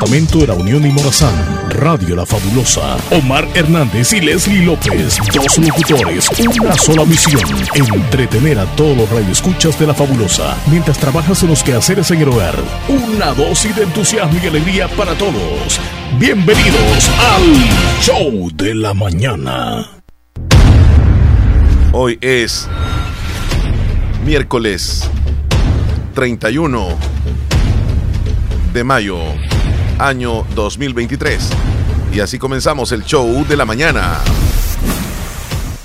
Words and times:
departamento 0.00 0.38
de 0.38 0.46
la 0.46 0.54
Unión 0.54 0.86
y 0.86 0.90
Morazán. 0.90 1.34
Radio 1.68 2.16
La 2.16 2.24
Fabulosa. 2.24 2.96
Omar 3.10 3.46
Hernández 3.54 4.14
y 4.14 4.20
Leslie 4.20 4.64
López. 4.64 5.18
Dos 5.34 5.58
locutores, 5.58 6.30
una 6.58 6.74
sola 6.74 7.04
misión. 7.04 7.42
Entretener 7.74 8.60
a 8.60 8.64
todos 8.76 8.96
los 8.96 9.10
radioescuchas 9.10 9.78
de 9.78 9.86
La 9.86 9.94
Fabulosa 9.94 10.56
mientras 10.70 10.98
trabajas 10.98 11.42
en 11.42 11.50
los 11.50 11.62
quehaceres 11.62 12.10
en 12.12 12.22
el 12.22 12.28
hogar. 12.30 12.54
Una 12.88 13.34
dosis 13.34 13.76
de 13.76 13.82
entusiasmo 13.82 14.38
y 14.42 14.46
alegría 14.46 14.88
para 14.88 15.14
todos. 15.14 15.78
Bienvenidos 16.18 17.10
al 17.18 18.00
Show 18.00 18.50
de 18.54 18.74
la 18.74 18.94
Mañana. 18.94 19.86
Hoy 21.92 22.16
es 22.22 22.68
miércoles 24.24 25.10
31 26.14 26.96
de 28.72 28.84
mayo, 28.84 29.18
año 30.00 30.44
2023. 30.54 31.50
Y 32.12 32.20
así 32.20 32.38
comenzamos 32.38 32.90
el 32.92 33.04
show 33.04 33.44
de 33.46 33.56
la 33.56 33.64
mañana. 33.64 34.18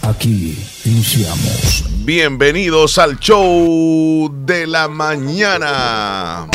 Aquí 0.02 0.58
iniciamos. 0.86 1.86
Bienvenidos 2.06 2.98
al 2.98 3.20
show 3.20 4.32
de 4.46 4.68
la 4.68 4.88
mañana. 4.88 6.48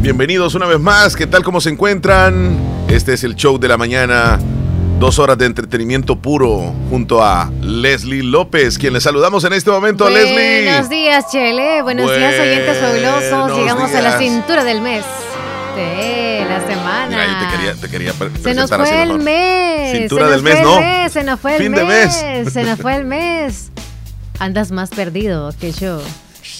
Bienvenidos 0.00 0.56
una 0.56 0.66
vez 0.66 0.80
más, 0.80 1.14
¿qué 1.14 1.28
tal? 1.28 1.44
¿Cómo 1.44 1.60
se 1.60 1.70
encuentran? 1.70 2.58
Este 2.88 3.12
es 3.14 3.22
el 3.22 3.36
show 3.36 3.56
de 3.58 3.68
la 3.68 3.76
mañana, 3.76 4.40
dos 5.02 5.18
horas 5.18 5.36
de 5.36 5.46
entretenimiento 5.46 6.14
puro 6.14 6.72
junto 6.88 7.24
a 7.24 7.50
Leslie 7.60 8.22
López, 8.22 8.78
quien 8.78 8.92
le 8.92 9.00
saludamos 9.00 9.42
en 9.42 9.52
este 9.52 9.68
momento, 9.68 10.04
Buenos 10.04 10.22
Leslie. 10.22 10.64
Buenos 10.70 10.88
días, 10.88 11.24
Chele. 11.28 11.82
Buenos 11.82 12.08
días, 12.16 12.38
oyentes 12.38 12.78
fabulosos. 12.78 13.58
Llegamos 13.58 13.92
a 13.92 14.00
la 14.00 14.16
cintura 14.20 14.62
del 14.62 14.80
mes. 14.80 15.04
De 15.74 16.46
la 16.48 16.64
semana. 16.68 17.08
Mira, 17.08 17.26
yo 17.26 17.38
te 17.48 17.56
quería, 17.56 17.74
te 17.74 17.88
quería 17.88 18.12
pre- 18.12 18.30
Se 18.44 18.54
nos 18.54 18.70
así 18.70 18.80
fue 18.92 19.02
el 19.02 19.08
mejor. 19.08 19.22
mes. 19.24 19.98
Cintura 19.98 20.24
se 20.26 20.30
del 20.30 20.42
nos 20.44 20.44
mes, 20.44 20.54
fue 20.54 20.62
¿no? 20.62 20.78
el 20.78 20.84
mes, 20.84 21.12
se 21.12 21.24
nos 21.24 21.40
fue 21.40 21.56
el 21.56 21.62
Fin 21.64 21.72
de 21.72 21.84
mes. 21.84 22.52
Se 22.52 22.62
nos 22.62 22.78
fue 22.78 22.94
el 22.94 23.04
mes. 23.04 23.72
Andas 24.38 24.70
más 24.70 24.90
perdido 24.90 25.52
que 25.60 25.72
yo. 25.72 26.00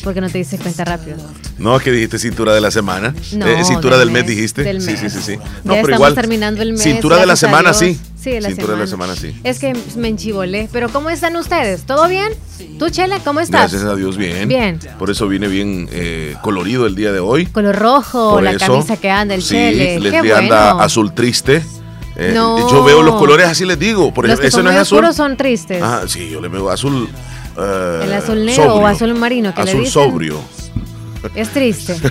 Porque 0.04 0.20
no 0.20 0.28
te 0.28 0.38
diste 0.38 0.58
cuenta 0.58 0.84
rápido. 0.84 1.16
No, 1.58 1.76
es 1.76 1.82
que 1.82 1.92
dijiste 1.92 2.18
cintura 2.18 2.54
de 2.54 2.60
la 2.60 2.70
semana. 2.70 3.14
No, 3.34 3.46
Eh, 3.46 3.64
cintura 3.64 3.98
del, 3.98 4.08
del 4.08 4.12
mes, 4.14 4.22
mes, 4.24 4.30
dijiste. 4.36 4.62
del 4.62 4.80
sí, 4.80 4.96
sí, 4.96 5.10
sí, 5.10 5.20
sí. 5.22 5.32
Ya 5.36 5.38
No, 5.38 5.44
pero 5.64 5.74
estamos 5.80 5.94
igual. 5.98 6.14
terminando 6.14 6.62
el 6.62 6.72
mes, 6.72 6.82
Cintura 6.82 7.16
de 7.18 7.26
la 7.26 7.36
semana, 7.36 7.70
Dios. 7.70 7.76
sí. 7.78 8.00
Sí, 8.22 8.30
de 8.30 8.40
la 8.40 8.48
cintura 8.50 8.74
de 8.74 8.78
la 8.80 8.86
semana. 8.86 9.16
sí. 9.16 9.34
Es 9.42 9.58
que 9.58 9.76
me 9.96 10.06
enchivolé. 10.08 10.68
Pero 10.72 10.88
¿cómo 10.90 11.10
están 11.10 11.36
ustedes? 11.36 11.82
¿Todo 11.82 12.06
bien? 12.08 12.32
¿Tú, 12.78 12.88
Chele, 12.88 13.16
cómo 13.24 13.40
estás? 13.40 13.72
Gracias 13.72 13.82
a 13.90 13.96
Dios, 13.96 14.16
bien. 14.16 14.48
Bien. 14.48 14.78
Por 14.98 15.10
eso 15.10 15.26
vine 15.26 15.48
bien 15.48 15.88
eh, 15.90 16.36
colorido 16.42 16.86
el 16.86 16.94
día 16.94 17.10
de 17.12 17.18
hoy. 17.18 17.46
Color 17.46 17.74
rojo, 17.76 18.30
Por 18.34 18.42
la 18.44 18.52
eso, 18.52 18.60
camisa 18.66 18.96
que 18.96 19.10
anda, 19.10 19.34
el 19.34 19.42
sí, 19.42 19.48
Chele. 19.54 19.98
Bueno. 20.20 20.36
anda 20.36 20.70
azul 20.84 21.12
triste. 21.14 21.62
Eh, 22.14 22.30
No. 22.34 22.70
Yo 22.70 22.84
veo 22.84 23.02
los 23.02 23.16
colores 23.16 23.48
así 23.48 23.64
les 23.64 23.78
digo. 23.78 24.12
Por 24.14 24.26
Los 24.26 24.34
ejemplo, 24.38 24.42
que 24.42 24.46
ese 24.48 24.54
son 24.56 24.64
no 24.66 24.70
es 24.70 24.76
azul. 24.76 24.98
oscuros 24.98 25.16
son 25.16 25.36
tristes. 25.36 25.82
Ah, 25.82 26.02
sí, 26.06 26.28
yo 26.30 26.40
le 26.40 26.46
veo 26.48 26.70
azul. 26.70 27.08
Eh, 27.58 28.00
El 28.04 28.12
azul 28.12 28.44
negro 28.44 28.74
o 28.76 28.86
azul 28.86 29.14
marino, 29.14 29.54
que 29.54 29.62
le 29.64 29.70
Azul 29.70 29.84
dicen. 29.84 29.92
sobrio. 29.92 30.40
Es 31.34 31.48
triste. 31.50 31.96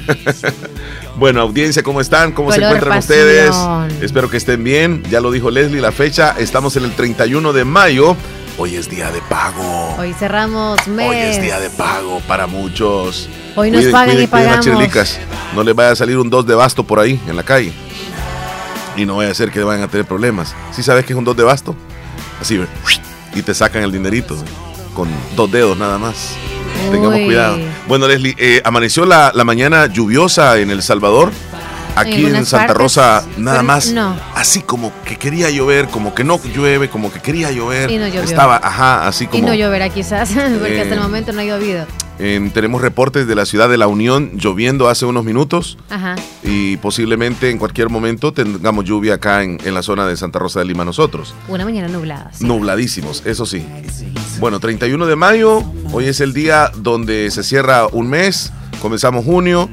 Bueno, 1.17 1.41
audiencia, 1.41 1.83
¿cómo 1.83 2.01
están? 2.01 2.31
¿Cómo 2.31 2.51
se 2.51 2.57
encuentran 2.63 2.95
pasión. 2.95 3.19
ustedes? 3.19 3.55
Espero 4.01 4.29
que 4.29 4.37
estén 4.37 4.63
bien. 4.63 5.03
Ya 5.11 5.19
lo 5.19 5.29
dijo 5.29 5.51
Leslie, 5.51 5.81
la 5.81 5.91
fecha. 5.91 6.33
Estamos 6.39 6.75
en 6.77 6.85
el 6.85 6.93
31 6.93 7.53
de 7.53 7.63
mayo. 7.65 8.15
Hoy 8.57 8.75
es 8.75 8.89
día 8.89 9.11
de 9.11 9.21
pago. 9.29 9.95
Hoy 9.99 10.13
cerramos 10.13 10.87
mes. 10.87 11.09
Hoy 11.09 11.17
es 11.17 11.41
día 11.41 11.59
de 11.59 11.69
pago 11.69 12.21
para 12.27 12.47
muchos. 12.47 13.29
Hoy 13.55 13.69
nos 13.69 13.85
pagan 13.85 14.19
y 14.19 14.25
pagamos. 14.25 14.65
No 15.53 15.63
les 15.63 15.75
vaya 15.75 15.91
a 15.91 15.95
salir 15.95 16.17
un 16.17 16.29
2 16.29 16.47
de 16.47 16.55
basto 16.55 16.83
por 16.83 16.99
ahí, 16.99 17.19
en 17.27 17.35
la 17.35 17.43
calle. 17.43 17.71
Y 18.95 19.05
no 19.05 19.17
vaya 19.17 19.31
a 19.31 19.33
ser 19.35 19.51
que 19.51 19.61
vayan 19.61 19.83
a 19.83 19.87
tener 19.89 20.07
problemas. 20.07 20.55
¿Sí 20.71 20.81
sabes 20.81 21.05
qué 21.05 21.13
es 21.13 21.19
un 21.19 21.25
2 21.25 21.37
de 21.37 21.43
basto? 21.43 21.75
Así, 22.39 22.59
y 23.35 23.41
te 23.41 23.53
sacan 23.53 23.83
el 23.83 23.91
dinerito. 23.91 24.35
Con 25.01 25.09
dos 25.35 25.51
dedos 25.51 25.75
nada 25.79 25.97
más. 25.97 26.35
Tengamos 26.91 27.19
cuidado. 27.21 27.57
Bueno, 27.87 28.07
Leslie, 28.07 28.35
eh, 28.37 28.61
amaneció 28.63 29.03
la, 29.03 29.31
la 29.33 29.43
mañana 29.43 29.87
lluviosa 29.87 30.59
en 30.59 30.69
El 30.69 30.83
Salvador. 30.83 31.31
Aquí 31.95 32.23
En 32.27 32.45
Santa 32.45 32.67
partes, 32.67 32.77
Rosa, 32.77 33.23
nada 33.37 33.63
más. 33.63 33.87
no. 33.91 34.15
Así 34.35 34.61
como 34.61 34.93
que 35.03 35.15
quería 35.17 35.49
llover, 35.49 35.87
como 35.87 36.13
que 36.13 36.23
no 36.23 36.39
llueve, 36.55 36.87
como 36.87 37.11
que 37.11 37.19
quería 37.19 37.49
llover. 37.51 37.89
Y 37.89 37.97
no 37.97 38.05
llovió. 38.05 38.21
Estaba, 38.21 38.57
ajá, 38.63 39.07
así 39.07 39.23
Y 39.23 39.27
como. 39.27 39.47
no 39.47 39.55
lloverá 39.55 39.89
quizás, 39.89 40.29
porque 40.59 40.81
hasta 40.81 40.93
el 40.93 40.99
Eh, 40.99 41.01
momento 41.01 41.31
no 41.33 41.41
ha 41.41 41.45
llovido. 41.45 41.87
Tenemos 42.53 42.81
reportes 42.83 43.25
de 43.25 43.33
la 43.33 43.47
ciudad 43.47 43.67
de 43.67 43.77
La 43.79 43.87
Unión 43.87 44.33
lloviendo 44.37 44.89
hace 44.89 45.05
unos 45.07 45.25
minutos 45.25 45.79
Ajá. 45.89 46.15
y 46.43 46.77
posiblemente 46.77 47.49
en 47.49 47.57
cualquier 47.57 47.89
momento 47.89 48.31
tengamos 48.31 48.85
lluvia 48.85 49.15
acá 49.15 49.41
en, 49.41 49.57
en 49.65 49.73
la 49.73 49.81
zona 49.81 50.05
de 50.05 50.15
Santa 50.15 50.37
Rosa 50.37 50.59
de 50.59 50.65
Lima 50.65 50.85
nosotros. 50.85 51.33
Una 51.47 51.65
mañana 51.65 51.87
nublada. 51.87 52.31
sí. 52.31 52.45
Nubladísimos, 52.45 53.23
eso 53.25 53.47
sí. 53.47 53.65
Bueno, 54.39 54.59
31 54.59 55.07
de 55.07 55.15
mayo, 55.15 55.63
hoy 55.93 56.05
es 56.05 56.19
el 56.21 56.33
día 56.33 56.71
donde 56.77 57.31
se 57.31 57.41
cierra 57.41 57.87
un 57.87 58.07
mes, 58.07 58.51
comenzamos 58.83 59.25
junio, 59.25 59.67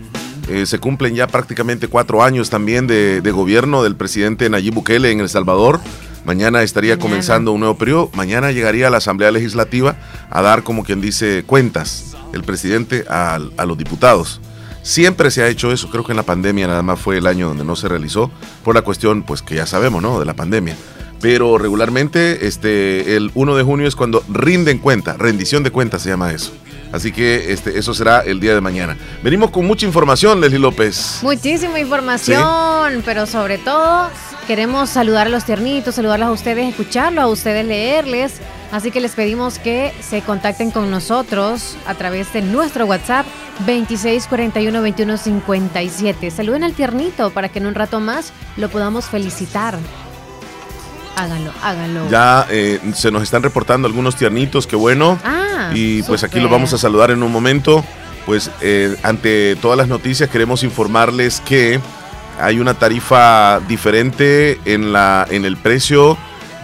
eh, 0.48 0.64
se 0.64 0.78
cumplen 0.78 1.14
ya 1.14 1.26
prácticamente 1.26 1.88
cuatro 1.88 2.22
años 2.22 2.48
también 2.48 2.86
de, 2.86 3.20
de 3.20 3.30
gobierno 3.30 3.82
del 3.82 3.94
presidente 3.94 4.48
Nayib 4.48 4.72
Bukele 4.72 5.10
en 5.10 5.20
El 5.20 5.28
Salvador. 5.28 5.80
Mañana 6.24 6.62
estaría 6.62 6.92
Mañana. 6.96 7.02
comenzando 7.10 7.52
un 7.52 7.60
nuevo 7.60 7.76
periodo. 7.76 8.10
Mañana 8.14 8.52
llegaría 8.52 8.86
a 8.88 8.90
la 8.90 8.98
Asamblea 8.98 9.30
Legislativa 9.30 9.96
a 10.30 10.40
dar, 10.42 10.62
como 10.62 10.82
quien 10.84 11.00
dice, 11.02 11.42
cuentas 11.46 12.14
el 12.32 12.42
presidente 12.42 13.04
a, 13.08 13.38
a 13.56 13.66
los 13.66 13.78
diputados. 13.78 14.40
Siempre 14.82 15.30
se 15.30 15.42
ha 15.42 15.48
hecho 15.48 15.72
eso, 15.72 15.90
creo 15.90 16.04
que 16.04 16.12
en 16.12 16.16
la 16.16 16.22
pandemia 16.22 16.66
nada 16.66 16.82
más 16.82 16.98
fue 16.98 17.18
el 17.18 17.26
año 17.26 17.48
donde 17.48 17.64
no 17.64 17.76
se 17.76 17.88
realizó, 17.88 18.30
por 18.64 18.74
la 18.74 18.82
cuestión, 18.82 19.22
pues 19.22 19.42
que 19.42 19.56
ya 19.56 19.66
sabemos, 19.66 20.00
¿no? 20.02 20.18
De 20.18 20.24
la 20.24 20.34
pandemia. 20.34 20.76
Pero 21.20 21.58
regularmente, 21.58 22.46
este, 22.46 23.16
el 23.16 23.30
1 23.34 23.56
de 23.56 23.62
junio 23.64 23.88
es 23.88 23.96
cuando 23.96 24.22
rinden 24.28 24.78
cuenta, 24.78 25.14
rendición 25.14 25.62
de 25.62 25.70
cuentas 25.70 26.02
se 26.02 26.10
llama 26.10 26.32
eso. 26.32 26.52
Así 26.92 27.12
que 27.12 27.52
este, 27.52 27.78
eso 27.78 27.92
será 27.92 28.20
el 28.20 28.40
día 28.40 28.54
de 28.54 28.60
mañana. 28.60 28.96
Venimos 29.22 29.50
con 29.50 29.66
mucha 29.66 29.84
información, 29.84 30.40
Leslie 30.40 30.58
López. 30.58 31.18
Muchísima 31.22 31.78
información, 31.78 33.02
pero 33.04 33.26
sobre 33.26 33.58
todo 33.58 34.08
queremos 34.46 34.88
saludar 34.88 35.26
a 35.26 35.30
los 35.30 35.44
tiernitos, 35.44 35.96
saludarlos 35.96 36.28
a 36.28 36.32
ustedes, 36.32 36.66
escucharlos, 36.68 37.24
a 37.24 37.26
ustedes 37.26 37.66
leerles. 37.66 38.34
Así 38.70 38.90
que 38.90 39.00
les 39.00 39.12
pedimos 39.12 39.58
que 39.58 39.94
se 40.00 40.20
contacten 40.20 40.70
con 40.70 40.90
nosotros 40.90 41.78
a 41.86 41.94
través 41.94 42.30
de 42.34 42.42
nuestro 42.42 42.84
WhatsApp 42.84 43.24
2641-2157. 43.66 46.30
Saluden 46.30 46.64
al 46.64 46.74
tiernito 46.74 47.30
para 47.30 47.48
que 47.48 47.60
en 47.60 47.66
un 47.66 47.74
rato 47.74 47.98
más 48.00 48.34
lo 48.56 48.68
podamos 48.68 49.06
felicitar. 49.06 49.78
Háganlo, 51.16 51.50
háganlo. 51.62 52.10
Ya 52.10 52.46
eh, 52.50 52.78
se 52.94 53.10
nos 53.10 53.22
están 53.22 53.42
reportando 53.42 53.88
algunos 53.88 54.16
tiernitos, 54.16 54.66
qué 54.66 54.76
bueno. 54.76 55.18
Ah, 55.24 55.70
y 55.74 56.02
pues 56.02 56.22
aquí 56.22 56.38
los 56.38 56.50
vamos 56.50 56.74
a 56.74 56.78
saludar 56.78 57.10
en 57.10 57.22
un 57.22 57.32
momento. 57.32 57.82
Pues 58.26 58.50
eh, 58.60 58.94
ante 59.02 59.56
todas 59.56 59.78
las 59.78 59.88
noticias 59.88 60.28
queremos 60.28 60.62
informarles 60.62 61.40
que 61.40 61.80
hay 62.38 62.60
una 62.60 62.74
tarifa 62.74 63.60
diferente 63.66 64.60
en, 64.66 64.92
la, 64.92 65.26
en 65.30 65.46
el 65.46 65.56
precio 65.56 66.18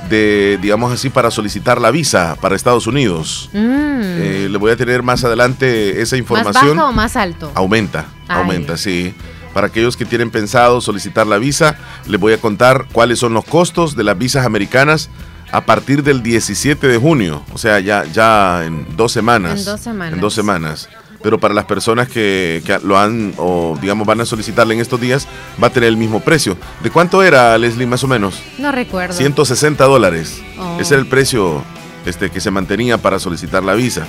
de, 0.09 0.59
digamos 0.61 0.93
así, 0.93 1.11
para 1.11 1.31
solicitar 1.31 1.81
la 1.81 1.91
visa 1.91 2.37
para 2.41 2.57
Estados 2.57 2.87
Unidos. 2.87 3.51
Mm. 3.53 4.01
Eh, 4.03 4.49
le 4.51 4.59
voy 4.59 4.71
a 4.73 4.77
tener 4.77 5.03
más 5.03 5.25
adelante 5.25 6.01
esa 6.03 6.17
¿Más 6.17 6.21
información. 6.21 6.77
bajo 6.77 6.89
o 6.89 6.93
más 6.93 7.17
alto? 7.17 7.51
Aumenta, 7.55 8.07
Ay. 8.29 8.39
aumenta, 8.39 8.77
sí. 8.77 9.15
Para 9.53 9.69
aquellos 9.69 9.97
que 9.97 10.05
tienen 10.05 10.31
pensado 10.31 10.81
solicitar 10.81 11.27
la 11.27 11.39
visa, 11.39 11.77
les 12.07 12.21
voy 12.21 12.33
a 12.33 12.39
contar 12.39 12.87
cuáles 12.93 13.21
son 13.21 13.35
los 13.35 13.45
costos 13.45 13.95
de 13.95 14.03
las 14.03 14.19
visas 14.19 14.45
americanas 14.45 15.11
a 15.53 15.65
partir 15.65 16.03
del 16.03 16.23
17 16.23 16.89
de 16.89 16.99
junio. 16.99 17.45
O 17.53 17.59
sea, 17.59 17.79
ya, 17.79 18.05
ya 18.05 18.65
en 18.65 18.97
dos 18.97 19.13
semanas. 19.13 19.61
En 19.61 19.65
dos 19.65 19.81
semanas. 19.81 20.15
En 20.15 20.21
dos 20.21 20.35
semanas. 20.35 20.89
Pero 21.25 21.39
para 21.39 21.55
las 21.55 21.65
personas 21.65 22.07
que, 22.07 22.63
que 22.67 22.79
lo 22.81 22.99
han, 22.99 23.33
o 23.39 23.79
digamos, 23.81 24.07
van 24.07 24.21
a 24.21 24.27
solicitarle 24.27 24.75
en 24.75 24.81
estos 24.81 25.01
días, 25.01 25.27
va 25.61 25.69
a 25.69 25.71
tener 25.71 25.89
el 25.89 25.97
mismo 25.97 26.21
precio. 26.21 26.59
¿De 26.83 26.91
cuánto 26.91 27.23
era, 27.23 27.57
Leslie, 27.57 27.87
más 27.87 28.05
o 28.05 28.07
menos? 28.07 28.43
No 28.59 28.71
recuerdo. 28.71 29.15
160 29.15 29.83
dólares. 29.87 30.43
Oh. 30.59 30.77
Ese 30.79 30.93
era 30.93 31.01
el 31.01 31.09
precio 31.09 31.63
este, 32.05 32.29
que 32.29 32.43
se 32.43 32.51
mantenía 32.51 32.99
para 32.99 33.19
solicitar 33.19 33.65
la 33.65 33.73
visa. 33.73 34.07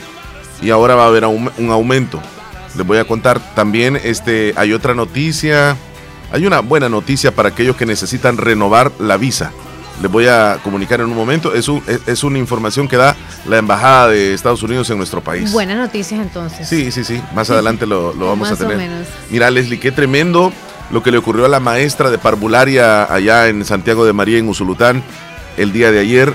Y 0.61 0.71
ahora 0.71 0.95
va 0.95 1.05
a 1.05 1.07
haber 1.07 1.25
un 1.25 1.71
aumento. 1.71 2.19
Les 2.75 2.85
voy 2.85 2.97
a 2.97 3.05
contar 3.05 3.39
también, 3.55 3.97
este, 4.03 4.53
hay 4.57 4.73
otra 4.73 4.93
noticia. 4.93 5.77
Hay 6.33 6.45
una 6.45 6.59
buena 6.59 6.89
noticia 6.89 7.33
para 7.33 7.47
aquellos 7.47 7.77
que 7.77 7.85
necesitan 7.85 8.35
renovar 8.35 8.91
la 8.99 9.15
visa. 9.15 9.53
Les 10.01 10.11
voy 10.11 10.27
a 10.27 10.59
comunicar 10.63 10.99
en 10.99 11.07
un 11.07 11.15
momento. 11.15 11.53
Es, 11.53 11.67
un- 11.69 11.81
es- 11.87 12.01
es 12.05 12.23
una 12.23 12.37
información 12.37 12.87
que 12.87 12.97
da 12.97 13.15
la 13.47 13.57
Embajada 13.57 14.09
de 14.09 14.33
Estados 14.33 14.61
Unidos 14.63 14.89
en 14.89 14.97
nuestro 14.97 15.21
país. 15.21 15.51
Buenas 15.53 15.77
noticias 15.77 16.19
entonces. 16.19 16.67
Sí, 16.67 16.91
sí, 16.91 17.03
sí. 17.03 17.21
Más 17.33 17.49
adelante 17.49 17.85
lo, 17.85 18.13
lo 18.13 18.27
vamos 18.29 18.49
Más 18.49 18.59
a 18.61 18.65
o 18.65 18.67
tener. 18.67 18.77
menos. 18.89 19.07
Mira, 19.29 19.49
Leslie, 19.49 19.79
qué 19.79 19.91
tremendo 19.91 20.51
lo 20.91 21.01
que 21.01 21.11
le 21.11 21.17
ocurrió 21.17 21.45
a 21.45 21.49
la 21.49 21.59
maestra 21.59 22.09
de 22.11 22.17
parvularia 22.17 23.05
allá 23.05 23.47
en 23.47 23.63
Santiago 23.65 24.05
de 24.05 24.13
María, 24.13 24.37
en 24.37 24.49
Usulután, 24.49 25.01
el 25.57 25.71
día 25.71 25.91
de 25.91 25.99
ayer. 25.99 26.33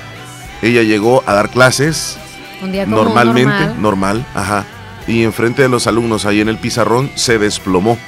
Ella 0.62 0.82
llegó 0.82 1.22
a 1.26 1.34
dar 1.34 1.50
clases 1.50 2.18
Un 2.62 2.72
día 2.72 2.84
normalmente, 2.86 3.74
normal, 3.78 4.26
ajá. 4.34 4.64
Y 5.06 5.22
enfrente 5.24 5.62
de 5.62 5.68
los 5.68 5.86
alumnos 5.86 6.24
ahí 6.26 6.40
en 6.40 6.48
el 6.48 6.58
pizarrón 6.58 7.10
se 7.14 7.38
desplomó 7.38 7.98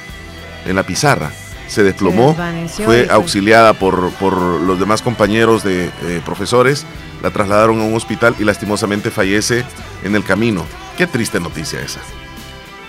en 0.65 0.75
la 0.75 0.83
pizarra. 0.83 1.31
Se 1.67 1.83
desplomó, 1.83 2.35
fue 2.85 3.07
auxiliada 3.09 3.73
por, 3.73 4.11
por, 4.13 4.37
los 4.37 4.79
demás 4.79 5.01
compañeros 5.01 5.63
de 5.63 5.85
eh, 5.85 6.21
profesores, 6.25 6.85
la 7.21 7.31
trasladaron 7.31 7.79
a 7.79 7.83
un 7.83 7.95
hospital 7.95 8.35
y 8.39 8.43
lastimosamente 8.43 9.09
fallece 9.09 9.63
en 10.03 10.15
el 10.15 10.23
camino. 10.23 10.65
Qué 10.97 11.07
triste 11.07 11.39
noticia 11.39 11.81
esa. 11.81 12.01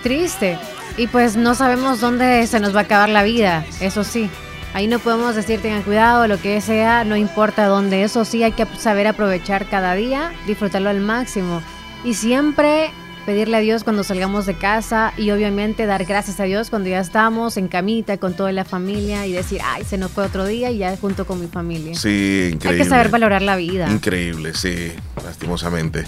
Triste. 0.02 0.58
Y 0.96 1.06
pues 1.06 1.36
no 1.36 1.54
sabemos 1.54 2.00
dónde 2.00 2.46
se 2.46 2.60
nos 2.60 2.74
va 2.74 2.80
a 2.80 2.82
acabar 2.82 3.08
la 3.08 3.22
vida, 3.22 3.64
eso 3.80 4.04
sí. 4.04 4.30
Ahí 4.74 4.88
no 4.88 4.98
podemos 4.98 5.36
decir 5.36 5.62
tengan 5.62 5.82
cuidado, 5.82 6.26
lo 6.26 6.40
que 6.40 6.60
sea, 6.60 7.04
no 7.04 7.16
importa 7.16 7.66
dónde. 7.66 8.02
Eso 8.02 8.24
sí, 8.24 8.42
hay 8.42 8.52
que 8.52 8.66
saber 8.76 9.06
aprovechar 9.06 9.66
cada 9.68 9.94
día, 9.94 10.32
disfrutarlo 10.46 10.90
al 10.90 11.00
máximo. 11.00 11.62
Y 12.02 12.14
siempre 12.14 12.92
pedirle 13.24 13.56
a 13.56 13.60
Dios 13.60 13.84
cuando 13.84 14.04
salgamos 14.04 14.46
de 14.46 14.54
casa 14.54 15.12
y 15.16 15.30
obviamente 15.30 15.86
dar 15.86 16.04
gracias 16.04 16.40
a 16.40 16.44
Dios 16.44 16.70
cuando 16.70 16.88
ya 16.88 17.00
estamos 17.00 17.56
en 17.56 17.68
camita 17.68 18.18
con 18.18 18.34
toda 18.34 18.52
la 18.52 18.64
familia 18.64 19.26
y 19.26 19.32
decir, 19.32 19.60
ay, 19.64 19.84
se 19.84 19.98
nos 19.98 20.10
fue 20.10 20.24
otro 20.24 20.46
día 20.46 20.70
y 20.70 20.78
ya 20.78 20.96
junto 20.96 21.26
con 21.26 21.40
mi 21.40 21.48
familia. 21.48 21.94
Sí, 21.94 22.50
increíble. 22.52 22.82
Hay 22.82 22.84
que 22.84 22.88
saber 22.88 23.08
valorar 23.08 23.42
la 23.42 23.56
vida. 23.56 23.90
Increíble, 23.90 24.54
sí, 24.54 24.92
lastimosamente. 25.24 26.04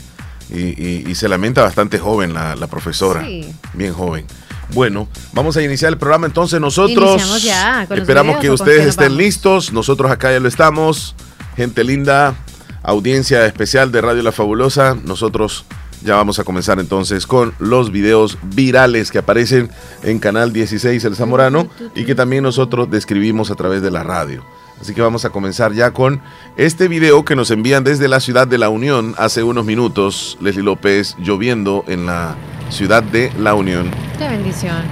Y, 0.48 1.14
se 1.14 1.28
lamenta 1.28 1.62
bastante 1.62 1.98
joven 1.98 2.32
la, 2.32 2.54
la 2.54 2.66
profesora. 2.68 3.24
Sí. 3.24 3.52
Bien 3.74 3.92
joven. 3.92 4.26
Bueno, 4.72 5.08
vamos 5.32 5.56
a 5.56 5.62
iniciar 5.62 5.92
el 5.92 5.98
programa 5.98 6.26
entonces 6.26 6.60
nosotros. 6.60 7.42
Ya, 7.42 7.86
Esperamos 7.90 8.38
que 8.38 8.50
ustedes 8.50 8.86
estén 8.86 9.16
listos. 9.16 9.72
Nosotros 9.72 10.10
acá 10.10 10.32
ya 10.32 10.40
lo 10.40 10.48
estamos. 10.48 11.14
Gente 11.56 11.84
linda, 11.84 12.34
audiencia 12.82 13.46
especial 13.46 13.92
de 13.92 14.00
Radio 14.00 14.22
La 14.22 14.32
Fabulosa. 14.32 14.96
Nosotros 15.04 15.64
ya 16.06 16.14
vamos 16.14 16.38
a 16.38 16.44
comenzar 16.44 16.78
entonces 16.78 17.26
con 17.26 17.52
los 17.58 17.90
videos 17.90 18.38
virales 18.54 19.10
que 19.10 19.18
aparecen 19.18 19.68
en 20.04 20.20
Canal 20.20 20.52
16 20.52 21.04
El 21.04 21.16
Zamorano 21.16 21.68
y 21.96 22.04
que 22.04 22.14
también 22.14 22.44
nosotros 22.44 22.88
describimos 22.88 23.50
a 23.50 23.56
través 23.56 23.82
de 23.82 23.90
la 23.90 24.04
radio. 24.04 24.44
Así 24.80 24.94
que 24.94 25.02
vamos 25.02 25.24
a 25.24 25.30
comenzar 25.30 25.72
ya 25.72 25.90
con 25.90 26.22
este 26.56 26.86
video 26.86 27.24
que 27.24 27.34
nos 27.34 27.50
envían 27.50 27.82
desde 27.82 28.06
la 28.06 28.20
ciudad 28.20 28.46
de 28.46 28.56
La 28.56 28.68
Unión 28.68 29.14
hace 29.18 29.42
unos 29.42 29.64
minutos. 29.64 30.38
Leslie 30.40 30.62
López 30.62 31.16
lloviendo 31.18 31.84
en 31.88 32.06
la 32.06 32.36
ciudad 32.70 33.02
de 33.02 33.32
La 33.40 33.54
Unión. 33.54 33.90
Qué 34.16 34.28
bendición. 34.28 34.84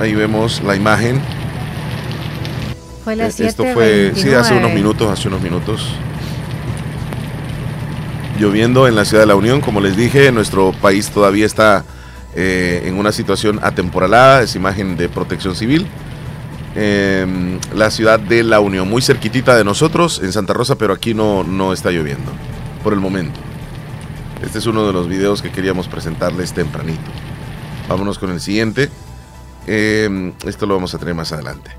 Ahí 0.00 0.14
vemos 0.14 0.62
la 0.62 0.76
imagen. 0.76 1.20
Fue 3.04 3.16
la 3.16 3.26
eh, 3.26 3.34
Esto 3.38 3.64
fue, 3.74 4.12
sí, 4.14 4.32
hace 4.32 4.54
unos 4.54 4.72
minutos, 4.72 5.10
hace 5.10 5.28
unos 5.28 5.42
minutos. 5.42 5.94
Lloviendo 8.38 8.88
en 8.88 8.96
la 8.96 9.04
ciudad 9.04 9.22
de 9.22 9.26
La 9.26 9.36
Unión, 9.36 9.60
como 9.60 9.80
les 9.80 9.96
dije, 9.96 10.32
nuestro 10.32 10.72
país 10.72 11.10
todavía 11.10 11.46
está 11.46 11.84
eh, 12.34 12.82
en 12.86 12.98
una 12.98 13.12
situación 13.12 13.60
atemporalada, 13.62 14.42
es 14.42 14.56
imagen 14.56 14.96
de 14.96 15.08
protección 15.08 15.54
civil. 15.54 15.86
Em, 16.74 17.60
la 17.72 17.92
ciudad 17.92 18.18
de 18.18 18.42
La 18.42 18.58
Unión, 18.58 18.90
muy 18.90 19.02
cerquitita 19.02 19.54
de 19.54 19.62
nosotros, 19.62 20.20
en 20.20 20.32
Santa 20.32 20.52
Rosa, 20.52 20.76
pero 20.76 20.92
aquí 20.92 21.14
no, 21.14 21.44
no 21.44 21.72
está 21.72 21.92
lloviendo, 21.92 22.32
por 22.82 22.92
el 22.92 22.98
momento. 22.98 23.38
Este 24.42 24.58
es 24.58 24.66
uno 24.66 24.84
de 24.84 24.92
los 24.92 25.08
videos 25.08 25.40
que 25.40 25.50
queríamos 25.50 25.86
presentarles 25.86 26.52
tempranito. 26.52 27.10
Vámonos 27.88 28.18
con 28.18 28.30
el 28.30 28.40
siguiente. 28.40 28.90
Em, 29.68 30.32
esto 30.44 30.66
lo 30.66 30.74
vamos 30.74 30.92
a 30.94 30.98
tener 30.98 31.14
más 31.14 31.30
adelante. 31.30 31.70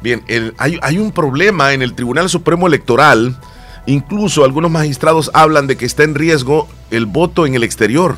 Bien, 0.00 0.22
hay, 0.58 0.78
hay 0.80 0.98
un 0.98 1.10
problema 1.10 1.72
en 1.72 1.82
el 1.82 1.94
Tribunal 1.94 2.28
Supremo 2.28 2.68
Electoral. 2.68 3.36
Incluso 3.86 4.44
algunos 4.44 4.70
magistrados 4.70 5.30
hablan 5.34 5.66
de 5.66 5.76
que 5.76 5.84
está 5.84 6.04
en 6.04 6.14
riesgo 6.14 6.68
el 6.90 7.06
voto 7.06 7.46
en 7.46 7.54
el 7.54 7.64
exterior. 7.64 8.16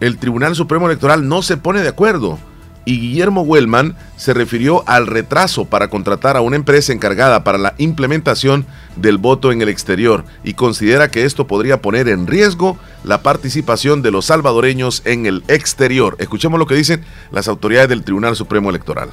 El 0.00 0.18
Tribunal 0.18 0.54
Supremo 0.54 0.86
Electoral 0.86 1.28
no 1.28 1.42
se 1.42 1.56
pone 1.56 1.82
de 1.82 1.88
acuerdo 1.88 2.38
y 2.84 2.98
Guillermo 2.98 3.42
Wellman 3.42 3.96
se 4.16 4.34
refirió 4.34 4.82
al 4.86 5.06
retraso 5.06 5.66
para 5.66 5.88
contratar 5.88 6.36
a 6.36 6.40
una 6.40 6.56
empresa 6.56 6.92
encargada 6.92 7.44
para 7.44 7.58
la 7.58 7.74
implementación 7.78 8.66
del 8.96 9.18
voto 9.18 9.52
en 9.52 9.62
el 9.62 9.68
exterior 9.68 10.24
y 10.42 10.54
considera 10.54 11.10
que 11.10 11.24
esto 11.24 11.46
podría 11.46 11.80
poner 11.80 12.08
en 12.08 12.26
riesgo 12.26 12.76
la 13.04 13.22
participación 13.22 14.02
de 14.02 14.10
los 14.10 14.26
salvadoreños 14.26 15.02
en 15.04 15.26
el 15.26 15.44
exterior. 15.48 16.16
Escuchemos 16.18 16.58
lo 16.58 16.66
que 16.66 16.74
dicen 16.74 17.04
las 17.30 17.48
autoridades 17.48 17.88
del 17.88 18.02
Tribunal 18.02 18.34
Supremo 18.36 18.70
Electoral. 18.70 19.10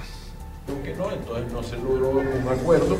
no, 0.67 1.11
entonces 1.11 1.53
no 1.53 1.63
se 1.63 1.77
logró 1.77 2.09
un 2.09 2.47
acuerdo. 2.51 2.97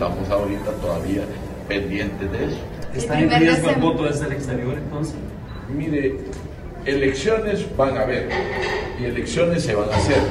Estamos 0.00 0.30
ahorita 0.30 0.70
todavía 0.80 1.24
pendientes 1.68 2.32
de 2.32 2.44
eso. 2.46 2.56
¿Está 2.94 3.20
en 3.20 3.28
riesgo 3.38 3.68
el 3.68 3.80
voto 3.82 4.04
desde 4.04 4.28
el 4.28 4.32
exterior 4.32 4.72
entonces? 4.72 5.14
Mire, 5.68 6.16
elecciones 6.86 7.66
van 7.76 7.98
a 7.98 8.00
haber 8.04 8.30
y 8.98 9.04
elecciones 9.04 9.62
se 9.62 9.74
van 9.74 9.90
a 9.90 9.96
hacer. 9.96 10.22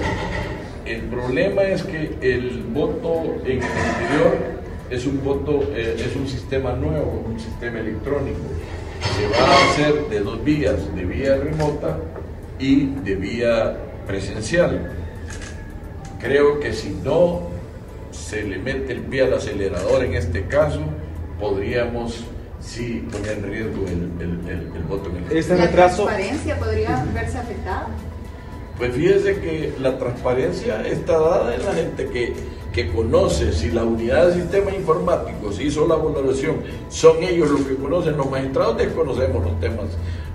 El 0.87 1.01
problema 1.01 1.61
es 1.61 1.83
que 1.83 2.17
el 2.19 2.63
voto 2.73 3.35
en 3.45 3.57
el 3.57 3.57
exterior 3.57 4.37
es 4.89 5.05
un 5.05 5.23
voto, 5.23 5.61
eh, 5.75 6.03
es 6.03 6.15
un 6.15 6.27
sistema 6.27 6.73
nuevo, 6.73 7.23
un 7.27 7.39
sistema 7.39 7.77
electrónico. 7.77 8.39
Se 9.15 9.27
va 9.27 9.51
a 9.51 9.69
hacer 9.69 10.09
de 10.09 10.21
dos 10.21 10.43
vías, 10.43 10.95
de 10.95 11.05
vía 11.05 11.37
remota 11.37 11.99
y 12.57 12.87
de 12.87 13.13
vía 13.13 13.77
presencial. 14.07 14.93
Creo 16.19 16.59
que 16.59 16.73
si 16.73 16.89
no 17.05 17.58
se 18.19 18.43
le 18.43 18.57
mete 18.59 18.93
el 18.93 19.01
pie 19.01 19.23
al 19.23 19.33
acelerador 19.33 20.03
en 20.03 20.13
este 20.13 20.45
caso, 20.45 20.81
podríamos 21.39 22.23
sí 22.59 23.07
pone 23.11 23.31
en 23.31 23.43
riesgo 23.43 23.85
el, 23.87 24.11
el, 24.21 24.75
el, 24.75 24.83
voto 24.83 25.09
en 25.09 25.23
el 25.23 25.37
¿Este 25.37 25.57
¿La 25.57 25.71
transparencia 25.71 26.59
podría 26.59 27.05
verse 27.13 27.37
afectada? 27.37 27.87
Pues 28.77 28.93
fíjese 28.93 29.39
que 29.39 29.73
la 29.79 29.97
transparencia 29.97 30.85
está 30.85 31.19
dada 31.19 31.55
en 31.55 31.65
la 31.65 31.73
gente 31.73 32.07
que, 32.07 32.33
que 32.73 32.91
conoce, 32.91 33.51
si 33.53 33.71
la 33.71 33.83
unidad 33.83 34.27
de 34.27 34.41
sistemas 34.41 34.73
informáticos 34.73 35.59
hizo 35.59 35.87
la 35.87 35.95
valoración, 35.95 36.57
son 36.89 37.23
ellos 37.23 37.49
los 37.49 37.61
que 37.61 37.75
conocen, 37.75 38.15
los 38.15 38.29
magistrados 38.29 38.77
desconocemos 38.77 39.43
los 39.43 39.59
temas, 39.59 39.85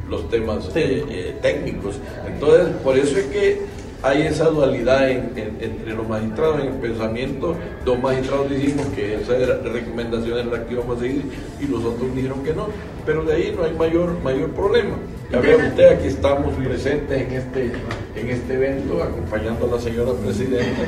los 0.09 0.29
temas 0.29 0.71
eh, 0.75 1.05
eh, 1.09 1.37
técnicos. 1.41 1.97
Entonces, 2.27 2.69
por 2.83 2.99
eso 2.99 3.17
es 3.19 3.27
que 3.27 3.63
hay 4.05 4.23
esa 4.23 4.51
dualidad 4.51 5.11
entre 5.11 5.95
los 5.95 6.07
magistrados 6.07 6.61
en 6.61 6.67
el 6.69 6.75
pensamiento. 6.75 7.57
Dos 7.87 7.99
magistrados 7.99 8.51
dijimos 8.51 8.87
que 8.89 9.15
esa 9.15 9.35
era 9.35 9.57
recomendación 9.57 10.39
era 10.39 10.59
la 10.59 10.67
que 10.67 10.75
íbamos 10.75 10.99
a 10.99 11.01
seguir 11.01 11.23
y 11.59 11.67
los 11.67 11.83
otros 11.83 12.15
dijeron 12.15 12.45
que 12.45 12.53
no. 12.53 12.69
Pero 13.07 13.25
de 13.25 13.33
ahí 13.33 13.55
no 13.57 13.65
hay 13.65 13.73
mayor, 13.73 14.21
mayor 14.23 14.51
problema. 14.51 14.97
Ya 15.33 15.41
ve 15.41 15.57
usted, 15.57 15.89
aquí 15.89 16.09
estamos 16.09 16.55
presentes 16.55 17.19
en 17.19 17.33
este, 17.33 17.73
en 18.15 18.29
este 18.29 18.55
evento 18.55 19.03
acompañando 19.03 19.67
a 19.67 19.77
la 19.77 19.81
señora 19.81 20.13
presidenta. 20.13 20.83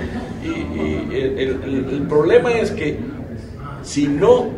Y, 0.44 1.16
el, 1.16 2.06
problema 2.06 2.52
es 2.52 2.70
que 2.70 2.99
si 3.82 4.08
no 4.08 4.50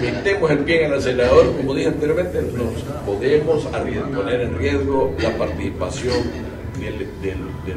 metemos 0.00 0.50
el 0.50 0.58
pie 0.60 0.86
en 0.86 0.92
el 0.92 0.98
acelerador, 0.98 1.54
como 1.58 1.74
dije 1.74 1.88
anteriormente, 1.88 2.40
nos 2.40 2.82
podemos 3.04 3.64
poner 4.14 4.40
en 4.40 4.56
riesgo 4.56 5.14
la 5.20 5.36
participación 5.36 6.49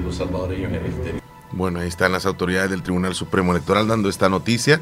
los 0.04 0.16
salvadoreños 0.16 0.72
en 0.72 0.76
el 0.76 0.86
exterior. 0.86 1.22
Bueno, 1.52 1.80
ahí 1.80 1.88
están 1.88 2.12
las 2.12 2.26
autoridades 2.26 2.72
del 2.72 2.82
Tribunal 2.82 3.14
Supremo 3.14 3.52
Electoral 3.52 3.88
dando 3.88 4.10
esta 4.10 4.30
noticia. 4.30 4.82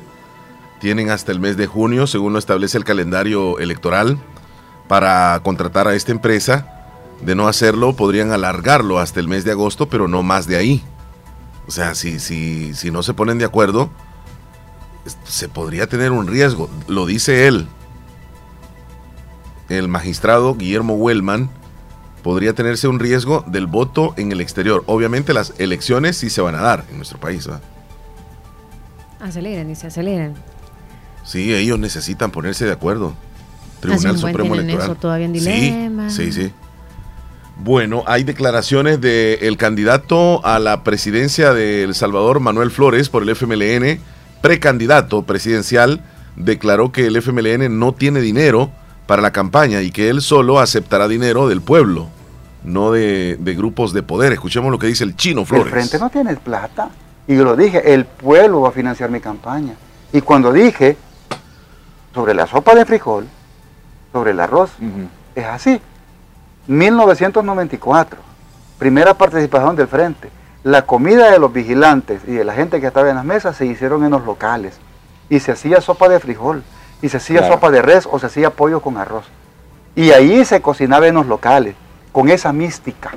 Tienen 0.80 1.10
hasta 1.10 1.32
el 1.32 1.40
mes 1.40 1.58
de 1.58 1.68
junio, 1.68 2.08
según 2.08 2.34
lo 2.34 2.40
establece 2.40 2.78
el 2.78 2.86
calendario 2.86 3.60
electoral, 3.60 4.18
para 4.88 5.40
contratar 5.44 5.88
a 5.88 5.96
esta 5.96 6.12
empresa. 6.12 6.78
De 7.22 7.36
no 7.36 7.48
hacerlo, 7.48 7.96
podrían 7.96 8.32
alargarlo 8.32 8.98
hasta 8.98 9.20
el 9.20 9.28
mes 9.28 9.44
de 9.44 9.52
agosto, 9.52 9.90
pero 9.90 10.08
no 10.08 10.24
más 10.24 10.48
de 10.48 10.58
ahí. 10.58 10.84
O 11.68 11.72
sea, 11.72 11.94
si, 11.94 12.20
si, 12.20 12.74
si 12.74 12.90
no 12.90 13.04
se 13.04 13.14
ponen 13.14 13.38
de 13.38 13.46
acuerdo, 13.46 13.92
se 15.26 15.50
podría 15.50 15.88
tener 15.88 16.12
un 16.12 16.28
riesgo. 16.28 16.70
Lo 16.88 17.06
dice 17.06 17.48
él. 17.48 17.68
El 19.70 19.88
magistrado 19.88 20.56
Guillermo 20.56 20.96
Wellman 20.96 21.50
podría 22.24 22.54
tenerse 22.54 22.88
un 22.88 23.00
riesgo 23.00 23.44
del 23.48 23.68
voto 23.68 24.14
en 24.18 24.32
el 24.32 24.42
exterior. 24.42 24.84
Obviamente 24.86 25.34
las 25.34 25.54
elecciones 25.58 26.18
sí 26.18 26.30
se 26.30 26.42
van 26.42 26.56
a 26.56 26.62
dar 26.62 26.86
en 26.90 26.98
nuestro 26.98 27.20
país. 27.20 27.48
¿verdad? 27.48 27.62
Aceleran 29.20 29.70
y 29.70 29.76
se 29.76 29.88
aceleran. 29.88 30.36
Sí, 31.24 31.54
ellos 31.54 31.78
necesitan 31.80 32.32
ponerse 32.32 32.66
de 32.66 32.72
acuerdo. 32.72 33.14
Tribunal 33.80 34.18
Supremo 34.18 34.56
Electoral. 34.56 34.98
todavía 34.98 35.26
en 35.26 35.34
dilema. 35.34 36.10
Sí, 36.10 36.32
sí, 36.32 36.44
sí. 36.44 36.54
Bueno, 37.58 38.04
hay 38.08 38.24
declaraciones 38.24 39.00
del 39.02 39.58
candidato 39.58 40.44
a 40.46 40.58
la 40.58 40.84
presidencia 40.84 41.54
de 41.54 41.84
El 41.84 41.94
Salvador, 41.94 42.40
Manuel 42.40 42.72
Flores, 42.72 43.10
por 43.10 43.22
el 43.22 43.30
FMLN, 43.30 44.00
precandidato 44.42 45.24
presidencial, 45.24 46.04
declaró 46.36 46.92
que 46.92 47.06
el 47.06 47.18
FMLN 47.18 47.78
no 47.78 47.94
tiene 47.94 48.20
dinero 48.22 48.72
para 49.12 49.22
la 49.22 49.32
campaña 49.32 49.82
y 49.82 49.92
que 49.92 50.08
él 50.08 50.22
solo 50.22 50.58
aceptará 50.62 51.10
dinero 51.10 51.50
del 51.50 51.60
pueblo, 51.60 52.08
no 52.64 52.94
de, 52.94 53.38
grupos 53.58 53.92
de 53.92 54.04
poder. 54.04 54.32
Escuchemos 54.32 54.72
lo 54.72 54.80
que 54.80 54.88
dice 54.88 55.04
el 55.04 55.18
chino 55.18 55.44
Flores. 55.44 55.66
El 55.66 55.72
frente 55.74 56.00
no 56.00 56.10
tiene 56.10 56.34
plata. 56.38 56.88
Y 57.28 57.36
yo 57.36 57.44
lo 57.44 57.58
dije, 57.58 57.94
el 57.94 58.06
pueblo 58.06 58.62
va 58.62 58.70
a 58.70 58.72
financiar 58.72 59.12
mi 59.12 59.20
campaña. 59.20 59.74
Y 60.14 60.22
cuando 60.22 60.54
dije 60.54 60.96
sobre 62.14 62.34
la 62.34 62.48
sopa 62.48 62.74
de 62.74 62.86
frijol, 62.86 63.28
sobre 64.14 64.32
el 64.32 64.40
arroz, 64.40 64.72
es 65.36 65.46
así. 65.46 65.82
1994, 66.68 68.18
primera 68.80 69.14
participación 69.16 69.76
del 69.76 69.90
frente. 69.90 70.30
La 70.64 70.86
comida 70.86 71.30
de 71.30 71.38
los 71.38 71.52
vigilantes 71.52 72.22
y 72.26 72.32
de 72.32 72.46
la 72.46 72.54
gente 72.54 72.80
que 72.80 72.88
estaba 72.88 73.10
en 73.10 73.18
las 73.18 73.26
mesas 73.26 73.58
se 73.58 73.66
hicieron 73.66 74.06
en 74.06 74.12
los 74.12 74.24
locales. 74.24 74.78
Y 75.30 75.42
se 75.42 75.52
hacía 75.52 75.82
sopa 75.82 76.08
de 76.08 76.22
frijol, 76.22 76.64
y 77.02 77.10
se 77.10 77.18
hacía 77.18 77.48
sopa 77.48 77.72
de 77.72 77.82
res 77.82 78.08
o 78.10 78.20
se 78.20 78.28
hacía 78.28 78.52
pollo 78.52 78.82
con 78.82 78.98
arroz. 78.98 79.26
Y 79.96 80.12
ahí 80.12 80.46
se 80.46 80.62
cocinaba 80.62 81.08
en 81.08 81.16
los 81.16 81.26
locales, 81.26 81.76
con 82.12 82.30
esa 82.30 82.54
mística. 82.54 83.12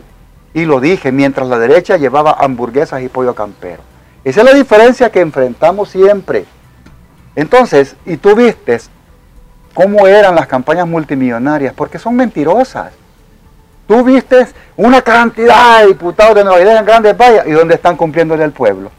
Y 0.53 0.65
lo 0.65 0.81
dije, 0.81 1.13
mientras 1.13 1.49
la 1.49 1.59
derecha 1.59 1.97
llevaba 1.97 2.37
hamburguesas 2.39 3.03
y 3.03 3.09
pollo 3.09 3.35
campero. 3.35 3.83
Esa 4.25 4.41
es 4.41 4.47
la 4.47 4.55
diferencia 4.55 5.11
que 5.11 5.21
enfrentamos 5.21 5.91
siempre. 5.91 6.47
Entonces, 7.37 7.97
y 8.07 8.17
tú 8.17 8.35
vistes 8.35 8.89
cómo 9.75 10.07
eran 10.07 10.35
las 10.35 10.47
campañas 10.47 10.87
multimillonarias, 10.87 11.75
porque 11.75 11.99
son 11.99 12.17
mentirosas. 12.17 12.93
Tú 13.87 14.03
viste 14.03 14.47
una 14.77 15.03
cantidad 15.03 15.81
de 15.81 15.89
diputados 15.89 16.35
de 16.37 16.45
Nueva 16.45 16.61
Idea 16.61 16.79
en 16.79 16.87
grandes 16.87 17.17
vallas 17.17 17.47
y 17.47 17.51
dónde 17.51 17.75
están 17.75 17.97
cumpliéndole 17.97 18.45
al 18.45 18.53
pueblo. 18.53 18.91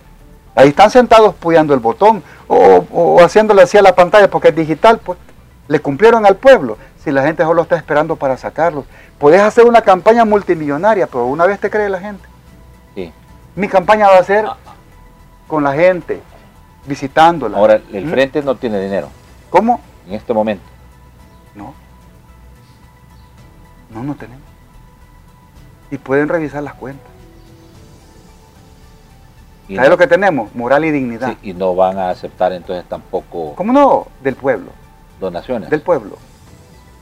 Ahí 0.56 0.70
están 0.70 0.90
sentados 0.90 1.36
puyando 1.36 1.74
el 1.74 1.82
botón 1.82 2.24
o, 2.48 2.86
o 2.92 3.22
haciéndole 3.22 3.62
así 3.62 3.78
a 3.78 3.82
la 3.82 3.94
pantalla 3.94 4.30
porque 4.30 4.50
es 4.50 4.56
digital, 4.56 5.00
pues. 5.04 5.20
Le 5.68 5.80
cumplieron 5.80 6.26
al 6.26 6.36
pueblo 6.36 6.78
si 7.04 7.12
la 7.12 7.24
gente 7.24 7.44
solo 7.44 7.62
está 7.64 7.76
esperando 7.76 8.16
para 8.16 8.38
sacarlos. 8.38 8.86
Puedes 9.20 9.42
hacer 9.42 9.66
una 9.66 9.82
campaña 9.82 10.26
multimillonaria, 10.26 11.08
pero 11.08 11.26
una 11.26 11.46
vez 11.46 11.60
te 11.60 11.70
cree 11.70 11.90
la 11.90 12.00
gente. 12.00 12.28
Sí. 12.96 13.12
Mi 13.56 13.68
campaña 13.68 14.08
va 14.08 14.18
a 14.18 14.24
ser 14.24 14.46
ah. 14.46 14.58
con 15.48 15.64
la 15.64 15.74
gente, 15.74 16.22
visitándola. 16.86 17.58
Ahora, 17.58 17.82
el 17.92 18.06
¿Mm? 18.06 18.10
frente 18.10 18.42
no 18.42 18.56
tiene 18.56 18.80
dinero. 18.82 19.10
¿Cómo? 19.50 19.82
En 20.08 20.14
este 20.14 20.34
momento. 20.34 20.64
No. 21.56 21.74
No, 23.90 24.04
no 24.04 24.16
tenemos. 24.16 24.44
Y 25.90 25.98
pueden 25.98 26.28
revisar 26.28 26.64
las 26.64 26.74
cuentas. 26.74 27.15
¿Sabes 29.74 29.90
lo 29.90 29.98
que 29.98 30.08
tenemos? 30.08 30.54
Moral 30.54 30.86
y 30.86 30.92
dignidad. 30.92 31.30
Sí, 31.42 31.50
y 31.50 31.54
no 31.54 31.76
van 31.76 31.98
a 31.98 32.10
aceptar 32.10 32.54
entonces 32.54 32.86
tampoco... 32.88 33.54
¿Cómo 33.56 33.74
no? 33.74 34.08
Del 34.22 34.36
pueblo. 34.36 34.72
Donaciones. 35.20 35.70
Del 35.70 35.82
pueblo. 35.82 36.18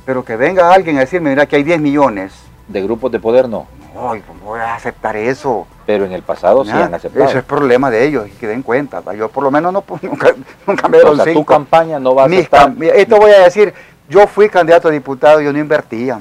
Pero 0.06 0.24
que 0.24 0.36
venga 0.36 0.74
alguien 0.74 0.98
a 0.98 1.02
decirme, 1.02 1.32
mira, 1.32 1.46
que 1.46 1.58
hay 1.58 1.64
10 1.64 1.82
millones. 1.82 2.34
De 2.68 2.82
grupos 2.82 3.12
de 3.12 3.20
poder 3.20 3.50
no. 3.50 3.68
No, 3.94 4.14
¿cómo 4.26 4.46
voy 4.46 4.60
a 4.60 4.76
aceptar 4.76 5.16
eso? 5.16 5.68
Pero 5.86 6.06
en 6.06 6.14
el 6.14 6.24
pasado 6.24 6.64
sí 6.64 6.72
han 6.72 6.94
aceptado. 6.94 7.26
Eso 7.26 7.38
es 7.38 7.44
problema 7.44 7.92
de 7.92 8.06
ellos, 8.06 8.28
y 8.28 8.32
que 8.32 8.48
den 8.48 8.64
cuenta. 8.64 9.04
Yo 9.14 9.30
por 9.30 9.44
lo 9.44 9.52
menos 9.52 9.72
no, 9.72 9.84
nunca, 10.02 10.34
nunca 10.66 10.88
me 10.88 10.98
o 10.98 11.16
sea, 11.16 11.34
tu 11.34 11.46
campaña 11.46 12.00
no 12.00 12.16
va 12.16 12.24
a 12.24 12.26
aceptar. 12.26 12.74
Esto 12.82 13.18
voy 13.18 13.32
a 13.32 13.42
decir, 13.42 13.74
yo 14.10 14.26
fui 14.26 14.50
candidato 14.50 14.88
a 14.88 14.92
diputado 14.92 15.42
y 15.42 15.46
yo 15.46 15.54
no 15.54 15.60
invertía, 15.60 16.20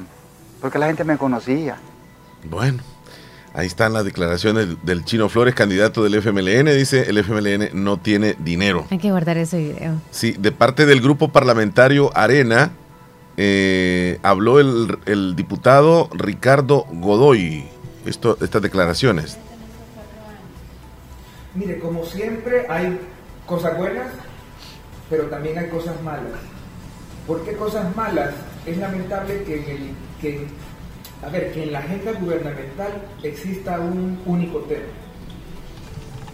porque 0.61 0.77
la 0.77 0.87
gente 0.87 1.03
me 1.03 1.17
conocía. 1.17 1.77
Bueno. 2.43 2.83
Ahí 3.55 3.67
están 3.67 3.93
las 3.93 4.03
declaraciones 4.03 4.83
del 4.83 5.05
Chino 5.05 5.29
Flores, 5.29 5.53
candidato 5.53 6.03
del 6.03 6.15
FMLN. 6.15 6.75
Dice, 6.75 7.07
el 7.07 7.19
FMLN 7.19 7.69
no 7.73 7.97
tiene 7.97 8.35
dinero. 8.39 8.87
Hay 8.89 8.97
que 8.97 9.11
guardar 9.11 9.37
ese 9.37 9.59
video. 9.59 10.01
Sí, 10.09 10.35
de 10.39 10.51
parte 10.51 10.87
del 10.87 11.01
grupo 11.01 11.29
parlamentario 11.29 12.09
Arena, 12.17 12.71
eh, 13.37 14.17
habló 14.23 14.59
el, 14.59 15.35
diputado 15.35 16.09
Ricardo 16.13 16.85
Godoy. 16.91 17.65
Esto, 18.07 18.37
estas 18.41 18.63
declaraciones. 18.63 19.37
Mire, 21.53 21.77
como 21.77 22.03
siempre 22.05 22.65
hay 22.67 22.99
cosas 23.45 23.77
buenas, 23.77 24.07
pero 25.11 25.25
también 25.25 25.59
hay 25.59 25.69
cosas 25.69 26.01
malas. 26.01 26.39
¿Por 27.27 27.45
qué 27.45 27.53
cosas 27.53 27.95
malas? 27.95 28.33
Es 28.65 28.77
lamentable 28.77 29.43
que, 29.43 29.53
el, 29.53 29.91
que 30.19 30.47
a 31.25 31.29
ver, 31.29 31.51
que 31.51 31.63
en 31.63 31.71
la 31.71 31.79
agenda 31.79 32.11
gubernamental 32.13 32.91
exista 33.23 33.79
un 33.79 34.19
único 34.25 34.59
tema. 34.59 34.83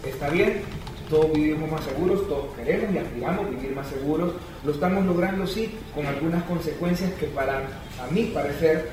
Está 0.04 0.30
bien, 0.30 0.62
todos 1.08 1.32
vivimos 1.32 1.70
más 1.70 1.84
seguros, 1.84 2.26
todos 2.28 2.46
queremos 2.56 2.94
y 2.94 2.98
aspiramos 2.98 3.50
vivir 3.50 3.74
más 3.74 3.86
seguros. 3.88 4.32
Lo 4.64 4.72
estamos 4.72 5.04
logrando, 5.04 5.46
sí, 5.46 5.74
con 5.94 6.06
algunas 6.06 6.42
consecuencias 6.44 7.12
que 7.14 7.26
para 7.26 7.58
a 7.58 8.10
mi 8.10 8.24
parecer 8.24 8.90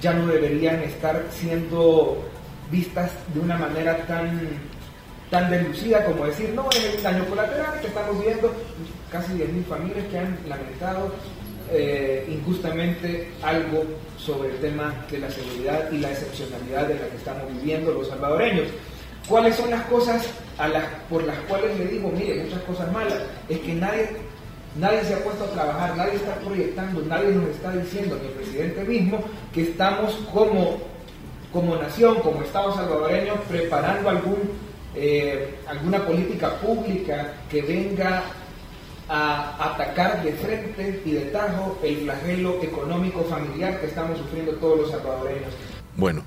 ya 0.00 0.12
no 0.12 0.26
deberían 0.26 0.82
estar 0.82 1.24
siendo 1.30 2.24
vistas 2.70 3.10
de 3.34 3.40
una 3.40 3.56
manera 3.56 3.96
tan, 4.06 4.40
tan 5.30 5.50
delucida 5.50 6.04
como 6.04 6.26
decir, 6.26 6.50
no, 6.54 6.68
es 6.70 6.84
el 6.96 7.02
daño 7.02 7.24
colateral 7.26 7.80
que 7.80 7.86
estamos 7.86 8.22
viendo, 8.22 8.52
casi 9.10 9.32
10.000 9.32 9.64
familias 9.64 10.06
que 10.10 10.18
han 10.18 10.38
lamentado 10.48 11.12
eh, 11.70 12.26
injustamente 12.30 13.30
algo 13.42 13.84
sobre 14.28 14.50
el 14.50 14.56
tema 14.58 14.94
de 15.10 15.18
la 15.18 15.30
seguridad 15.30 15.90
y 15.90 15.98
la 15.98 16.10
excepcionalidad 16.10 16.86
de 16.86 16.94
la 16.96 17.08
que 17.08 17.16
estamos 17.16 17.50
viviendo 17.50 17.92
los 17.92 18.08
salvadoreños. 18.08 18.66
¿Cuáles 19.26 19.56
son 19.56 19.70
las 19.70 19.82
cosas 19.86 20.26
por 21.08 21.24
las 21.24 21.38
cuales 21.48 21.78
le 21.78 21.86
digo, 21.86 22.10
mire, 22.10 22.44
muchas 22.44 22.62
cosas 22.64 22.92
malas? 22.92 23.22
Es 23.48 23.58
que 23.60 23.72
nadie, 23.74 24.10
nadie 24.76 25.02
se 25.04 25.14
ha 25.14 25.24
puesto 25.24 25.44
a 25.44 25.50
trabajar, 25.50 25.96
nadie 25.96 26.16
está 26.16 26.34
proyectando, 26.36 27.00
nadie 27.02 27.30
nos 27.30 27.48
está 27.48 27.72
diciendo, 27.72 28.18
ni 28.20 28.28
el 28.28 28.34
presidente 28.34 28.84
mismo, 28.84 29.18
que 29.52 29.62
estamos 29.62 30.14
como, 30.32 30.76
como 31.50 31.76
nación, 31.76 32.16
como 32.20 32.42
Estado 32.42 32.74
salvadoreño, 32.74 33.34
preparando 33.48 34.10
algún, 34.10 34.38
eh, 34.94 35.54
alguna 35.66 36.04
política 36.04 36.54
pública 36.56 37.32
que 37.50 37.62
venga 37.62 38.24
a 39.08 39.72
atacar 39.72 40.22
de 40.22 40.32
frente 40.32 41.02
y 41.04 41.12
de 41.12 41.20
tajo 41.26 41.78
el 41.82 42.02
flagelo 42.02 42.62
económico 42.62 43.24
familiar 43.24 43.80
que 43.80 43.86
estamos 43.86 44.18
sufriendo 44.18 44.52
todos 44.52 44.80
los 44.80 44.90
salvadoreños. 44.90 45.52
Bueno, 45.96 46.22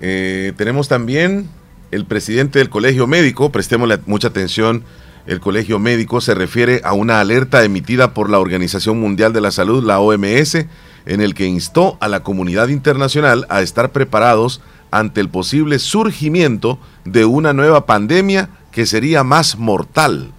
eh, 0.00 0.52
tenemos 0.56 0.88
también 0.88 1.48
el 1.90 2.04
presidente 2.04 2.58
del 2.58 2.68
Colegio 2.68 3.06
Médico, 3.06 3.50
prestémosle 3.50 3.98
mucha 4.06 4.28
atención, 4.28 4.84
el 5.26 5.40
Colegio 5.40 5.78
Médico 5.78 6.20
se 6.20 6.34
refiere 6.34 6.80
a 6.84 6.92
una 6.92 7.20
alerta 7.20 7.64
emitida 7.64 8.14
por 8.14 8.30
la 8.30 8.38
Organización 8.38 8.98
Mundial 9.00 9.32
de 9.32 9.40
la 9.40 9.50
Salud, 9.50 9.84
la 9.84 10.00
OMS, 10.00 10.66
en 11.06 11.20
el 11.20 11.34
que 11.34 11.46
instó 11.46 11.96
a 12.00 12.08
la 12.08 12.22
comunidad 12.22 12.68
internacional 12.68 13.46
a 13.48 13.62
estar 13.62 13.92
preparados 13.92 14.60
ante 14.90 15.20
el 15.20 15.28
posible 15.28 15.78
surgimiento 15.78 16.78
de 17.04 17.24
una 17.24 17.52
nueva 17.52 17.86
pandemia 17.86 18.50
que 18.72 18.86
sería 18.86 19.24
más 19.24 19.56
mortal 19.58 20.32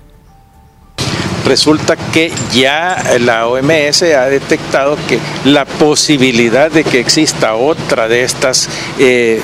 resulta 1.46 1.96
que 1.96 2.32
ya 2.54 3.04
la 3.20 3.48
OMS 3.48 4.04
ha 4.04 4.26
detectado 4.26 4.98
que 5.08 5.20
la 5.46 5.66
posibilidad 5.66 6.72
de 6.72 6.84
que 6.84 7.00
exista 7.00 7.56
otra 7.56 8.08
de 8.08 8.24
estas 8.24 8.70
eh, 9.00 9.42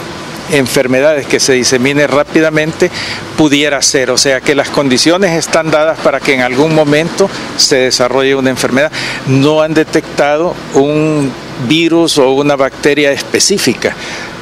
enfermedades 0.52 1.28
que 1.28 1.40
se 1.40 1.54
disemine 1.54 2.08
rápidamente 2.08 2.90
pudiera 3.38 3.82
ser, 3.82 4.12
o 4.12 4.18
sea 4.18 4.42
que 4.42 4.56
las 4.56 4.70
condiciones 4.70 5.38
están 5.38 5.72
dadas 5.72 6.00
para 6.00 6.20
que 6.20 6.34
en 6.34 6.42
algún 6.42 6.74
momento 6.74 7.30
se 7.58 7.78
desarrolle 7.78 8.36
una 8.36 8.50
enfermedad. 8.50 8.92
No 9.28 9.62
han 9.62 9.74
detectado 9.74 10.56
un 10.74 11.32
virus 11.68 12.18
o 12.18 12.32
una 12.32 12.56
bacteria 12.56 13.12
específica, 13.12 13.96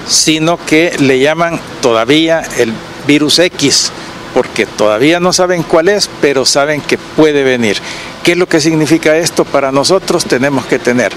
sino 0.07 0.57
que 0.63 0.95
le 0.99 1.19
llaman 1.19 1.59
todavía 1.81 2.43
el 2.57 2.73
virus 3.07 3.39
X 3.39 3.91
porque 4.35 4.65
todavía 4.65 5.21
no 5.21 5.31
saben 5.31 5.63
cuál 5.63 5.87
es, 5.87 6.09
pero 6.21 6.45
saben 6.45 6.81
que 6.81 6.97
puede 6.97 7.43
venir. 7.43 7.77
¿Qué 8.21 8.33
es 8.33 8.37
lo 8.37 8.49
que 8.49 8.59
significa 8.59 9.15
esto? 9.15 9.45
Para 9.45 9.71
nosotros 9.71 10.25
tenemos 10.25 10.65
que 10.65 10.77
tener 10.77 11.13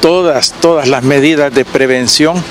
todas, 0.00 0.54
todas 0.62 0.88
las 0.88 1.04
medidas 1.04 1.52
de 1.54 1.66
prevención 1.66 2.42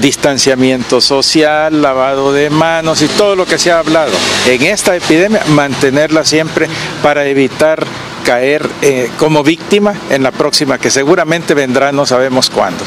distanciamiento 0.00 1.00
social, 1.00 1.82
lavado 1.82 2.32
de 2.32 2.48
manos 2.50 3.02
y 3.02 3.08
todo 3.08 3.36
lo 3.36 3.44
que 3.44 3.58
se 3.58 3.70
ha 3.70 3.80
hablado 3.80 4.12
en 4.46 4.62
esta 4.62 4.96
epidemia, 4.96 5.42
mantenerla 5.48 6.24
siempre 6.24 6.66
para 7.02 7.26
evitar 7.26 7.84
caer 8.24 8.66
eh, 8.80 9.10
como 9.18 9.42
víctima 9.42 9.94
en 10.08 10.22
la 10.22 10.30
próxima, 10.30 10.78
que 10.78 10.90
seguramente 10.90 11.52
vendrá, 11.52 11.92
no 11.92 12.06
sabemos 12.06 12.48
cuándo. 12.48 12.84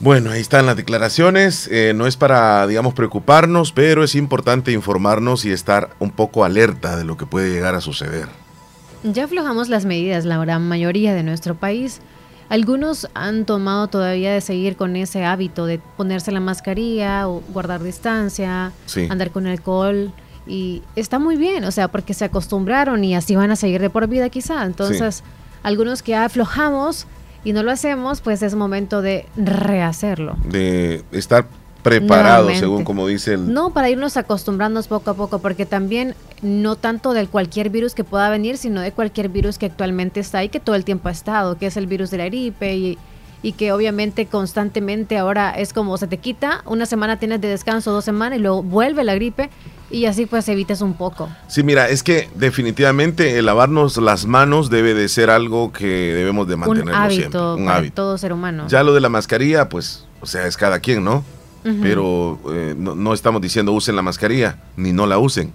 Bueno, 0.00 0.30
ahí 0.30 0.40
están 0.40 0.66
las 0.66 0.76
declaraciones. 0.76 1.68
Eh, 1.70 1.92
no 1.94 2.06
es 2.06 2.16
para, 2.16 2.66
digamos, 2.66 2.94
preocuparnos, 2.94 3.72
pero 3.72 4.04
es 4.04 4.14
importante 4.14 4.72
informarnos 4.72 5.44
y 5.44 5.52
estar 5.52 5.90
un 5.98 6.10
poco 6.10 6.44
alerta 6.44 6.96
de 6.96 7.04
lo 7.04 7.16
que 7.16 7.26
puede 7.26 7.50
llegar 7.50 7.74
a 7.74 7.80
suceder. 7.80 8.28
Ya 9.02 9.24
aflojamos 9.24 9.68
las 9.68 9.84
medidas, 9.84 10.24
la 10.24 10.38
gran 10.38 10.66
mayoría 10.66 11.14
de 11.14 11.22
nuestro 11.22 11.54
país. 11.54 12.00
Algunos 12.48 13.08
han 13.14 13.46
tomado 13.46 13.88
todavía 13.88 14.32
de 14.32 14.40
seguir 14.40 14.76
con 14.76 14.96
ese 14.96 15.24
hábito 15.24 15.66
de 15.66 15.78
ponerse 15.78 16.30
la 16.32 16.40
mascarilla 16.40 17.28
o 17.28 17.42
guardar 17.52 17.82
distancia, 17.82 18.72
andar 19.08 19.30
con 19.30 19.46
alcohol. 19.46 20.12
Y 20.46 20.82
está 20.94 21.18
muy 21.18 21.36
bien, 21.36 21.64
o 21.64 21.70
sea, 21.70 21.88
porque 21.88 22.12
se 22.12 22.26
acostumbraron 22.26 23.02
y 23.02 23.14
así 23.14 23.34
van 23.34 23.50
a 23.50 23.56
seguir 23.56 23.80
de 23.80 23.88
por 23.88 24.06
vida 24.08 24.28
quizá. 24.28 24.64
Entonces, 24.64 25.22
algunos 25.62 26.02
que 26.02 26.14
aflojamos 26.14 27.06
y 27.44 27.52
no 27.52 27.62
lo 27.62 27.70
hacemos, 27.70 28.20
pues 28.20 28.42
es 28.42 28.54
momento 28.54 29.02
de 29.02 29.26
rehacerlo. 29.36 30.36
De 30.44 31.04
estar 31.12 31.46
preparado, 31.82 32.48
según 32.54 32.82
como 32.82 33.06
dice 33.06 33.34
el... 33.34 33.52
No, 33.52 33.70
para 33.70 33.90
irnos 33.90 34.16
acostumbrando 34.16 34.82
poco 34.84 35.10
a 35.10 35.14
poco, 35.14 35.38
porque 35.40 35.66
también 35.66 36.14
no 36.40 36.76
tanto 36.76 37.12
del 37.12 37.28
cualquier 37.28 37.68
virus 37.68 37.94
que 37.94 38.04
pueda 38.04 38.30
venir, 38.30 38.56
sino 38.56 38.80
de 38.80 38.90
cualquier 38.90 39.28
virus 39.28 39.58
que 39.58 39.66
actualmente 39.66 40.20
está 40.20 40.38
ahí, 40.38 40.48
que 40.48 40.60
todo 40.60 40.74
el 40.76 40.84
tiempo 40.84 41.08
ha 41.08 41.12
estado, 41.12 41.58
que 41.58 41.66
es 41.66 41.76
el 41.76 41.86
virus 41.86 42.10
de 42.10 42.18
la 42.18 42.24
gripe 42.24 42.74
y, 42.74 42.98
y 43.44 43.52
que 43.52 43.72
obviamente 43.72 44.24
constantemente 44.24 45.18
ahora 45.18 45.50
es 45.50 45.74
como 45.74 45.98
se 45.98 46.06
te 46.06 46.16
quita, 46.16 46.62
una 46.64 46.86
semana 46.86 47.18
tienes 47.18 47.42
de 47.42 47.48
descanso, 47.48 47.92
dos 47.92 48.02
semanas 48.02 48.38
y 48.38 48.40
luego 48.40 48.62
vuelve 48.62 49.04
la 49.04 49.14
gripe 49.14 49.50
y 49.90 50.06
así 50.06 50.24
pues 50.24 50.48
evitas 50.48 50.80
un 50.80 50.94
poco. 50.94 51.28
Sí, 51.46 51.62
mira, 51.62 51.90
es 51.90 52.02
que 52.02 52.30
definitivamente 52.36 53.38
el 53.38 53.44
lavarnos 53.44 53.98
las 53.98 54.24
manos 54.24 54.70
debe 54.70 54.94
de 54.94 55.10
ser 55.10 55.28
algo 55.28 55.72
que 55.72 55.86
debemos 55.86 56.48
de 56.48 56.56
mantenerlo 56.56 57.10
siempre. 57.10 57.38
Un 57.38 57.68
hábito. 57.68 57.94
todo 57.94 58.16
ser 58.16 58.32
humano. 58.32 58.64
Ya 58.68 58.82
lo 58.82 58.94
de 58.94 59.02
la 59.02 59.10
mascarilla, 59.10 59.68
pues, 59.68 60.06
o 60.22 60.26
sea, 60.26 60.46
es 60.46 60.56
cada 60.56 60.80
quien, 60.80 61.04
¿no? 61.04 61.22
Pero 61.82 62.38
eh, 62.50 62.74
no, 62.76 63.12
estamos 63.14 63.40
diciendo 63.42 63.72
usen 63.72 63.94
la 63.94 64.02
mascarilla, 64.02 64.56
ni 64.76 64.92
no 64.92 65.06
la 65.06 65.18
usen. 65.18 65.52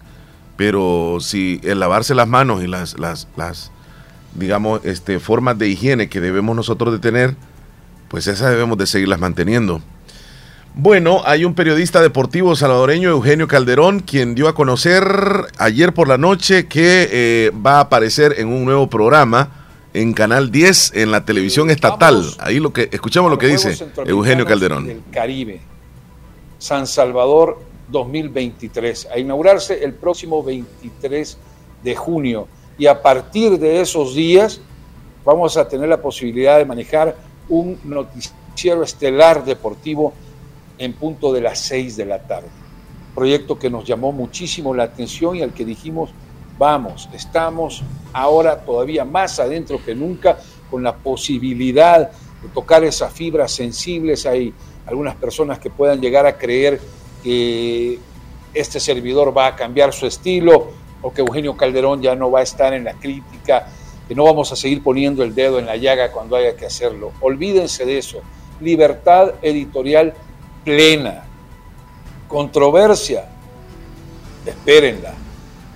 Pero 0.58 1.18
si 1.22 1.60
el 1.64 1.80
lavarse 1.80 2.14
las 2.14 2.28
manos 2.28 2.64
y 2.64 2.68
las, 2.68 3.00
las, 3.00 3.28
las 3.36 3.72
digamos, 4.36 4.82
este, 4.86 5.20
formas 5.20 5.58
de 5.58 5.70
higiene 5.70 6.08
que 6.08 6.20
debemos 6.20 6.56
nosotros 6.56 6.94
de 6.94 7.00
tener, 7.00 7.36
pues 8.10 8.28
esas 8.28 8.52
debemos 8.52 8.78
de 8.78 8.88
seguirlas 8.88 9.20
manteniendo. 9.20 9.82
Bueno, 10.76 11.22
hay 11.26 11.46
un 11.46 11.56
periodista 11.56 12.02
deportivo 12.02 12.56
salvadoreño, 12.56 13.10
Eugenio 13.10 13.48
Calderón, 13.48 14.00
quien 14.00 14.36
dio 14.36 14.48
a 14.48 14.56
conocer 14.56 15.04
ayer 15.58 15.94
por 15.94 16.08
la 16.08 16.18
noche 16.18 16.68
que 16.68 17.10
eh, 17.12 17.52
va 17.66 17.78
a 17.78 17.80
aparecer 17.82 18.36
en 18.38 18.48
un 18.48 18.66
nuevo 18.66 18.90
programa 18.90 19.68
en 19.94 20.14
Canal 20.14 20.52
10 20.52 20.94
en 20.96 21.12
la 21.12 21.26
televisión 21.26 21.70
estatal. 21.70 22.24
Ahí 22.40 22.60
lo 22.60 22.72
que 22.72 22.90
escuchamos 22.92 23.32
lo 23.32 23.38
que 23.38 23.48
dice 23.48 23.78
Eugenio 24.06 24.46
Calderón. 24.46 24.90
El 24.90 25.02
Caribe. 25.12 25.60
San 26.60 26.88
Salvador 26.88 27.60
2023, 27.90 29.10
a 29.14 29.18
inaugurarse 29.18 29.84
el 29.84 29.94
próximo 29.94 30.44
23 30.44 31.38
de 31.84 31.96
junio. 31.96 32.48
Y 32.78 32.86
a 32.88 33.02
partir 33.02 33.58
de 33.58 33.82
esos 33.82 34.14
días 34.14 34.62
vamos 35.26 35.58
a 35.58 35.68
tener 35.68 35.90
la 35.90 36.02
posibilidad 36.02 36.58
de 36.58 36.66
manejar 36.66 37.16
un 37.50 37.80
noticiero 37.84 38.84
estelar 38.84 39.44
deportivo 39.44 40.14
en 40.78 40.94
punto 40.94 41.34
de 41.34 41.42
las 41.42 41.60
6 41.60 41.98
de 41.98 42.06
la 42.06 42.20
tarde. 42.20 42.48
Proyecto 43.14 43.60
que 43.60 43.70
nos 43.70 43.86
llamó 43.86 44.12
muchísimo 44.12 44.74
la 44.74 44.84
atención 44.84 45.36
y 45.36 45.42
al 45.42 45.54
que 45.54 45.66
dijimos, 45.66 46.12
vamos, 46.58 47.10
estamos 47.14 47.84
ahora 48.14 48.60
todavía 48.62 49.06
más 49.06 49.40
adentro 49.40 49.84
que 49.84 49.96
nunca 49.96 50.38
con 50.70 50.84
la 50.84 50.96
posibilidad 50.96 52.10
de 52.10 52.50
tocar 52.54 52.84
esas 52.84 53.12
fibras 53.12 53.52
sensibles. 53.52 54.26
Hay 54.26 54.54
algunas 54.86 55.16
personas 55.16 55.60
que 55.60 55.70
puedan 55.70 56.00
llegar 56.00 56.26
a 56.26 56.38
creer 56.38 56.80
que 57.24 58.00
este 58.54 58.80
servidor 58.80 59.36
va 59.36 59.48
a 59.48 59.56
cambiar 59.56 59.94
su 59.94 60.06
estilo 60.06 60.72
o 61.02 61.14
que 61.14 61.22
Eugenio 61.22 61.56
Calderón 61.56 62.02
ya 62.02 62.16
no 62.16 62.32
va 62.32 62.40
a 62.40 62.44
estar 62.44 62.74
en 62.74 62.84
la 62.84 62.94
crítica, 62.94 63.68
que 64.10 64.16
no 64.16 64.24
vamos 64.24 64.52
a 64.52 64.56
seguir 64.56 64.82
poniendo 64.82 65.24
el 65.24 65.36
dedo 65.36 65.60
en 65.60 65.68
la 65.68 65.78
llaga 65.78 66.12
cuando 66.12 66.36
haya 66.36 66.56
que 66.56 66.66
hacerlo. 66.66 67.12
Olvídense 67.22 67.86
de 67.86 68.00
eso. 68.00 68.22
Libertad 68.60 69.36
editorial 69.44 70.16
plena. 70.66 71.26
Controversia, 72.28 73.30
espérenla. 74.44 75.14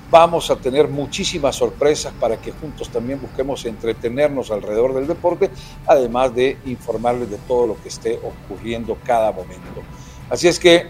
Vamos 0.09 0.49
a 0.49 0.55
tener 0.55 0.87
muchísimas 0.87 1.55
sorpresas 1.55 2.11
para 2.19 2.37
que 2.37 2.51
juntos 2.51 2.89
también 2.89 3.21
busquemos 3.21 3.65
entretenernos 3.65 4.49
alrededor 4.49 4.95
del 4.95 5.05
deporte, 5.05 5.51
además 5.85 6.33
de 6.33 6.57
informarles 6.65 7.29
de 7.29 7.37
todo 7.37 7.67
lo 7.67 7.81
que 7.83 7.89
esté 7.89 8.19
ocurriendo 8.23 8.97
cada 9.05 9.31
momento. 9.31 9.83
Así 10.31 10.47
es 10.47 10.57
que 10.57 10.87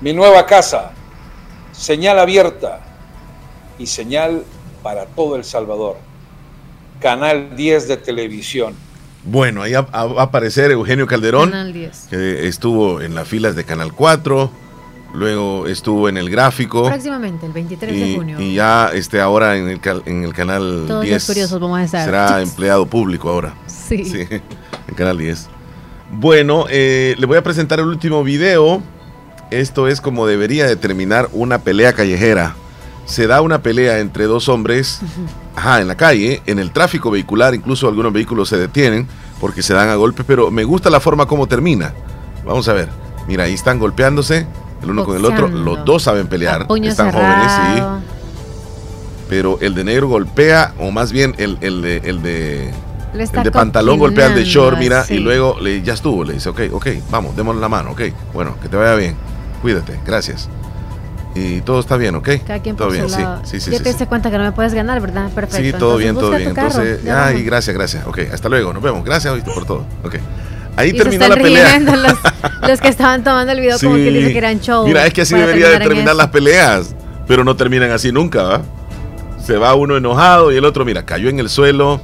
mi 0.00 0.12
nueva 0.12 0.44
casa, 0.44 0.90
señal 1.70 2.18
abierta 2.18 2.80
y 3.78 3.86
señal 3.86 4.42
para 4.82 5.06
todo 5.06 5.36
El 5.36 5.44
Salvador. 5.44 6.09
Canal 7.00 7.56
10 7.56 7.88
de 7.88 7.96
televisión. 7.96 8.74
Bueno, 9.24 9.62
ahí 9.62 9.72
va 9.72 9.86
a 9.92 10.22
aparecer 10.22 10.70
Eugenio 10.70 11.06
Calderón, 11.06 11.50
Canal 11.50 11.72
10. 11.72 12.06
que 12.10 12.48
estuvo 12.48 13.00
en 13.00 13.14
las 13.14 13.28
filas 13.28 13.54
de 13.54 13.64
Canal 13.64 13.92
4 13.92 14.50
luego 15.14 15.66
estuvo 15.66 16.08
en 16.08 16.16
el 16.16 16.30
gráfico. 16.30 16.86
Próximamente, 16.86 17.46
el 17.46 17.52
23 17.52 18.00
de 18.00 18.14
junio. 18.16 18.40
Y 18.40 18.54
ya 18.54 18.90
este, 18.92 19.20
ahora 19.20 19.56
en 19.56 19.68
el, 19.68 19.80
en 20.06 20.24
el 20.24 20.32
canal 20.32 20.84
Todos 20.86 21.04
10. 21.04 21.26
curiosos 21.26 21.60
vamos 21.60 21.78
a 21.78 21.84
estar. 21.84 22.04
Será 22.04 22.42
empleado 22.42 22.86
público 22.86 23.28
ahora. 23.28 23.54
Sí. 23.66 24.04
sí. 24.04 24.26
En 24.88 24.96
canal 24.96 25.18
10. 25.18 25.48
Bueno, 26.10 26.64
eh, 26.68 27.14
le 27.16 27.26
voy 27.26 27.36
a 27.36 27.42
presentar 27.42 27.78
el 27.78 27.86
último 27.86 28.24
video. 28.24 28.82
Esto 29.52 29.86
es 29.86 30.00
como 30.00 30.26
debería 30.26 30.66
de 30.66 30.74
terminar 30.74 31.28
una 31.32 31.58
pelea 31.60 31.92
callejera. 31.92 32.56
Se 33.06 33.26
da 33.26 33.40
una 33.40 33.60
pelea 33.62 33.98
entre 33.98 34.24
dos 34.24 34.48
hombres, 34.48 35.00
ajá, 35.56 35.80
en 35.80 35.88
la 35.88 35.96
calle, 35.96 36.42
en 36.46 36.58
el 36.58 36.70
tráfico 36.70 37.10
vehicular, 37.10 37.54
incluso 37.54 37.88
algunos 37.88 38.12
vehículos 38.12 38.48
se 38.48 38.56
detienen 38.56 39.08
porque 39.40 39.62
se 39.62 39.74
dan 39.74 39.88
a 39.88 39.94
golpes, 39.96 40.24
pero 40.28 40.50
me 40.50 40.64
gusta 40.64 40.90
la 40.90 41.00
forma 41.00 41.26
como 41.26 41.46
termina. 41.46 41.92
Vamos 42.44 42.68
a 42.68 42.72
ver. 42.72 42.88
Mira, 43.26 43.44
ahí 43.44 43.54
están 43.54 43.78
golpeándose 43.78 44.46
el 44.82 44.90
uno 44.90 45.04
con 45.04 45.16
el 45.16 45.24
otro. 45.24 45.48
Los 45.48 45.84
dos 45.84 46.02
saben 46.02 46.26
pelear, 46.26 46.66
están 46.82 47.12
jóvenes, 47.12 47.52
sí. 47.52 47.82
Pero 49.28 49.58
el 49.60 49.74
de 49.74 49.84
negro 49.84 50.08
golpea, 50.08 50.74
o 50.78 50.90
más 50.90 51.12
bien 51.12 51.34
el, 51.38 51.58
el 51.60 51.82
de, 51.82 51.96
el 51.98 52.22
de, 52.22 52.72
el 53.14 53.42
de 53.44 53.50
pantalón 53.52 53.98
golpea 53.98 54.26
al 54.26 54.34
de 54.34 54.44
short, 54.44 54.78
mira, 54.78 55.04
y 55.08 55.18
luego 55.18 55.56
le, 55.60 55.82
ya 55.82 55.94
estuvo, 55.94 56.24
le 56.24 56.34
dice, 56.34 56.48
ok, 56.48 56.60
ok, 56.72 56.86
vamos, 57.10 57.36
démosle 57.36 57.60
la 57.60 57.68
mano, 57.68 57.92
ok, 57.92 58.02
bueno, 58.34 58.56
que 58.60 58.68
te 58.68 58.76
vaya 58.76 58.94
bien, 58.96 59.14
cuídate, 59.62 60.00
gracias. 60.04 60.48
Y 61.34 61.60
todo 61.60 61.78
está 61.80 61.96
bien, 61.96 62.16
¿ok? 62.16 62.28
todo 62.76 62.90
bien, 62.90 63.08
sí, 63.08 63.22
sí, 63.44 63.60
sí. 63.60 63.70
Ya 63.70 63.78
te 63.78 63.88
diste 63.90 64.06
cuenta 64.06 64.30
que 64.30 64.38
no 64.38 64.44
me 64.44 64.52
puedes 64.52 64.74
ganar, 64.74 65.00
¿verdad? 65.00 65.30
Perfecto. 65.30 65.64
Sí, 65.64 65.72
todo 65.72 65.96
bien, 65.96 66.14
todo 66.16 66.30
bien. 66.30 66.48
Entonces, 66.50 67.06
ay, 67.08 67.44
gracias, 67.44 67.74
gracias. 67.76 68.06
Ok, 68.06 68.18
hasta 68.32 68.48
luego, 68.48 68.72
nos 68.72 68.82
vemos. 68.82 69.04
Gracias 69.04 69.40
por 69.44 69.64
todo. 69.64 69.86
Ok. 70.04 70.16
Ahí 70.76 70.92
terminó 70.92 71.28
la 71.28 71.36
pelea. 71.36 71.78
Los, 71.78 72.14
los, 72.68 72.80
que 72.80 72.88
estaban 72.88 73.22
tomando 73.22 73.52
el 73.52 73.60
video 73.60 73.78
como 73.78 73.94
que 73.94 74.10
dicen 74.10 74.32
que 74.32 74.38
eran 74.38 74.60
show. 74.60 74.86
Mira, 74.86 75.06
es 75.06 75.12
que 75.12 75.22
así 75.22 75.34
debería 75.34 75.68
de 75.68 75.78
terminar 75.78 76.16
las 76.16 76.28
peleas, 76.28 76.94
pero 77.28 77.44
no 77.44 77.54
terminan 77.56 77.90
así 77.90 78.12
nunca, 78.12 78.42
¿va? 78.42 78.62
Se 79.44 79.56
va 79.56 79.74
uno 79.74 79.96
enojado 79.96 80.52
y 80.52 80.56
el 80.56 80.64
otro, 80.64 80.84
mira, 80.84 81.04
cayó 81.04 81.28
en 81.28 81.38
el 81.38 81.48
suelo. 81.48 82.00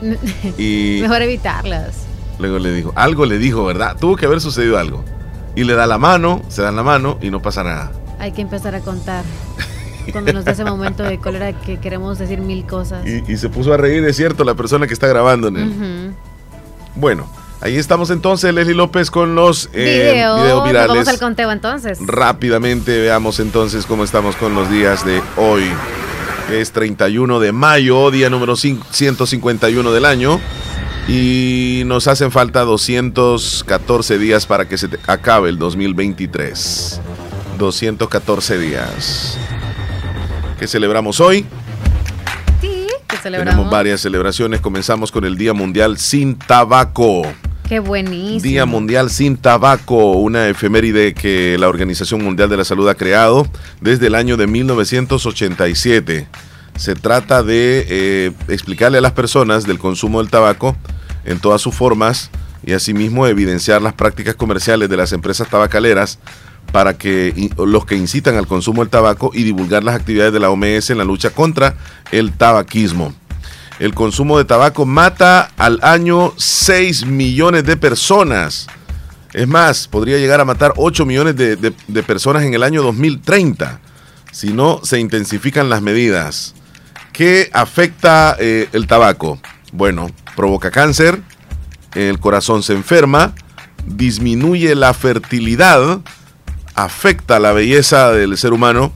y 0.58 0.98
Mejor 1.02 1.22
evitarlas. 1.22 2.06
Luego 2.38 2.58
le 2.58 2.72
dijo, 2.72 2.92
algo 2.96 3.24
le 3.24 3.38
dijo, 3.38 3.64
¿verdad? 3.64 3.96
Tuvo 3.98 4.16
que 4.16 4.26
haber 4.26 4.40
sucedido 4.40 4.78
algo. 4.78 5.04
Y 5.54 5.64
le 5.64 5.74
da 5.74 5.86
la 5.86 5.96
mano, 5.96 6.42
se 6.48 6.62
dan 6.62 6.76
la 6.76 6.82
mano 6.82 7.18
y 7.22 7.30
no 7.30 7.40
pasa 7.40 7.64
nada. 7.64 7.92
Hay 8.18 8.32
que 8.32 8.42
empezar 8.42 8.74
a 8.74 8.80
contar. 8.80 9.24
Cuando 10.12 10.32
nos 10.32 10.44
da 10.44 10.52
ese 10.52 10.64
momento 10.64 11.02
de 11.02 11.18
cólera 11.18 11.52
que 11.52 11.78
queremos 11.78 12.18
decir 12.18 12.40
mil 12.40 12.64
cosas. 12.64 13.04
Y, 13.06 13.36
se 13.36 13.48
puso 13.48 13.72
a 13.72 13.76
reír, 13.76 14.04
es 14.04 14.16
cierto, 14.16 14.44
la 14.44 14.54
persona 14.54 14.86
que 14.86 14.94
está 14.94 15.08
grabando 15.08 15.48
él. 15.48 16.14
Bueno, 16.94 17.28
Ahí 17.60 17.76
estamos 17.76 18.10
entonces, 18.10 18.52
Leslie 18.52 18.74
López, 18.74 19.10
con 19.10 19.34
los 19.34 19.70
eh, 19.72 20.12
videos 20.12 20.64
virales. 20.64 20.88
Vamos 20.88 21.08
al 21.08 21.18
conteo 21.18 21.50
entonces. 21.50 21.98
Rápidamente 22.02 23.00
veamos 23.00 23.40
entonces 23.40 23.86
cómo 23.86 24.04
estamos 24.04 24.36
con 24.36 24.54
los 24.54 24.70
días 24.70 25.06
de 25.06 25.22
hoy. 25.36 25.64
Es 26.52 26.72
31 26.72 27.40
de 27.40 27.52
mayo, 27.52 28.10
día 28.10 28.28
número 28.28 28.56
151 28.56 29.90
del 29.90 30.04
año. 30.04 30.38
Y 31.08 31.82
nos 31.86 32.08
hacen 32.08 32.30
falta 32.30 32.60
214 32.62 34.18
días 34.18 34.44
para 34.44 34.68
que 34.68 34.76
se 34.76 34.88
acabe 35.06 35.48
el 35.48 35.58
2023. 35.58 37.00
214 37.56 38.58
días. 38.58 39.38
¿Qué 40.58 40.66
celebramos 40.66 41.20
hoy? 41.20 41.44
Sí, 42.60 42.86
que 43.06 43.16
celebramos. 43.16 43.54
Tenemos 43.54 43.70
varias 43.70 44.00
celebraciones. 44.00 44.60
Comenzamos 44.60 45.12
con 45.12 45.24
el 45.24 45.36
Día 45.36 45.52
Mundial 45.52 45.98
sin 45.98 46.36
Tabaco. 46.36 47.22
Qué 47.68 47.80
buenísimo. 47.80 48.40
Día 48.40 48.64
Mundial 48.64 49.10
sin 49.10 49.36
Tabaco, 49.36 50.12
una 50.12 50.48
efeméride 50.48 51.14
que 51.14 51.58
la 51.58 51.68
Organización 51.68 52.22
Mundial 52.22 52.48
de 52.48 52.56
la 52.56 52.64
Salud 52.64 52.88
ha 52.88 52.94
creado 52.94 53.46
desde 53.80 54.06
el 54.06 54.14
año 54.14 54.36
de 54.36 54.46
1987. 54.46 56.28
Se 56.76 56.94
trata 56.94 57.42
de 57.42 57.86
eh, 57.88 58.32
explicarle 58.48 58.98
a 58.98 59.00
las 59.00 59.12
personas 59.12 59.66
del 59.66 59.78
consumo 59.78 60.20
del 60.20 60.30
tabaco 60.30 60.76
en 61.24 61.40
todas 61.40 61.60
sus 61.60 61.74
formas 61.74 62.30
y 62.64 62.72
asimismo 62.72 63.26
evidenciar 63.26 63.82
las 63.82 63.94
prácticas 63.94 64.34
comerciales 64.34 64.88
de 64.88 64.96
las 64.96 65.12
empresas 65.12 65.48
tabacaleras 65.48 66.18
para 66.76 66.98
que 66.98 67.50
los 67.56 67.86
que 67.86 67.96
incitan 67.96 68.36
al 68.36 68.46
consumo 68.46 68.82
del 68.82 68.90
tabaco 68.90 69.30
y 69.32 69.44
divulgar 69.44 69.82
las 69.82 69.94
actividades 69.94 70.34
de 70.34 70.40
la 70.40 70.50
OMS 70.50 70.90
en 70.90 70.98
la 70.98 71.04
lucha 71.04 71.30
contra 71.30 71.74
el 72.12 72.32
tabaquismo. 72.32 73.14
El 73.78 73.94
consumo 73.94 74.36
de 74.36 74.44
tabaco 74.44 74.84
mata 74.84 75.50
al 75.56 75.78
año 75.80 76.34
6 76.36 77.06
millones 77.06 77.64
de 77.64 77.78
personas. 77.78 78.66
Es 79.32 79.48
más, 79.48 79.88
podría 79.88 80.18
llegar 80.18 80.38
a 80.38 80.44
matar 80.44 80.74
8 80.76 81.06
millones 81.06 81.34
de, 81.34 82.02
personas 82.02 82.42
en 82.42 82.52
el 82.52 82.62
año 82.62 82.82
2030 82.82 83.80
si 84.30 84.52
no 84.52 84.82
se 84.82 85.00
intensifican 85.00 85.70
las 85.70 85.80
medidas. 85.80 86.54
¿Qué 87.14 87.48
afecta 87.54 88.36
eh, 88.38 88.68
el 88.74 88.86
tabaco? 88.86 89.40
Bueno, 89.72 90.10
provoca 90.36 90.70
cáncer, 90.70 91.22
el 91.94 92.20
corazón 92.20 92.62
se 92.62 92.74
enferma, 92.74 93.32
disminuye 93.86 94.74
la 94.74 94.92
fertilidad, 94.92 96.02
afecta 96.76 97.40
la 97.40 97.52
belleza 97.52 98.12
del 98.12 98.36
ser 98.36 98.52
humano, 98.52 98.92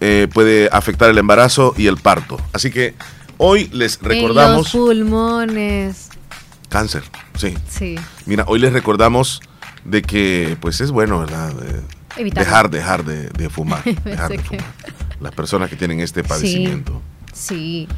eh, 0.00 0.28
puede 0.32 0.68
afectar 0.70 1.10
el 1.10 1.18
embarazo 1.18 1.74
y 1.76 1.86
el 1.88 1.96
parto. 1.96 2.40
Así 2.52 2.70
que 2.70 2.94
hoy 3.38 3.68
les 3.72 4.00
recordamos... 4.00 4.72
En 4.74 4.80
los 4.80 4.88
pulmones. 4.88 6.10
Cáncer, 6.68 7.02
sí. 7.36 7.56
Sí. 7.68 7.96
Mira, 8.26 8.44
hoy 8.46 8.58
les 8.60 8.72
recordamos 8.72 9.40
de 9.84 10.02
que 10.02 10.56
pues 10.60 10.80
es 10.80 10.90
bueno, 10.90 11.18
¿verdad? 11.20 11.54
dejar, 12.16 12.70
dejar 12.70 13.04
de, 13.04 13.48
fumar. 13.48 13.82
dejar 14.04 14.28
de 14.30 14.38
fumar. 14.38 14.64
Las 15.18 15.34
personas 15.34 15.70
que 15.70 15.76
tienen 15.76 16.00
este 16.00 16.22
padecimiento. 16.22 17.00
Sí. 17.32 17.88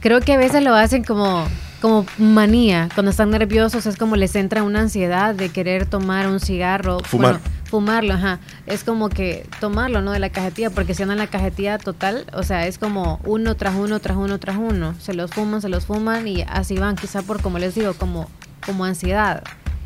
Creo 0.00 0.20
que 0.20 0.34
a 0.34 0.38
veces 0.38 0.62
lo 0.62 0.74
hacen 0.74 1.02
como 1.02 1.48
como 1.80 2.06
manía. 2.18 2.88
Cuando 2.94 3.10
están 3.10 3.30
nerviosos 3.30 3.86
es 3.86 3.96
como 3.96 4.16
les 4.16 4.34
entra 4.34 4.62
una 4.62 4.80
ansiedad 4.80 5.34
de 5.34 5.50
querer 5.50 5.86
tomar 5.86 6.26
un 6.26 6.40
cigarro. 6.40 7.00
Fumar. 7.00 7.40
Fumarlo, 7.66 8.14
ajá. 8.14 8.38
Es 8.66 8.84
como 8.84 9.08
que 9.08 9.46
tomarlo, 9.60 10.00
¿no? 10.00 10.12
De 10.12 10.18
la 10.18 10.30
cajetilla, 10.30 10.70
porque 10.70 10.94
si 10.94 11.02
andan 11.02 11.18
en 11.18 11.24
la 11.24 11.30
cajetilla 11.30 11.78
total, 11.78 12.26
o 12.32 12.42
sea, 12.42 12.66
es 12.66 12.78
como 12.78 13.20
uno 13.24 13.54
tras 13.54 13.74
uno, 13.74 14.00
tras 14.00 14.16
uno, 14.16 14.38
tras 14.38 14.56
uno. 14.56 14.94
Se 15.00 15.14
los 15.14 15.30
fuman, 15.30 15.60
se 15.60 15.68
los 15.68 15.86
fuman 15.86 16.26
y 16.28 16.42
así 16.48 16.76
van, 16.76 16.96
quizá 16.96 17.22
por, 17.22 17.42
como 17.42 17.58
les 17.58 17.74
digo, 17.74 17.94
como, 17.94 18.28
como 18.64 18.84
ansiedad. 18.84 19.42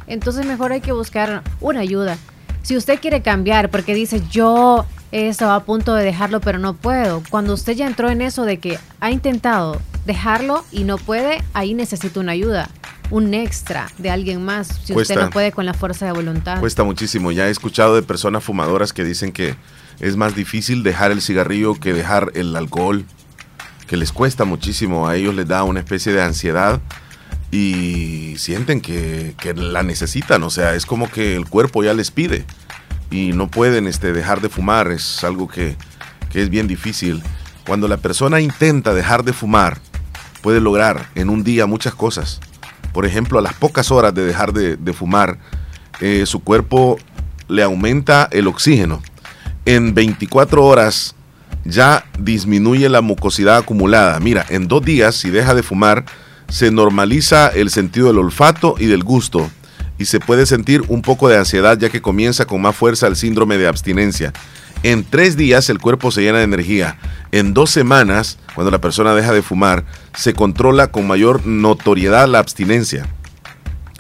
Entonces 0.07 0.47
mejor 0.47 0.73
hay 0.73 0.81
que 0.81 0.93
buscar 0.93 1.43
una 1.61 1.81
ayuda. 1.81 2.19
Si 2.63 2.77
usted 2.77 3.01
quiere 3.01 3.23
cambiar, 3.23 3.71
porque 3.71 3.95
dice, 3.95 4.23
yo 4.31 4.85
estaba 5.13 5.55
a 5.55 5.65
punto 5.65 5.95
de 5.95 6.05
dejarlo, 6.05 6.41
pero 6.41 6.59
no 6.59 6.75
puedo. 6.75 7.23
Cuando 7.31 7.55
usted 7.55 7.73
ya 7.75 7.87
entró 7.87 8.11
en 8.11 8.21
eso 8.21 8.45
de 8.45 8.59
que 8.59 8.79
ha 9.01 9.11
intentado 9.11 9.81
dejarlo 10.07 10.65
y 10.71 10.85
no 10.85 10.99
puede, 10.99 11.43
ahí 11.55 11.75
necesita 11.75 12.21
una 12.21 12.33
ayuda, 12.33 12.69
un 13.11 13.35
extra 13.35 13.91
de 13.99 14.11
alguien 14.11 14.45
más, 14.45 14.81
si 14.85 14.95
usted 14.95 15.17
no 15.17 15.31
puede 15.31 15.53
con 15.53 15.67
la 15.67 15.75
fuerza 15.75 16.07
de 16.07 16.13
voluntad. 16.13 16.61
Cuesta 16.61 16.85
muchísimo. 16.85 17.33
Ya 17.33 17.49
he 17.49 17.51
escuchado 17.51 17.95
de 17.95 18.03
personas 18.03 18.45
fumadoras 18.45 18.93
que 18.93 19.05
dicen 19.05 19.33
que 19.33 19.57
es 19.99 20.17
más 20.17 20.35
difícil 20.35 20.83
dejar 20.83 21.11
el 21.11 21.21
cigarrillo 21.21 21.75
que 21.75 21.93
dejar 21.93 22.33
el 22.35 22.55
alcohol, 22.57 23.05
que 23.87 23.97
les 23.97 24.13
cuesta 24.13 24.45
muchísimo, 24.45 25.09
a 25.09 25.17
ellos 25.17 25.35
les 25.35 25.47
da 25.47 25.65
una 25.65 25.81
especie 25.81 26.13
de 26.13 26.23
ansiedad 26.23 26.81
y 27.51 28.35
sienten 28.39 28.81
que, 28.81 29.35
que 29.39 29.53
la 29.55 29.83
necesitan, 29.83 30.43
o 30.45 30.51
sea, 30.51 30.75
es 30.75 30.87
como 30.87 31.11
que 31.11 31.35
el 31.35 31.47
cuerpo 31.47 31.83
ya 31.83 31.93
les 31.93 32.11
pide 32.11 32.45
y 33.11 33.33
no 33.33 33.51
pueden 33.51 33.89
este, 33.89 34.13
dejar 34.13 34.41
de 34.41 34.49
fumar, 34.49 34.91
es 34.93 35.25
algo 35.25 35.49
que, 35.49 35.77
que 36.31 36.43
es 36.43 36.49
bien 36.49 36.69
difícil. 36.69 37.23
Cuando 37.67 37.89
la 37.89 37.97
persona 37.97 38.41
intenta 38.41 38.95
dejar 38.95 39.25
de 39.25 39.33
fumar, 39.33 39.79
puede 40.43 40.61
lograr 40.61 41.09
en 41.15 41.29
un 41.29 41.45
día 41.45 41.67
muchas 41.67 41.95
cosas. 41.95 42.41
Por 42.93 43.07
ejemplo, 43.07 43.39
a 43.39 43.43
las 43.43 43.55
pocas 43.55 43.91
horas 43.91 44.15
de 44.15 44.25
dejar 44.25 44.53
de, 44.53 44.93
fumar, 44.93 45.39
eh, 46.01 46.25
su 46.27 46.41
cuerpo 46.41 46.99
le 47.49 47.63
aumenta 47.63 48.29
el 48.31 48.47
oxígeno. 48.47 49.03
En 49.65 49.95
24 49.95 50.65
horas 50.65 51.15
ya 51.65 52.05
disminuye 52.19 52.89
la 52.89 53.01
mucosidad 53.01 53.59
acumulada. 53.59 54.19
Mira, 54.21 54.45
en 54.49 54.69
dos 54.69 54.85
días, 54.85 55.15
si 55.15 55.31
deja 55.31 55.55
de 55.55 55.63
fumar, 55.63 56.05
se 56.49 56.71
normaliza 56.71 57.49
el 57.49 57.71
sentido 57.71 58.09
del 58.09 58.19
olfato 58.19 58.75
y 58.79 58.87
del 58.87 59.05
gusto 59.05 59.49
y 59.99 60.07
se 60.07 60.19
puede 60.19 60.47
sentir 60.47 60.83
un 60.89 61.03
poco 61.03 61.29
de 61.29 61.37
ansiedad 61.37 61.79
ya 61.79 61.91
que 61.91 62.01
comienza 62.01 62.47
con 62.47 62.63
más 62.63 62.75
fuerza 62.75 63.07
el 63.07 63.17
síndrome 63.17 63.59
de 63.59 63.69
abstinencia. 63.69 64.33
En 64.83 65.05
tres 65.05 65.37
días 65.37 65.69
el 65.69 65.79
cuerpo 65.79 66.11
se 66.11 66.23
llena 66.23 66.39
de 66.39 66.45
energía. 66.45 66.99
En 67.33 67.53
dos 67.53 67.71
semanas, 67.71 68.39
cuando 68.55 68.71
la 68.71 68.81
persona 68.81 69.15
deja 69.15 69.33
de 69.33 69.43
fumar, 69.43 69.85
se 70.17 70.33
controla 70.33 70.91
con 70.91 71.07
mayor 71.07 71.47
notoriedad 71.47 72.27
la 72.29 72.39
abstinencia. 72.39 73.07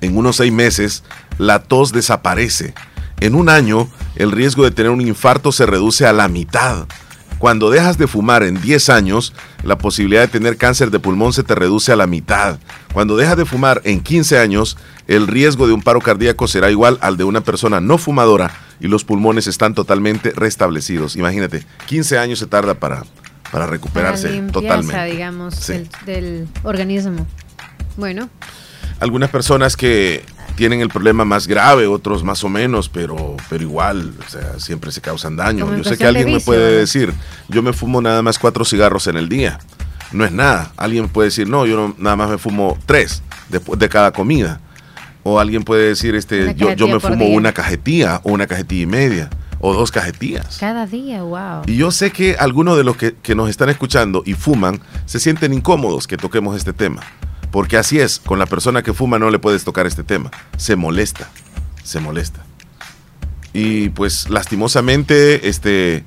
En 0.01 0.17
unos 0.17 0.37
seis 0.37 0.53
meses, 0.53 1.05
la 1.37 1.63
tos 1.63 1.93
desaparece. 1.93 2.73
En 3.21 3.35
un 3.35 3.51
año, 3.51 3.89
el 4.17 4.33
riesgo 4.33 4.65
de 4.65 4.71
tener 4.71 4.91
un 4.91 5.03
infarto 5.03 5.53
se 5.53 5.67
reduce 5.67 6.07
a 6.07 6.15
la 6.15 6.29
mitad. 6.29 6.87
Cuando 7.41 7.71
dejas 7.71 7.97
de 7.97 8.07
fumar 8.07 8.43
en 8.43 8.61
10 8.61 8.91
años, 8.91 9.33
la 9.63 9.79
posibilidad 9.79 10.21
de 10.21 10.29
tener 10.29 10.59
cáncer 10.59 10.91
de 10.91 10.99
pulmón 10.99 11.33
se 11.33 11.43
te 11.43 11.55
reduce 11.55 11.91
a 11.91 11.97
la 11.97 12.07
mitad. 12.07 12.59
Cuando 12.93 13.17
dejas 13.17 13.39
de 13.39 13.47
fumar 13.47 13.81
en 13.85 14.03
15 14.03 14.39
años, 14.39 14.77
el 15.09 15.27
riesgo 15.27 15.67
de 15.67 15.73
un 15.73 15.81
paro 15.81 16.03
cardíaco 16.03 16.47
será 16.49 16.71
igual 16.71 16.99
al 17.01 17.17
de 17.17 17.25
una 17.25 17.41
persona 17.41 17.81
no 17.81 17.97
fumadora 17.97 18.53
y 18.79 18.89
los 18.89 19.05
pulmones 19.05 19.47
están 19.47 19.75
totalmente 19.75 20.33
restablecidos. 20.37 21.17
Imagínate, 21.17 21.65
15 21.87 22.19
años 22.19 22.39
se 22.41 22.47
tarda 22.47 22.75
para, 22.75 23.05
para 23.51 23.67
recuperarse 23.67 24.29
totalmente. 24.53 25.03
digamos, 25.07 25.67
del 26.05 26.47
organismo. 26.63 27.27
Bueno. 27.97 28.29
Algunas 29.01 29.31
personas 29.31 29.79
que 29.79 30.27
tienen 30.61 30.83
el 30.83 30.91
problema 30.91 31.25
más 31.25 31.47
grave, 31.47 31.87
otros 31.87 32.23
más 32.23 32.45
o 32.45 32.51
menos, 32.51 32.91
pero, 32.91 33.35
pero 33.49 33.63
igual, 33.65 34.13
o 34.19 34.31
sea, 34.31 34.61
siempre 34.61 34.93
se 34.93 35.01
causan 35.01 35.35
daño. 35.35 35.75
Yo 35.75 35.83
sé 35.85 35.97
que 35.97 36.05
alguien 36.05 36.31
me 36.31 36.39
puede 36.39 36.77
decir, 36.77 37.15
yo 37.49 37.63
me 37.63 37.73
fumo 37.73 38.03
nada 38.03 38.21
más 38.21 38.39
cuatro 38.39 38.67
cigarros 38.67 39.07
en 39.07 39.17
el 39.17 39.31
día. 39.31 39.59
No 40.13 40.23
es 40.23 40.33
nada. 40.33 40.71
Alguien 40.77 41.09
puede 41.09 41.29
decir, 41.29 41.49
no, 41.49 41.65
yo 41.65 41.95
nada 41.97 42.15
más 42.15 42.29
me 42.29 42.37
fumo 42.37 42.77
tres 42.85 43.23
después 43.49 43.81
de 43.81 43.89
cada 43.89 44.13
comida. 44.13 44.61
O 45.23 45.41
alguien 45.41 45.63
puede 45.63 45.89
decir, 45.89 46.15
este, 46.15 46.55
yo, 46.55 46.75
yo 46.75 46.89
me 46.89 47.01
fumo 47.01 47.25
una 47.29 47.55
cajetilla 47.55 48.21
o 48.23 48.33
una 48.33 48.47
cajetilla 48.47 48.83
y 48.83 48.87
media 48.87 49.31
o 49.61 49.73
dos 49.73 49.91
cajetillas. 49.91 50.59
Cada 50.59 50.85
día, 50.85 51.23
wow. 51.23 51.63
Y 51.69 51.77
yo 51.77 51.91
sé 51.91 52.11
que 52.11 52.37
algunos 52.39 52.77
de 52.77 52.85
los 52.85 52.99
que, 52.99 53.15
que 53.15 53.35
nos 53.35 53.49
están 53.49 53.71
escuchando 53.71 54.23
y 54.27 54.35
fuman 54.35 54.79
se 55.07 55.21
sienten 55.21 55.55
incómodos 55.55 56.07
que 56.07 56.19
toquemos 56.19 56.55
este 56.55 56.75
tema. 56.75 57.01
Porque 57.51 57.77
así 57.77 57.99
es, 57.99 58.21
con 58.21 58.39
la 58.39 58.47
persona 58.47 58.83
que 58.83 58.93
fuma 58.93 59.19
no 59.19 59.31
le 59.31 59.39
puedes 59.39 59.65
tocar 59.65 59.87
este 59.87 60.05
tema. 60.05 60.31
Se 60.57 60.77
molesta, 60.77 61.29
se 61.83 62.01
molesta. 62.01 62.45
Y 63.53 63.89
pues 63.91 64.31
lastimosamente, 64.31 65.49
este, 65.49 66.05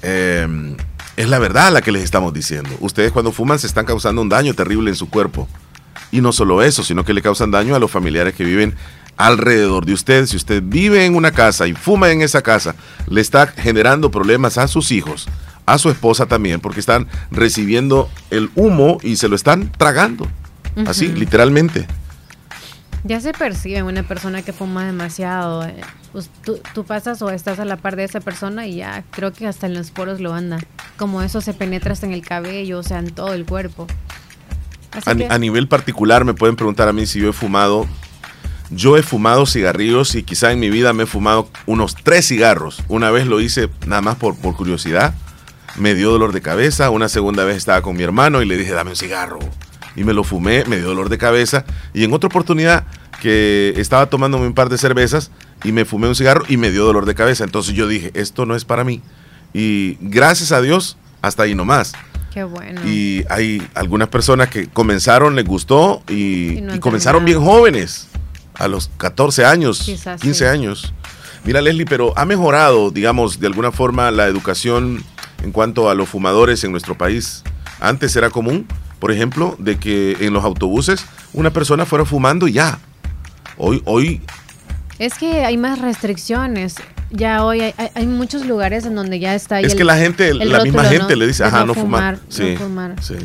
em, 0.00 0.76
es 1.16 1.28
la 1.28 1.38
verdad 1.38 1.72
la 1.72 1.82
que 1.82 1.92
les 1.92 2.02
estamos 2.02 2.32
diciendo. 2.32 2.70
Ustedes 2.80 3.12
cuando 3.12 3.32
fuman 3.32 3.58
se 3.58 3.66
están 3.66 3.84
causando 3.84 4.22
un 4.22 4.28
daño 4.28 4.54
terrible 4.54 4.90
en 4.90 4.96
su 4.96 5.10
cuerpo. 5.10 5.48
Y 6.10 6.20
no 6.20 6.32
solo 6.32 6.62
eso, 6.62 6.82
sino 6.82 7.04
que 7.04 7.14
le 7.14 7.22
causan 7.22 7.50
daño 7.50 7.74
a 7.74 7.78
los 7.78 7.90
familiares 7.90 8.34
que 8.34 8.44
viven 8.44 8.74
alrededor 9.16 9.84
de 9.84 9.92
usted. 9.92 10.26
Si 10.26 10.36
usted 10.36 10.62
vive 10.64 11.04
en 11.04 11.16
una 11.16 11.32
casa 11.32 11.66
y 11.66 11.74
fuma 11.74 12.10
en 12.10 12.22
esa 12.22 12.42
casa, 12.42 12.74
le 13.08 13.20
está 13.20 13.46
generando 13.46 14.10
problemas 14.10 14.58
a 14.58 14.68
sus 14.68 14.90
hijos, 14.90 15.28
a 15.66 15.78
su 15.78 15.90
esposa 15.90 16.26
también, 16.26 16.60
porque 16.60 16.80
están 16.80 17.08
recibiendo 17.30 18.10
el 18.30 18.50
humo 18.54 18.98
y 19.02 19.16
se 19.16 19.28
lo 19.28 19.36
están 19.36 19.70
tragando. 19.72 20.28
Así, 20.86 21.08
literalmente. 21.08 21.86
Ya 23.04 23.20
se 23.20 23.32
percibe 23.32 23.82
una 23.82 24.04
persona 24.04 24.42
que 24.42 24.52
fuma 24.52 24.86
demasiado. 24.86 25.64
Eh, 25.64 25.74
pues 26.12 26.30
tú, 26.44 26.84
pasas 26.84 27.20
o 27.22 27.30
estás 27.30 27.58
a 27.58 27.64
la 27.64 27.76
par 27.76 27.96
de 27.96 28.04
esa 28.04 28.20
persona 28.20 28.66
y 28.66 28.76
ya 28.76 29.02
creo 29.10 29.32
que 29.32 29.46
hasta 29.46 29.66
en 29.66 29.74
los 29.74 29.90
poros 29.90 30.20
lo 30.20 30.32
anda. 30.34 30.58
Como 30.96 31.22
eso 31.22 31.40
se 31.40 31.52
penetra 31.52 31.92
hasta 31.92 32.06
en 32.06 32.12
el 32.12 32.22
cabello, 32.22 32.78
o 32.78 32.82
sea, 32.82 33.00
en 33.00 33.10
todo 33.10 33.32
el 33.34 33.44
cuerpo. 33.44 33.86
A, 35.06 35.38
nivel 35.38 35.68
particular 35.68 36.24
me 36.24 36.34
pueden 36.34 36.54
preguntar 36.54 36.86
a 36.86 36.92
mí 36.92 37.06
si 37.06 37.18
yo 37.18 37.30
he 37.30 37.32
fumado. 37.32 37.86
Yo 38.70 38.96
he 38.96 39.02
fumado 39.02 39.46
cigarrillos 39.46 40.14
y 40.14 40.22
quizá 40.22 40.52
en 40.52 40.60
mi 40.60 40.70
vida 40.70 40.92
me 40.92 41.02
he 41.02 41.06
fumado 41.06 41.48
unos 41.66 41.94
tres 41.94 42.28
cigarros. 42.28 42.82
Una 42.88 43.10
vez 43.10 43.26
lo 43.26 43.40
hice 43.40 43.68
nada 43.86 44.00
más 44.00 44.16
por, 44.16 44.36
por 44.36 44.54
curiosidad. 44.54 45.14
Me 45.76 45.94
dio 45.94 46.10
dolor 46.10 46.32
de 46.32 46.40
cabeza. 46.40 46.90
Una 46.90 47.08
segunda 47.08 47.44
vez 47.44 47.56
estaba 47.56 47.82
con 47.82 47.96
mi 47.96 48.02
hermano 48.02 48.42
y 48.42 48.46
le 48.46 48.56
dije, 48.56 48.72
dame 48.72 48.90
un 48.90 48.96
cigarro 48.96 49.40
y 49.96 50.04
me 50.04 50.12
lo 50.12 50.24
fumé, 50.24 50.64
me 50.66 50.76
dio 50.76 50.86
dolor 50.86 51.08
de 51.08 51.18
cabeza. 51.18 51.64
Y 51.94 52.04
en 52.04 52.12
otra 52.12 52.28
oportunidad 52.28 52.84
que 53.20 53.74
estaba 53.76 54.06
tomándome 54.06 54.46
un 54.46 54.54
par 54.54 54.68
de 54.68 54.78
cervezas 54.78 55.30
y 55.64 55.72
me 55.72 55.84
fumé 55.84 56.08
un 56.08 56.14
cigarro 56.14 56.44
y 56.48 56.56
me 56.56 56.70
dio 56.70 56.84
dolor 56.84 57.06
de 57.06 57.14
cabeza. 57.14 57.44
Entonces 57.44 57.74
yo 57.74 57.86
dije, 57.86 58.10
esto 58.14 58.46
no 58.46 58.56
es 58.56 58.64
para 58.64 58.84
mí. 58.84 59.00
Y 59.52 59.98
gracias 60.00 60.52
a 60.52 60.60
Dios, 60.60 60.96
hasta 61.20 61.44
ahí 61.44 61.54
nomás. 61.54 61.92
Qué 62.32 62.44
bueno. 62.44 62.80
Y 62.86 63.24
hay 63.28 63.62
algunas 63.74 64.08
personas 64.08 64.48
que 64.48 64.66
comenzaron, 64.66 65.36
les 65.36 65.44
gustó 65.44 66.02
y, 66.08 66.62
comenzaron 66.78 67.24
bien 67.24 67.40
jóvenes, 67.40 68.08
a 68.54 68.68
los 68.68 68.90
14 68.96 69.44
años, 69.44 69.90
15 70.20 70.48
años. 70.48 70.94
Mira, 71.44 71.60
Leslie, 71.60 71.84
pero 71.84 72.16
ha 72.16 72.24
mejorado, 72.24 72.90
digamos, 72.90 73.40
de 73.40 73.48
alguna 73.48 73.72
forma 73.72 74.10
la 74.10 74.26
educación 74.26 75.04
en 75.42 75.52
cuanto 75.52 75.90
a 75.90 75.94
los 75.94 76.08
fumadores 76.08 76.64
en 76.64 76.70
nuestro 76.70 76.96
país. 76.96 77.42
Antes 77.80 78.14
era 78.16 78.30
común 78.30 78.66
por 79.02 79.10
ejemplo, 79.10 79.56
de 79.58 79.80
que 79.80 80.16
en 80.20 80.32
los 80.32 80.44
autobuses 80.44 81.04
una 81.32 81.50
persona 81.50 81.84
fuera 81.86 82.04
fumando 82.04 82.46
y 82.46 82.52
ya. 82.52 82.78
Hoy, 83.56 83.82
hoy. 83.84 84.20
Es 85.00 85.14
que 85.14 85.44
hay 85.44 85.56
más 85.56 85.80
restricciones. 85.80 86.76
Ya 87.10 87.44
hoy 87.44 87.74
hay, 87.96 88.06
muchos 88.06 88.46
lugares 88.46 88.86
en 88.86 88.94
donde 88.94 89.18
ya 89.18 89.34
está. 89.34 89.58
Es 89.58 89.74
que 89.74 89.82
la 89.82 89.96
gente, 89.96 90.32
la 90.34 90.62
misma 90.62 90.84
gente 90.84 91.16
le 91.16 91.26
dice, 91.26 91.42
ajá, 91.42 91.64
no, 91.64 91.74
fumar. 91.74 92.20
Sí, 92.28 92.56
sí. 93.00 93.16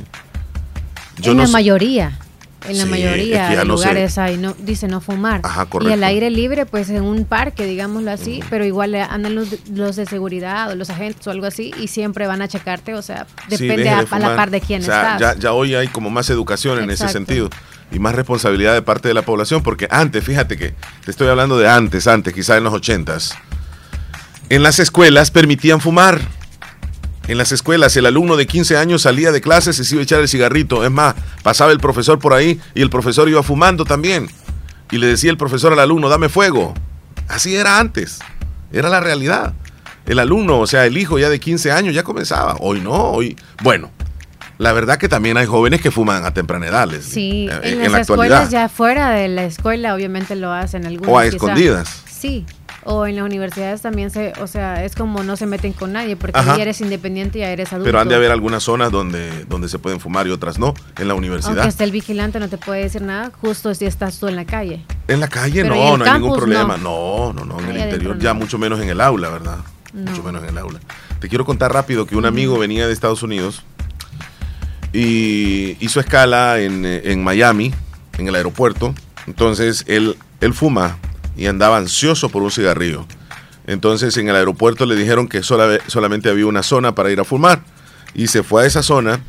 en 1.22 1.38
la 1.38 1.48
mayoría. 1.48 2.18
En 2.66 2.78
la 2.78 2.86
mayoría 2.86 3.50
de 3.50 3.66
lugares 3.66 4.18
hay, 4.18 4.38
no, 4.38 4.56
dice 4.58 4.88
no 4.88 5.00
fumar. 5.00 5.42
y 5.82 5.92
el 5.92 6.04
aire 6.04 6.30
libre, 6.30 6.66
pues 6.66 6.90
en 6.90 7.04
un 7.04 7.26
parque, 7.26 7.66
digámoslo 7.66 8.12
así, 8.12 8.42
pero 8.50 8.66
igual 8.66 8.96
andan 8.96 9.36
los, 9.36 9.70
los, 9.70 9.96
de 9.96 10.06
seguridad 10.06 10.72
o 10.72 10.76
los 10.76 10.90
agentes 10.90 11.26
o 11.28 11.32
algo 11.32 11.46
así 11.46 11.74
y 11.80 11.88
siempre 11.88 12.28
van 12.28 12.42
a 12.42 12.48
checarte, 12.48 12.94
o 12.96 13.02
sea, 13.02 13.28
depende 13.48 13.90
a, 13.90 14.02
la 14.02 14.36
par 14.36 14.50
de 14.50 14.60
quién 14.60 14.82
estás. 14.82 15.20
Ya, 15.20 15.36
ya, 15.36 15.54
hoy 15.54 15.76
hay 15.76 15.88
como 15.88 16.10
más 16.10 16.30
educación 16.30 16.80
en 16.80 16.90
ese 16.90 17.08
sentido 17.10 17.50
y 17.92 18.00
más 18.00 18.16
responsabilidad 18.16 18.74
de 18.74 18.82
parte 18.82 19.08
de 19.08 19.14
la 19.14 19.22
población, 19.22 19.64
porque 19.64 19.88
antes, 19.90 20.24
fíjate 20.24 20.58
que 20.58 20.74
te 21.06 21.12
estoy 21.12 21.28
hablando 21.28 21.58
de 21.58 21.70
antes, 21.70 22.08
antes, 22.08 22.34
quizás 22.34 22.58
en 22.58 22.64
los 22.64 22.74
ochentas, 22.74 23.36
en 24.50 24.64
las 24.64 24.80
escuelas 24.80 25.32
permitían 25.32 25.80
fumar. 25.80 26.22
En 27.28 27.38
las 27.38 27.52
escuelas 27.52 27.96
el 27.98 28.06
alumno 28.06 28.38
de 28.38 28.48
15 28.48 28.78
años 28.78 29.02
salía 29.02 29.32
de 29.32 29.42
clases 29.42 29.78
y 29.80 29.84
se 29.84 29.96
iba 29.96 30.02
a 30.02 30.04
echar 30.04 30.22
el 30.22 30.30
cigarrito. 30.30 30.86
Es 30.86 30.92
más, 30.92 31.16
pasaba 31.44 31.72
el 31.72 31.80
profesor 31.80 32.20
por 32.20 32.34
ahí 32.34 32.60
y 32.74 32.82
el 32.82 32.90
profesor 32.90 33.28
iba 33.28 33.44
fumando 33.44 33.84
también. 33.84 34.30
Y 34.92 34.98
le 34.98 35.08
decía 35.08 35.30
el 35.30 35.38
profesor 35.38 35.74
al 35.74 35.80
alumno, 35.80 36.08
dame 36.08 36.30
fuego. 36.30 36.74
Así 37.28 37.56
era 37.56 37.80
antes. 37.80 38.20
Era 38.72 38.88
la 38.90 39.02
realidad. 39.02 39.54
El 40.06 40.20
alumno, 40.20 40.60
o 40.60 40.68
sea, 40.68 40.86
el 40.86 40.98
hijo 40.98 41.20
ya 41.20 41.30
de 41.30 41.40
15 41.40 41.72
años 41.72 41.94
ya 41.94 42.04
comenzaba. 42.04 42.56
Hoy 42.62 42.80
no, 42.80 42.94
hoy... 42.94 43.36
Bueno, 43.62 43.92
la 44.58 44.72
verdad 44.72 44.98
que 44.98 45.10
también 45.10 45.36
hay 45.36 45.46
jóvenes 45.46 45.82
que 45.82 45.92
fuman 45.92 46.26
a 46.26 46.34
temprana 46.34 46.68
edad. 46.68 46.88
Sí, 47.02 47.50
eh, 47.52 47.60
en, 47.64 47.92
las 47.92 48.10
escuelas 48.10 48.50
ya 48.50 48.70
fuera 48.70 49.10
de 49.10 49.28
la 49.28 49.44
escuela 49.44 49.94
obviamente 49.94 50.36
lo 50.38 50.54
hacen. 50.54 50.86
Algunos, 50.86 51.14
o 51.14 51.20
a 51.20 51.26
escondidas. 51.26 52.04
Sí, 52.10 52.46
o 52.88 53.06
en 53.06 53.18
las 53.18 53.26
universidades 53.26 53.82
también 53.82 54.10
se, 54.10 54.32
o 54.40 54.48
sea, 54.48 54.86
es 54.86 54.96
como 54.96 55.22
no 55.22 55.36
se 55.36 55.46
meten 55.46 55.74
con 55.74 55.92
nadie 55.92 56.16
porque 56.16 56.40
ya 56.42 56.56
eres 56.56 56.80
independiente 56.80 57.38
y 57.38 57.42
ya 57.42 57.52
eres 57.52 57.74
adulto. 57.74 57.86
Pero 57.86 58.00
han 58.00 58.08
de 58.08 58.16
haber 58.16 58.32
algunas 58.32 58.64
zonas 58.64 58.92
donde, 58.92 59.44
donde 59.46 59.68
se 59.68 59.78
pueden 59.78 60.00
fumar 60.00 60.26
y 60.26 60.32
otras 60.32 60.58
no, 60.58 60.74
en 60.98 61.10
la 61.10 61.14
universidad. 61.14 61.58
Aunque 61.58 61.70
esté 61.70 61.84
el 61.84 61.92
vigilante 61.92 62.40
no 62.40 62.48
te 62.48 62.58
puede 62.58 62.84
decir 62.84 63.02
nada, 63.02 63.32
justo 63.42 63.76
si 63.76 63.86
estás 63.86 64.20
tú 64.20 64.30
en 64.30 64.38
la 64.38 64.46
calle. 64.46 64.86
En 65.10 65.20
la 65.20 65.28
calle 65.28 65.66
no, 65.66 65.98
no 65.98 66.06
hay 66.06 66.14
ningún 66.14 66.38
problema. 66.38 66.78
No, 66.78 67.34
no, 67.34 67.44
no, 67.44 67.60
en 67.60 67.70
el 67.70 67.78
interior 67.78 68.18
ya 68.20 68.34
mucho 68.34 68.58
menos 68.58 68.80
en 68.80 68.88
el 68.88 69.02
aula, 69.02 69.30
¿verdad? 69.30 69.58
Mucho 69.94 70.24
menos 70.24 70.42
en 70.44 70.50
el 70.50 70.58
aula. 70.58 70.80
Te 71.20 71.28
quiero 71.28 71.44
contar 71.44 71.74
rápido 71.74 72.06
que 72.06 72.16
un 72.16 72.26
amigo 72.26 72.58
venía 72.58 72.88
de 72.88 72.94
Estados 72.94 73.22
Unidos 73.22 73.64
y 74.94 75.76
hizo 75.84 76.00
escala 76.00 76.62
en, 76.62 76.86
en 76.86 77.22
Miami, 77.22 77.74
en 78.18 78.30
el 78.30 78.36
aeropuerto. 78.36 78.96
Entonces 79.26 79.84
él, 79.88 80.16
él 80.40 80.54
fuma 80.54 80.98
y 81.38 81.46
andaba 81.48 81.78
ansioso 81.78 82.30
por 82.30 82.44
un 82.44 82.52
cigarrillo. 82.52 83.06
Entonces 83.68 84.16
en 84.18 84.30
el 84.30 84.36
aeropuerto 84.36 84.86
le 84.86 84.96
dijeron 84.96 85.28
que 85.28 85.44
solamente 85.44 86.30
había 86.30 86.46
una 86.46 86.64
zona 86.64 86.96
para 86.96 87.12
ir 87.12 87.20
a 87.20 87.24
fumar. 87.24 87.62
Y 88.14 88.28
se 88.28 88.42
fue 88.42 88.64
a 88.64 88.66
esa 88.66 88.82
zona 88.82 89.22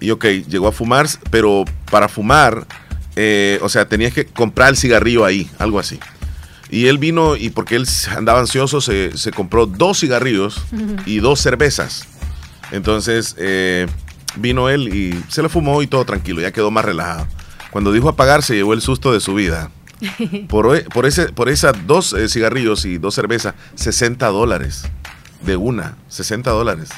y 0.00 0.10
ok, 0.10 0.24
llegó 0.48 0.68
a 0.68 0.72
fumar, 0.72 1.06
pero 1.30 1.64
para 1.90 2.08
fumar, 2.08 2.66
eh, 3.16 3.58
o 3.62 3.68
sea, 3.68 3.88
tenías 3.88 4.12
que 4.12 4.26
comprar 4.26 4.68
el 4.68 4.76
cigarrillo 4.76 5.24
ahí, 5.24 5.50
algo 5.58 5.78
así. 5.78 5.98
Y 6.68 6.86
él 6.86 6.98
vino 6.98 7.36
y 7.36 7.50
porque 7.50 7.76
él 7.76 7.86
andaba 8.14 8.40
ansioso, 8.40 8.80
se, 8.80 9.12
compró 9.34 9.66
dos 9.66 10.00
cigarrillos 10.00 10.62
y 11.06 11.18
dos 11.20 11.40
cervezas. 11.40 12.06
Entonces 12.72 13.34
eh, 13.38 13.86
vino 14.36 14.68
él 14.68 14.94
y 14.94 15.24
se 15.28 15.42
lo 15.42 15.48
fumó 15.48 15.80
y 15.82 15.86
todo 15.86 16.04
tranquilo, 16.04 16.40
ya 16.40 16.52
quedó 16.52 16.70
más 16.70 16.84
relajado. 16.84 17.26
Cuando 17.70 17.92
dijo 17.92 18.08
apagar, 18.08 18.42
se 18.42 18.54
llevó 18.54 18.74
el 18.74 18.80
susto 18.80 19.12
de 19.12 19.20
su 19.20 19.34
vida. 19.34 19.70
Por, 20.48 20.84
por, 20.90 21.06
ese, 21.06 21.32
por 21.32 21.48
esas 21.48 21.86
dos 21.86 22.12
eh, 22.12 22.28
cigarrillos 22.28 22.84
y 22.84 22.98
dos 22.98 23.14
cervezas, 23.14 23.54
60 23.76 24.26
dólares. 24.28 24.84
De 25.42 25.56
una, 25.56 25.96
60 26.08 26.50
dólares. 26.50 26.90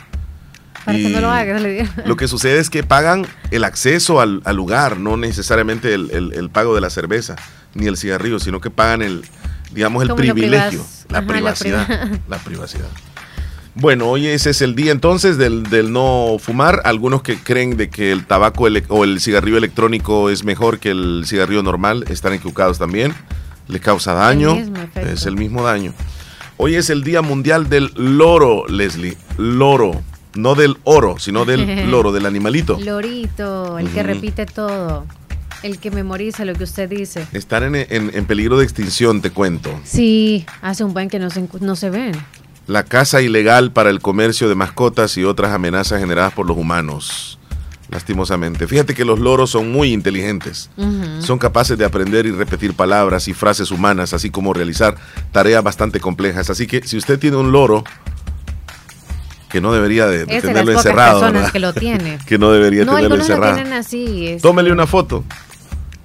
lo 2.07 2.17
que 2.17 2.29
sucede 2.29 2.61
es 2.61 2.71
que 2.71 2.83
pagan 2.83 3.27
el 3.51 3.65
acceso 3.65 4.21
al, 4.21 4.43
lugar, 4.55 4.99
no 4.99 5.17
necesariamente 5.17 5.93
el, 5.95 6.51
pago 6.53 6.75
de 6.75 6.81
la 6.81 6.91
cerveza 6.91 7.37
ni 7.75 7.87
el 7.87 7.97
cigarrillo, 7.97 8.39
sino 8.39 8.61
que 8.61 8.71
pagan 8.71 9.03
el, 9.03 9.23
digamos, 9.73 10.03
el 10.03 10.15
privilegio, 10.15 10.85
la, 11.11 11.27
privacidad, 11.27 11.87
la 12.29 12.39
privacidad. 12.39 12.89
Bueno, 13.81 14.09
hoy 14.09 14.27
ese 14.27 14.51
es 14.51 14.61
el 14.61 14.75
día 14.75 14.91
entonces 14.91 15.39
del, 15.39 15.93
no 15.93 16.37
fumar. 16.41 16.83
Algunos 16.85 17.23
que 17.23 17.39
creen 17.39 17.77
de 17.77 17.89
que 17.89 18.11
el 18.11 18.27
tabaco 18.27 18.65
o 18.89 19.05
el 19.05 19.21
cigarrillo 19.21 19.57
electrónico 19.57 20.31
es 20.31 20.43
mejor 20.43 20.81
que 20.81 20.91
el 20.91 21.23
cigarrillo 21.27 21.63
normal 21.63 22.05
están 22.09 22.33
equivocados 22.33 22.81
también. 22.81 23.15
Le 23.69 23.79
causa 23.79 24.15
daño. 24.15 24.59
es 24.97 25.27
el 25.27 25.37
mismo 25.37 25.63
daño. 25.63 25.95
Hoy 26.57 26.75
es 26.75 26.91
el 26.91 27.05
Día 27.05 27.23
Mundial 27.23 27.69
del 27.69 27.93
Loro, 27.95 28.67
Leslie. 28.67 29.17
Loro. 29.37 30.03
No 30.35 30.57
del 30.57 30.77
oro, 30.83 31.21
sino 31.21 31.45
del 31.45 31.89
loro, 31.91 32.11
del 32.11 32.27
animalito. 32.27 32.81
Lorito, 32.81 33.79
el 33.79 33.89
que 33.91 34.03
repite 34.03 34.45
todo. 34.45 35.07
El 35.63 35.79
que 35.79 35.93
memoriza 35.93 36.45
lo 36.45 36.55
que 36.55 36.65
usted 36.65 36.89
dice. 36.89 37.29
Están 37.33 37.77
en, 37.77 38.27
peligro 38.27 38.59
de 38.59 38.65
extinción, 38.65 39.23
te 39.23 39.31
cuento. 39.31 39.71
Sí, 39.85 40.47
hace 40.63 40.83
un 40.83 40.93
buen 40.95 41.09
que 41.09 41.21
no 41.21 41.29
no 41.61 41.77
se 41.77 41.91
ven 41.91 42.13
la 42.69 42.85
caza 42.85 43.23
ilegal 43.23 43.73
para 43.73 43.89
el 43.91 44.01
comercio 44.01 44.49
de 44.49 44.55
mascotas 44.55 45.17
y 45.17 45.25
otras 45.25 45.53
amenazas 45.53 46.01
generadas 46.01 46.35
por 46.35 46.47
los 46.47 46.57
humanos. 46.57 47.39
Lastimosamente. 47.91 48.67
Fíjate 48.67 48.95
que 48.95 49.07
los 49.07 49.19
loros 49.19 49.49
son 49.51 49.73
muy 49.73 49.95
inteligentes. 49.95 50.69
Son 51.21 51.39
capaces 51.39 51.79
de 51.79 51.87
aprender 51.87 52.27
y 52.27 52.31
repetir 52.31 52.75
palabras 52.75 53.27
y 53.29 53.33
frases 53.33 53.71
humanas, 53.71 54.13
así 54.13 54.29
como 54.29 54.53
realizar 54.53 54.97
tareas 55.33 55.65
bastante 55.65 55.99
complejas. 55.99 56.51
Así 56.51 56.67
que 56.67 56.87
si 56.87 56.99
usted 56.99 57.19
tiene 57.19 57.39
un 57.39 57.51
loro, 57.51 57.85
que 59.49 59.63
no 59.63 59.73
debería 59.73 60.07
de, 60.07 60.27
tenerlo 60.27 60.73
encerrado. 60.73 61.33
Que, 61.51 61.59
lo 61.59 61.73
tiene. 61.75 62.19
que 62.27 62.37
no 62.37 62.53
debería 62.53 62.85
tenerlo 62.85 63.17
encerrado. 63.17 63.65
Lo 63.65 63.77
así, 63.77 64.37
Tómele 64.43 64.71
una 64.71 64.87
foto. 64.87 65.25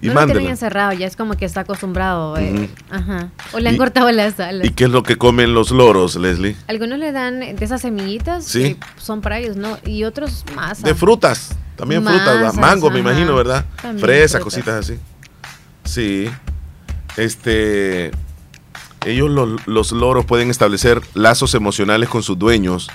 Y 0.04 0.10
no 0.10 0.26
lo 0.26 0.40
encerrado, 0.40 0.92
ya 0.92 1.08
es 1.08 1.16
como 1.16 1.36
que 1.36 1.46
está 1.46 1.62
acostumbrado. 1.62 2.38
Eh, 2.38 2.70
ajá. 2.90 3.30
O 3.54 3.60
le 3.60 3.70
han 3.70 3.78
cortado 3.78 4.12
las 4.12 4.38
alas. 4.38 4.68
¿Y 4.68 4.72
qué 4.72 4.84
es 4.84 4.90
lo 4.90 5.02
que 5.02 5.16
comen 5.16 5.54
los 5.54 5.72
loros, 5.72 6.18
Leslie? 6.18 6.58
Algunos 6.68 7.00
le 7.00 7.14
dan 7.14 7.40
de 7.40 7.56
esas 7.60 7.82
semillitas. 7.82 8.44
Sí. 8.44 8.78
son 8.98 9.22
para 9.22 9.40
ellos, 9.40 9.56
¿no? 9.56 9.78
Y 9.86 10.04
otros 10.04 10.44
más. 10.56 10.82
De 10.82 10.94
frutas. 10.94 11.56
También 11.78 12.04
frutas. 12.04 12.56
Mango, 12.56 12.92
me 12.92 13.00
imagino, 13.00 13.34
¿verdad? 13.34 13.66
Fresa, 13.98 14.42
cositas 14.42 14.86
así. 14.86 15.00
Sí. 15.86 16.30
Este. 17.16 18.12
Ellos, 19.06 19.30
los 19.66 19.92
loros, 19.94 20.26
pueden 20.26 20.50
establecer 20.50 21.02
lazos 21.14 21.56
emocionales 21.56 22.10
con 22.10 22.24
sus 22.24 22.38
dueños 22.38 22.90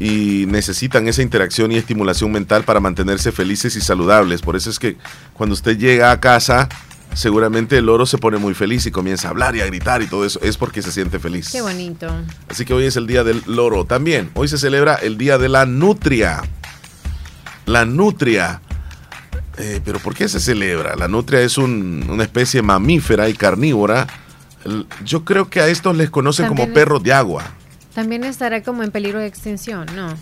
y 0.00 0.46
necesitan 0.46 1.06
esa 1.08 1.20
interacción 1.20 1.70
y 1.70 1.76
estimulación 1.76 2.32
mental 2.32 2.64
para 2.64 2.80
mantenerse 2.80 3.32
felices 3.32 3.76
y 3.76 3.82
saludables. 3.82 4.40
Por 4.40 4.56
eso 4.56 4.70
es 4.70 4.78
que 4.78 4.96
cuando 5.34 5.52
usted 5.52 5.76
llega 5.76 6.10
a 6.10 6.18
casa, 6.20 6.70
seguramente 7.12 7.76
el 7.76 7.84
loro 7.84 8.06
se 8.06 8.16
pone 8.16 8.38
muy 8.38 8.54
feliz 8.54 8.86
y 8.86 8.90
comienza 8.90 9.28
a 9.28 9.32
hablar 9.32 9.54
y 9.56 9.60
a 9.60 9.66
gritar 9.66 10.00
y 10.00 10.06
todo 10.06 10.24
eso. 10.24 10.40
Es 10.42 10.56
porque 10.56 10.80
se 10.80 10.90
siente 10.90 11.18
feliz. 11.18 11.50
Qué 11.50 11.60
bonito. 11.60 12.08
Así 12.48 12.64
que 12.64 12.72
hoy 12.72 12.86
es 12.86 12.96
el 12.96 13.06
día 13.06 13.24
del 13.24 13.42
loro. 13.46 13.84
También, 13.84 14.30
hoy 14.34 14.48
se 14.48 14.56
celebra 14.56 14.94
el 14.94 15.18
día 15.18 15.36
de 15.36 15.50
la 15.50 15.66
nutria. 15.66 16.40
La 17.66 17.84
nutria. 17.84 18.62
Eh, 19.58 19.82
pero 19.84 19.98
¿por 19.98 20.14
qué 20.14 20.30
se 20.30 20.40
celebra? 20.40 20.96
La 20.96 21.08
nutria 21.08 21.42
es 21.42 21.58
una 21.58 22.22
especie 22.22 22.62
mamífera 22.62 23.28
y 23.28 23.34
carnívora. 23.34 24.06
Yo 25.04 25.26
creo 25.26 25.50
que 25.50 25.60
a 25.60 25.68
estos 25.68 25.94
les 25.94 26.08
conocen 26.08 26.48
como 26.48 26.72
perros 26.72 27.02
de 27.02 27.12
agua. 27.12 27.44
También 28.00 28.24
estará 28.24 28.62
como 28.62 28.82
en 28.82 28.90
peligro 28.92 29.18
de 29.18 29.26
extinción, 29.26 29.84
¿no? 29.94 30.16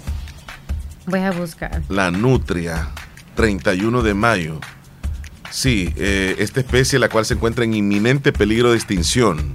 Voy 1.06 1.20
a 1.20 1.30
buscar. 1.30 1.80
La 1.88 2.10
nutria, 2.10 2.88
31 3.36 4.02
de 4.02 4.14
mayo. 4.14 4.58
Sí, 5.48 5.94
eh, 5.96 6.34
esta 6.40 6.58
especie 6.58 6.98
la 6.98 7.08
cual 7.08 7.24
se 7.24 7.34
encuentra 7.34 7.62
en 7.62 7.74
inminente 7.74 8.32
peligro 8.32 8.72
de 8.72 8.78
extinción. 8.78 9.54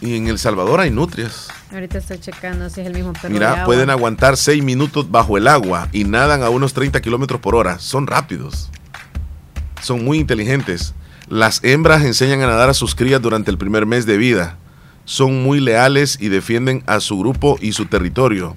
Y 0.00 0.16
en 0.16 0.28
El 0.28 0.38
Salvador 0.38 0.80
hay 0.80 0.90
nutrias. 0.90 1.48
Ahorita 1.70 1.98
estoy 1.98 2.18
checando 2.18 2.70
si 2.70 2.80
es 2.80 2.86
el 2.86 2.94
mismo 2.94 3.12
perro. 3.12 3.28
Mira, 3.28 3.66
pueden 3.66 3.90
aguantar 3.90 4.38
6 4.38 4.64
minutos 4.64 5.10
bajo 5.10 5.36
el 5.36 5.48
agua 5.48 5.90
y 5.92 6.04
nadan 6.04 6.42
a 6.42 6.48
unos 6.48 6.72
30 6.72 7.02
kilómetros 7.02 7.42
por 7.42 7.54
hora. 7.56 7.78
Son 7.78 8.06
rápidos. 8.06 8.70
Son 9.82 10.02
muy 10.02 10.18
inteligentes. 10.18 10.94
Las 11.28 11.62
hembras 11.62 12.04
enseñan 12.04 12.40
a 12.40 12.46
nadar 12.46 12.70
a 12.70 12.74
sus 12.74 12.94
crías 12.94 13.20
durante 13.20 13.50
el 13.50 13.58
primer 13.58 13.84
mes 13.84 14.06
de 14.06 14.16
vida. 14.16 14.56
Son 15.04 15.42
muy 15.42 15.60
leales 15.60 16.18
y 16.20 16.28
defienden 16.28 16.82
a 16.86 17.00
su 17.00 17.18
grupo 17.18 17.58
y 17.60 17.72
su 17.72 17.86
territorio. 17.86 18.56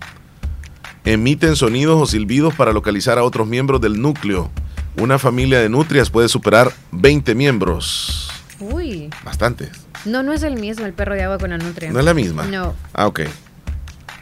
Emiten 1.03 1.55
sonidos 1.55 2.01
o 2.01 2.05
silbidos 2.05 2.53
para 2.55 2.73
localizar 2.73 3.17
a 3.17 3.23
otros 3.23 3.47
miembros 3.47 3.81
del 3.81 4.01
núcleo. 4.01 4.51
Una 4.97 5.19
familia 5.19 5.59
de 5.59 5.69
nutrias 5.69 6.09
puede 6.09 6.29
superar 6.29 6.71
20 6.91 7.35
miembros. 7.35 8.29
Uy. 8.59 9.09
Bastantes. 9.23 9.69
No, 10.05 10.23
no 10.23 10.33
es 10.33 10.43
el 10.43 10.55
mismo 10.55 10.85
el 10.85 10.93
perro 10.93 11.15
de 11.15 11.23
agua 11.23 11.37
con 11.37 11.49
la 11.49 11.57
nutria. 11.57 11.91
¿No 11.91 11.99
es 11.99 12.05
la 12.05 12.13
misma? 12.13 12.45
No. 12.45 12.75
Ah, 12.93 13.07
ok. 13.07 13.21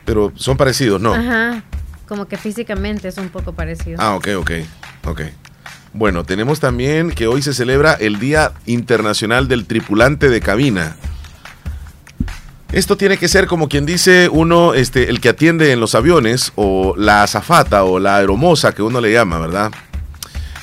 Pero 0.05 0.31
son 0.35 0.57
parecidos, 0.57 0.99
¿no? 0.99 1.13
Ajá. 1.13 1.63
Como 2.07 2.27
que 2.27 2.37
físicamente 2.37 3.07
es 3.07 3.17
un 3.17 3.29
poco 3.29 3.53
parecido. 3.53 3.97
Ah, 4.01 4.15
ok, 4.15 4.29
ok. 4.37 4.51
Ok. 5.05 5.21
Bueno, 5.93 6.23
tenemos 6.23 6.59
también 6.59 7.11
que 7.11 7.27
hoy 7.27 7.41
se 7.41 7.53
celebra 7.53 7.93
el 7.93 8.19
Día 8.19 8.51
Internacional 8.65 9.47
del 9.47 9.65
Tripulante 9.65 10.29
de 10.29 10.41
Cabina. 10.41 10.95
Esto 12.73 12.97
tiene 12.97 13.17
que 13.19 13.27
ser 13.27 13.45
como 13.45 13.69
quien 13.69 13.85
dice 13.85 14.29
uno, 14.29 14.73
este, 14.73 15.07
el 15.11 15.21
que 15.21 15.29
atiende 15.29 15.71
en 15.73 15.79
los 15.79 15.93
aviones, 15.93 16.53
o 16.55 16.95
la 16.97 17.21
azafata, 17.21 17.83
o 17.83 17.99
la 17.99 18.17
aeromosa 18.17 18.73
que 18.73 18.81
uno 18.81 18.99
le 18.99 19.11
llama, 19.13 19.37
¿verdad? 19.37 19.71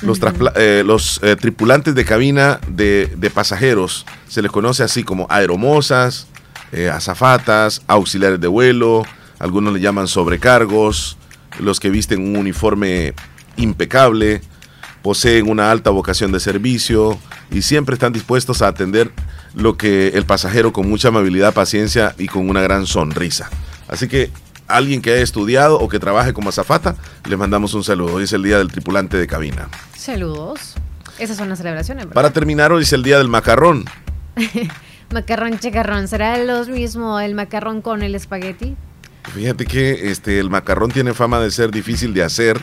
Los, 0.01 0.19
eh, 0.57 0.83
los 0.85 1.21
eh, 1.23 1.37
tripulantes 1.37 1.95
de 1.95 2.03
cabina 2.03 2.59
de, 2.67 3.31
pasajeros 3.33 4.05
se 4.27 4.41
les 4.41 4.51
conoce 4.51 4.83
así 4.83 5.05
como 5.05 5.25
aeromosas, 5.29 6.27
eh, 6.73 6.89
azafatas, 6.89 7.81
auxiliares 7.87 8.41
de 8.41 8.47
vuelo, 8.49 9.03
algunos 9.39 9.73
le 9.73 9.79
llaman 9.79 10.09
sobrecargos, 10.09 11.17
los 11.59 11.79
que 11.79 11.89
visten 11.89 12.21
un 12.21 12.35
uniforme 12.35 13.13
impecable, 13.55 14.41
poseen 15.01 15.49
una 15.49 15.71
alta 15.71 15.91
vocación 15.91 16.33
de 16.33 16.41
servicio 16.41 17.17
y 17.51 17.61
siempre 17.61 17.93
están 17.93 18.11
dispuestos 18.11 18.61
a 18.61 18.67
atender 18.67 19.11
lo 19.55 19.77
que 19.77 20.09
el 20.09 20.25
pasajero 20.25 20.73
con 20.73 20.89
mucha 20.89 21.09
amabilidad, 21.09 21.53
paciencia 21.53 22.15
y 22.17 22.27
con 22.27 22.49
una 22.49 22.61
gran 22.61 22.85
sonrisa. 22.85 23.49
Así 23.87 24.07
que 24.07 24.31
alguien 24.67 25.01
que 25.01 25.13
haya 25.13 25.21
estudiado 25.21 25.79
o 25.79 25.89
que 25.89 25.99
trabaje 25.99 26.33
como 26.33 26.49
azafata, 26.49 26.95
les 27.27 27.37
mandamos 27.37 27.73
un 27.73 27.83
saludo. 27.83 28.15
Hoy 28.15 28.23
es 28.23 28.33
el 28.33 28.43
día 28.43 28.57
del 28.57 28.69
tripulante 28.69 29.17
de 29.17 29.27
cabina. 29.27 29.69
Saludos. 29.95 30.75
Esas 31.19 31.37
son 31.37 31.49
las 31.49 31.59
celebraciones. 31.59 32.05
¿verdad? 32.05 32.15
Para 32.15 32.31
terminar, 32.31 32.71
hoy 32.71 32.83
es 32.83 32.93
el 32.93 33.03
día 33.03 33.17
del 33.17 33.27
macarrón. 33.27 33.85
macarrón 35.13 35.59
checarrón. 35.59 36.07
¿Será 36.07 36.37
lo 36.37 36.65
mismo 36.65 37.19
el 37.19 37.35
macarrón 37.35 37.81
con 37.81 38.01
el 38.01 38.15
espagueti? 38.15 38.75
Fíjate 39.33 39.65
que 39.65 40.11
este, 40.11 40.39
el 40.39 40.49
macarrón 40.49 40.91
tiene 40.91 41.13
fama 41.13 41.39
de 41.39 41.51
ser 41.51 41.71
difícil 41.71 42.13
de 42.13 42.23
hacer. 42.23 42.59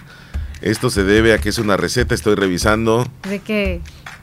Esto 0.61 0.91
se 0.91 1.05
debe 1.05 1.33
a 1.35 1.39
que 1.39 1.51
es 1.51 1.59
una 1.59 1.77
receta, 1.77 2.15
estoy 2.15 2.35
revisando. 2.35 3.07
¿De 3.29 3.39
qué? 3.39 3.81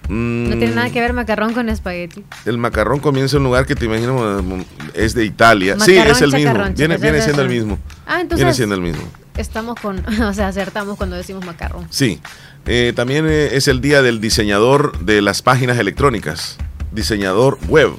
No 0.10 0.56
tiene 0.58 0.72
Mm, 0.72 0.76
nada 0.76 0.90
que 0.92 1.02
ver 1.02 1.14
macarrón 1.14 1.54
con 1.54 1.68
espagueti. 1.70 2.24
El 2.46 2.58
macarrón 2.58 3.00
comienza 3.00 3.36
en 3.38 3.42
un 3.42 3.46
lugar 3.48 3.66
que 3.66 3.76
te 3.76 3.86
imagino 3.86 4.42
mm, 4.44 4.62
es 4.94 5.14
de 5.14 5.26
Italia. 5.26 5.78
sí, 5.80 5.98
es 5.98 6.22
el 6.22 6.32
mismo. 6.32 6.54
Viene, 6.76 6.98
viene 6.98 7.22
siendo 7.22 7.42
el 7.42 7.50
mismo. 7.50 7.80
Ah, 8.06 8.22
entonces- 8.22 8.38
Viene 8.38 8.54
siendo 8.54 8.76
el 8.76 8.82
mismo. 8.82 9.04
Estamos 9.38 9.80
con, 9.80 10.04
o 10.24 10.34
sea, 10.34 10.48
acertamos 10.48 10.98
cuando 10.98 11.16
decimos 11.16 11.46
macarrón. 11.46 11.88
Sí. 11.90 12.22
Eh, 12.68 12.94
también 12.96 13.26
eh, 13.28 13.50
es 13.54 13.68
el 13.68 13.82
día 13.82 14.02
del 14.02 14.20
diseñador 14.22 15.00
de 15.00 15.22
las 15.22 15.42
páginas 15.42 15.78
electrónicas. 15.80 16.58
Diseñador 16.92 17.58
web. 17.68 17.92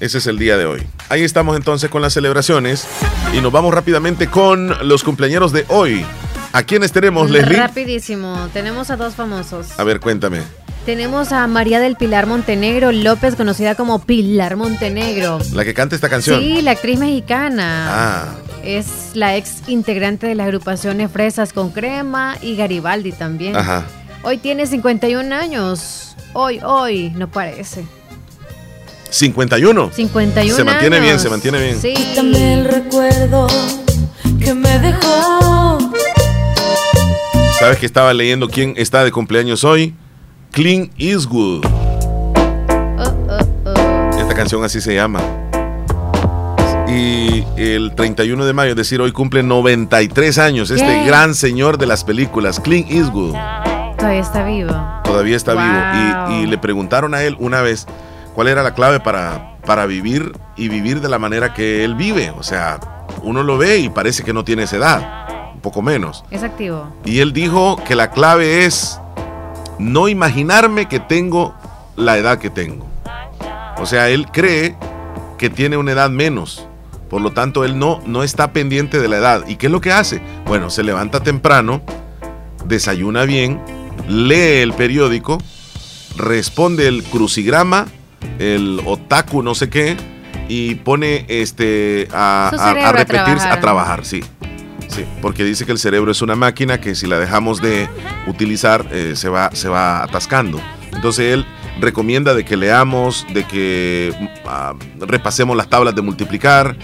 Ese 0.00 0.18
es 0.18 0.26
el 0.26 0.38
día 0.38 0.56
de 0.56 0.64
hoy. 0.66 0.82
Ahí 1.08 1.22
estamos 1.22 1.56
entonces 1.56 1.88
con 1.90 2.02
las 2.02 2.12
celebraciones. 2.12 2.86
Y 3.36 3.40
nos 3.40 3.52
vamos 3.52 3.72
rápidamente 3.72 4.26
con 4.28 4.88
los 4.88 5.04
cumpleaños 5.04 5.52
de 5.52 5.64
hoy. 5.68 6.04
¿A 6.52 6.62
quiénes 6.64 6.92
tenemos, 6.92 7.30
Leslie? 7.30 7.56
Rapidísimo. 7.56 8.48
Tenemos 8.52 8.90
a 8.90 8.96
dos 8.96 9.14
famosos. 9.14 9.68
A 9.78 9.84
ver, 9.84 10.00
cuéntame. 10.00 10.40
Tenemos 10.84 11.32
a 11.32 11.46
María 11.46 11.78
del 11.80 11.96
Pilar 11.96 12.26
Montenegro 12.26 12.90
López, 12.92 13.36
conocida 13.36 13.74
como 13.76 14.00
Pilar 14.00 14.56
Montenegro. 14.56 15.38
La 15.52 15.64
que 15.64 15.74
canta 15.74 15.94
esta 15.94 16.08
canción. 16.08 16.40
Sí, 16.40 16.60
la 16.60 16.72
actriz 16.72 16.98
mexicana. 16.98 17.86
Ah, 17.88 18.24
Es 18.64 18.86
la 19.14 19.36
ex 19.36 19.62
integrante 19.68 20.26
de 20.26 20.34
las 20.34 20.46
agrupaciones 20.46 21.10
Fresas 21.10 21.52
con 21.52 21.70
Crema 21.70 22.36
y 22.42 22.56
Garibaldi 22.56 23.12
también. 23.12 23.56
ajá. 23.56 23.84
Hoy 24.24 24.38
tiene 24.38 24.66
51 24.66 25.34
años. 25.34 26.14
Hoy, 26.32 26.60
hoy, 26.64 27.10
no 27.10 27.28
parece. 27.28 27.84
51. 29.10 29.90
51 29.92 30.56
Se 30.56 30.64
mantiene 30.64 31.00
bien, 31.00 31.18
se 31.18 31.28
mantiene 31.28 31.60
bien. 31.60 31.80
Sí. 31.80 31.92
Quítame 31.94 32.54
el 32.54 32.64
recuerdo 32.64 33.46
que 34.38 34.54
me 34.54 34.78
dejó. 34.78 35.41
¿Sabes 37.72 37.80
que 37.80 37.86
estaba 37.86 38.12
leyendo 38.12 38.50
quién 38.50 38.74
está 38.76 39.02
de 39.02 39.10
cumpleaños 39.10 39.64
hoy? 39.64 39.94
Clint 40.50 40.92
Eastwood. 40.98 41.64
Esta 44.20 44.34
canción 44.34 44.62
así 44.62 44.78
se 44.82 44.94
llama. 44.94 45.20
Y 46.86 47.42
el 47.56 47.94
31 47.94 48.44
de 48.44 48.52
mayo, 48.52 48.72
es 48.72 48.76
decir, 48.76 49.00
hoy 49.00 49.10
cumple 49.12 49.42
93 49.42 50.36
años 50.36 50.70
este 50.70 50.84
¿Qué? 50.86 51.06
gran 51.06 51.34
señor 51.34 51.78
de 51.78 51.86
las 51.86 52.04
películas, 52.04 52.60
Clint 52.60 52.90
Eastwood. 52.90 53.32
Todavía 53.96 54.20
está 54.20 54.44
vivo. 54.44 55.00
Todavía 55.04 55.36
está 55.38 55.54
Wow. 55.54 55.62
vivo. 55.62 56.42
Y, 56.42 56.42
y 56.42 56.46
le 56.48 56.58
preguntaron 56.58 57.14
a 57.14 57.22
él 57.22 57.36
una 57.38 57.62
vez 57.62 57.86
cuál 58.34 58.48
era 58.48 58.62
la 58.62 58.74
clave 58.74 59.00
para, 59.00 59.56
para 59.64 59.86
vivir 59.86 60.32
y 60.56 60.68
vivir 60.68 61.00
de 61.00 61.08
la 61.08 61.18
manera 61.18 61.54
que 61.54 61.86
él 61.86 61.94
vive. 61.94 62.34
O 62.38 62.42
sea, 62.42 62.78
uno 63.22 63.42
lo 63.42 63.56
ve 63.56 63.78
y 63.78 63.88
parece 63.88 64.22
que 64.24 64.34
no 64.34 64.44
tiene 64.44 64.64
esa 64.64 64.76
edad, 64.76 65.26
poco 65.62 65.80
menos. 65.82 66.24
Es 66.30 66.42
activo. 66.42 66.92
Y 67.04 67.20
él 67.20 67.32
dijo 67.32 67.76
que 67.86 67.94
la 67.94 68.10
clave 68.10 68.64
es 68.66 68.98
no 69.78 70.08
imaginarme 70.08 70.88
que 70.88 71.00
tengo 71.00 71.54
la 71.96 72.18
edad 72.18 72.38
que 72.38 72.50
tengo. 72.50 72.86
O 73.78 73.86
sea, 73.86 74.08
él 74.10 74.26
cree 74.32 74.76
que 75.38 75.48
tiene 75.50 75.76
una 75.76 75.92
edad 75.92 76.10
menos. 76.10 76.66
Por 77.08 77.20
lo 77.20 77.32
tanto, 77.32 77.64
él 77.64 77.78
no, 77.78 78.00
no 78.06 78.22
está 78.22 78.52
pendiente 78.52 78.98
de 79.00 79.08
la 79.08 79.18
edad. 79.18 79.44
¿Y 79.48 79.56
qué 79.56 79.66
es 79.66 79.72
lo 79.72 79.80
que 79.80 79.92
hace? 79.92 80.22
Bueno, 80.46 80.70
se 80.70 80.82
levanta 80.82 81.20
temprano, 81.20 81.82
desayuna 82.64 83.24
bien, 83.24 83.60
lee 84.08 84.60
el 84.62 84.72
periódico, 84.72 85.38
responde 86.16 86.88
el 86.88 87.02
crucigrama, 87.04 87.86
el 88.38 88.80
otaku 88.86 89.42
no 89.42 89.54
sé 89.54 89.68
qué, 89.68 89.96
y 90.48 90.76
pone 90.76 91.26
este 91.28 92.08
a, 92.12 92.46
a- 92.46 92.48
a 92.48 92.68
cerebro 92.68 92.88
a 92.88 92.92
repetirse, 92.92 93.24
trabajar. 93.34 93.52
a 93.52 93.60
trabajar, 93.60 94.04
sí. 94.04 94.24
Sí, 94.94 95.04
porque 95.22 95.42
dice 95.44 95.64
que 95.64 95.72
el 95.72 95.78
cerebro 95.78 96.12
es 96.12 96.20
una 96.20 96.36
máquina 96.36 96.80
que 96.80 96.94
si 96.94 97.06
la 97.06 97.18
dejamos 97.18 97.62
de 97.62 97.88
utilizar 98.26 98.86
eh, 98.92 99.14
se, 99.16 99.28
va, 99.28 99.50
se 99.54 99.68
va 99.68 100.02
atascando. 100.02 100.60
Entonces 100.92 101.32
él 101.32 101.46
recomienda 101.80 102.34
de 102.34 102.44
que 102.44 102.56
leamos, 102.56 103.26
de 103.32 103.44
que 103.44 104.12
ah, 104.46 104.74
repasemos 104.98 105.56
las 105.56 105.68
tablas 105.68 105.94
de 105.94 106.02
multiplicar, 106.02 106.76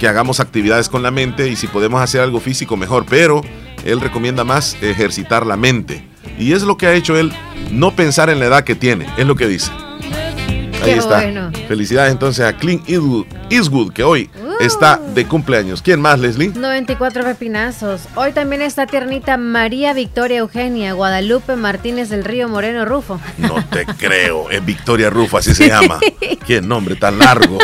que 0.00 0.08
hagamos 0.08 0.40
actividades 0.40 0.88
con 0.88 1.02
la 1.02 1.10
mente 1.12 1.48
y 1.48 1.56
si 1.56 1.66
podemos 1.68 2.00
hacer 2.00 2.20
algo 2.22 2.40
físico 2.40 2.76
mejor, 2.76 3.06
pero 3.08 3.42
él 3.84 4.00
recomienda 4.00 4.42
más 4.42 4.76
ejercitar 4.82 5.46
la 5.46 5.56
mente. 5.56 6.04
Y 6.38 6.52
es 6.52 6.62
lo 6.62 6.76
que 6.76 6.86
ha 6.86 6.94
hecho 6.94 7.16
él, 7.16 7.32
no 7.70 7.94
pensar 7.94 8.30
en 8.30 8.40
la 8.40 8.46
edad 8.46 8.64
que 8.64 8.74
tiene, 8.74 9.06
es 9.16 9.26
lo 9.26 9.36
que 9.36 9.46
dice. 9.46 9.70
Ahí 10.82 10.90
Qué 10.92 10.96
está. 10.98 11.20
bueno. 11.20 11.50
Felicidades 11.68 12.10
entonces 12.12 12.44
a 12.44 12.56
Clint 12.56 12.82
Eastwood, 13.50 13.92
que 13.92 14.02
hoy 14.02 14.28
Uh. 14.36 14.43
Está 14.60 14.96
de 15.14 15.26
cumpleaños. 15.26 15.82
¿Quién 15.82 16.00
más, 16.00 16.18
Leslie? 16.20 16.48
94 16.54 17.24
pepinazos. 17.24 18.02
Hoy 18.14 18.32
también 18.32 18.62
está 18.62 18.86
tiernita 18.86 19.36
María 19.36 19.92
Victoria 19.92 20.38
Eugenia 20.38 20.92
Guadalupe 20.92 21.56
Martínez 21.56 22.08
del 22.08 22.24
Río 22.24 22.48
Moreno 22.48 22.84
Rufo. 22.84 23.20
No 23.38 23.56
te 23.70 23.84
creo, 23.98 24.50
es 24.50 24.64
Victoria 24.64 25.10
Rufo, 25.10 25.38
así 25.38 25.54
se 25.54 25.68
llama. 25.68 25.98
Qué 26.46 26.60
nombre 26.60 26.96
tan 26.96 27.18
largo. 27.18 27.58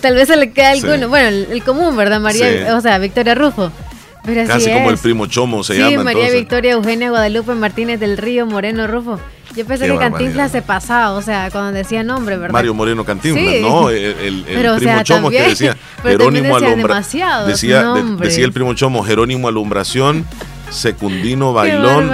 Tal 0.00 0.14
vez 0.14 0.28
se 0.28 0.36
le 0.36 0.52
queda 0.52 0.74
Sí. 0.74 0.80
alguno. 0.86 1.08
Bueno, 1.08 1.28
el, 1.28 1.48
el 1.50 1.64
común, 1.64 1.96
¿verdad? 1.96 2.20
María, 2.20 2.48
Sí. 2.66 2.70
o 2.72 2.80
sea, 2.80 2.98
Victoria 2.98 3.34
Rufo. 3.34 3.70
Pero 4.24 4.46
Casi 4.46 4.70
como 4.72 4.88
el 4.88 4.94
es. 4.94 5.00
primo 5.00 5.26
Chomo 5.26 5.62
se 5.62 5.74
sí, 5.74 5.78
llama 5.80 6.04
María 6.04 6.20
entonces. 6.22 6.34
Victoria 6.40 6.72
Eugenia 6.72 7.10
Guadalupe 7.10 7.54
Martínez 7.54 8.00
del 8.00 8.16
Río 8.16 8.46
Moreno 8.46 8.86
Rufo. 8.86 9.20
Yo 9.54 9.64
pensé 9.66 9.84
Qué 9.86 9.92
que 9.92 9.98
Cantinflas 9.98 10.50
se 10.50 10.62
pasaba, 10.62 11.12
o 11.12 11.22
sea, 11.22 11.48
cuando 11.52 11.70
decía 11.72 12.02
nombre, 12.02 12.36
¿verdad? 12.36 12.52
Mario 12.52 12.74
Moreno 12.74 13.04
Cantinflas, 13.04 13.54
Sí. 13.54 13.60
no, 13.62 13.90
el, 13.90 13.96
el- 13.98 14.16
el 14.18 14.44
Pero, 14.46 14.72
o 14.74 14.76
primo 14.76 14.92
sea, 14.94 15.04
Chomo 15.04 15.30
que 15.30 15.36
también- 15.36 15.50
decía 15.50 15.76
pero 16.02 16.18
también 16.18 16.44
Jerónimo 16.44 16.54
decía 16.54 16.68
Alumbra. 16.72 16.94
Decía, 17.46 17.82
de- 17.92 18.16
decía 18.26 18.44
el 18.46 18.52
primo 18.52 18.74
Chomo, 18.74 19.04
Jerónimo 19.04 19.46
Alumbración, 19.48 20.26
Secundino 20.70 21.50
Qué 21.50 21.54
Bailón, 21.54 22.10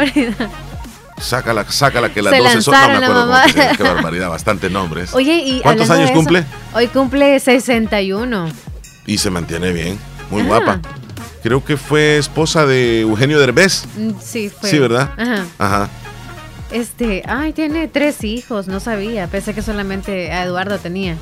sácala, 1.20 1.64
sácala 1.70 2.12
que 2.12 2.22
las 2.22 2.32
Se 2.34 2.38
12 2.40 2.62
son. 2.62 2.74
No 2.74 2.80
me 2.88 3.00
la 3.00 3.06
acuerdo 3.06 3.22
cómo 3.22 3.34
llama, 3.46 3.76
qué 3.76 3.82
barbaridad, 3.82 4.28
bastantes 4.28 4.70
nombres. 4.70 5.14
Oye, 5.14 5.34
y 5.36 5.60
¿Cuántos 5.60 5.88
años 5.90 6.08
de 6.08 6.14
cumple? 6.14 6.38
eso, 6.40 6.48
hoy 6.74 6.86
cumple 6.88 7.38
61. 7.40 8.48
Y 9.06 9.18
se 9.18 9.30
mantiene 9.30 9.72
bien, 9.72 9.98
muy 10.30 10.42
Ah. 10.42 10.46
guapa. 10.46 10.80
Creo 11.42 11.64
que 11.64 11.76
fue 11.76 12.18
esposa 12.18 12.66
de 12.66 13.00
Eugenio 13.00 13.38
Derbez. 13.38 13.84
Mm, 13.96 14.10
Sí, 14.22 14.50
fue. 14.50 14.70
Sí, 14.70 14.78
¿verdad? 14.78 15.10
Ajá. 15.16 15.44
Ajá. 15.58 15.88
Este, 16.70 17.22
ay, 17.26 17.52
tiene 17.52 17.88
tres 17.88 18.22
hijos, 18.24 18.68
no 18.68 18.78
sabía. 18.80 19.26
Pensé 19.26 19.54
que 19.54 19.62
solamente 19.62 20.30
a 20.32 20.44
Eduardo 20.44 20.78
tenía. 20.78 21.16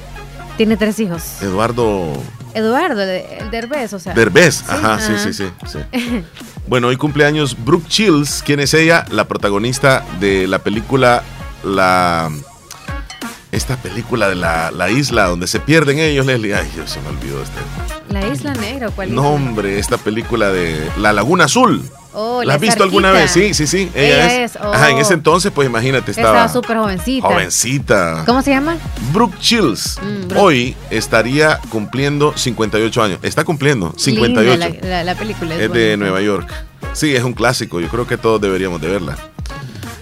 Tiene 0.56 0.76
tres 0.76 0.98
hijos. 0.98 1.40
Eduardo 1.40 2.12
Eduardo, 2.54 3.02
el, 3.02 3.10
el 3.40 3.50
Derbez, 3.50 3.92
o 3.92 3.98
sea. 3.98 4.12
Derbez. 4.14 4.64
Ajá, 4.68 4.98
sí, 4.98 5.12
ajá. 5.12 5.24
sí, 5.24 5.32
sí, 5.32 5.44
sí. 5.66 5.78
Bueno, 6.66 6.88
hoy 6.88 6.96
cumpleaños 6.96 7.56
Brooke 7.64 7.88
Chills. 7.88 8.42
¿Quién 8.44 8.60
es 8.60 8.74
ella? 8.74 9.06
La 9.10 9.26
protagonista 9.26 10.04
de 10.20 10.46
la 10.46 10.58
película 10.58 11.22
La. 11.64 12.30
Esta 13.50 13.76
película 13.76 14.28
de 14.28 14.34
la, 14.34 14.70
la 14.70 14.90
isla 14.90 15.24
donde 15.26 15.46
se 15.46 15.58
pierden 15.58 15.98
ellos, 15.98 16.26
Leslie. 16.26 16.54
Ay, 16.54 16.68
Dios, 16.74 16.90
se 16.90 17.00
me 17.00 17.08
olvidó 17.08 17.42
este. 17.42 17.58
La 18.12 18.26
Isla 18.26 18.54
Negra, 18.54 18.90
¿cuál 18.90 19.14
No, 19.14 19.22
isla? 19.22 19.30
hombre, 19.34 19.78
esta 19.78 19.96
película 19.98 20.50
de 20.50 20.78
La 20.98 21.12
Laguna 21.12 21.44
Azul. 21.44 21.82
Oh, 22.14 22.42
¿La 22.42 22.54
has 22.54 22.60
visto 22.60 22.82
alguna 22.82 23.10
vez? 23.12 23.30
Sí, 23.30 23.54
sí, 23.54 23.66
sí. 23.66 23.90
Ella, 23.94 24.24
Ella 24.26 24.44
es. 24.44 24.56
es, 24.56 24.60
oh. 24.62 24.72
Ajá, 24.72 24.90
en 24.90 24.98
ese 24.98 25.14
entonces, 25.14 25.52
pues 25.54 25.68
imagínate, 25.68 26.10
estaba. 26.10 26.28
Estaba 26.46 26.48
súper 26.52 26.76
jovencita. 26.78 27.26
Jovencita. 27.28 28.22
¿Cómo 28.26 28.42
se 28.42 28.50
llama? 28.50 28.76
Brooke 29.12 29.38
Chills. 29.40 29.98
Mm, 30.02 30.28
Brooke. 30.28 30.36
Hoy 30.42 30.76
estaría 30.90 31.58
cumpliendo 31.70 32.32
58 32.36 33.02
años. 33.02 33.18
Está 33.22 33.44
cumpliendo 33.44 33.94
58. 33.96 34.50
Linda 34.50 34.80
la, 34.82 34.88
la- 34.88 35.04
la 35.04 35.14
película. 35.14 35.54
Es 35.54 35.60
de 35.60 35.66
bonita. 35.68 35.96
Nueva 35.98 36.20
York. 36.22 36.50
Sí, 36.94 37.14
es 37.14 37.22
un 37.22 37.34
clásico. 37.34 37.78
Yo 37.80 37.88
creo 37.88 38.06
que 38.06 38.16
todos 38.16 38.40
deberíamos 38.40 38.80
de 38.80 38.88
verla. 38.88 39.16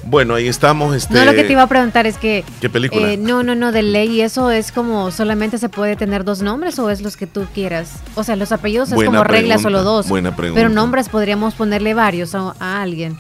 Bueno, 0.07 0.35
ahí 0.35 0.47
estamos. 0.49 0.95
Este, 0.95 1.13
No, 1.15 1.25
lo 1.25 1.35
que 1.35 1.45
te 1.45 1.53
iba 1.53 1.63
a 1.63 1.67
preguntar 1.67 2.07
es 2.07 2.17
que. 2.17 2.45
¿Qué 2.61 2.71
película? 2.71 3.13
eh, 3.13 3.17
no, 3.17 3.43
no, 3.43 3.55
no, 3.55 3.73
de 3.73 3.83
ley, 3.83 4.21
¿eso 4.21 4.51
es 4.51 4.73
como 4.73 5.11
solamente 5.11 5.59
se 5.59 5.69
puede 5.69 5.97
tener 5.97 6.25
dos 6.25 6.43
nombres 6.43 6.79
o 6.79 6.91
es 6.91 7.01
los 7.03 7.17
que 7.17 7.27
tú 7.27 7.47
quieras? 7.55 7.91
O 8.15 8.23
sea, 8.25 8.37
los 8.37 8.53
apellidos 8.53 8.93
es 8.93 9.03
como 9.05 9.25
regla 9.25 9.59
solo 9.59 9.83
dos. 9.83 10.09
buena 10.09 10.35
pregunta. 10.35 10.61
Pero 10.61 10.73
nombres 10.73 11.09
podríamos 11.09 11.55
ponerle 11.55 11.95
varios 11.95 12.35
a, 12.35 12.55
a 12.61 12.83
alguien. 12.83 13.19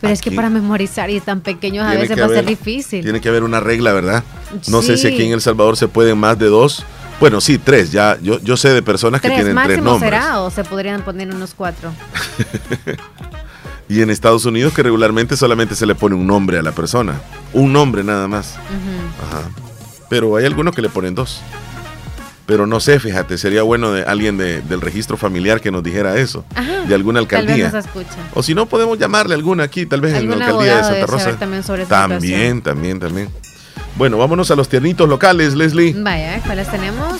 Pero 0.00 0.12
es 0.14 0.22
que 0.22 0.30
para 0.30 0.48
memorizar 0.48 1.10
y 1.10 1.20
tan 1.20 1.42
pequeños 1.42 1.84
a 1.84 1.94
veces 1.94 2.18
va 2.18 2.24
a 2.24 2.28
ser 2.28 2.46
difícil. 2.46 3.02
Tiene 3.02 3.20
que 3.20 3.28
haber 3.28 3.42
una 3.42 3.60
regla, 3.60 3.92
¿verdad? 3.92 4.24
No 4.68 4.80
sé 4.82 4.96
si 4.96 5.08
aquí 5.08 5.24
en 5.24 5.32
El 5.32 5.40
Salvador 5.42 5.76
se 5.76 5.88
pueden 5.88 6.16
más 6.16 6.38
de 6.38 6.46
dos. 6.46 6.84
Bueno, 7.18 7.42
sí, 7.42 7.58
tres. 7.58 7.92
Ya, 7.92 8.16
yo, 8.22 8.40
yo 8.40 8.56
sé 8.56 8.70
de 8.70 8.82
personas 8.82 9.20
que 9.20 9.28
tres 9.28 9.40
tienen 9.44 9.54
tres 9.56 9.68
máximo 9.68 9.90
nombres. 9.90 10.10
será 10.10 10.40
o 10.40 10.50
se 10.50 10.64
podrían 10.64 11.02
poner 11.02 11.28
unos 11.34 11.52
cuatro. 11.54 11.92
Y 13.90 14.00
en 14.02 14.08
Estados 14.08 14.44
Unidos 14.46 14.72
que 14.72 14.82
regularmente 14.82 15.36
solamente 15.36 15.74
se 15.74 15.84
le 15.84 15.94
pone 15.94 16.14
un 16.14 16.26
nombre 16.26 16.58
a 16.58 16.62
la 16.62 16.70
persona. 16.72 17.20
Un 17.52 17.72
nombre 17.72 18.04
nada 18.04 18.26
más. 18.28 18.54
Ajá. 18.56 19.50
Pero 20.08 20.36
hay 20.36 20.46
algunos 20.46 20.74
que 20.74 20.80
le 20.80 20.88
ponen 20.88 21.14
dos. 21.14 21.42
Pero 22.46 22.66
no 22.66 22.78
sé, 22.80 22.98
fíjate, 23.00 23.36
sería 23.36 23.62
bueno 23.62 23.92
de 23.92 24.02
alguien 24.04 24.36
de- 24.38 24.60
del 24.62 24.80
registro 24.80 25.16
familiar 25.16 25.60
que 25.60 25.70
nos 25.72 25.82
dijera 25.82 26.16
eso. 26.18 26.44
Ajá. 26.54 26.82
De 26.86 26.94
alguna 26.94 27.20
Tal 27.26 27.46
vez 27.46 27.64
alcaldía. 27.64 27.70
nos. 27.72 27.84
O 28.34 28.42
si 28.44 28.54
no, 28.54 28.66
podemos 28.66 28.96
llamarle 28.98 29.34
a 29.34 29.38
alguna 29.38 29.64
aquí, 29.64 29.86
tal 29.86 30.00
vez 30.00 30.14
en 30.14 30.28
la 30.30 30.36
alcaldía 30.36 30.76
de 30.78 30.84
Santa 30.84 31.06
Rosa. 31.06 31.36
también 31.36 31.62
sobre 31.64 31.84
también, 32.62 33.00
también. 33.00 33.28
Bueno, 33.96 34.18
vámonos 34.18 34.50
a 34.52 34.56
los 34.56 34.68
tiernitos 34.68 35.08
locales, 35.08 35.54
Leslie. 35.54 35.94
Vaya, 35.98 36.40
¿cuáles 36.46 36.70
tenemos? 36.70 37.18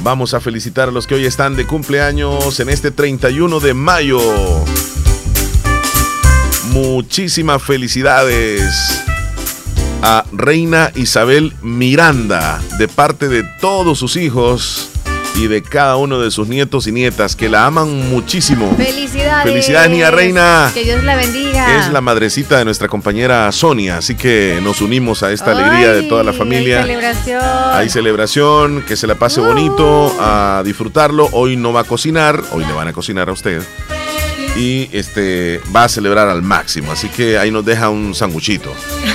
Vamos 0.00 0.32
a 0.34 0.40
felicitar 0.40 0.88
a 0.88 0.92
los 0.92 1.06
que 1.06 1.14
hoy 1.14 1.24
están 1.26 1.56
de 1.56 1.66
cumpleaños 1.66 2.58
en 2.60 2.68
este 2.70 2.90
31 2.90 3.60
de 3.60 3.74
mayo. 3.74 4.18
Muchísimas 6.74 7.62
felicidades 7.62 9.00
a 10.02 10.24
Reina 10.32 10.90
Isabel 10.96 11.52
Miranda 11.62 12.60
de 12.78 12.88
parte 12.88 13.28
de 13.28 13.44
todos 13.60 14.00
sus 14.00 14.16
hijos 14.16 14.90
y 15.36 15.46
de 15.46 15.62
cada 15.62 15.94
uno 15.94 16.18
de 16.18 16.32
sus 16.32 16.48
nietos 16.48 16.88
y 16.88 16.92
nietas 16.92 17.36
que 17.36 17.48
la 17.48 17.66
aman 17.66 18.10
muchísimo. 18.10 18.74
Felicidades. 18.76 19.44
Felicidades, 19.44 19.88
niña 19.88 20.10
reina. 20.10 20.72
Que 20.74 20.82
Dios 20.82 21.04
la 21.04 21.14
bendiga. 21.14 21.78
Es 21.78 21.92
la 21.92 22.00
madrecita 22.00 22.58
de 22.58 22.64
nuestra 22.64 22.88
compañera 22.88 23.52
Sonia, 23.52 23.98
así 23.98 24.16
que 24.16 24.58
nos 24.60 24.80
unimos 24.80 25.22
a 25.22 25.30
esta 25.30 25.52
alegría 25.52 25.92
de 25.92 26.02
toda 26.08 26.24
la 26.24 26.32
familia. 26.32 26.80
hay 26.80 26.86
celebración. 26.86 27.42
Hay 27.72 27.88
celebración, 27.88 28.82
que 28.82 28.96
se 28.96 29.06
la 29.06 29.14
pase 29.14 29.40
bonito, 29.40 30.12
a 30.18 30.62
disfrutarlo. 30.64 31.28
Hoy 31.30 31.56
no 31.56 31.72
va 31.72 31.82
a 31.82 31.84
cocinar, 31.84 32.42
hoy 32.50 32.64
le 32.64 32.72
van 32.72 32.88
a 32.88 32.92
cocinar 32.92 33.28
a 33.28 33.32
usted. 33.32 33.62
Y 34.56 34.88
este 34.92 35.60
va 35.74 35.84
a 35.84 35.88
celebrar 35.88 36.28
al 36.28 36.42
máximo, 36.42 36.92
así 36.92 37.08
que 37.08 37.38
ahí 37.38 37.50
nos 37.50 37.64
deja 37.64 37.88
un 37.90 38.14
sanguchito. 38.14 38.72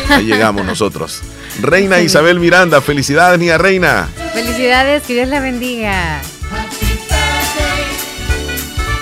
Ahí 0.10 0.26
llegamos 0.26 0.66
nosotros. 0.66 1.22
Reina 1.62 2.00
Isabel 2.02 2.40
Miranda, 2.40 2.82
felicidades, 2.82 3.40
niña 3.40 3.58
reina. 3.58 4.10
Felicidades, 4.34 5.04
que 5.04 5.14
Dios 5.14 5.30
la 5.30 5.40
bendiga. 5.40 6.22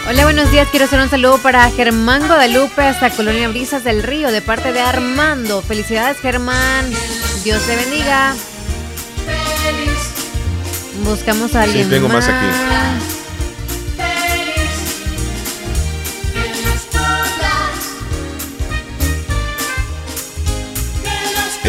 Hola, 0.09 0.23
buenos 0.23 0.49
días. 0.51 0.67
Quiero 0.69 0.85
hacer 0.85 1.01
un 1.01 1.09
saludo 1.09 1.37
para 1.39 1.69
Germán 1.71 2.27
Guadalupe 2.27 2.81
hasta 2.81 3.09
Colonia 3.09 3.49
Brisas 3.49 3.83
del 3.83 4.03
Río 4.03 4.31
de 4.31 4.41
parte 4.41 4.71
de 4.71 4.79
Armando. 4.79 5.61
Felicidades, 5.61 6.17
Germán. 6.19 6.85
Dios 7.43 7.61
te 7.63 7.75
bendiga. 7.75 8.33
Buscamos 11.03 11.55
a 11.55 11.63
Sí, 11.63 11.69
alguien 11.69 11.89
tengo 11.89 12.07
más 12.07 12.27
aquí. 12.27 12.45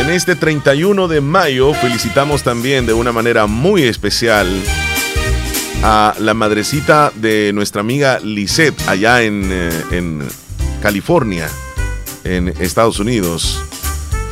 En 0.09 0.15
este 0.15 0.37
31 0.37 1.07
de 1.07 1.21
mayo 1.21 1.75
felicitamos 1.75 2.43
también 2.43 2.87
de 2.87 2.95
una 2.95 3.13
manera 3.13 3.47
muy 3.47 3.83
especial 3.83 4.49
a 5.83 6.15
la 6.19 6.33
madrecita 6.33 7.13
de 7.15 7.53
nuestra 7.53 7.83
amiga 7.83 8.19
Lisette 8.19 8.89
allá 8.89 9.21
en, 9.23 9.51
eh, 9.53 9.71
en 9.91 10.27
California, 10.81 11.47
en 12.25 12.49
Estados 12.49 13.01
Unidos. 13.01 13.63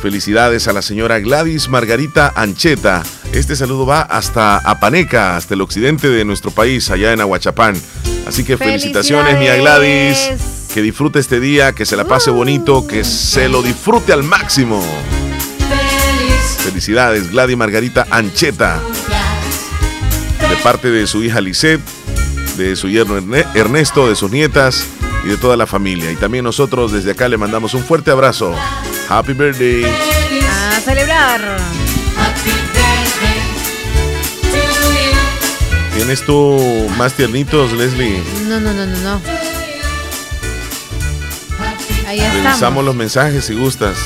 Felicidades 0.01 0.67
a 0.67 0.73
la 0.73 0.81
señora 0.81 1.19
Gladys 1.19 1.69
Margarita 1.69 2.33
Ancheta. 2.35 3.03
Este 3.31 3.55
saludo 3.55 3.85
va 3.85 4.01
hasta 4.01 4.57
Apaneca, 4.57 5.37
hasta 5.37 5.53
el 5.53 5.61
occidente 5.61 6.09
de 6.09 6.25
nuestro 6.25 6.49
país, 6.49 6.89
allá 6.89 7.13
en 7.13 7.21
Aguachapán. 7.21 7.79
Así 8.25 8.43
que 8.43 8.57
felicitaciones, 8.57 9.37
mía 9.37 9.55
Gladys. 9.57 10.31
Que 10.73 10.81
disfrute 10.81 11.19
este 11.19 11.39
día, 11.39 11.73
que 11.73 11.85
se 11.85 11.95
la 11.95 12.05
pase 12.05 12.31
bonito, 12.31 12.87
que 12.87 13.03
se 13.03 13.47
lo 13.47 13.61
disfrute 13.61 14.11
al 14.11 14.23
máximo. 14.23 14.81
Felicidades, 16.71 17.31
Gladys 17.31 17.55
Margarita 17.55 18.05
Ancheta. 18.11 18.81
De 20.49 20.55
parte 20.57 20.89
de 20.91 21.07
su 21.07 21.23
hija 21.23 21.39
Lisette, 21.39 21.79
de 22.57 22.75
su 22.75 22.89
yerno 22.89 23.17
Erne- 23.17 23.45
Ernesto, 23.55 24.09
de 24.09 24.15
sus 24.15 24.29
nietas 24.31 24.83
y 25.23 25.29
de 25.29 25.37
toda 25.37 25.55
la 25.55 25.65
familia. 25.65 26.11
Y 26.11 26.17
también 26.17 26.43
nosotros 26.43 26.91
desde 26.91 27.11
acá 27.11 27.29
le 27.29 27.37
mandamos 27.37 27.73
un 27.73 27.85
fuerte 27.85 28.11
abrazo. 28.11 28.53
Happy 29.07 29.31
birthday. 29.31 29.85
A 29.85 30.81
celebrar. 30.81 31.57
¿Tienes 35.95 36.21
tú 36.25 36.59
más 36.97 37.13
tiernitos, 37.13 37.71
Leslie? 37.71 38.21
No, 38.49 38.59
no, 38.59 38.73
no, 38.73 38.85
no, 38.85 38.97
no. 38.99 39.21
Ahí 42.07 42.19
estamos. 42.19 42.43
Revisamos 42.43 42.83
los 42.85 42.95
mensajes 42.95 43.45
si 43.45 43.53
gustas. 43.55 43.97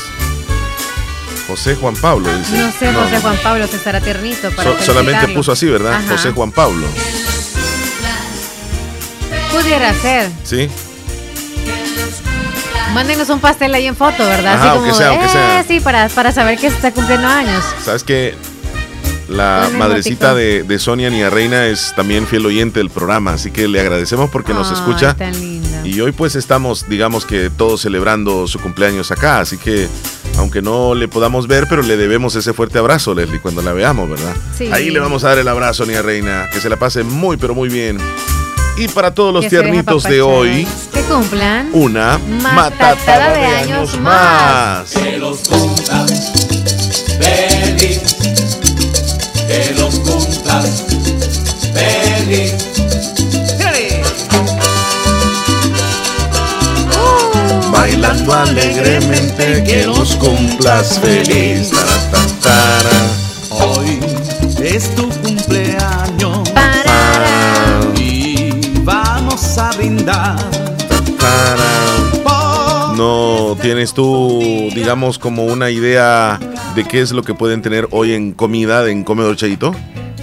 José 1.52 1.76
Juan 1.76 1.96
Pablo 1.98 2.30
dice. 2.38 2.58
No 2.58 2.72
sé, 2.72 2.94
José 2.94 3.20
Juan 3.22 3.38
Pablo, 3.44 3.70
que 3.70 3.76
estará 3.76 4.00
tiernito 4.00 4.50
para 4.52 4.72
So- 4.80 4.86
solamente 4.86 5.28
puso 5.30 5.52
así, 5.52 5.66
¿verdad? 5.68 5.96
Ajá. 5.96 6.12
José 6.14 6.32
Juan 6.32 6.50
Pablo. 6.52 6.88
Pudiera 9.52 9.94
ser. 9.94 10.30
¿Sí? 10.44 10.70
Mándenos 12.94 13.28
un 13.30 13.40
pastel 13.40 13.74
ahí 13.74 13.86
en 13.88 13.96
foto, 13.98 14.26
¿verdad? 14.26 14.54
Ajá, 14.54 14.62
Así 14.64 14.70
aunque 14.78 14.90
como, 14.92 14.98
sea, 15.02 15.10
aunque 15.10 15.26
eh, 15.26 15.30
sea. 15.30 15.66
sí, 15.68 15.80
para, 15.82 16.08
para 16.10 16.32
saber 16.32 16.58
que 16.58 16.70
se 16.70 16.76
está 16.78 16.92
cumpliendo 16.92 17.28
años. 17.28 17.64
¿Sabes 17.84 18.04
que 18.04 18.34
La 19.28 19.70
madrecita 19.78 20.34
de, 20.34 20.64
de 20.64 20.80
Sonia 20.80 21.10
Nia 21.10 21.30
Reina 21.30 21.66
es 21.68 21.94
también 21.96 22.28
fiel 22.28 22.46
oyente 22.46 22.80
del 22.80 22.90
programa, 22.90 23.34
así 23.34 23.52
que 23.52 23.68
le 23.68 23.80
agradecemos 23.82 24.30
porque 24.30 24.54
nos 24.54 24.72
escucha. 24.72 25.14
tan 25.16 25.32
linda. 25.40 25.71
Y 25.84 26.00
hoy 26.00 26.12
pues 26.12 26.36
estamos, 26.36 26.88
digamos 26.88 27.26
que 27.26 27.50
todos 27.50 27.82
celebrando 27.82 28.48
su 28.48 28.60
cumpleaños 28.60 29.12
acá, 29.12 29.40
así 29.40 29.58
que 29.58 29.88
aunque 30.38 30.62
no 30.62 30.94
le 30.96 31.08
podamos 31.08 31.48
ver, 31.48 31.66
pero 31.70 31.82
le 31.82 31.98
debemos 31.98 32.36
ese 32.36 32.54
fuerte 32.54 32.78
abrazo, 32.80 33.14
Leslie, 33.16 33.40
cuando 33.42 33.62
la 33.62 33.74
veamos, 33.74 34.10
¿verdad? 34.10 34.34
Sí. 34.58 34.70
Ahí 34.72 34.90
le 34.92 35.00
vamos 35.00 35.24
a 35.24 35.30
dar 35.30 35.40
el 35.40 35.48
abrazo, 35.48 35.86
Nia 35.86 36.02
Reina, 36.02 36.48
que 36.54 36.62
se 36.62 36.70
la 36.70 36.78
pase 36.78 37.04
muy, 37.04 37.38
pero 37.38 37.56
muy 37.56 37.68
bien. 37.68 37.98
Y 38.78 38.88
para 38.88 39.14
todos 39.14 39.34
los 39.34 39.44
Que 39.44 39.50
tiernitos 39.50 40.04
de 40.04 40.22
hoy, 40.22 40.68
Que 40.94 41.02
cumplan. 41.02 41.70
una 41.74 42.18
matatada 42.20 43.34
de 43.34 43.46
años 43.46 44.00
más. 44.00 44.92
Que 44.92 45.18
los 45.18 45.40
cumplas 45.40 46.32
feliz, 47.20 48.02
que 49.48 49.74
los 49.78 50.01
alegremente, 58.52 59.64
que 59.64 59.86
los 59.86 60.16
cumplas 60.16 61.00
feliz. 61.00 61.72
Hoy 63.50 64.00
es 64.62 64.94
tu 64.96 65.10
cumpleaños 65.22 66.50
y 67.98 68.52
vamos 68.84 69.58
a 69.58 69.72
brindar. 69.72 70.36
No 72.98 73.58
tienes 73.62 73.94
tú, 73.94 74.70
digamos, 74.76 75.18
como 75.18 75.46
una 75.46 75.70
idea 75.70 76.38
de 76.76 76.84
qué 76.84 77.00
es 77.00 77.12
lo 77.12 77.24
que 77.24 77.34
pueden 77.34 77.62
tener 77.62 77.88
hoy 77.92 78.14
en 78.14 78.34
comida, 78.34 78.88
en 78.90 79.04
comedor 79.04 79.38
Chayito? 79.38 79.74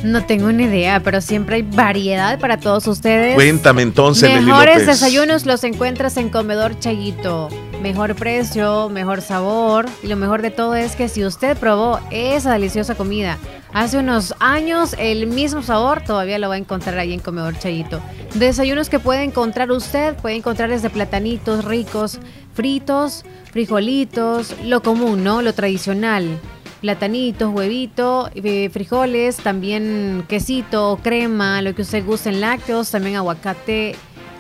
No 0.05 0.25
tengo 0.25 0.53
ni 0.53 0.65
idea, 0.65 1.01
pero 1.03 1.21
siempre 1.21 1.57
hay 1.57 1.63
variedad 1.63 2.39
para 2.39 2.59
todos 2.59 2.87
ustedes. 2.87 3.35
Cuéntame 3.35 3.83
entonces, 3.83 4.43
Mejores 4.43 4.87
desayunos 4.87 5.45
los 5.45 5.65
encuentras 5.65 6.17
en 6.17 6.29
Comedor 6.29 6.79
Chayito. 6.79 7.49
Mejor 7.83 8.15
precio, 8.15 8.89
mejor 8.89 9.23
sabor. 9.23 9.87
Y 10.03 10.07
lo 10.07 10.17
mejor 10.17 10.43
de 10.43 10.51
todo 10.51 10.75
es 10.75 10.95
que 10.95 11.09
si 11.09 11.25
usted 11.25 11.57
probó 11.57 12.01
esa 12.11 12.53
deliciosa 12.53 12.95
comida 12.95 13.39
hace 13.73 13.99
unos 13.99 14.35
años, 14.41 14.95
el 14.99 15.27
mismo 15.27 15.63
sabor 15.63 16.03
todavía 16.03 16.39
lo 16.39 16.49
va 16.49 16.55
a 16.55 16.59
encontrar 16.59 16.99
ahí 16.99 17.13
en 17.13 17.21
Comedor 17.21 17.59
Chayito. 17.59 18.01
Desayunos 18.35 18.89
que 18.89 19.01
puede 19.01 19.25
encontrar 19.25 19.71
usted, 19.71 20.15
puede 20.17 20.37
encontrar 20.37 20.71
desde 20.71 20.91
platanitos 20.91 21.65
ricos, 21.65 22.21
fritos, 22.55 23.25
frijolitos, 23.53 24.55
lo 24.65 24.83
común, 24.83 25.25
¿no? 25.25 25.43
Lo 25.43 25.55
tradicional 25.55 26.39
platanitos, 26.81 27.53
huevito, 27.53 28.31
eh, 28.35 28.69
frijoles, 28.71 29.37
también 29.37 30.25
quesito, 30.29 30.99
crema, 31.03 31.63
lo 31.63 31.75
que 31.75 31.83
usted 31.83 32.05
guste 32.05 32.31
en 32.31 32.41
lácteos, 32.41 32.91
también 32.91 33.17
aguacate, 33.17 33.97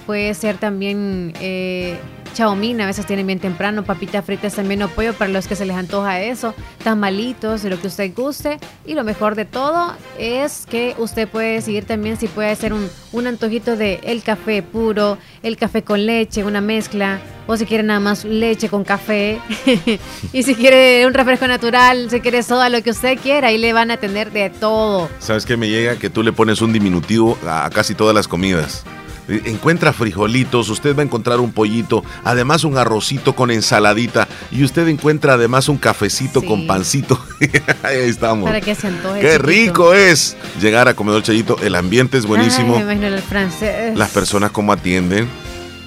puede 0.07 0.32
ser 0.34 0.57
también 0.59 1.32
eh, 1.41 1.99
chaomín, 2.35 2.81
a 2.81 2.87
veces 2.87 3.07
tienen 3.07 3.26
bien 3.26 3.39
temprano, 3.39 3.85
papitas 3.85 4.24
fritas 4.24 4.55
también 4.55 4.83
o 4.83 4.89
pollo 4.89 5.14
para 5.14 5.31
los 5.31 5.47
que 5.47 5.57
se 5.57 5.64
les 5.64 5.76
antoja 5.76 6.20
eso, 6.20 6.55
tamalitos, 6.83 7.64
lo 7.64 7.81
que 7.81 7.87
usted 7.87 8.14
guste. 8.14 8.59
Y 8.87 8.95
lo 8.95 9.05
mejor 9.05 9.35
de 9.35 9.45
todo 9.45 9.95
es 10.18 10.66
que 10.66 10.95
usted 10.99 11.29
puede 11.29 11.55
decidir 11.55 11.85
también 11.85 12.16
si 12.16 12.29
puede 12.29 12.51
hacer 12.51 12.72
un, 12.72 12.89
un 13.12 13.26
antojito 13.26 13.76
de 13.76 14.01
el 14.03 14.22
café 14.22 14.62
puro, 14.62 15.18
el 15.43 15.57
café 15.57 15.83
con 15.83 16.07
leche, 16.07 16.45
una 16.45 16.61
mezcla, 16.61 17.20
o 17.47 17.57
si 17.57 17.64
quiere 17.64 17.83
nada 17.83 18.01
más 18.01 18.24
leche 18.24 18.68
con 18.68 18.85
café. 18.85 19.41
y 20.33 20.43
si 20.43 20.55
quiere 20.55 21.07
un 21.07 21.14
refresco 21.14 21.49
natural, 21.49 22.11
si 22.11 22.20
quiere 22.20 22.43
soda, 22.43 22.68
lo 22.68 22.83
que 22.83 22.91
usted 22.91 23.18
quiera, 23.18 23.49
ahí 23.49 23.59
le 23.59 23.72
van 23.72 23.91
a 23.91 23.95
atender 23.95 24.31
de 24.31 24.51
todo. 24.51 25.09
¿Sabes 25.18 25.47
qué 25.47 25.57
me 25.57 25.68
llega? 25.68 25.97
Que 25.97 26.11
tú 26.11 26.22
le 26.22 26.33
pones 26.33 26.61
un 26.61 26.72
diminutivo 26.72 27.39
a 27.47 27.68
casi 27.70 27.95
todas 27.95 28.14
las 28.14 28.29
comidas. 28.29 28.85
Encuentra 29.29 29.93
frijolitos, 29.93 30.68
usted 30.70 30.97
va 30.97 31.03
a 31.03 31.05
encontrar 31.05 31.41
un 31.41 31.53
pollito, 31.53 32.03
además 32.24 32.64
un 32.64 32.79
arrocito 32.79 33.35
con 33.35 33.51
ensaladita 33.51 34.26
y 34.51 34.64
usted 34.64 34.89
encuentra 34.89 35.35
además 35.35 35.68
un 35.68 35.76
cafecito 35.76 36.43
con 36.43 36.66
pancito. 36.66 37.20
Ahí 37.83 37.99
estamos. 37.99 38.47
Para 38.49 38.61
que 38.61 38.74
se 38.74 38.87
antoje. 38.87 39.20
Qué 39.20 39.33
chiquito. 39.33 39.47
rico 39.47 39.95
es 39.95 40.37
llegar 40.61 40.89
a 40.89 40.95
Comedor 40.95 41.22
Chayito. 41.22 41.59
El 41.61 41.74
ambiente 41.74 42.16
es 42.16 42.26
buenísimo. 42.26 42.76
Ay, 42.76 42.85
me 42.85 42.93
imagino 42.93 43.07
el 43.09 43.22
francés. 43.22 43.97
Las 43.97 44.11
personas 44.11 44.51
como 44.51 44.72
atienden 44.72 45.29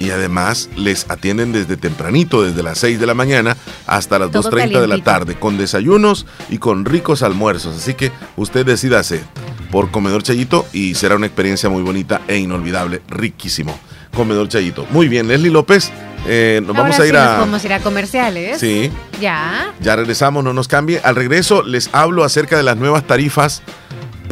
y 0.02 0.10
además 0.10 0.68
les 0.76 1.08
atienden 1.08 1.52
desde 1.52 1.76
tempranito, 1.76 2.42
desde 2.42 2.64
las 2.64 2.78
6 2.78 2.98
de 2.98 3.06
la 3.06 3.14
mañana 3.14 3.56
hasta 3.86 4.18
las 4.18 4.32
Todo 4.32 4.50
2.30 4.50 4.80
de 4.80 4.88
la 4.88 4.98
tarde, 4.98 5.36
con 5.36 5.56
desayunos 5.58 6.26
y 6.50 6.58
con 6.58 6.84
ricos 6.84 7.22
almuerzos. 7.22 7.76
Así 7.76 7.94
que 7.94 8.10
usted 8.36 8.66
decídase 8.66 9.22
por 9.70 9.92
Comedor 9.92 10.24
Chayito 10.24 10.66
y 10.72 10.96
será 10.96 11.14
una 11.14 11.26
experiencia 11.26 11.68
muy 11.68 11.84
bonita 11.84 12.20
e 12.26 12.36
inolvidable, 12.36 13.00
riquísimo. 13.08 13.78
Comedor 14.12 14.48
Chayito. 14.48 14.86
Muy 14.90 15.06
bien, 15.06 15.28
Leslie 15.28 15.52
López, 15.52 15.92
eh, 16.26 16.60
nos 16.62 16.70
Ahora 16.70 16.82
vamos 16.82 16.98
a 16.98 17.02
sí 17.02 17.08
ir 17.08 17.14
nos 17.14 17.22
a... 17.22 17.36
podemos 17.36 17.64
ir 17.64 17.72
a 17.72 17.80
comerciales. 17.80 18.58
Sí. 18.60 18.90
Ya. 19.20 19.72
Ya 19.80 19.94
regresamos, 19.94 20.42
no 20.42 20.52
nos 20.52 20.66
cambie. 20.66 21.00
Al 21.04 21.14
regreso 21.14 21.62
les 21.62 21.90
hablo 21.92 22.24
acerca 22.24 22.56
de 22.56 22.64
las 22.64 22.76
nuevas 22.76 23.06
tarifas 23.06 23.62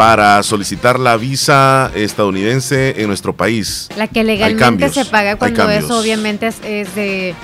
para 0.01 0.43
solicitar 0.43 0.99
la 0.99 1.19
visa 1.19 1.91
estadounidense 1.95 3.03
en 3.03 3.09
nuestro 3.09 3.35
país. 3.35 3.87
La 3.99 4.09
que 4.09 4.25
legalmente 4.25 4.59
cambios, 4.65 4.95
se 4.95 5.05
paga 5.05 5.37
cuando 5.37 5.69
eso 5.69 6.01
obviamente 6.01 6.47
es, 6.47 6.57
es 6.65 6.95
de... 6.95 7.35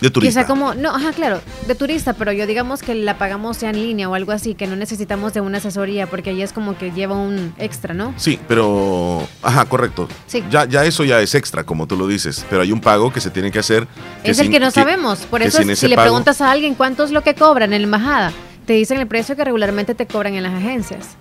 De 0.00 0.10
turista. 0.10 0.40
Quizá 0.40 0.48
como, 0.48 0.74
no, 0.74 0.94
ajá, 0.94 1.12
claro, 1.12 1.42
de 1.66 1.74
turista, 1.74 2.14
pero 2.14 2.32
yo 2.32 2.46
digamos 2.46 2.80
que 2.80 2.94
la 2.94 3.18
pagamos 3.18 3.60
ya 3.60 3.68
en 3.68 3.76
línea 3.82 4.08
o 4.08 4.14
algo 4.14 4.32
así, 4.32 4.54
que 4.54 4.66
no 4.66 4.76
necesitamos 4.76 5.34
de 5.34 5.42
una 5.42 5.58
asesoría, 5.58 6.06
porque 6.06 6.30
ahí 6.30 6.40
es 6.40 6.54
como 6.54 6.78
que 6.78 6.90
lleva 6.90 7.14
un 7.16 7.54
extra, 7.58 7.92
¿no? 7.92 8.14
Sí, 8.16 8.38
pero... 8.48 9.26
Ajá, 9.42 9.66
correcto. 9.66 10.08
Sí. 10.26 10.42
Ya, 10.50 10.64
ya 10.64 10.86
eso 10.86 11.04
ya 11.04 11.20
es 11.20 11.34
extra, 11.34 11.64
como 11.64 11.86
tú 11.86 11.96
lo 11.98 12.06
dices. 12.06 12.46
Pero 12.48 12.62
hay 12.62 12.72
un 12.72 12.80
pago 12.80 13.12
que 13.12 13.20
se 13.20 13.28
tiene 13.30 13.50
que 13.50 13.58
hacer. 13.58 13.86
es 14.24 14.38
el 14.38 14.50
que 14.50 14.60
no 14.60 14.70
sabemos. 14.70 15.18
Por 15.20 15.42
que 15.42 15.48
eso, 15.48 15.62
si 15.74 15.88
le 15.88 15.96
pago- 15.96 16.06
preguntas 16.08 16.40
a 16.40 16.50
alguien 16.50 16.74
cuánto 16.74 17.04
es 17.04 17.10
lo 17.10 17.22
que 17.22 17.34
cobran 17.34 17.74
en 17.74 17.82
la 17.82 17.86
embajada, 17.86 18.32
te 18.66 18.72
dicen 18.72 18.98
el 19.00 19.06
precio 19.06 19.36
que 19.36 19.44
regularmente 19.44 19.94
te 19.94 20.06
cobran 20.06 20.34
en 20.34 20.42
las 20.42 20.54
agencias. 20.54 21.16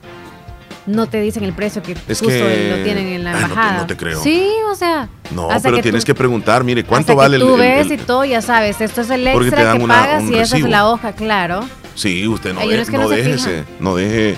No 0.88 1.08
te 1.08 1.20
dicen 1.20 1.44
el 1.44 1.54
precio 1.54 1.82
que 1.82 1.94
Es 2.08 2.20
justo 2.20 2.28
que- 2.28 2.76
lo 2.78 2.84
tienen 2.84 3.08
en 3.08 3.24
la 3.24 3.32
Ay, 3.32 3.36
no 3.36 3.40
te- 3.48 3.52
embajada. 3.54 3.78
no 3.80 3.88
te 3.88 3.98
creo. 3.98 4.22
Sí, 4.22 4.50
o 4.72 4.76
sea. 4.76 5.10
No, 5.32 5.48
pero 5.64 5.78
que 5.78 5.82
tienes 5.82 6.04
tú- 6.04 6.08
que 6.08 6.16
preguntar, 6.16 6.64
mire, 6.64 6.84
¿cuánto 6.84 7.14
hasta 7.14 7.22
vale 7.24 7.38
que 7.38 7.44
el, 7.44 7.48
tú 7.50 7.56
el- 7.56 7.60
ves 7.62 7.86
el- 7.88 7.94
y 7.94 7.98
todo, 7.98 8.24
ya 8.26 8.42
sabes, 8.42 8.80
esto 8.82 9.02
es 9.02 9.10
el 9.10 9.24
Porque 9.32 9.50
te 9.50 9.56
extra 9.56 9.64
dan 9.66 9.78
que 9.80 9.84
una- 9.84 9.96
pagas 9.96 10.24
y 10.24 10.34
esa 10.34 10.42
es 10.42 10.52
recibo. 10.52 10.68
la 10.70 10.88
hoja, 10.90 11.14
claro. 11.14 11.68
Sí, 11.96 12.28
usted 12.28 12.54
no, 12.54 12.60
de- 12.60 12.86
no 12.92 12.98
no 13.00 13.10
déjese, 13.10 13.64
no 13.80 13.96
deje 13.96 14.36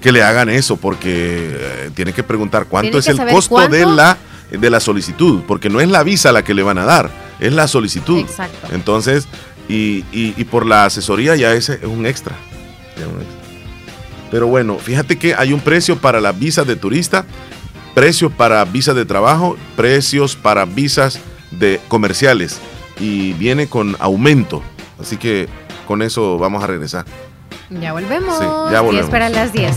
que 0.00 0.12
le 0.12 0.22
hagan 0.22 0.48
eso, 0.48 0.76
porque 0.76 1.50
eh, 1.54 1.90
tiene 1.94 2.12
que 2.12 2.22
preguntar 2.22 2.66
cuánto 2.66 2.90
Tiene 3.00 3.00
es 3.00 3.18
el 3.18 3.28
costo 3.34 3.68
de 3.68 3.84
la 3.86 4.16
de 4.50 4.70
la 4.70 4.78
solicitud, 4.78 5.42
porque 5.48 5.68
no 5.68 5.80
es 5.80 5.88
la 5.88 6.02
visa 6.04 6.30
la 6.30 6.44
que 6.44 6.54
le 6.54 6.62
van 6.62 6.78
a 6.78 6.84
dar, 6.84 7.10
es 7.40 7.52
la 7.52 7.66
solicitud. 7.66 8.20
Exacto. 8.20 8.68
Entonces, 8.72 9.26
y, 9.68 10.04
y- 10.12 10.34
y 10.36 10.44
por 10.44 10.64
la 10.64 10.84
asesoría 10.84 11.34
ya 11.34 11.52
ese 11.52 11.74
es 11.74 11.84
un 11.84 12.06
extra. 12.06 12.34
ya 12.98 13.08
un 13.08 13.20
extra. 13.20 13.43
Pero 14.34 14.48
bueno, 14.48 14.80
fíjate 14.80 15.16
que 15.16 15.32
hay 15.32 15.52
un 15.52 15.60
precio 15.60 15.96
para 15.96 16.20
las 16.20 16.36
visas 16.36 16.66
de 16.66 16.74
turista, 16.74 17.24
precio 17.94 18.30
para 18.30 18.64
visas 18.64 18.96
de 18.96 19.04
trabajo, 19.04 19.56
precios 19.76 20.34
para 20.34 20.64
visas 20.64 21.20
de 21.52 21.80
comerciales 21.86 22.58
y 22.98 23.32
viene 23.34 23.68
con 23.68 23.94
aumento. 24.00 24.60
Así 25.00 25.18
que 25.18 25.48
con 25.86 26.02
eso 26.02 26.36
vamos 26.36 26.64
a 26.64 26.66
regresar. 26.66 27.04
Ya 27.70 27.92
volvemos. 27.92 28.36
Sí, 28.36 28.44
ya 28.72 28.80
volvemos. 28.80 29.08
10 29.08 29.10
para 29.10 29.28
las 29.28 29.52
10. 29.52 29.76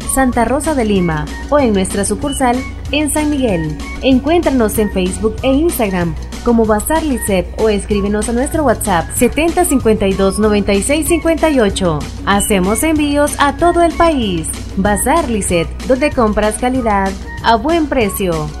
Santa 0.13 0.45
Rosa 0.45 0.75
de 0.75 0.85
Lima 0.85 1.25
o 1.49 1.59
en 1.59 1.73
nuestra 1.73 2.05
sucursal 2.05 2.57
en 2.91 3.09
San 3.09 3.29
Miguel. 3.29 3.77
Encuéntranos 4.01 4.77
en 4.77 4.91
Facebook 4.91 5.35
e 5.43 5.53
Instagram 5.53 6.15
como 6.43 6.65
Bazar 6.65 7.03
Licep 7.03 7.59
o 7.59 7.69
escríbenos 7.69 8.29
a 8.29 8.33
nuestro 8.33 8.63
WhatsApp 8.63 9.09
7052 9.15 10.39
9658. 10.39 11.99
Hacemos 12.25 12.83
envíos 12.83 13.33
a 13.39 13.55
todo 13.57 13.83
el 13.83 13.93
país. 13.93 14.47
Bazar 14.77 15.29
Licet, 15.29 15.67
donde 15.87 16.11
compras 16.11 16.57
calidad 16.57 17.11
a 17.43 17.55
buen 17.55 17.87
precio. 17.87 18.60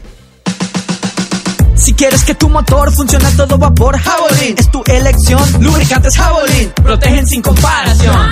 Quieres 2.01 2.23
que 2.23 2.33
tu 2.33 2.49
motor 2.49 2.91
funcione 2.91 3.27
a 3.27 3.29
todo 3.37 3.59
vapor, 3.59 3.95
Javelin 3.95 4.55
es 4.57 4.71
tu 4.71 4.81
elección. 4.87 5.39
Lubricantes 5.59 6.17
Javelin 6.17 6.71
protegen 6.81 7.27
sin 7.27 7.43
comparación. 7.43 8.27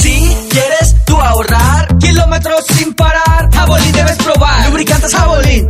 Si 0.00 0.36
quieres 0.50 0.96
tú 1.06 1.16
ahorrar 1.16 1.96
kilómetros 1.98 2.64
sin 2.76 2.92
parar, 2.92 3.48
Javelin 3.54 3.92
debes 3.92 4.16
probar. 4.16 4.66
Lubricantes 4.66 5.14
Javelin, 5.14 5.68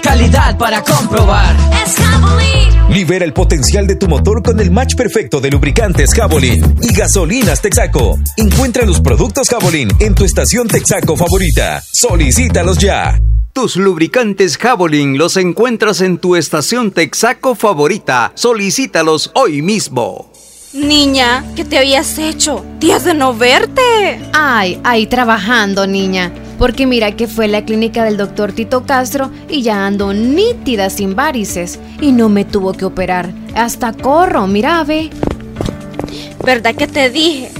calidad 0.00 0.56
para 0.56 0.84
comprobar. 0.84 1.56
Es 1.84 1.96
Javelin. 1.96 2.94
Libera 2.94 3.24
el 3.24 3.32
potencial 3.32 3.88
de 3.88 3.96
tu 3.96 4.06
motor 4.06 4.44
con 4.44 4.60
el 4.60 4.70
match 4.70 4.94
perfecto 4.94 5.40
de 5.40 5.50
lubricantes 5.50 6.14
Javelin 6.14 6.76
y 6.80 6.94
gasolinas 6.94 7.60
Texaco. 7.60 8.20
Encuentra 8.36 8.86
los 8.86 9.00
productos 9.00 9.48
Javelin 9.48 9.88
en 9.98 10.14
tu 10.14 10.24
estación 10.24 10.68
Texaco 10.68 11.16
favorita. 11.16 11.82
Solicítalos 11.90 12.78
ya. 12.78 13.18
Tus 13.60 13.76
lubricantes 13.76 14.56
Javelin 14.56 15.18
los 15.18 15.36
encuentras 15.36 16.00
en 16.00 16.16
tu 16.16 16.34
estación 16.34 16.92
Texaco 16.92 17.54
favorita. 17.54 18.32
Solicítalos 18.34 19.32
hoy 19.34 19.60
mismo. 19.60 20.32
Niña, 20.72 21.44
¿qué 21.54 21.66
te 21.66 21.76
habías 21.76 22.16
hecho? 22.16 22.64
Días 22.78 23.04
de 23.04 23.12
no 23.12 23.34
verte. 23.34 24.18
Ay, 24.32 24.80
ahí 24.82 25.06
trabajando, 25.06 25.86
niña. 25.86 26.32
Porque 26.58 26.86
mira 26.86 27.14
que 27.14 27.28
fue 27.28 27.48
la 27.48 27.66
clínica 27.66 28.02
del 28.02 28.16
doctor 28.16 28.52
Tito 28.52 28.86
Castro 28.86 29.30
y 29.50 29.60
ya 29.60 29.86
ando 29.86 30.14
nítida 30.14 30.88
sin 30.88 31.14
varices. 31.14 31.78
Y 32.00 32.12
no 32.12 32.30
me 32.30 32.46
tuvo 32.46 32.72
que 32.72 32.86
operar. 32.86 33.30
Hasta 33.54 33.92
corro, 33.92 34.46
mira, 34.46 34.82
ve. 34.84 35.10
¿Verdad 36.42 36.74
que 36.74 36.86
te 36.86 37.10
dije? 37.10 37.59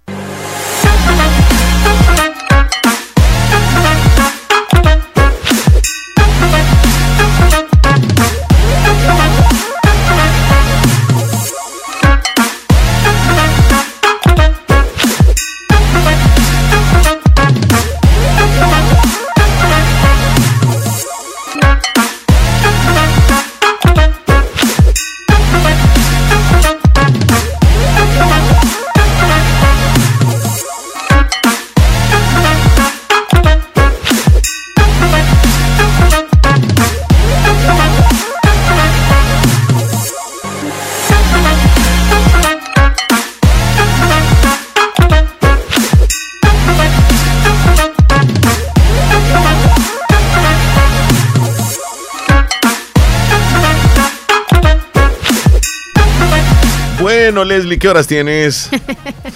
Bueno, 57.33 57.47
Leslie, 57.47 57.79
¿qué 57.79 57.89
horas 57.89 58.07
tienes? 58.07 58.69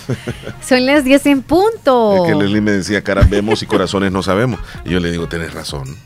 Son 0.69 0.85
las 0.85 1.03
10 1.03 1.25
en 1.25 1.43
punto. 1.43 2.27
Es 2.27 2.31
que 2.31 2.37
Leslie 2.39 2.61
me 2.61 2.73
decía, 2.73 3.03
caras 3.03 3.31
vemos 3.31 3.63
y 3.63 3.67
corazones 3.67 4.13
no 4.13 4.23
sabemos. 4.23 4.61
Y 4.85 4.91
yo 4.91 5.01
le 5.01 5.11
digo, 5.11 5.29
tenés 5.29 5.55
razón. 5.55 5.97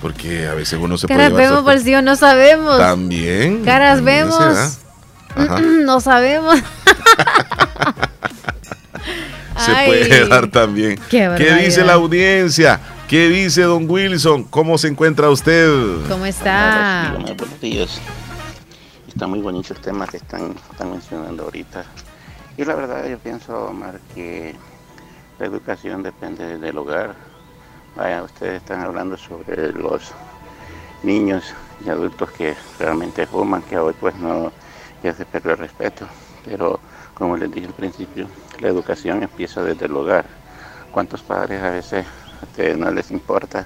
Porque 0.00 0.46
a 0.46 0.54
veces 0.54 0.78
uno 0.80 0.96
se 0.96 1.08
Caras 1.08 1.32
puede 1.32 1.42
llevar 1.42 1.64
vemos, 1.64 1.74
por 1.74 1.82
si 1.82 2.00
no 2.00 2.14
sabemos. 2.14 2.78
También. 2.78 3.64
Caras 3.64 3.96
también 3.96 4.28
vemos. 4.28 4.38
da. 4.38 4.70
Ajá. 5.34 5.60
no 5.60 6.00
sabemos. 6.00 6.60
Se 9.58 9.72
Ay, 9.72 9.86
puede 9.88 10.28
dar 10.28 10.46
también. 10.48 11.00
qué 11.10 11.28
¿Qué 11.36 11.54
dice 11.54 11.82
la 11.82 11.94
audiencia? 11.94 12.78
¿Qué 13.08 13.28
dice 13.28 13.62
don 13.62 13.90
Wilson? 13.90 14.44
¿Cómo 14.44 14.78
se 14.78 14.86
encuentra 14.86 15.28
usted? 15.28 15.72
¿Cómo 16.08 16.24
está? 16.24 17.16
Está 19.16 19.26
muy 19.26 19.40
bonito 19.40 19.72
el 19.72 19.80
tema 19.80 20.06
que 20.06 20.18
están, 20.18 20.54
mencionando 20.90 21.44
ahorita. 21.44 21.86
Y 22.58 22.66
la 22.66 22.74
verdad 22.74 23.08
yo 23.08 23.18
pienso, 23.18 23.68
Omar, 23.68 23.98
que 24.14 24.54
la 25.38 25.46
educación 25.46 26.02
depende 26.02 26.58
del 26.58 26.76
hogar. 26.76 27.14
Vaya, 27.96 28.22
ustedes 28.22 28.60
están 28.60 28.82
hablando 28.82 29.16
sobre 29.16 29.72
los 29.72 30.12
niños 31.02 31.54
y 31.82 31.88
adultos 31.88 32.30
que 32.32 32.54
realmente 32.78 33.26
fuman, 33.26 33.62
que 33.62 33.78
hoy 33.78 33.94
pues 33.98 34.14
no, 34.16 34.52
ya 35.02 35.14
se 35.14 35.24
perdió 35.24 35.52
el 35.52 35.58
respeto. 35.60 36.06
Pero 36.44 36.78
como 37.14 37.38
les 37.38 37.50
dije 37.50 37.68
al 37.68 37.72
principio, 37.72 38.28
la 38.60 38.68
educación 38.68 39.22
empieza 39.22 39.62
desde 39.62 39.86
el 39.86 39.96
hogar. 39.96 40.26
¿Cuántos 40.92 41.22
padres 41.22 41.62
a 41.62 41.70
veces 41.70 42.04
no 42.76 42.90
les 42.90 43.10
importa 43.10 43.64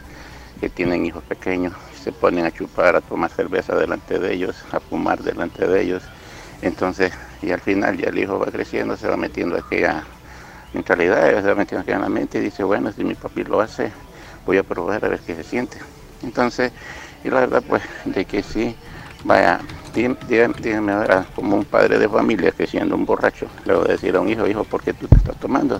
que 0.60 0.68
tienen 0.68 1.04
hijos 1.04 1.24
pequeños 1.24 1.74
se 2.02 2.12
ponen 2.12 2.46
a 2.46 2.50
chupar, 2.50 2.96
a 2.96 3.00
tomar 3.00 3.30
cerveza 3.30 3.74
delante 3.76 4.18
de 4.18 4.32
ellos, 4.32 4.56
a 4.72 4.80
fumar 4.80 5.22
delante 5.22 5.66
de 5.66 5.82
ellos? 5.82 6.02
Entonces, 6.62 7.12
y 7.42 7.50
al 7.50 7.60
final 7.60 7.96
ya 7.96 8.08
el 8.08 8.18
hijo 8.18 8.38
va 8.38 8.46
creciendo, 8.46 8.96
se 8.96 9.08
va 9.08 9.16
metiendo 9.16 9.56
aquella 9.56 10.04
mentalidad, 10.72 11.42
se 11.42 11.48
va 11.48 11.54
metiendo 11.54 11.82
aquella 11.82 11.96
en 11.96 12.02
la 12.02 12.08
mente 12.08 12.38
y 12.38 12.42
dice, 12.42 12.62
bueno, 12.64 12.92
si 12.92 13.04
mi 13.04 13.14
papi 13.14 13.44
lo 13.44 13.60
hace, 13.60 13.92
voy 14.46 14.58
a 14.58 14.62
probar 14.62 15.04
a 15.04 15.08
ver 15.08 15.20
qué 15.20 15.34
se 15.34 15.44
siente. 15.44 15.78
Entonces, 16.22 16.72
y 17.24 17.30
la 17.30 17.40
verdad 17.40 17.62
pues 17.66 17.82
de 18.04 18.24
que 18.24 18.42
sí, 18.42 18.74
vaya, 19.24 19.60
dígame 19.94 20.92
ahora 20.92 21.26
como 21.34 21.56
un 21.56 21.64
padre 21.64 21.98
de 21.98 22.08
familia 22.08 22.52
que 22.52 22.66
siendo 22.66 22.94
un 22.94 23.06
borracho 23.06 23.46
le 23.64 23.74
va 23.74 23.84
a 23.84 23.88
decir 23.88 24.14
a 24.16 24.20
un 24.20 24.28
hijo, 24.28 24.46
hijo, 24.46 24.64
¿por 24.64 24.82
qué 24.82 24.92
tú 24.92 25.06
te 25.08 25.16
estás 25.16 25.36
tomando? 25.38 25.78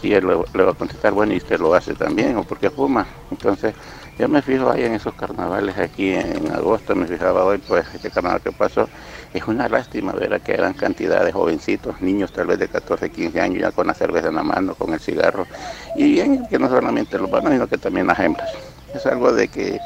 Si 0.00 0.12
él 0.12 0.26
le, 0.26 0.64
va 0.64 0.70
a 0.70 0.74
contestar, 0.74 1.12
bueno, 1.12 1.32
y 1.32 1.38
usted 1.38 1.58
lo 1.58 1.74
hace 1.74 1.94
también, 1.94 2.36
o 2.36 2.44
porque 2.44 2.70
fuma. 2.70 3.06
Entonces, 3.30 3.74
yo 4.18 4.28
me 4.28 4.42
fijo 4.42 4.70
ahí 4.70 4.84
en 4.84 4.94
esos 4.94 5.14
carnavales 5.14 5.78
aquí 5.78 6.12
en 6.12 6.50
agosto, 6.50 6.96
me 6.96 7.06
fijaba 7.06 7.44
hoy, 7.44 7.58
pues 7.58 7.86
este 7.94 8.10
carnaval 8.10 8.40
que 8.40 8.50
pasó, 8.50 8.88
es 9.32 9.46
una 9.46 9.68
lástima 9.68 10.12
ver 10.12 10.40
que 10.40 10.54
eran 10.54 10.74
cantidad 10.74 11.24
de 11.24 11.30
jovencitos, 11.30 12.00
niños 12.00 12.32
tal 12.32 12.48
vez 12.48 12.58
de 12.58 12.68
14, 12.68 13.10
15 13.10 13.40
años, 13.40 13.60
ya 13.60 13.70
con 13.70 13.86
la 13.86 13.94
cerveza 13.94 14.28
en 14.28 14.34
la 14.34 14.42
mano, 14.42 14.74
con 14.74 14.92
el 14.92 14.98
cigarro, 14.98 15.46
y 15.94 16.12
bien 16.12 16.46
que 16.48 16.58
no 16.58 16.68
solamente 16.68 17.16
los 17.18 17.30
varones, 17.30 17.54
sino 17.54 17.68
que 17.68 17.78
también 17.78 18.08
las 18.08 18.18
hembras. 18.18 18.50
Es 18.92 19.06
algo 19.06 19.32
de 19.32 19.48
que, 19.48 19.78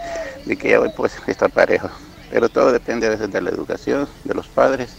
de 0.47 0.57
que 0.57 0.71
ya 0.71 0.81
hoy 0.81 0.91
pues 0.97 1.21
está 1.27 1.49
parejo. 1.49 1.91
Pero 2.31 2.49
todo 2.49 2.73
depende 2.73 3.07
a 3.07 3.11
veces 3.11 3.31
de 3.31 3.43
la 3.43 3.51
educación, 3.51 4.09
de 4.25 4.33
los 4.33 4.49
padres, 4.49 4.97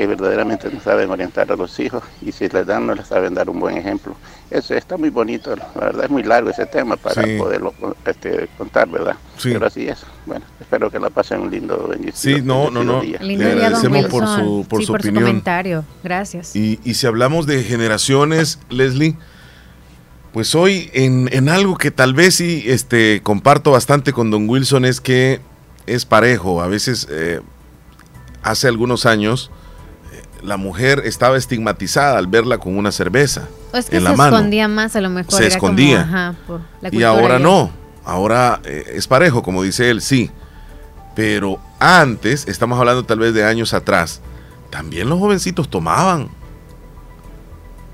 que 0.00 0.06
verdaderamente 0.06 0.70
no 0.72 0.80
saben 0.80 1.10
orientar 1.10 1.52
a 1.52 1.56
los 1.56 1.78
hijos 1.78 2.02
y 2.22 2.32
si 2.32 2.48
les 2.48 2.66
dan 2.66 2.86
no 2.86 2.94
les 2.94 3.06
saben 3.06 3.34
dar 3.34 3.50
un 3.50 3.60
buen 3.60 3.76
ejemplo. 3.76 4.16
Eso 4.50 4.74
está 4.74 4.96
muy 4.96 5.10
bonito, 5.10 5.54
la 5.54 5.68
verdad 5.78 6.04
es 6.04 6.10
muy 6.10 6.22
largo 6.22 6.48
ese 6.48 6.64
tema 6.64 6.96
para 6.96 7.22
poderlo 7.36 7.74
este, 8.06 8.48
contar, 8.56 8.88
¿verdad? 8.88 9.16
Pero 9.42 9.66
así 9.66 9.86
es. 9.88 9.98
Bueno, 10.24 10.46
espero 10.58 10.90
que 10.90 10.98
la 10.98 11.10
pasen 11.10 11.42
un 11.42 11.50
lindo 11.50 11.86
bendición. 11.86 12.38
Sí, 12.38 12.42
no, 12.42 12.70
no, 12.70 12.82
no. 12.82 13.02
Le 13.02 13.44
agradecemos 13.44 14.06
por 14.06 14.26
su, 14.26 14.66
por 14.66 14.82
su 14.82 14.94
opinión. 14.94 15.24
comentario. 15.24 15.84
Gracias. 16.02 16.56
Y, 16.56 16.80
y 16.82 16.94
si 16.94 17.06
hablamos 17.06 17.46
de 17.46 17.62
generaciones, 17.62 18.58
Leslie, 18.70 19.18
pues 20.32 20.54
hoy 20.54 20.88
en, 20.94 21.28
en, 21.30 21.50
algo 21.50 21.76
que 21.76 21.90
tal 21.90 22.14
vez 22.14 22.36
sí 22.36 22.64
este, 22.66 23.20
comparto 23.22 23.72
bastante 23.72 24.14
con 24.14 24.30
don 24.30 24.48
Wilson 24.48 24.86
es 24.86 25.02
que 25.02 25.40
es 25.84 26.06
parejo. 26.06 26.62
A 26.62 26.68
veces, 26.68 27.06
eh, 27.10 27.40
hace 28.42 28.66
algunos 28.66 29.04
años, 29.04 29.50
eh, 29.50 29.59
la 30.42 30.56
mujer 30.56 31.02
estaba 31.04 31.36
estigmatizada 31.36 32.18
al 32.18 32.26
verla 32.26 32.58
con 32.58 32.76
una 32.76 32.92
cerveza. 32.92 33.48
es 33.72 33.90
que 33.90 33.96
en 33.96 34.02
se 34.02 34.08
la 34.08 34.16
mano. 34.16 34.36
escondía 34.36 34.68
más, 34.68 34.96
a 34.96 35.00
lo 35.00 35.10
mejor. 35.10 35.34
Se 35.34 35.46
escondía. 35.46 36.34
y 36.90 37.02
ahora 37.02 37.38
no. 37.38 37.70
Ahora 38.04 38.60
eh, 38.64 38.94
es 38.94 39.06
parejo, 39.06 39.42
como 39.42 39.62
dice 39.62 39.90
él, 39.90 40.00
sí. 40.00 40.30
Pero 41.14 41.60
antes, 41.78 42.48
estamos 42.48 42.78
hablando 42.78 43.04
tal 43.04 43.18
vez 43.18 43.34
de 43.34 43.44
años 43.44 43.74
atrás, 43.74 44.20
también 44.70 45.08
los 45.08 45.18
jovencitos 45.18 45.68
tomaban. 45.68 46.28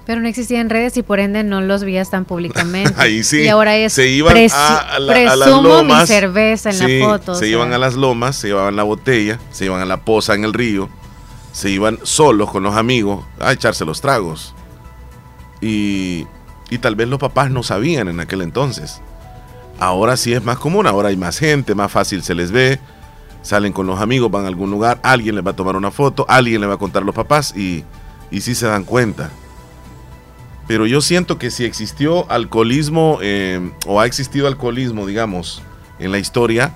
Pero 0.06 0.20
no 0.20 0.28
existían 0.28 0.70
redes 0.70 0.96
y 0.96 1.02
por 1.02 1.18
ende 1.18 1.42
no 1.42 1.60
los 1.60 1.82
veías 1.82 2.10
tan 2.10 2.24
públicamente. 2.24 2.94
Ahí 2.96 3.24
sí. 3.24 3.42
Y 3.42 3.48
ahora 3.48 3.76
es 3.76 3.92
se 3.92 4.08
iban 4.08 4.36
a, 4.36 4.98
las 5.00 5.38
lomas. 5.38 6.02
mi 6.02 6.06
cerveza 6.06 6.70
en 6.70 7.00
la 7.00 7.06
foto. 7.06 7.34
Se 7.34 7.48
iban 7.48 7.72
a 7.72 7.78
las 7.78 7.94
lomas, 7.94 8.36
se 8.36 8.48
llevaban 8.48 8.76
la 8.76 8.84
botella, 8.84 9.40
se 9.50 9.64
iban 9.64 9.80
a 9.80 9.84
la 9.84 10.04
poza 10.04 10.34
en 10.34 10.44
el 10.44 10.52
río, 10.52 10.88
se 11.56 11.70
iban 11.70 11.98
solos 12.02 12.50
con 12.50 12.62
los 12.62 12.76
amigos 12.76 13.24
a 13.40 13.50
echarse 13.50 13.86
los 13.86 14.02
tragos. 14.02 14.54
Y, 15.62 16.26
y 16.68 16.76
tal 16.76 16.96
vez 16.96 17.08
los 17.08 17.18
papás 17.18 17.50
no 17.50 17.62
sabían 17.62 18.08
en 18.08 18.20
aquel 18.20 18.42
entonces. 18.42 19.00
Ahora 19.78 20.18
sí 20.18 20.34
es 20.34 20.44
más 20.44 20.58
común, 20.58 20.86
ahora 20.86 21.08
hay 21.08 21.16
más 21.16 21.38
gente, 21.38 21.74
más 21.74 21.90
fácil 21.90 22.22
se 22.22 22.34
les 22.34 22.50
ve. 22.50 22.78
Salen 23.40 23.72
con 23.72 23.86
los 23.86 24.00
amigos, 24.00 24.30
van 24.30 24.44
a 24.44 24.48
algún 24.48 24.70
lugar, 24.70 25.00
alguien 25.02 25.34
les 25.34 25.46
va 25.46 25.52
a 25.52 25.56
tomar 25.56 25.76
una 25.76 25.90
foto, 25.90 26.26
alguien 26.28 26.60
le 26.60 26.66
va 26.66 26.74
a 26.74 26.78
contar 26.78 27.02
a 27.02 27.06
los 27.06 27.14
papás 27.14 27.56
y, 27.56 27.84
y 28.30 28.42
sí 28.42 28.54
se 28.54 28.66
dan 28.66 28.84
cuenta 28.84 29.30
pero 30.66 30.86
yo 30.86 31.00
siento 31.00 31.38
que 31.38 31.50
si 31.50 31.64
existió 31.64 32.30
alcoholismo 32.30 33.18
eh, 33.22 33.70
o 33.86 34.00
ha 34.00 34.06
existido 34.06 34.48
alcoholismo, 34.48 35.06
digamos, 35.06 35.62
en 35.98 36.10
la 36.10 36.18
historia, 36.18 36.74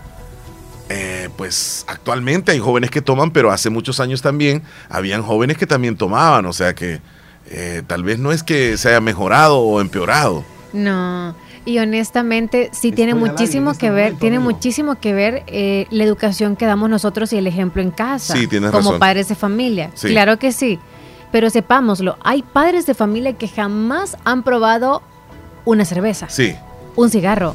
eh, 0.92 1.28
pues 1.36 1.84
actualmente 1.86 2.50
hay 2.50 2.58
jóvenes 2.58 2.90
que 2.90 3.00
toman, 3.00 3.30
pero 3.30 3.52
hace 3.52 3.70
muchos 3.70 4.00
años 4.00 4.22
también 4.22 4.62
habían 4.88 5.22
jóvenes 5.22 5.56
que 5.56 5.66
también 5.66 5.96
tomaban, 5.96 6.44
o 6.46 6.52
sea 6.52 6.74
que 6.74 7.00
eh, 7.46 7.82
tal 7.86 8.02
vez 8.02 8.18
no 8.18 8.32
es 8.32 8.42
que 8.42 8.76
se 8.76 8.88
haya 8.88 9.00
mejorado 9.00 9.60
o 9.60 9.80
empeorado. 9.80 10.44
No. 10.72 11.36
Y 11.64 11.78
honestamente 11.78 12.70
sí 12.72 12.90
tiene 12.90 13.14
muchísimo 13.14 13.74
que 13.74 13.90
ver, 13.90 14.16
tiene 14.18 14.40
muchísimo 14.40 14.98
que 14.98 15.12
ver 15.12 15.44
la 15.90 16.04
educación 16.04 16.56
que 16.56 16.66
damos 16.66 16.90
nosotros 16.90 17.32
y 17.32 17.36
el 17.36 17.46
ejemplo 17.46 17.82
en 17.82 17.92
casa, 17.92 18.34
sí, 18.34 18.48
como 18.72 18.98
padres 18.98 19.28
de 19.28 19.36
familia. 19.36 19.90
Claro 20.00 20.38
que 20.38 20.52
sí. 20.52 20.80
Pero 21.30 21.50
sepámoslo, 21.50 22.16
hay 22.24 22.42
padres 22.42 22.86
de 22.86 22.94
familia 22.94 23.34
que 23.34 23.46
jamás 23.46 24.16
han 24.24 24.42
probado 24.42 25.02
una 25.64 25.84
cerveza. 25.84 26.28
Sí. 26.28 26.56
Un 26.96 27.10
cigarro. 27.10 27.54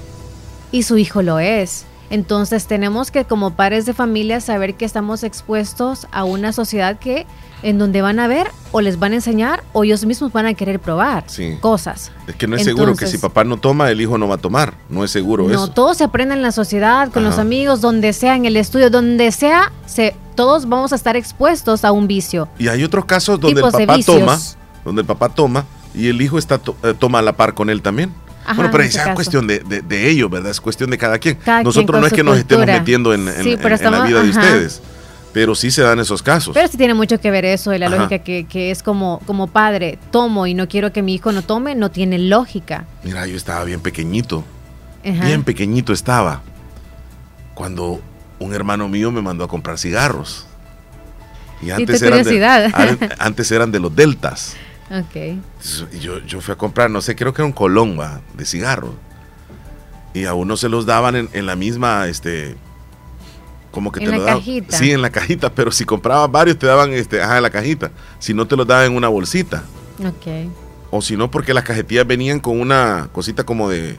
Y 0.71 0.83
su 0.83 0.97
hijo 0.97 1.21
lo 1.21 1.39
es. 1.39 1.85
Entonces 2.09 2.67
tenemos 2.67 3.11
que 3.11 3.25
como 3.25 3.55
padres 3.55 3.85
de 3.85 3.93
familia 3.93 4.41
saber 4.41 4.75
que 4.75 4.85
estamos 4.85 5.23
expuestos 5.23 6.07
a 6.11 6.23
una 6.23 6.53
sociedad 6.53 6.97
que 6.99 7.25
en 7.63 7.79
donde 7.79 8.01
van 8.01 8.19
a 8.19 8.27
ver 8.27 8.51
o 8.71 8.81
les 8.81 8.99
van 8.99 9.13
a 9.13 9.15
enseñar 9.15 9.63
o 9.73 9.83
ellos 9.83 10.05
mismos 10.05 10.31
van 10.31 10.45
a 10.45 10.53
querer 10.53 10.79
probar 10.79 11.25
cosas. 11.61 12.11
Es 12.27 12.35
que 12.35 12.47
no 12.47 12.55
es 12.55 12.63
seguro 12.63 12.95
que 12.95 13.07
si 13.07 13.17
papá 13.17 13.43
no 13.43 13.57
toma, 13.57 13.89
el 13.89 13.99
hijo 14.01 14.17
no 14.17 14.27
va 14.27 14.35
a 14.35 14.37
tomar. 14.37 14.75
No 14.89 15.03
es 15.03 15.11
seguro 15.11 15.49
eso. 15.49 15.59
No, 15.59 15.71
todo 15.71 15.93
se 15.95 16.03
aprende 16.03 16.35
en 16.35 16.41
la 16.41 16.51
sociedad, 16.51 17.11
con 17.11 17.23
los 17.23 17.39
amigos, 17.39 17.81
donde 17.81 18.13
sea, 18.13 18.35
en 18.35 18.45
el 18.45 18.55
estudio, 18.57 18.89
donde 18.89 19.31
sea, 19.31 19.71
se 19.85 20.15
todos 20.35 20.67
vamos 20.67 20.91
a 20.91 20.95
estar 20.95 21.15
expuestos 21.15 21.85
a 21.85 21.91
un 21.91 22.07
vicio. 22.07 22.47
Y 22.59 22.67
hay 22.67 22.83
otros 22.83 23.05
casos 23.05 23.39
donde 23.39 23.61
el 23.61 23.71
papá 23.71 23.97
toma, 24.05 24.39
donde 24.83 25.01
el 25.01 25.07
papá 25.07 25.29
toma 25.29 25.65
y 25.93 26.09
el 26.09 26.21
hijo 26.21 26.37
está 26.37 26.59
eh, 26.83 26.93
toma 26.97 27.19
a 27.19 27.21
la 27.21 27.33
par 27.33 27.53
con 27.53 27.69
él 27.69 27.81
también. 27.81 28.13
Bueno, 28.53 28.69
pero 28.71 28.83
es 28.83 28.97
cuestión 29.15 29.47
de, 29.47 29.59
de, 29.59 30.09
ellos, 30.09 30.29
¿verdad? 30.29 30.51
Es 30.51 30.61
cuestión 30.61 30.89
de 30.89 30.97
cada 30.97 31.17
quien. 31.17 31.37
Nosotros 31.63 31.99
no 31.99 32.07
es 32.07 32.13
que 32.13 32.23
nos 32.23 32.37
estemos 32.37 32.65
metiendo 32.65 33.13
en, 33.13 33.25
la 33.25 34.03
vida 34.03 34.21
de 34.21 34.29
ustedes, 34.29 34.81
pero 35.33 35.55
sí 35.55 35.71
se 35.71 35.81
dan 35.81 35.99
esos 35.99 36.21
casos. 36.21 36.53
Pero 36.53 36.67
sí 36.67 36.77
tiene 36.77 36.93
mucho 36.93 37.19
que 37.19 37.31
ver 37.31 37.45
eso, 37.45 37.71
de 37.71 37.79
la 37.79 37.89
lógica 37.89 38.19
que, 38.19 38.45
que, 38.45 38.71
es 38.71 38.83
como, 38.83 39.19
como 39.25 39.47
padre, 39.47 39.97
tomo 40.11 40.47
y 40.47 40.53
no 40.53 40.67
quiero 40.67 40.93
que 40.93 41.01
mi 41.01 41.15
hijo 41.15 41.31
no 41.31 41.41
tome, 41.41 41.75
no 41.75 41.89
tiene 41.89 42.19
lógica. 42.19 42.85
Mira, 43.03 43.25
yo 43.27 43.35
estaba 43.35 43.63
bien 43.63 43.81
pequeñito, 43.81 44.43
bien 45.03 45.43
pequeñito 45.43 45.93
estaba, 45.93 46.41
cuando 47.53 48.01
un 48.39 48.53
hermano 48.53 48.87
mío 48.87 49.11
me 49.11 49.21
mandó 49.21 49.43
a 49.43 49.47
comprar 49.47 49.77
cigarros. 49.77 50.45
Y 51.61 51.71
antes, 51.71 52.01
eran 52.01 52.23
de, 52.23 53.15
antes 53.17 53.51
eran 53.51 53.71
de 53.71 53.79
los 53.79 53.95
deltas. 53.95 54.55
Ok. 54.91 55.41
Yo, 55.99 56.19
yo 56.19 56.41
fui 56.41 56.53
a 56.53 56.57
comprar, 56.57 56.89
no 56.89 57.01
sé, 57.01 57.15
creo 57.15 57.33
que 57.33 57.41
era 57.41 57.47
un 57.47 57.53
colomba 57.53 58.21
de 58.35 58.45
cigarros. 58.45 58.93
Y 60.13 60.25
a 60.25 60.33
uno 60.33 60.55
se 60.55 60.69
los 60.69 60.85
daban 60.85 61.29
en, 61.31 61.45
la 61.45 61.55
misma, 61.55 62.07
este, 62.07 62.55
como 63.71 63.91
que 63.91 63.99
te 63.99 64.05
lo 64.05 64.21
daban. 64.21 64.37
Cajita. 64.37 64.77
Sí, 64.77 64.91
en 64.91 65.01
la 65.01 65.09
cajita, 65.09 65.53
pero 65.53 65.71
si 65.71 65.83
comprabas 65.83 66.31
varios 66.31 66.57
te 66.57 66.67
daban, 66.67 66.93
este, 66.93 67.21
ajá, 67.21 67.37
en 67.37 67.43
la 67.43 67.49
cajita. 67.49 67.91
Si 68.19 68.33
no 68.33 68.47
te 68.47 68.55
los 68.55 68.65
daban 68.65 68.85
en 68.85 68.95
una 68.95 69.09
bolsita. 69.09 69.63
Ok. 69.99 70.51
O 70.91 71.01
si 71.01 71.17
no, 71.17 71.29
porque 71.29 71.53
las 71.53 71.63
cajetillas 71.63 72.07
venían 72.07 72.39
con 72.39 72.59
una 72.61 73.09
cosita 73.11 73.43
como 73.43 73.69
de, 73.69 73.97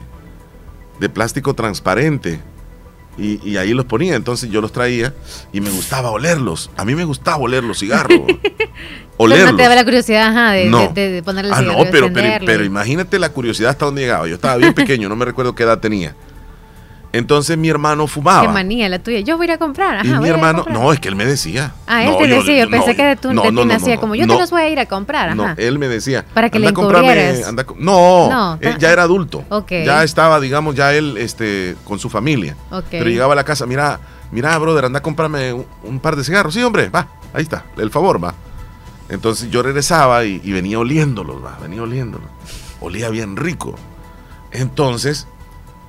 de 0.99 1.09
plástico 1.09 1.53
transparente 1.53 2.39
y, 3.17 3.57
ahí 3.57 3.73
los 3.73 3.85
ponía, 3.85 4.15
entonces 4.15 4.49
yo 4.49 4.61
los 4.61 4.71
traía 4.71 5.13
y 5.51 5.61
me 5.61 5.69
gustaba 5.69 6.11
olerlos. 6.11 6.69
A 6.77 6.85
mí 6.85 6.95
me 6.95 7.03
gustaba 7.03 7.37
oler 7.37 7.63
los 7.63 7.79
cigarros. 7.79 8.21
olerlos. 9.17 9.51
no 9.51 9.57
te 9.57 9.63
daba 9.63 9.75
la 9.75 9.83
curiosidad 9.83 10.27
ajá, 10.27 10.51
de, 10.51 10.69
de, 10.93 11.11
de, 11.11 11.23
ponerle 11.23 11.51
Ah, 11.53 11.61
no, 11.61 11.77
pero, 11.91 12.11
pero, 12.13 12.45
pero, 12.45 12.63
imagínate 12.63 13.17
la 13.17 13.29
curiosidad 13.29 13.71
hasta 13.71 13.85
dónde 13.85 14.01
llegaba. 14.01 14.27
Yo 14.27 14.35
estaba 14.35 14.57
bien 14.57 14.73
pequeño, 14.73 15.09
no 15.09 15.15
me 15.15 15.25
recuerdo 15.25 15.55
qué 15.55 15.63
edad 15.63 15.79
tenía. 15.79 16.15
Entonces 17.17 17.57
mi 17.57 17.67
hermano 17.67 18.05
fumaba. 18.05 18.43
Qué 18.43 18.47
manía 18.47 18.87
la 18.89 18.99
tuya. 18.99 19.21
Yo 19.21 19.37
voy 19.37 19.45
a 19.45 19.49
ir 19.49 19.51
a 19.53 19.57
comprar. 19.57 20.05
y 20.05 20.09
mi 20.09 20.29
hermano, 20.29 20.65
no, 20.69 20.93
es 20.93 20.99
que 20.99 21.07
él 21.07 21.15
me 21.15 21.25
decía. 21.25 21.73
Ah, 21.87 22.03
él 22.03 22.15
te 22.17 22.27
decía. 22.27 22.65
Yo, 22.65 22.69
pensé 22.69 22.95
que 22.95 23.03
de 23.03 23.15
tú, 23.15 23.33
no, 23.33 23.51
no, 23.51 23.73
hacía 23.73 23.97
como 23.97 24.13
yo 24.13 24.27
te 24.27 24.37
los 24.37 24.51
voy 24.51 24.61
a 24.61 24.69
ir 24.69 24.79
a 24.79 24.85
comprar. 24.85 25.29
Ajá. 25.29 25.35
No, 25.35 25.55
él 25.57 25.79
me 25.79 25.87
decía. 25.87 26.25
Para 26.33 26.49
que 26.49 26.59
le 26.59 26.67
encubrieras. 26.67 27.53
no, 27.77 28.57
él 28.61 28.77
ya 28.77 28.91
era 28.91 29.03
adulto. 29.03 29.43
Ya 29.69 30.03
estaba, 30.03 30.39
digamos, 30.39 30.75
ya 30.75 30.93
él 30.93 31.17
este, 31.17 31.75
con 31.83 31.97
su 31.97 32.09
familia. 32.09 32.55
Pero 32.91 33.05
llegaba 33.05 33.33
a 33.33 33.35
la 33.35 33.43
casa, 33.43 33.65
mira, 33.65 33.99
mira, 34.31 34.57
brother, 34.59 34.85
anda 34.85 34.99
a 34.99 35.01
comprarme 35.01 35.53
un, 35.83 35.99
par 35.99 36.15
de 36.15 36.23
cigarros. 36.23 36.53
Sí, 36.53 36.61
hombre, 36.61 36.89
va. 36.89 37.07
ahí 37.33 37.43
está, 37.43 37.65
el 37.77 37.89
favor, 37.89 38.23
va. 38.23 38.35
Entonces 39.09 39.49
yo 39.49 39.63
regresaba 39.63 40.23
y, 40.25 40.51
venía 40.51 40.77
oliéndolos, 40.79 41.43
va, 41.43 41.57
venía 41.61 41.81
oliéndolos. 41.81 42.27
Olía 42.79 43.09
bien 43.09 43.37
rico. 43.37 43.75
Entonces, 44.51 45.27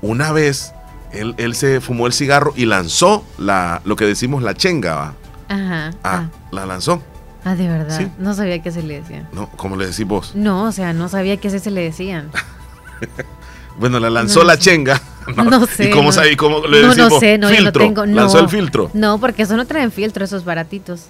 una 0.00 0.32
vez, 0.32 0.72
él, 1.12 1.54
se 1.54 1.80
fumó 1.80 2.06
el 2.06 2.12
cigarro 2.12 2.52
y 2.56 2.66
lanzó 2.66 3.24
la, 3.38 3.80
lo 3.84 3.96
que 3.96 4.04
decimos 4.04 4.42
la 4.42 4.54
chenga, 4.54 4.94
va. 4.94 5.14
Ajá. 5.48 5.90
Ah, 6.02 6.24
ah. 6.24 6.28
la 6.52 6.66
lanzó. 6.66 7.02
Ah, 7.44 7.54
de 7.54 7.68
verdad. 7.68 8.10
No 8.18 8.34
sabía 8.34 8.60
que 8.62 8.70
se 8.70 8.82
le 8.82 9.00
decían. 9.00 9.28
No, 9.32 9.48
¿cómo 9.56 9.76
le 9.76 9.86
decís 9.86 10.06
vos? 10.06 10.34
No, 10.34 10.64
o 10.64 10.72
sea, 10.72 10.92
no 10.92 11.08
sabía 11.08 11.38
que 11.38 11.50
se 11.50 11.70
le 11.70 11.82
decían. 11.82 12.30
bueno, 13.78 13.98
la 14.00 14.10
lanzó 14.10 14.44
la 14.44 14.58
chenga. 14.58 15.00
No, 15.36 15.66
sé. 15.66 15.90
¿Y 15.90 15.90
cómo 15.90 16.10
sabía? 16.10 16.34
¿Cómo 16.38 16.66
le 16.66 16.78
decimos? 16.78 16.96
No, 16.96 17.08
no 17.10 17.20
sé, 17.20 17.36
no, 17.36 17.48
filtro. 17.50 17.84
yo 17.84 17.90
no 17.90 17.94
tengo. 17.94 18.06
¿Lanzó 18.06 18.38
el 18.38 18.48
filtro? 18.48 18.90
No, 18.94 19.20
porque 19.20 19.42
eso 19.42 19.58
no 19.58 19.66
traen 19.66 19.92
filtro, 19.92 20.24
esos 20.24 20.42
baratitos. 20.42 21.08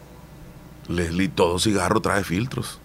Leslie, 0.89 1.29
todo 1.29 1.61
cigarro 1.61 2.01
trae 2.01 2.25
filtros. 2.25 2.81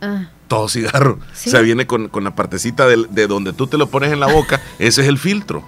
Ah. 0.00 0.30
Todo 0.48 0.70
cigarro. 0.70 1.18
O 1.20 1.36
sea, 1.36 1.60
viene 1.60 1.86
con, 1.86 2.10
la 2.22 2.34
partecita 2.34 2.86
de, 2.86 3.04
de, 3.10 3.26
donde 3.26 3.52
tú 3.52 3.66
te 3.66 3.76
lo 3.76 3.88
pones 3.88 4.10
en 4.10 4.20
la 4.20 4.26
boca. 4.26 4.58
ese 4.78 5.02
es 5.02 5.08
el 5.08 5.18
filtro. 5.18 5.62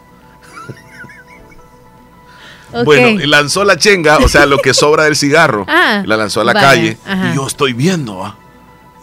Bueno, 2.85 3.25
lanzó 3.27 3.65
la 3.65 3.77
chenga, 3.77 4.19
o 4.19 4.29
sea, 4.29 4.47
lo 4.47 4.59
que 4.59 4.75
sobra 4.75 5.05
del 5.05 5.17
cigarro. 5.17 5.65
Ah, 5.79 6.03
la 6.07 6.17
lanzó 6.17 6.41
a 6.41 6.45
la 6.45 6.55
calle. 6.55 6.97
Y 7.07 7.37
yo 7.37 7.47
estoy 7.47 7.73
viendo, 7.73 8.35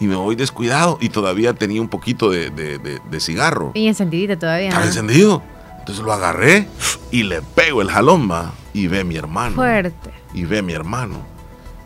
Y 0.00 0.06
me 0.06 0.16
voy 0.16 0.34
descuidado. 0.34 0.98
Y 1.00 1.08
todavía 1.08 1.54
tenía 1.54 1.80
un 1.80 1.88
poquito 1.88 2.30
de, 2.30 2.50
de, 2.50 3.20
cigarro. 3.20 3.70
Y 3.74 3.86
encendidito 3.86 4.36
todavía. 4.36 4.68
Estaba 4.68 4.86
encendido. 4.86 5.42
Entonces 5.78 6.04
lo 6.04 6.12
agarré 6.12 6.66
y 7.10 7.22
le 7.22 7.42
pego 7.42 7.80
el 7.80 7.90
jalón, 7.90 8.30
va. 8.30 8.52
Y 8.72 8.88
ve 8.88 9.04
mi 9.04 9.16
hermano. 9.16 9.54
Fuerte. 9.54 10.10
Y 10.34 10.44
ve 10.44 10.62
mi 10.62 10.72
hermano. 10.72 11.20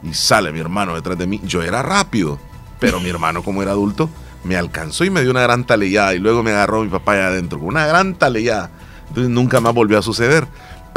Y 0.03 0.15
sale 0.15 0.53
mi 0.53 0.59
hermano 0.59 0.95
detrás 0.95 1.19
de 1.19 1.27
mí. 1.27 1.41
Yo 1.45 1.63
era 1.63 1.83
rápido. 1.83 2.39
Pero 2.81 2.99
mi 3.01 3.11
hermano, 3.11 3.43
como 3.43 3.63
era 3.63 3.73
adulto, 3.73 4.09
me 4.45 4.57
alcanzó 4.57 5.05
y 5.05 5.11
me 5.11 5.21
dio 5.23 5.31
una 5.31 5.43
gran 5.43 5.65
talellada. 5.65 6.15
Y 6.15 6.19
luego 6.19 6.43
me 6.43 6.53
agarró 6.53 6.83
mi 6.83 6.89
papá 6.89 7.13
allá 7.13 7.27
adentro 7.29 7.59
con 7.59 7.69
una 7.69 7.87
gran 7.87 8.15
talellada. 8.15 8.71
Entonces 9.09 9.31
nunca 9.31 9.61
más 9.61 9.75
volvió 9.75 9.99
a 9.99 10.03
suceder. 10.03 10.47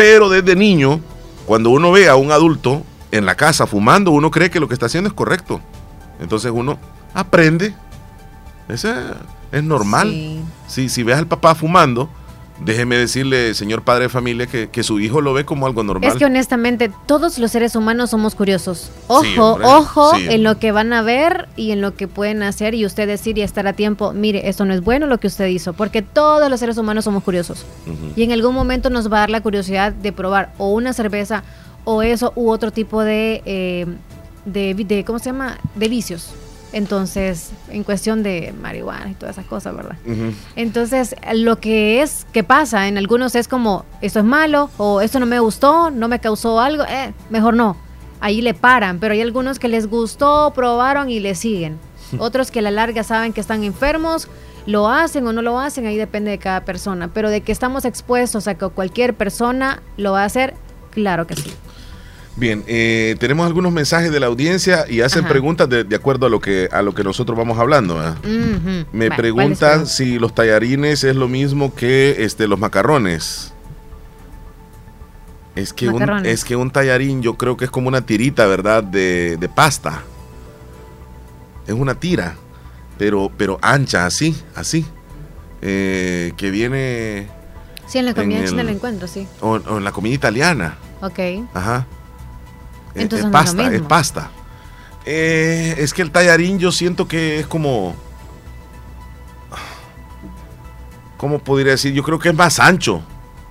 Pero 0.02 0.30
desde 0.30 0.56
niño, 0.56 1.00
cuando 1.46 1.70
uno 1.70 1.92
ve 1.92 2.10
a 2.10 2.16
un 2.16 2.32
adulto 2.32 2.82
en 3.12 3.28
la 3.28 3.36
casa 3.36 3.68
fumando, 3.68 4.10
uno 4.10 4.32
cree 4.32 4.50
que 4.50 4.60
lo 4.60 4.68
que 4.68 4.74
está 4.74 4.88
haciendo 4.88 5.08
es 5.08 5.14
correcto. 5.14 5.62
Entonces 6.20 6.52
uno 6.52 6.80
aprende. 7.14 7.76
Eso 8.68 8.92
es 9.52 9.64
normal. 9.64 10.42
Si, 10.66 10.90
si 10.90 11.04
ves 11.04 11.18
al 11.18 11.28
papá 11.28 11.54
fumando, 11.54 12.10
déjeme 12.64 12.98
decirle, 12.98 13.54
señor 13.54 13.84
padre 13.84 14.04
de 14.04 14.10
familia, 14.10 14.48
que, 14.48 14.84
su 14.84 15.00
hijo 15.00 15.22
lo 15.22 15.34
ve 15.34 15.46
como 15.46 15.68
algo 15.68 15.84
normal. 15.84 16.10
Es 16.10 16.18
que 16.18 16.26
honestamente 16.26 16.92
todos 17.06 17.38
los 17.38 17.52
seres 17.52 17.76
humanos 17.76 18.10
somos 18.10 18.36
curiosos. 18.36 18.92
Ojo, 19.08 19.60
ojo 19.64 20.12
en 20.18 20.44
lo 20.44 20.58
que 20.58 20.72
van 20.72 20.94
a 20.94 21.02
ver 21.02 21.48
y 21.56 21.72
en 21.72 21.82
lo 21.82 21.96
que 21.96 22.08
pueden 22.08 22.44
hacer 22.44 22.74
y 22.74 22.86
usted 22.86 23.08
decir 23.08 23.38
y 23.38 23.42
estar 23.42 23.68
a 23.68 23.74
tiempo, 23.74 24.14
mire, 24.14 24.50
esto 24.50 24.66
no 24.66 24.74
es 24.74 24.82
bueno 24.82 25.08
lo 25.08 25.20
que 25.20 25.28
usted 25.28 25.48
hizo, 25.48 25.74
porque 25.74 26.02
todos 26.02 26.50
los 26.50 26.60
seres 26.60 26.78
humanos 26.78 27.06
somos 27.06 27.24
curiosos. 27.24 27.66
Y 28.16 28.24
en 28.24 28.32
algún 28.32 28.56
momento 28.56 28.90
nos 28.90 29.12
va 29.12 29.18
a 29.18 29.20
dar 29.22 29.30
la 29.30 29.42
curiosidad 29.42 29.94
de 29.94 30.12
probar 30.12 30.54
o 30.58 30.72
una 30.72 30.94
cerveza 30.94 31.44
o 31.84 32.02
eso 32.02 32.34
u 32.36 32.50
otro 32.50 32.72
tipo 32.72 33.04
de, 33.04 33.42
eh, 33.46 33.86
de, 34.46 34.74
de 34.74 35.04
¿cómo 35.04 35.20
se 35.20 35.26
llama? 35.26 35.58
De 35.76 35.88
vicios. 35.88 36.34
Entonces, 36.74 37.52
en 37.70 37.84
cuestión 37.84 38.24
de 38.24 38.54
marihuana 38.60 39.12
y 39.12 39.14
todas 39.14 39.38
esas 39.38 39.46
cosas, 39.46 39.76
¿verdad? 39.76 39.98
Entonces, 40.56 41.16
lo 41.34 41.60
que 41.60 42.02
es, 42.02 42.26
que 42.32 42.44
pasa 42.44 42.88
en 42.88 42.98
algunos 42.98 43.36
es 43.36 43.48
como, 43.48 43.86
esto 44.02 44.20
es 44.20 44.26
malo, 44.26 44.70
o 44.78 45.02
esto 45.02 45.20
no 45.20 45.26
me 45.26 45.40
gustó, 45.40 45.92
no 45.92 46.08
me 46.08 46.20
causó 46.20 46.60
algo, 46.62 46.84
eh, 46.86 47.14
mejor 47.30 47.56
no. 47.56 47.76
Ahí 48.22 48.42
le 48.42 48.54
paran, 48.54 49.00
pero 49.00 49.14
hay 49.14 49.22
algunos 49.22 49.60
que 49.60 49.68
les 49.68 49.88
gustó, 49.88 50.54
probaron 50.56 51.10
y 51.10 51.20
le 51.20 51.36
siguen. 51.36 51.78
Otros 52.20 52.52
que 52.52 52.60
a 52.60 52.62
la 52.62 52.72
larga 52.72 53.04
saben 53.04 53.34
que 53.34 53.42
están 53.42 53.64
enfermos, 53.64 54.28
lo 54.66 54.90
hacen 54.90 55.26
o 55.28 55.34
no 55.34 55.42
lo 55.42 55.60
hacen, 55.60 55.88
ahí 55.88 55.98
depende 55.98 56.32
de 56.32 56.38
cada 56.38 56.64
persona. 56.64 57.10
Pero 57.14 57.30
de 57.30 57.42
que 57.42 57.52
estamos 57.52 57.86
expuestos 57.86 58.48
a 58.48 58.56
que 58.56 58.68
cualquier 58.68 59.16
persona 59.16 59.82
lo 59.98 60.14
va 60.14 60.24
a 60.24 60.26
hacer, 60.26 60.54
claro 60.92 61.26
que 61.28 61.36
sí. 61.36 61.52
Bien, 62.38 62.64
eh, 62.66 63.16
tenemos 63.20 63.46
algunos 63.46 63.74
mensajes 63.74 64.12
de 64.12 64.20
la 64.20 64.28
audiencia 64.28 64.86
y 64.90 65.02
hacen 65.02 65.26
preguntas 65.26 65.68
de, 65.70 65.86
acuerdo 65.96 66.28
a 66.28 66.30
lo 66.30 66.40
que 66.40 66.70
a 66.72 66.82
lo 66.82 66.94
que 66.94 67.04
nosotros 67.04 67.38
vamos 67.38 67.60
hablando. 67.60 68.00
Me 68.92 69.12
preguntan 69.12 69.86
si 69.86 70.18
los 70.18 70.34
tallarines 70.34 71.04
es 71.04 71.16
lo 71.16 71.28
mismo 71.28 71.76
que 71.76 72.24
este 72.24 72.48
los 72.48 72.58
macarrones. 72.58 73.54
Es 75.56 75.74
que, 75.74 75.90
un, 75.90 76.26
es 76.26 76.46
que 76.46 76.56
un 76.56 76.72
tallarín 76.72 77.22
yo 77.22 77.34
creo 77.36 77.58
que 77.58 77.66
es 77.66 77.72
como 77.72 77.90
una 77.90 78.06
tirita, 78.06 78.46
¿verdad? 78.46 78.84
De, 78.84 79.50
pasta. 79.54 80.04
Es 81.68 81.74
una 81.74 81.96
tira, 81.96 82.36
pero, 82.98 83.30
pero 83.38 83.60
ancha, 83.62 84.06
así, 84.06 84.36
así. 84.56 84.86
Eh, 85.62 86.32
que 86.38 86.50
viene... 86.50 87.28
Sí, 87.86 88.00
en 88.00 88.06
la 88.06 88.14
comida 88.14 88.46
china 88.46 88.64
la 88.64 88.72
encuentro, 88.72 89.08
sí. 89.08 89.28
O, 89.42 89.52
o, 89.52 89.78
en 89.78 89.84
la 89.84 89.92
comida 89.92 90.16
italiana. 90.16 90.78
Ok. 91.02 91.20
Ajá. 91.54 91.86
Eh, 92.96 93.08
es, 93.10 93.26
pasta, 93.26 93.74
es 93.74 93.82
pasta. 93.82 94.32
Eh, 95.06 95.76
es 95.78 95.94
que 95.94 96.02
el 96.02 96.12
tallarín 96.12 96.60
yo 96.60 96.72
siento 96.72 97.08
que 97.08 97.40
es 97.40 97.48
como... 97.48 97.96
¿Cómo 101.18 101.40
podría 101.40 101.74
decir? 101.74 101.94
Yo 101.94 102.04
creo 102.04 102.18
que 102.18 102.30
es 102.30 102.36
más 102.36 102.60
ancho. 102.60 103.02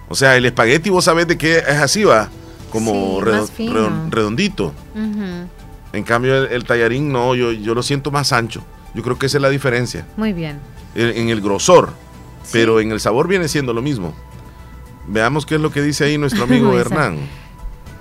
O 0.08 0.14
sea, 0.16 0.36
el 0.36 0.44
espagueti 0.44 0.90
vos 0.90 1.04
sabés 1.04 1.28
de 1.28 1.38
qué 1.38 1.58
es 1.58 1.78
así, 1.78 2.02
va. 2.02 2.28
Como 2.70 3.20
redondito. 3.20 4.74
En 5.92 6.04
cambio, 6.04 6.46
el, 6.46 6.64
tallarín 6.64 7.12
no, 7.12 7.34
yo, 7.34 7.52
yo 7.52 7.74
lo 7.74 7.82
siento 7.82 8.10
más 8.10 8.32
ancho. 8.32 8.64
Yo 8.94 9.02
creo 9.02 9.18
que 9.18 9.26
esa 9.26 9.38
es 9.38 9.42
la 9.42 9.50
diferencia. 9.50 10.06
Muy 10.16 10.32
bien. 10.32 10.58
En, 10.94 11.28
el 11.28 11.40
grosor. 11.40 11.92
Pero 12.52 12.80
en 12.80 12.90
el 12.90 13.00
sabor 13.00 13.28
viene 13.28 13.48
siendo 13.48 13.72
lo 13.72 13.82
mismo. 13.82 14.14
Veamos 15.06 15.46
qué 15.46 15.56
es 15.56 15.60
lo 15.60 15.70
que 15.70 15.82
dice 15.82 16.04
ahí 16.04 16.18
nuestro 16.18 16.44
amigo 16.44 16.76
Hernán. 16.78 17.18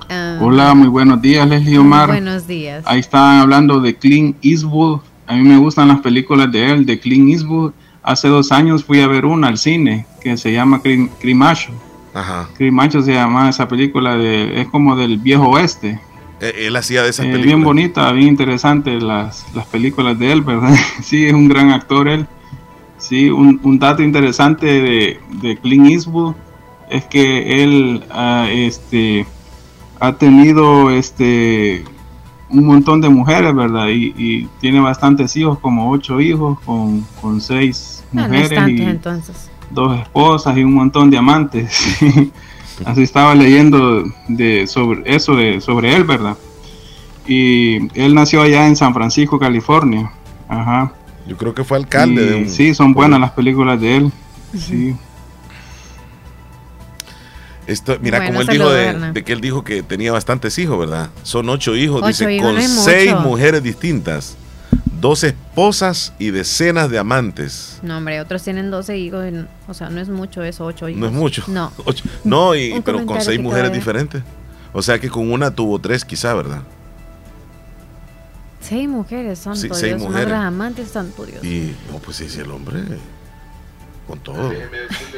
Ah. 0.10 0.40
Hola, 0.42 0.74
muy 0.74 0.88
buenos 0.88 1.22
días, 1.22 1.48
Leslie 1.48 1.78
Omar. 1.78 2.08
Buenos 2.08 2.48
días. 2.48 2.84
Ahí 2.88 3.00
estaban 3.00 3.42
hablando 3.42 3.80
de 3.80 3.96
Clint 3.96 4.36
Eastwood. 4.42 5.02
A 5.28 5.36
mí 5.36 5.44
me 5.44 5.58
gustan 5.58 5.88
las 5.88 6.00
películas 6.00 6.52
de 6.52 6.72
él, 6.72 6.86
de 6.86 7.00
Clint 7.00 7.30
Eastwood. 7.30 7.74
Hace 8.02 8.28
dos 8.28 8.52
años 8.52 8.84
fui 8.84 9.02
a 9.02 9.08
ver 9.08 9.26
una 9.26 9.50
al 9.50 9.60
cine 9.60 10.08
que 10.20 10.36
se 10.36 10.52
llama 10.52 10.82
Crimacho. 11.20 11.72
Ajá. 12.16 12.50
Crimacho 12.58 13.04
se 13.04 13.14
llama 13.14 13.50
esa 13.50 13.68
película, 13.68 14.16
de, 14.18 14.62
es 14.62 14.68
como 14.70 14.96
del 14.96 15.20
viejo 15.20 15.48
oeste. 15.50 16.00
Eh, 16.42 16.54
él 16.68 16.76
hacía 16.76 17.04
de 17.04 17.10
esas 17.10 17.28
eh, 17.28 17.38
Bien 17.38 17.64
bonita, 17.64 18.12
bien 18.12 18.30
interesante 18.30 19.00
las, 19.00 19.46
las 19.54 19.68
películas 19.68 20.18
de 20.18 20.32
él, 20.32 20.42
¿verdad? 20.42 20.74
sí, 21.04 21.28
es 21.28 21.34
un 21.34 21.48
gran 21.48 21.70
actor 21.70 22.08
él. 22.08 22.26
Sí, 22.98 23.30
un, 23.30 23.60
un 23.64 23.78
dato 23.78 24.02
interesante 24.02 24.66
de, 24.66 25.20
de 25.42 25.58
Clint 25.58 25.92
Eastwood 25.92 26.34
es 26.90 27.06
que 27.06 27.64
él, 27.64 28.04
uh, 28.10 28.48
este, 28.50 29.28
ha 30.00 30.14
tenido 30.14 30.92
este 30.92 31.84
un 32.50 32.66
montón 32.66 33.00
de 33.00 33.10
mujeres, 33.10 33.54
¿verdad? 33.54 33.88
Y, 33.90 34.48
tiene 34.60 34.80
bastantes 34.80 35.36
hijos, 35.38 35.60
como 35.60 35.92
ocho 35.92 36.20
hijos, 36.20 36.60
con, 36.62 37.06
seis 37.42 38.04
ah, 38.16 38.24
mujeres 38.24 38.70
y 38.70 38.82
entonces. 38.82 39.50
dos 39.70 40.00
esposas 40.00 40.58
y 40.58 40.64
un 40.64 40.74
montón 40.74 41.12
de 41.12 41.18
amantes. 41.18 41.98
Así 42.86 43.04
estaba 43.04 43.36
leyendo 43.36 44.04
de 44.28 44.66
sobre 44.66 45.04
eso 45.14 45.36
de 45.36 45.60
sobre 45.60 45.96
él, 45.96 46.06
¿verdad? 46.06 46.38
Y 47.28 47.88
él 48.00 48.16
nació 48.16 48.42
allá 48.42 48.68
en 48.68 48.76
San 48.76 48.94
Francisco, 48.94 49.38
California. 49.38 50.12
Ajá. 50.48 50.94
Yo 51.28 51.38
creo 51.38 51.54
que 51.54 51.64
fue 51.64 51.78
alcalde 51.78 52.26
de 52.26 52.36
un... 52.38 52.50
Sí, 52.50 52.74
son 52.74 52.94
buenas 52.94 53.20
las 53.20 53.32
películas 53.32 53.80
de 53.80 53.98
él. 53.98 54.12
Sí 54.58 54.96
mira, 58.02 58.26
como 58.26 58.42
él 58.42 58.48
dijo 58.48 58.70
de, 58.70 59.24
que 59.24 59.34
él 59.34 59.42
dijo 59.42 59.64
que 59.64 59.84
tenía 59.84 60.12
bastantes 60.12 60.58
hijos, 60.58 60.80
¿verdad? 60.80 61.10
Son 61.24 61.48
ocho 61.50 61.76
hijos, 61.76 62.06
dice, 62.06 62.40
con 62.40 62.62
seis 62.62 63.14
mujeres 63.16 63.64
distintas, 63.64 64.36
dos 65.00 65.24
esposas 65.24 66.14
y 66.20 66.32
decenas 66.32 66.90
de 66.90 67.00
amantes. 67.00 67.80
No, 67.82 67.98
hombre, 67.98 68.20
otros 68.22 68.44
tienen 68.44 68.72
doce 68.72 68.98
hijos, 68.98 69.26
o 69.68 69.74
sea, 69.74 69.90
no 69.90 70.02
es 70.02 70.10
mucho 70.10 70.44
eso, 70.44 70.66
ocho 70.66 70.90
hijos. 70.90 71.00
No 71.00 71.08
es 71.08 71.14
mucho. 71.14 71.44
No. 71.48 71.72
no, 72.24 72.56
y, 72.56 72.82
pero 72.82 73.06
con 73.06 73.22
seis 73.22 73.40
mujeres 73.40 73.72
diferentes. 73.72 74.24
O 74.72 74.82
sea 74.82 75.00
que 75.00 75.10
con 75.10 75.32
una 75.32 75.52
tuvo 75.52 75.80
tres 75.80 76.06
quizá, 76.06 76.34
¿verdad? 76.34 76.62
Seis 78.60 78.88
mujeres, 78.88 79.40
son 79.40 79.56
sí, 79.56 79.68
seis 79.72 79.98
mujeres. 79.98 80.34
amantes, 80.34 80.90
santo 80.90 81.26
Dios. 81.26 81.44
Y, 81.44 81.76
no, 81.92 81.98
pues 82.00 82.18
sí, 82.18 82.30
sí, 82.30 82.42
el 82.42 82.52
hombre 82.52 82.84
con 84.10 84.20
todo. 84.20 84.52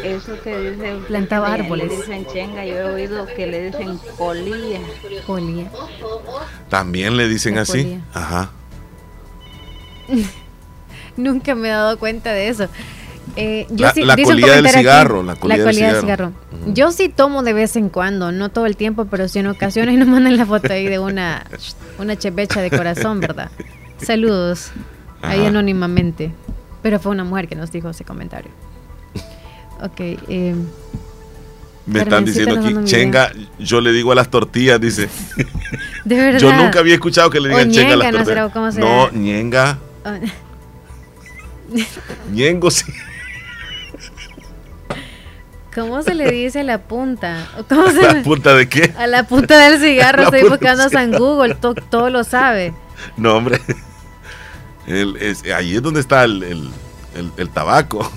Eso 0.03 0.39
que 0.43 0.71
dice 0.71 0.97
plantaba 1.07 1.53
árboles. 1.53 1.87
Le 1.89 1.95
dicen 1.97 2.25
chenga, 2.27 2.65
yo 2.65 2.75
he 2.75 2.83
oído 2.83 3.25
que 3.35 3.47
le 3.47 3.71
dicen 3.71 3.97
colía. 4.17 4.79
Colía. 5.25 5.71
También 6.69 7.15
le 7.15 7.27
dicen 7.29 7.57
así. 7.57 7.99
Ajá. 8.13 8.51
Nunca 11.17 11.55
me 11.55 11.69
he 11.69 11.71
dado 11.71 11.97
cuenta 11.99 12.33
de 12.33 12.49
eso. 12.49 12.67
Eh, 13.35 13.65
yo 13.69 13.85
La- 13.87 13.93
sí- 13.93 14.03
la 14.03 14.15
colilla 14.17 14.55
del 14.55 14.67
cigarro, 14.69 15.23
la 15.23 15.35
colilla 15.35 15.63
del 15.63 15.75
del 15.75 16.01
cigarro. 16.01 16.31
Yo 16.67 16.91
sí 16.91 17.07
tomo 17.09 17.43
de 17.43 17.53
vez 17.53 17.75
en 17.77 17.89
cuando, 17.89 18.31
no 18.31 18.49
todo 18.49 18.65
el 18.65 18.75
tiempo, 18.75 19.05
pero 19.05 19.27
sí 19.27 19.39
en 19.39 19.47
ocasiones 19.47 19.97
nos 19.97 20.07
mandan 20.07 20.35
la 20.37 20.45
foto 20.45 20.73
ahí 20.73 20.85
de 20.87 20.99
una, 20.99 21.45
una 21.97 22.17
chepecha 22.17 22.61
de 22.61 22.69
corazón, 22.69 23.19
¿verdad? 23.21 23.49
Saludos, 24.01 24.71
ahí 25.21 25.45
anónimamente. 25.45 26.31
Pero 26.81 26.99
fue 26.99 27.11
una 27.11 27.23
mujer 27.23 27.47
que 27.47 27.55
nos 27.55 27.71
dijo 27.71 27.89
ese 27.91 28.03
comentario. 28.03 28.51
Ok, 29.81 29.99
eh, 29.99 30.55
Me 31.85 31.99
están 32.01 32.23
diciendo 32.25 32.59
aquí. 32.59 32.75
Chenga, 32.85 33.31
yo 33.59 33.81
le 33.81 33.91
digo 33.91 34.11
a 34.11 34.15
las 34.15 34.29
tortillas, 34.29 34.79
dice. 34.79 35.09
de 36.05 36.15
verdad. 36.15 36.39
Yo 36.39 36.53
nunca 36.53 36.79
había 36.79 36.93
escuchado 36.93 37.29
que 37.29 37.39
le 37.39 37.49
O 37.49 37.57
digan 37.57 37.71
Chenga 37.71 37.93
a 37.93 37.97
las 37.97 38.11
¿no 38.11 38.23
tortillas. 38.23 38.73
será? 38.75 38.85
No, 38.85 39.09
ñenga, 39.11 39.77
Ah, 40.05 40.17
ñengo 42.31 42.69
sí. 42.71 42.85
¿Cómo 45.73 46.01
se 46.03 46.13
le 46.15 46.29
dice 46.29 46.59
a 46.59 46.63
la 46.63 46.79
punta? 46.79 47.47
¿O 47.57 47.63
¿Cómo 47.63 47.87
se 47.89 48.01
¿La 48.01 48.13
le- 48.13 48.21
punta 48.23 48.53
de 48.53 48.67
qué? 48.67 48.93
A 48.97 49.07
la 49.07 49.23
punta 49.23 49.57
del 49.69 49.79
cigarro, 49.79 50.23
La 50.29 50.29
estoy 50.37 50.49
buscando 50.49 50.89
del 50.89 51.01
en 51.01 51.11
Google, 51.17 51.55
to- 51.55 51.73
todo 51.75 52.09
lo 52.09 52.23
sabe. 52.25 52.73
No, 53.15 53.35
hombre. 53.37 53.61
El- 54.85 55.15
es- 55.17 55.43
ahí 55.55 55.75
es 55.75 55.81
donde 55.81 56.01
está 56.01 56.25
el, 56.25 56.43
el- 56.43 56.69
el- 57.15 57.31
el 57.37 57.49
tabaco. 57.49 58.11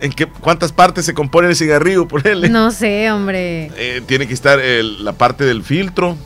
¿En 0.00 0.12
qué, 0.12 0.26
cuántas 0.26 0.72
partes 0.72 1.04
se 1.06 1.14
compone 1.14 1.48
el 1.48 1.56
cigarrillo? 1.56 2.06
No 2.50 2.70
sé, 2.70 3.10
hombre. 3.10 3.70
Eh, 3.76 4.02
tiene 4.06 4.26
que 4.28 4.34
estar 4.34 4.60
el- 4.60 5.04
la 5.04 5.12
parte 5.12 5.44
del 5.44 5.62
filtro, 5.62 6.16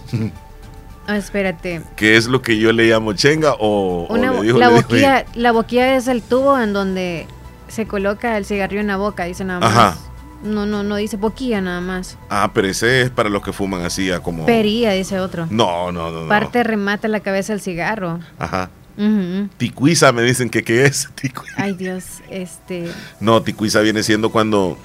Ah, 1.06 1.16
espérate. 1.16 1.82
que 1.96 2.16
es 2.16 2.26
lo 2.26 2.42
que 2.42 2.58
yo 2.58 2.72
le 2.72 2.84
llamo 2.88 3.12
chenga, 3.14 3.54
o, 3.54 4.06
o 4.08 4.14
Una, 4.14 4.32
le 4.32 4.42
digo- 4.42 4.58
la, 4.58 4.66
le 4.68 4.72
digo- 4.74 4.82
boquilla, 4.88 5.24
la 5.34 5.52
boquilla 5.52 5.96
es 5.96 6.08
el 6.08 6.22
tubo 6.22 6.58
en 6.60 6.72
donde 6.72 7.26
se 7.68 7.86
coloca 7.86 8.36
el 8.36 8.44
cigarrillo 8.44 8.80
en 8.80 8.86
la 8.88 8.96
boca, 8.96 9.24
dice 9.24 9.44
nada 9.44 9.60
más. 9.60 9.70
Ajá. 9.70 9.96
No, 10.42 10.64
no, 10.66 10.82
no 10.82 10.96
dice 10.96 11.16
boquilla 11.18 11.60
nada 11.60 11.80
más. 11.82 12.16
Ah, 12.30 12.50
pero 12.54 12.66
ese 12.68 13.02
es 13.02 13.10
para 13.10 13.28
los 13.28 13.42
que 13.42 13.52
fuman 13.52 13.82
así, 13.84 14.08
como... 14.22 14.46
Pería, 14.46 14.92
dice 14.92 15.20
otro. 15.20 15.46
No, 15.50 15.92
no, 15.92 16.10
no. 16.10 16.22
no. 16.22 16.28
Parte 16.28 16.62
remata 16.64 17.08
la 17.08 17.20
cabeza 17.20 17.52
del 17.52 17.60
cigarro. 17.60 18.20
Ajá. 18.38 18.70
Ujú. 19.00 19.48
Ticuiza 19.56 20.12
me 20.12 20.22
dicen 20.22 20.50
que 20.50 20.62
qué 20.62 20.84
es. 20.84 21.08
Ticu- 21.20 21.44
Ay, 21.56 21.72
Dios, 21.74 22.04
este. 22.28 22.90
No, 23.20 23.40
ticuiza 23.42 23.80
viene 23.80 24.02
siendo 24.02 24.30
cuando, 24.30 24.76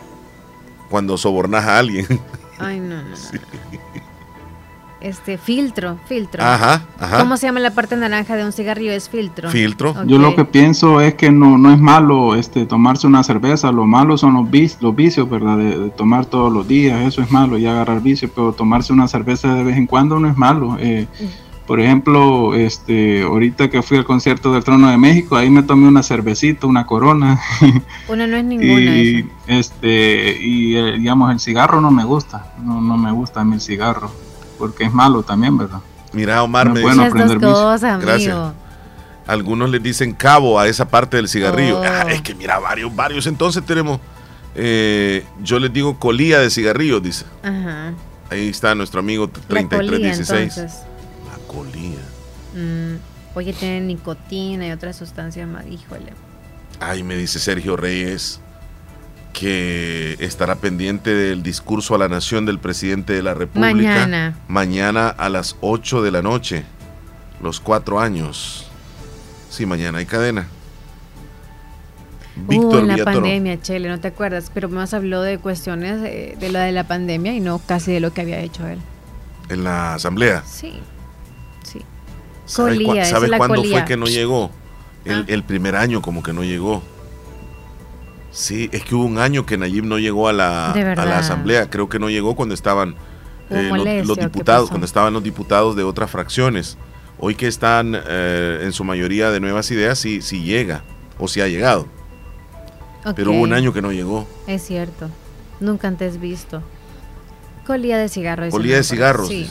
cuando 0.89 1.17
sobornas 1.17 1.65
a 1.65 1.79
alguien. 1.79 2.05
Ay, 2.57 2.79
no, 2.79 2.95
no, 2.95 3.09
no. 3.09 3.15
Este, 5.01 5.37
filtro, 5.37 5.99
filtro. 6.07 6.41
Ajá, 6.43 6.83
ajá. 6.97 7.19
¿Cómo 7.19 7.37
se 7.37 7.45
llama 7.45 7.59
la 7.59 7.71
parte 7.75 7.95
naranja 7.95 8.35
de 8.37 8.43
un 8.43 8.51
cigarrillo? 8.51 8.91
Es 8.91 9.07
filtro. 9.07 9.51
Yo 10.07 10.17
lo 10.17 10.35
que 10.35 10.45
pienso 10.45 10.99
es 10.99 11.13
que 11.13 11.29
no, 11.29 11.59
no 11.59 11.71
es 11.71 11.77
malo 11.79 12.33
este 12.33 12.65
tomarse 12.65 13.05
una 13.05 13.23
cerveza, 13.23 13.71
lo 13.71 13.85
malo 13.85 14.17
son 14.17 14.33
los, 14.33 14.45
vic- 14.49 14.77
los 14.81 14.95
vicios, 14.95 15.29
¿verdad? 15.29 15.57
De, 15.57 15.77
de 15.77 15.89
tomar 15.91 16.25
todos 16.25 16.51
los 16.51 16.67
días, 16.67 17.01
eso 17.05 17.21
es 17.21 17.29
malo, 17.29 17.57
y 17.59 17.67
agarrar 17.67 18.01
vicio, 18.01 18.31
pero 18.33 18.53
tomarse 18.53 18.93
una 18.93 19.07
cerveza 19.07 19.53
de 19.53 19.63
vez 19.63 19.77
en 19.77 19.85
cuando 19.85 20.19
no 20.19 20.27
es 20.27 20.37
malo. 20.37 20.75
Eh, 20.79 21.05
por 21.67 21.79
ejemplo, 21.79 22.53
este, 22.55 23.23
ahorita 23.23 23.69
que 23.69 23.81
fui 23.81 23.97
al 23.97 24.05
concierto 24.05 24.53
del 24.53 24.63
Trono 24.63 24.89
de 24.89 24.97
México, 24.97 25.35
ahí 25.35 25.49
me 25.49 25.63
tomé 25.63 25.87
una 25.87 26.03
cervecita, 26.03 26.67
una 26.67 26.85
corona, 26.85 27.39
Una 28.07 28.27
no 28.27 28.37
es 28.37 28.43
ninguna. 28.45 28.79
y 28.81 29.29
este, 29.47 30.37
y 30.39 30.75
eh, 30.77 30.93
digamos 30.97 31.31
el 31.31 31.39
cigarro 31.39 31.81
no 31.81 31.89
me 31.91 32.03
gusta, 32.03 32.53
no, 32.63 32.81
no 32.81 32.97
me 32.97 33.11
gusta 33.11 33.41
a 33.41 33.43
mí 33.43 33.55
el 33.55 33.61
cigarro, 33.61 34.11
porque 34.59 34.83
es 34.85 34.93
malo 34.93 35.23
también, 35.23 35.57
¿verdad? 35.57 35.79
Mira, 36.13 36.43
Omar, 36.43 36.67
No 36.67 36.73
me 36.75 36.79
es 36.79 36.83
bueno 36.85 37.03
dice- 37.03 37.11
aprender 37.11 37.39
cosas, 37.41 38.01
Gracias. 38.01 38.33
amigo. 38.33 38.53
Algunos 39.27 39.69
les 39.71 39.81
dicen 39.81 40.13
cabo 40.13 40.59
a 40.59 40.67
esa 40.67 40.87
parte 40.87 41.17
del 41.17 41.27
cigarrillo. 41.27 41.79
Oh. 41.79 41.83
Ah, 41.83 42.05
es 42.11 42.21
que 42.21 42.35
mira, 42.35 42.59
varios, 42.59 42.95
varios. 42.95 43.25
Entonces 43.25 43.65
tenemos, 43.65 43.99
eh, 44.53 45.25
yo 45.41 45.57
les 45.59 45.73
digo 45.73 45.97
colilla 45.97 46.39
de 46.39 46.51
cigarrillos, 46.51 47.01
dice. 47.01 47.25
Ajá. 47.43 47.93
Ahí 48.29 48.49
está 48.49 48.75
nuestro 48.75 48.99
amigo 48.99 49.29
La 49.49 49.63
colilla, 49.63 49.67
3316. 50.13 50.75
La 51.55 51.71
colilla. 51.71 52.01
Mm, 52.53 52.97
oye, 53.35 53.53
tiene 53.53 53.81
nicotina 53.81 54.67
y 54.67 54.71
otras 54.71 54.95
sustancias 54.95 55.47
más. 55.47 55.65
Híjole. 55.67 56.13
Ay, 56.79 57.03
me 57.03 57.15
dice 57.15 57.39
Sergio 57.39 57.77
Reyes 57.77 58.41
que 59.33 60.15
estará 60.19 60.55
pendiente 60.55 61.13
del 61.13 61.43
discurso 61.43 61.93
a 61.93 61.97
la 61.97 62.07
nación 62.07 62.45
del 62.45 62.57
presidente 62.57 63.13
de 63.13 63.21
la 63.21 63.33
República. 63.33 63.73
Mañana. 63.73 64.37
Mañana 64.47 65.09
a 65.09 65.27
las 65.27 65.57
8 65.59 66.01
de 66.01 66.11
la 66.11 66.21
noche. 66.21 66.63
Los 67.41 67.59
cuatro 67.59 67.99
años. 67.99 68.65
Sí, 69.49 69.65
mañana 69.65 69.97
hay 69.97 70.05
cadena. 70.05 70.47
Uh, 72.37 72.47
Víctor 72.47 72.79
en 72.81 72.87
la 72.87 72.93
Villatoro. 72.95 73.21
pandemia, 73.21 73.61
Chele, 73.61 73.89
no 73.89 73.99
te 73.99 74.07
acuerdas, 74.07 74.51
pero 74.53 74.69
más 74.69 74.93
habló 74.93 75.21
de 75.21 75.37
cuestiones 75.37 76.01
eh, 76.03 76.37
de, 76.39 76.49
lo 76.49 76.59
de 76.59 76.71
la 76.71 76.85
pandemia 76.85 77.33
y 77.33 77.41
no 77.41 77.59
casi 77.59 77.91
de 77.91 77.99
lo 77.99 78.13
que 78.13 78.21
había 78.21 78.39
hecho 78.39 78.65
él. 78.67 78.79
En 79.49 79.65
la 79.65 79.95
asamblea. 79.95 80.43
Sí. 80.45 80.79
¿Sabe, 82.45 82.73
Colía, 82.75 82.87
cua- 82.93 83.01
esa 83.01 83.11
sabe 83.11 83.25
es 83.25 83.31
la 83.31 83.37
cuándo 83.37 83.55
colía. 83.57 83.77
fue 83.79 83.85
que 83.87 83.97
no 83.97 84.05
llegó? 84.05 84.51
El, 85.03 85.19
Ah. 85.21 85.25
el 85.27 85.43
primer 85.43 85.75
año 85.75 86.01
como 86.01 86.23
que 86.23 86.33
no 86.33 86.43
llegó. 86.43 86.81
Sí, 88.31 88.69
es 88.73 88.83
que 88.83 88.95
hubo 88.95 89.05
un 89.05 89.17
año 89.17 89.45
que 89.45 89.57
Nayib 89.57 89.85
no 89.85 89.97
llegó 89.97 90.27
a 90.27 90.33
la, 90.33 90.71
a 90.71 91.05
la 91.05 91.19
asamblea. 91.19 91.69
Creo 91.69 91.87
que 91.87 91.99
no 91.99 92.09
llegó 92.09 92.35
cuando 92.35 92.53
estaban 92.53 92.95
eh, 93.49 93.61
los- 93.61 93.69
molestia, 93.69 94.01
los, 94.01 94.09
¿o 94.11 94.15
qué 94.15 94.21
diputados, 94.25 94.69
cuando 94.69 94.85
estaban 94.85 95.13
los 95.13 95.23
diputados 95.23 95.75
de 95.75 95.83
otras 95.83 96.09
fracciones. 96.11 96.77
Hoy 97.17 97.35
que 97.35 97.47
están 97.47 97.95
eh, 97.95 98.59
en 98.63 98.73
su 98.73 98.83
mayoría 98.83 99.31
de 99.31 99.39
nuevas 99.39 99.71
ideas, 99.71 99.97
sí, 99.99 100.21
sí 100.21 100.43
llega 100.43 100.83
o 101.17 101.27
sí 101.29 101.39
ha 101.39 101.47
llegado. 101.47 101.87
Pero 103.15 103.31
hubo 103.31 103.41
un 103.41 103.53
año 103.53 103.71
que 103.71 103.81
no 103.81 103.91
llegó. 103.91 104.27
Es 104.47 104.63
cierto. 104.65 105.09
Nunca 105.61 105.87
antes 105.87 106.19
visto. 106.19 106.61
Colía 107.65 107.97
de 107.97 108.09
cigarro. 108.09 108.43
dice 108.45 108.57
Colía 108.57 108.75
de 108.77 108.83
cigarros. 108.83 109.27
Sí. 109.29 109.49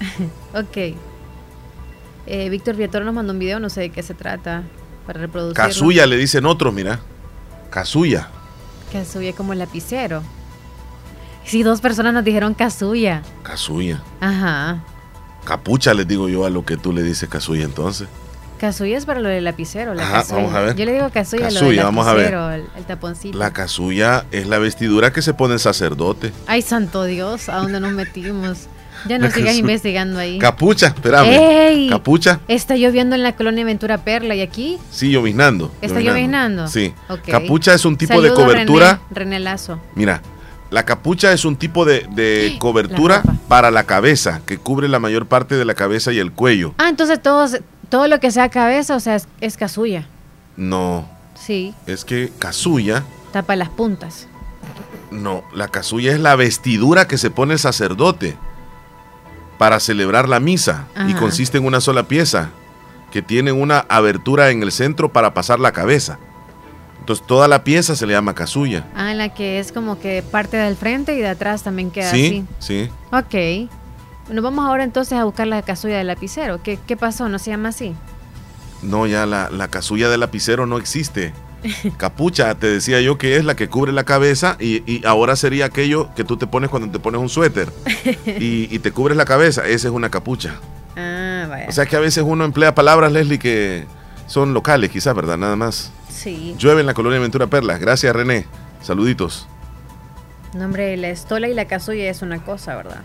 ok. 0.54 0.96
Eh, 2.26 2.48
Víctor 2.50 2.76
Viator 2.76 3.04
nos 3.04 3.14
mandó 3.14 3.32
un 3.32 3.38
video, 3.38 3.58
no 3.58 3.70
sé 3.70 3.80
de 3.82 3.90
qué 3.90 4.02
se 4.02 4.14
trata, 4.14 4.62
para 5.06 5.20
reproducirlo. 5.20 5.64
Casuya 5.64 6.06
le 6.06 6.16
dicen 6.16 6.44
otros, 6.46 6.74
mira. 6.74 7.00
Casuya. 7.70 8.28
Casuya 8.92 9.32
como 9.32 9.54
lapicero. 9.54 10.22
Sí, 11.44 11.62
dos 11.62 11.80
personas 11.80 12.12
nos 12.12 12.24
dijeron 12.24 12.52
casuya. 12.52 13.22
Casuya. 13.42 14.02
Ajá. 14.20 14.84
Capucha 15.44 15.94
les 15.94 16.06
digo 16.06 16.28
yo 16.28 16.44
a 16.44 16.50
lo 16.50 16.66
que 16.66 16.76
tú 16.76 16.92
le 16.92 17.02
dices 17.02 17.28
casuya 17.28 17.64
entonces. 17.64 18.06
Casuya 18.58 18.98
es 18.98 19.06
para 19.06 19.20
lo 19.20 19.28
del 19.30 19.44
lapicero. 19.44 19.94
La 19.94 20.02
Ajá, 20.02 20.34
vamos 20.34 20.52
a 20.52 20.60
ver. 20.60 20.76
Yo 20.76 20.84
le 20.84 20.92
digo 20.92 21.08
casuya, 21.10 21.46
a 21.46 21.50
lo 21.50 21.60
del 21.60 21.78
vamos 21.78 22.06
a 22.06 22.12
ver. 22.12 22.34
el, 22.34 22.64
el 22.76 22.84
taponcito. 22.84 23.38
La 23.38 23.52
casulla 23.52 24.26
es 24.30 24.46
la 24.46 24.58
vestidura 24.58 25.12
que 25.12 25.22
se 25.22 25.32
pone 25.32 25.54
el 25.54 25.60
sacerdote. 25.60 26.32
Ay, 26.46 26.60
santo 26.60 27.04
Dios, 27.04 27.48
¿a 27.48 27.56
dónde 27.56 27.80
nos 27.80 27.92
metimos? 27.92 28.66
Ya 29.06 29.18
no 29.18 29.30
sigas 29.30 29.56
investigando 29.56 30.18
ahí. 30.18 30.38
Capucha, 30.38 30.88
espérame. 30.88 31.28
¡Ey! 31.28 31.88
Capucha, 31.88 32.40
Está 32.48 32.76
lloviendo 32.76 33.14
en 33.14 33.22
la 33.22 33.36
colonia 33.36 33.64
Ventura 33.64 33.98
Perla 33.98 34.34
y 34.34 34.40
aquí 34.40 34.78
sí, 34.90 35.10
lloviznando. 35.10 35.72
está 35.80 36.00
lloviznando. 36.00 36.68
Sí. 36.68 36.92
Capucha 37.26 37.74
es 37.74 37.84
un 37.84 37.96
tipo 37.96 38.20
de 38.20 38.32
cobertura. 38.32 39.00
René, 39.10 39.34
René 39.36 39.40
Lazo. 39.40 39.80
Mira, 39.94 40.22
la 40.70 40.84
capucha 40.84 41.32
es 41.32 41.44
un 41.44 41.56
tipo 41.56 41.84
de, 41.84 42.06
de 42.14 42.56
cobertura 42.60 43.22
para 43.48 43.70
la 43.70 43.84
cabeza, 43.84 44.42
que 44.44 44.58
cubre 44.58 44.88
la 44.88 44.98
mayor 44.98 45.26
parte 45.26 45.56
de 45.56 45.64
la 45.64 45.74
cabeza 45.74 46.12
y 46.12 46.18
el 46.18 46.32
cuello. 46.32 46.74
Ah, 46.78 46.88
entonces 46.88 47.22
todos, 47.22 47.58
todo 47.88 48.08
lo 48.08 48.20
que 48.20 48.30
sea 48.30 48.48
cabeza, 48.48 48.96
o 48.96 49.00
sea, 49.00 49.14
es, 49.16 49.28
es 49.40 49.56
casulla. 49.56 50.06
No, 50.56 51.08
Sí, 51.34 51.72
es 51.86 52.04
que 52.04 52.32
casulla, 52.40 53.04
tapa 53.32 53.54
las 53.54 53.68
puntas. 53.68 54.26
no, 55.12 55.44
la 55.54 55.68
casulla 55.68 56.12
es 56.12 56.18
la 56.18 56.34
vestidura 56.34 57.06
que 57.06 57.16
se 57.16 57.30
pone 57.30 57.52
el 57.54 57.58
sacerdote 57.60 58.36
para 59.58 59.80
celebrar 59.80 60.28
la 60.28 60.40
misa 60.40 60.86
y 61.08 61.14
consiste 61.14 61.58
en 61.58 61.66
una 61.66 61.80
sola 61.80 62.04
pieza 62.04 62.50
que 63.10 63.22
tiene 63.22 63.52
una 63.52 63.84
abertura 63.88 64.50
en 64.50 64.62
el 64.62 64.70
centro 64.72 65.12
para 65.12 65.34
pasar 65.34 65.58
la 65.60 65.72
cabeza. 65.72 66.18
Entonces 67.00 67.26
toda 67.26 67.48
la 67.48 67.64
pieza 67.64 67.96
se 67.96 68.06
le 68.06 68.12
llama 68.12 68.34
casulla. 68.34 68.86
Ah, 68.94 69.14
la 69.14 69.30
que 69.30 69.58
es 69.58 69.72
como 69.72 69.98
que 69.98 70.22
parte 70.22 70.56
del 70.58 70.76
frente 70.76 71.14
y 71.14 71.18
de 71.18 71.28
atrás 71.28 71.62
también 71.62 71.90
queda 71.90 72.10
Sí, 72.10 72.44
sí. 72.58 72.90
así. 73.12 73.66
Ok. 73.66 73.70
Bueno, 74.26 74.42
vamos 74.42 74.66
ahora 74.66 74.84
entonces 74.84 75.18
a 75.18 75.24
buscar 75.24 75.46
la 75.46 75.62
casulla 75.62 75.96
del 75.98 76.06
lapicero. 76.08 76.62
¿Qué, 76.62 76.78
qué 76.86 76.96
pasó? 76.98 77.30
¿No 77.30 77.38
se 77.38 77.50
llama 77.50 77.70
así? 77.70 77.94
No, 78.82 79.06
ya 79.06 79.24
la, 79.24 79.48
la 79.50 79.68
casulla 79.68 80.10
del 80.10 80.20
lapicero 80.20 80.66
no 80.66 80.76
existe. 80.76 81.32
Capucha, 81.96 82.54
te 82.54 82.68
decía 82.68 83.00
yo 83.00 83.18
que 83.18 83.36
es 83.36 83.44
la 83.44 83.56
que 83.56 83.68
cubre 83.68 83.92
la 83.92 84.04
cabeza 84.04 84.56
y, 84.60 84.82
y 84.90 85.04
ahora 85.04 85.34
sería 85.36 85.64
aquello 85.66 86.08
que 86.14 86.24
tú 86.24 86.36
te 86.36 86.46
pones 86.46 86.70
cuando 86.70 86.90
te 86.90 86.98
pones 86.98 87.20
un 87.20 87.28
suéter 87.28 87.72
y, 88.26 88.74
y 88.74 88.78
te 88.78 88.92
cubres 88.92 89.16
la 89.16 89.24
cabeza. 89.24 89.66
Esa 89.66 89.88
es 89.88 89.94
una 89.94 90.10
capucha. 90.10 90.60
Ah, 90.96 91.46
vaya. 91.48 91.66
O 91.68 91.72
sea 91.72 91.86
que 91.86 91.96
a 91.96 92.00
veces 92.00 92.24
uno 92.26 92.44
emplea 92.44 92.74
palabras, 92.74 93.10
Leslie, 93.12 93.38
que 93.38 93.86
son 94.26 94.54
locales, 94.54 94.90
quizás, 94.90 95.14
¿verdad? 95.14 95.36
Nada 95.36 95.56
más. 95.56 95.90
sí. 96.08 96.54
Llueve 96.58 96.80
en 96.80 96.86
la 96.86 96.94
colonia 96.94 97.18
Ventura 97.18 97.46
Perlas. 97.46 97.80
Gracias, 97.80 98.14
René. 98.14 98.46
Saluditos. 98.82 99.48
No, 100.54 100.64
hombre, 100.64 100.96
la 100.96 101.08
estola 101.10 101.48
y 101.48 101.54
la 101.54 101.66
casulla 101.66 102.08
es 102.08 102.22
una 102.22 102.42
cosa, 102.42 102.74
¿verdad? 102.76 103.02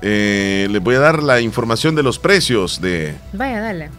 Eh, 0.00 0.68
les 0.70 0.80
voy 0.82 0.94
a 0.94 1.00
dar 1.00 1.22
la 1.22 1.40
información 1.40 1.94
de 1.96 2.02
los 2.04 2.18
precios 2.20 2.80
de, 2.80 3.16
Vaya, 3.32 3.60
dale. 3.60 3.90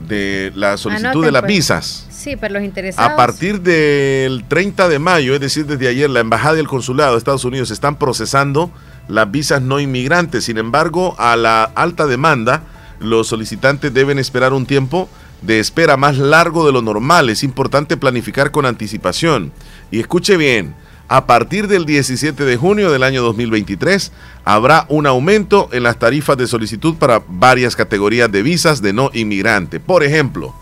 de 0.00 0.50
la 0.54 0.76
solicitud 0.76 1.24
de 1.24 1.30
las 1.32 1.42
pues. 1.42 1.54
visas. 1.54 2.06
Sí, 2.18 2.34
pero 2.34 2.54
los 2.54 2.64
interesados. 2.64 3.12
A 3.12 3.16
partir 3.16 3.60
del 3.60 4.42
30 4.48 4.88
de 4.88 4.98
mayo, 4.98 5.34
es 5.34 5.40
decir, 5.40 5.66
desde 5.66 5.86
ayer, 5.86 6.10
la 6.10 6.18
Embajada 6.18 6.56
y 6.56 6.60
el 6.60 6.66
Consulado 6.66 7.12
de 7.12 7.18
Estados 7.18 7.44
Unidos 7.44 7.70
están 7.70 7.96
procesando 7.96 8.72
las 9.06 9.30
visas 9.30 9.62
no 9.62 9.78
inmigrantes. 9.78 10.44
Sin 10.44 10.58
embargo, 10.58 11.14
a 11.16 11.36
la 11.36 11.62
alta 11.62 12.06
demanda, 12.06 12.64
los 12.98 13.28
solicitantes 13.28 13.94
deben 13.94 14.18
esperar 14.18 14.52
un 14.52 14.66
tiempo 14.66 15.08
de 15.42 15.60
espera 15.60 15.96
más 15.96 16.18
largo 16.18 16.66
de 16.66 16.72
lo 16.72 16.82
normal. 16.82 17.30
Es 17.30 17.44
importante 17.44 17.96
planificar 17.96 18.50
con 18.50 18.66
anticipación. 18.66 19.52
Y 19.92 20.00
escuche 20.00 20.36
bien, 20.36 20.74
a 21.06 21.24
partir 21.24 21.68
del 21.68 21.86
17 21.86 22.44
de 22.44 22.56
junio 22.56 22.90
del 22.90 23.04
año 23.04 23.22
2023 23.22 24.10
habrá 24.44 24.86
un 24.88 25.06
aumento 25.06 25.68
en 25.70 25.84
las 25.84 26.00
tarifas 26.00 26.36
de 26.36 26.48
solicitud 26.48 26.96
para 26.96 27.22
varias 27.28 27.76
categorías 27.76 28.30
de 28.32 28.42
visas 28.42 28.82
de 28.82 28.92
no 28.92 29.10
inmigrante. 29.14 29.78
Por 29.78 30.02
ejemplo, 30.02 30.52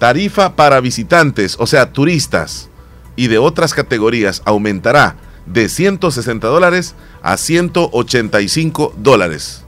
tarifa 0.00 0.56
para 0.56 0.80
visitantes, 0.80 1.56
o 1.60 1.66
sea, 1.68 1.92
turistas, 1.92 2.68
y 3.16 3.28
de 3.28 3.38
otras 3.38 3.74
categorías 3.74 4.40
aumentará 4.46 5.14
de 5.46 5.68
160 5.68 6.46
dólares 6.48 6.94
a 7.22 7.36
185 7.36 8.94
dólares. 8.96 9.62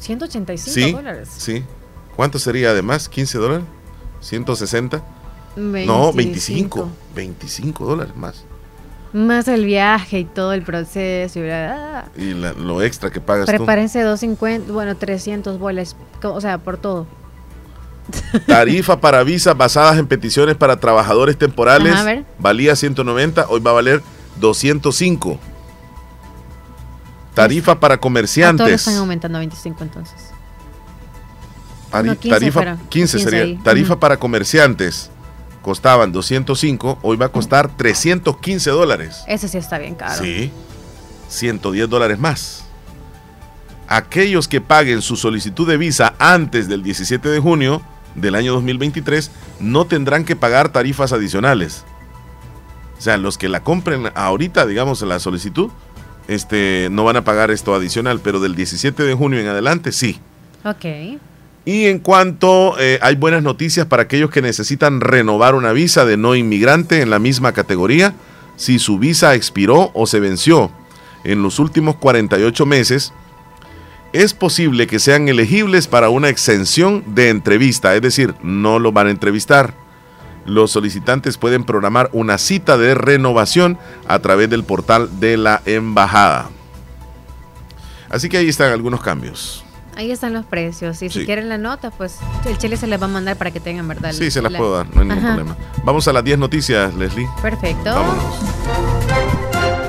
185 0.00 0.74
¿Sí? 0.74 0.92
dólares. 0.92 1.28
Sí. 1.36 1.62
¿Cuánto 2.16 2.38
sería 2.38 2.70
además? 2.70 3.08
¿15 3.10 3.38
dólares? 3.38 3.64
¿160? 4.20 5.00
No, 5.86 6.12
25. 6.12 6.88
25 7.14 7.84
dólares 7.86 8.16
más. 8.16 8.44
Más 9.12 9.46
el 9.46 9.64
viaje 9.66 10.20
y 10.20 10.24
todo 10.24 10.54
el 10.54 10.62
proceso. 10.62 11.38
Y, 11.38 11.42
bla, 11.42 12.08
bla, 12.16 12.24
Y 12.24 12.34
la- 12.34 12.52
lo 12.54 12.82
extra 12.82 13.10
que 13.10 13.20
pagas 13.20 13.46
Prepárense 13.46 14.00
250, 14.02 14.72
bueno, 14.72 14.96
300 14.96 15.58
bolas, 15.58 15.94
o 16.22 16.40
sea, 16.40 16.58
por 16.58 16.78
todo. 16.78 17.06
Tarifa 18.46 19.00
para 19.00 19.22
visas 19.22 19.56
basadas 19.56 19.98
en 19.98 20.06
peticiones 20.06 20.56
para 20.56 20.78
trabajadores 20.80 21.38
temporales. 21.38 21.92
Ajá. 21.94 22.22
Valía 22.38 22.74
190, 22.76 23.46
hoy 23.48 23.60
va 23.60 23.70
a 23.70 23.74
valer 23.74 24.02
205. 24.40 25.38
Tarifa 27.34 27.80
para 27.80 27.94
A 27.94 27.96
todos 27.96 28.02
comerciantes. 28.02 28.72
están 28.74 28.96
aumentando 28.96 29.38
a 29.38 29.40
25 29.40 29.82
entonces. 29.84 30.16
Tari- 31.90 32.06
No, 32.08 32.16
15 32.18 32.28
tarifa 32.30 32.52
fueron. 32.52 32.76
15 32.88 32.88
15 33.18 33.18
sería. 33.18 33.42
ahí. 33.44 33.56
Tarifa 33.62 33.98
para 34.00 34.16
comerciantes 34.18 35.10
costaban 35.62 36.10
205, 36.10 36.98
hoy 37.02 37.16
va 37.16 37.26
a 37.26 37.28
costar 37.30 37.70
315 37.76 38.70
dólares. 38.70 39.22
Ese 39.28 39.46
sí 39.48 39.58
está 39.58 39.78
bien 39.78 39.94
caro. 39.94 40.22
Sí, 40.22 40.50
110 41.28 41.88
dólares 41.88 42.18
más. 42.18 42.64
Aquellos 43.88 44.48
que 44.48 44.60
paguen 44.60 45.02
su 45.02 45.16
solicitud 45.16 45.68
de 45.68 45.76
visa 45.76 46.14
antes 46.18 46.66
del 46.68 46.82
17 46.82 47.28
de 47.28 47.38
junio 47.40 47.82
del 48.14 48.34
año 48.34 48.52
2023 48.52 49.30
no 49.60 49.86
tendrán 49.86 50.24
que 50.24 50.36
pagar 50.36 50.70
tarifas 50.70 51.12
adicionales. 51.12 51.84
O 52.98 53.00
sea, 53.00 53.16
los 53.16 53.38
que 53.38 53.48
la 53.48 53.64
compren 53.64 54.10
ahorita, 54.14 54.66
digamos, 54.66 55.02
en 55.02 55.08
la 55.08 55.18
solicitud, 55.18 55.70
este, 56.28 56.88
no 56.90 57.04
van 57.04 57.16
a 57.16 57.24
pagar 57.24 57.50
esto 57.50 57.74
adicional, 57.74 58.20
pero 58.22 58.40
del 58.40 58.54
17 58.54 59.02
de 59.02 59.14
junio 59.14 59.40
en 59.40 59.48
adelante 59.48 59.92
sí. 59.92 60.20
Ok. 60.64 60.84
Y 61.64 61.86
en 61.86 61.98
cuanto 62.00 62.78
eh, 62.78 62.98
hay 63.02 63.16
buenas 63.16 63.42
noticias 63.42 63.86
para 63.86 64.04
aquellos 64.04 64.30
que 64.30 64.42
necesitan 64.42 65.00
renovar 65.00 65.54
una 65.54 65.72
visa 65.72 66.04
de 66.04 66.16
no 66.16 66.34
inmigrante 66.34 67.02
en 67.02 67.10
la 67.10 67.18
misma 67.18 67.52
categoría, 67.52 68.14
si 68.56 68.78
su 68.78 68.98
visa 68.98 69.34
expiró 69.34 69.90
o 69.94 70.06
se 70.06 70.20
venció 70.20 70.70
en 71.24 71.42
los 71.42 71.58
últimos 71.58 71.96
48 71.96 72.66
meses, 72.66 73.12
es 74.12 74.34
posible 74.34 74.86
que 74.86 74.98
sean 74.98 75.28
elegibles 75.28 75.86
para 75.88 76.08
una 76.10 76.28
exención 76.28 77.02
de 77.14 77.30
entrevista, 77.30 77.94
es 77.94 78.02
decir, 78.02 78.34
no 78.42 78.78
lo 78.78 78.92
van 78.92 79.06
a 79.06 79.10
entrevistar. 79.10 79.74
Los 80.44 80.72
solicitantes 80.72 81.38
pueden 81.38 81.64
programar 81.64 82.10
una 82.12 82.36
cita 82.36 82.76
de 82.76 82.94
renovación 82.94 83.78
a 84.08 84.18
través 84.18 84.50
del 84.50 84.64
portal 84.64 85.20
de 85.20 85.36
la 85.36 85.62
embajada. 85.66 86.50
Así 88.10 88.28
que 88.28 88.38
ahí 88.38 88.48
están 88.48 88.72
algunos 88.72 89.00
cambios. 89.00 89.64
Ahí 89.96 90.10
están 90.10 90.32
los 90.32 90.44
precios. 90.46 91.00
Y 91.02 91.10
si 91.10 91.20
Sí. 91.20 91.26
quieren 91.26 91.48
la 91.48 91.58
nota, 91.58 91.90
pues 91.90 92.16
el 92.46 92.58
chile 92.58 92.76
se 92.76 92.86
les 92.86 93.00
va 93.00 93.04
a 93.04 93.08
mandar 93.08 93.36
para 93.36 93.50
que 93.50 93.60
tengan, 93.60 93.86
¿verdad? 93.86 94.12
Sí, 94.12 94.30
se 94.30 94.42
las 94.42 94.50
La- 94.52 94.58
puedo 94.58 94.74
dar, 94.76 94.86
no 94.94 95.00
hay 95.02 95.06
ningún 95.08 95.24
Ajá. 95.24 95.34
problema. 95.36 95.56
Vamos 95.84 96.08
a 96.08 96.12
las 96.12 96.24
10 96.24 96.38
noticias, 96.38 96.92
Leslie. 96.94 97.28
Perfecto. 97.40 97.94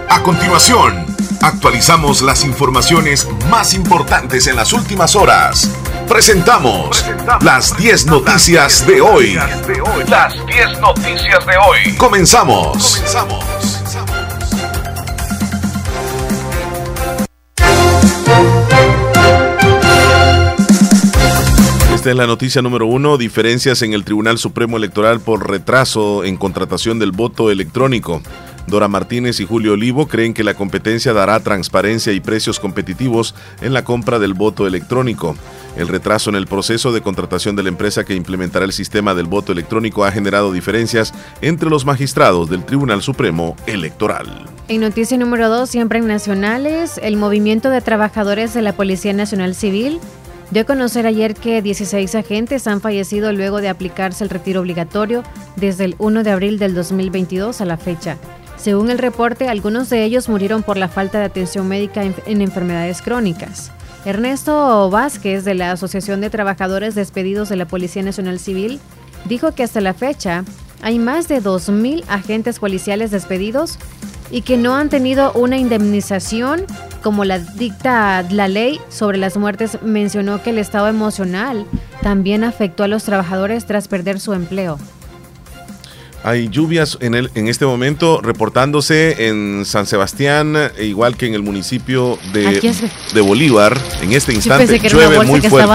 A 0.10 0.22
continuación, 0.24 1.06
actualizamos 1.44 2.22
las 2.22 2.46
informaciones 2.46 3.28
más 3.50 3.74
importantes 3.74 4.48
en 4.48 4.56
las 4.56 4.72
últimas 4.72 5.14
horas. 5.14 5.70
Presentamos 6.08 7.06
las 7.42 7.76
10 7.76 8.06
noticias 8.06 8.88
de 8.88 9.02
hoy. 9.02 9.38
Las 10.08 10.34
10 10.48 10.80
noticias 10.80 11.46
de 11.46 11.58
hoy. 11.58 11.96
Comenzamos. 11.98 13.04
Esta 21.94 22.10
es 22.10 22.16
la 22.16 22.28
noticia 22.28 22.62
número 22.62 22.86
uno, 22.86 23.18
diferencias 23.18 23.82
en 23.82 23.94
el 23.94 24.06
Tribunal 24.06 24.38
Supremo 24.38 24.78
Electoral 24.78 25.20
por 25.20 25.50
retraso 25.50 26.24
en 26.24 26.38
contratación 26.38 27.00
del 27.00 27.12
voto 27.12 27.52
electrónico. 27.52 28.22
Dora 28.68 28.88
Martínez 28.88 29.40
y 29.40 29.46
Julio 29.46 29.74
Olivo 29.74 30.08
creen 30.08 30.34
que 30.34 30.44
la 30.44 30.54
competencia 30.54 31.14
dará 31.14 31.40
transparencia 31.42 32.14
y 32.14 32.20
precios 32.20 32.60
competitivos 32.60 33.36
en 33.62 33.74
la 33.74 33.84
compra 33.84 34.20
del 34.20 34.34
voto 34.34 34.66
electrónico. 34.68 35.36
El 35.76 35.88
retraso 35.88 36.30
en 36.30 36.36
el 36.36 36.48
proceso 36.48 36.92
de 36.92 37.02
contratación 37.02 37.56
de 37.56 37.64
la 37.64 37.70
empresa 37.70 38.04
que 38.04 38.16
implementará 38.16 38.66
el 38.66 38.74
sistema 38.74 39.14
del 39.14 39.26
voto 39.26 39.52
electrónico 39.52 40.06
ha 40.06 40.12
generado 40.12 40.52
diferencias 40.52 41.14
entre 41.42 41.70
los 41.70 41.86
magistrados 41.86 42.50
del 42.50 42.64
Tribunal 42.64 43.02
Supremo 43.02 43.56
Electoral. 43.66 44.28
En 44.68 44.82
noticia 44.82 45.18
número 45.18 45.50
2, 45.50 45.70
siempre 45.70 46.00
en 46.00 46.08
nacionales, 46.08 47.00
el 47.04 47.18
movimiento 47.18 47.70
de 47.70 47.82
trabajadores 47.82 48.54
de 48.54 48.62
la 48.62 48.74
Policía 48.74 49.14
Nacional 49.14 49.56
Civil 49.56 50.00
dio 50.52 50.62
a 50.62 50.66
conocer 50.66 51.08
ayer 51.08 51.34
que 51.34 51.62
16 51.62 52.14
agentes 52.16 52.68
han 52.68 52.80
fallecido 52.80 53.34
luego 53.34 53.60
de 53.60 53.70
aplicarse 53.70 54.24
el 54.24 54.30
retiro 54.30 54.62
obligatorio 54.62 55.24
desde 55.56 55.86
el 55.86 55.96
1 55.98 56.24
de 56.24 56.32
abril 56.32 56.60
del 56.60 56.76
2022 56.76 57.60
a 57.60 57.66
la 57.66 57.78
fecha. 57.78 58.18
Según 58.64 58.90
el 58.90 58.98
reporte, 58.98 59.50
algunos 59.50 59.90
de 59.90 60.06
ellos 60.06 60.30
murieron 60.30 60.64
por 60.64 60.78
la 60.78 60.88
falta 60.88 61.20
de 61.20 61.26
atención 61.26 61.68
médica 61.68 62.02
en, 62.02 62.16
en 62.26 62.42
enfermedades 62.42 63.02
crónicas. 63.02 63.74
Ernesto 64.06 64.90
Vázquez, 64.90 65.44
de 65.44 65.54
la 65.54 65.74
Asociación 65.74 66.22
de 66.22 66.30
Trabajadores 66.30 66.96
Despedidos 66.96 67.50
de 67.50 67.58
la 67.58 67.68
Policía 67.68 68.04
Nacional 68.04 68.40
Civil, 68.40 68.80
dijo 69.26 69.52
que 69.52 69.64
hasta 69.64 69.82
la 69.82 69.94
fecha 69.94 70.46
hay 70.82 70.98
más 70.98 71.28
de 71.28 71.42
2.000 71.42 72.06
agentes 72.08 72.60
policiales 72.60 73.12
despedidos 73.12 73.78
y 74.32 74.44
que 74.44 74.56
no 74.56 74.76
han 74.76 74.88
tenido 74.88 75.34
una 75.34 75.58
indemnización 75.58 76.66
como 77.02 77.26
la 77.26 77.40
dicta 77.40 78.22
la 78.32 78.48
ley 78.48 78.80
sobre 78.88 79.18
las 79.18 79.36
muertes. 79.36 79.78
Mencionó 79.82 80.42
que 80.42 80.52
el 80.52 80.58
estado 80.58 80.88
emocional 80.88 81.66
también 82.02 82.46
afectó 82.46 82.86
a 82.86 82.88
los 82.88 83.04
trabajadores 83.04 83.66
tras 83.66 83.90
perder 83.90 84.22
su 84.22 84.32
empleo. 84.32 84.80
Hay 86.24 86.48
lluvias 86.50 86.98
en, 87.02 87.16
el, 87.16 87.30
en 87.36 87.48
este 87.50 87.66
momento 87.66 88.22
reportándose 88.22 89.28
en 89.28 89.64
San 89.66 89.86
Sebastián, 89.86 90.56
e 90.78 90.86
igual 90.86 91.18
que 91.18 91.28
en 91.28 91.34
el 91.34 91.44
municipio 91.44 92.18
de, 92.32 92.48
de 93.14 93.22
Bolívar. 93.22 93.78
En 94.02 94.14
este 94.14 94.32
instante 94.34 94.68
llueve 94.90 95.16
fuerte. 95.50 95.68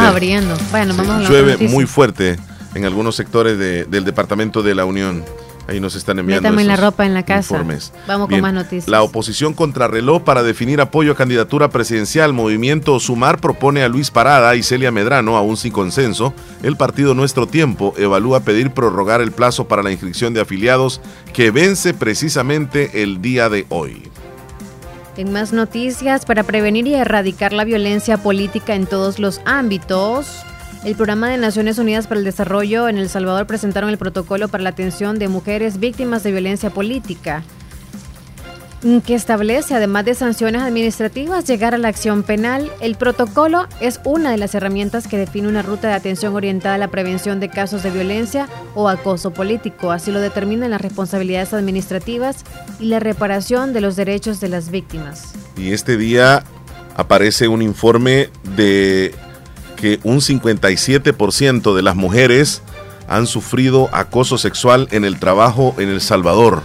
vamos 1.07 1.27
a 1.27 1.29
muy 1.69 1.85
fuerte 1.87 2.37
en 2.75 2.85
algunos 2.87 3.15
sectores 3.17 3.59
de- 3.59 3.85
del 3.85 4.05
departamento 4.05 4.63
de 4.63 4.75
la 4.75 4.85
Unión. 4.85 5.25
Ahí 5.69 5.81
nos 5.81 5.95
están 5.97 6.19
enviando 6.19 6.49
Métame 6.49 6.65
la 6.65 6.77
ropa 6.77 7.05
en 7.05 7.13
la 7.13 7.25
casa. 7.25 7.55
informes. 7.55 7.93
Vamos 8.07 8.29
Bien, 8.29 8.41
con 8.41 8.55
más 8.55 8.65
noticias. 8.65 8.89
La 8.89 9.03
oposición 9.03 9.53
contrarreloj 9.53 10.23
para 10.23 10.43
definir 10.43 10.81
apoyo 10.81 11.13
a 11.13 11.15
candidatura 11.15 11.69
presidencial. 11.69 12.33
Movimiento 12.33 12.99
Sumar 12.99 13.39
propone 13.39 13.83
a 13.83 13.89
Luis 13.89 14.11
Parada 14.11 14.57
y 14.57 14.63
Celia 14.63 14.91
Medrano, 14.91 15.37
aún 15.37 15.59
sin 15.59 15.71
consenso. 15.71 16.33
El 16.63 16.79
partido 16.79 17.13
Nuestro 17.13 17.47
Tiempo 17.47 17.93
evalúa 17.99 18.41
pedir 18.41 18.71
prorrogar 18.71 19.21
el 19.21 19.31
plazo 19.31 19.69
para 19.69 19.83
la 19.83 19.93
inscripción 19.93 20.33
de 20.33 20.41
afiliados 20.41 21.03
que 21.35 21.51
vence 21.51 21.93
precisamente 21.93 23.03
el 23.03 23.21
día 23.21 23.51
de 23.51 23.67
hoy. 23.69 24.05
En 25.19 25.33
más 25.33 25.53
noticias, 25.53 26.25
para 26.25 26.45
prevenir 26.45 26.87
y 26.87 26.95
erradicar 26.95 27.53
la 27.53 27.65
violencia 27.65 28.17
política 28.17 28.75
en 28.75 28.87
todos 28.87 29.19
los 29.19 29.43
ámbitos, 29.45 30.45
el 30.85 30.95
Programa 30.95 31.29
de 31.29 31.39
Naciones 31.39 31.79
Unidas 31.79 32.07
para 32.07 32.19
el 32.19 32.25
Desarrollo 32.25 32.89
en 32.89 32.99
El 32.99 33.09
Salvador 33.09 33.47
presentaron 33.47 33.91
el 33.91 33.99
protocolo 33.99 34.49
para 34.49 34.63
la 34.63 34.71
atención 34.71 35.19
de 35.19 35.29
mujeres 35.29 35.79
víctimas 35.79 36.23
de 36.23 36.33
violencia 36.33 36.71
política, 36.71 37.43
que 39.05 39.15
establece, 39.15 39.75
además 39.75 40.05
de 40.05 40.15
sanciones 40.15 40.63
administrativas, 40.63 41.45
llegar 41.45 41.75
a 41.75 41.79
la 41.79 41.89
acción 41.89 42.23
penal. 42.23 42.71
El 42.81 42.95
protocolo 42.95 43.67
es 43.81 44.01
una 44.05 44.31
de 44.31 44.39
las 44.39 44.55
herramientas 44.55 45.09
que 45.09 45.19
define 45.19 45.49
una 45.49 45.63
ruta 45.63 45.89
de 45.89 45.95
atención 45.95 46.37
orientada 46.37 46.77
a 46.77 46.79
la 46.79 46.89
prevención 46.89 47.41
de 47.41 47.49
casos 47.49 47.83
de 47.83 47.91
violencia 47.91 48.49
o 48.77 48.89
acoso 48.89 49.33
político. 49.33 49.91
Así 49.91 50.13
lo 50.13 50.21
determinan 50.21 50.71
las 50.71 50.81
responsabilidades 50.81 51.55
administrativas 51.55 52.45
y 52.79 52.87
la 52.87 53.01
reparación 53.01 53.73
de 53.73 53.81
los 53.81 53.97
derechos 53.97 54.39
de 54.39 54.49
las 54.49 54.71
víctimas. 54.71 55.33
Y 55.57 55.73
este 55.73 55.97
día 55.97 56.45
aparece 56.95 57.49
un 57.49 57.63
informe 57.63 58.31
de 58.57 59.13
que 59.79 60.01
un 60.03 60.19
57% 60.19 61.75
de 61.75 61.83
las 61.83 61.95
mujeres 61.97 62.63
han 63.09 63.27
sufrido 63.27 63.89
acoso 63.93 64.37
sexual 64.37 64.89
en 64.91 65.05
el 65.05 65.19
trabajo 65.19 65.75
en 65.79 65.89
El 65.89 66.01
Salvador. 66.01 66.63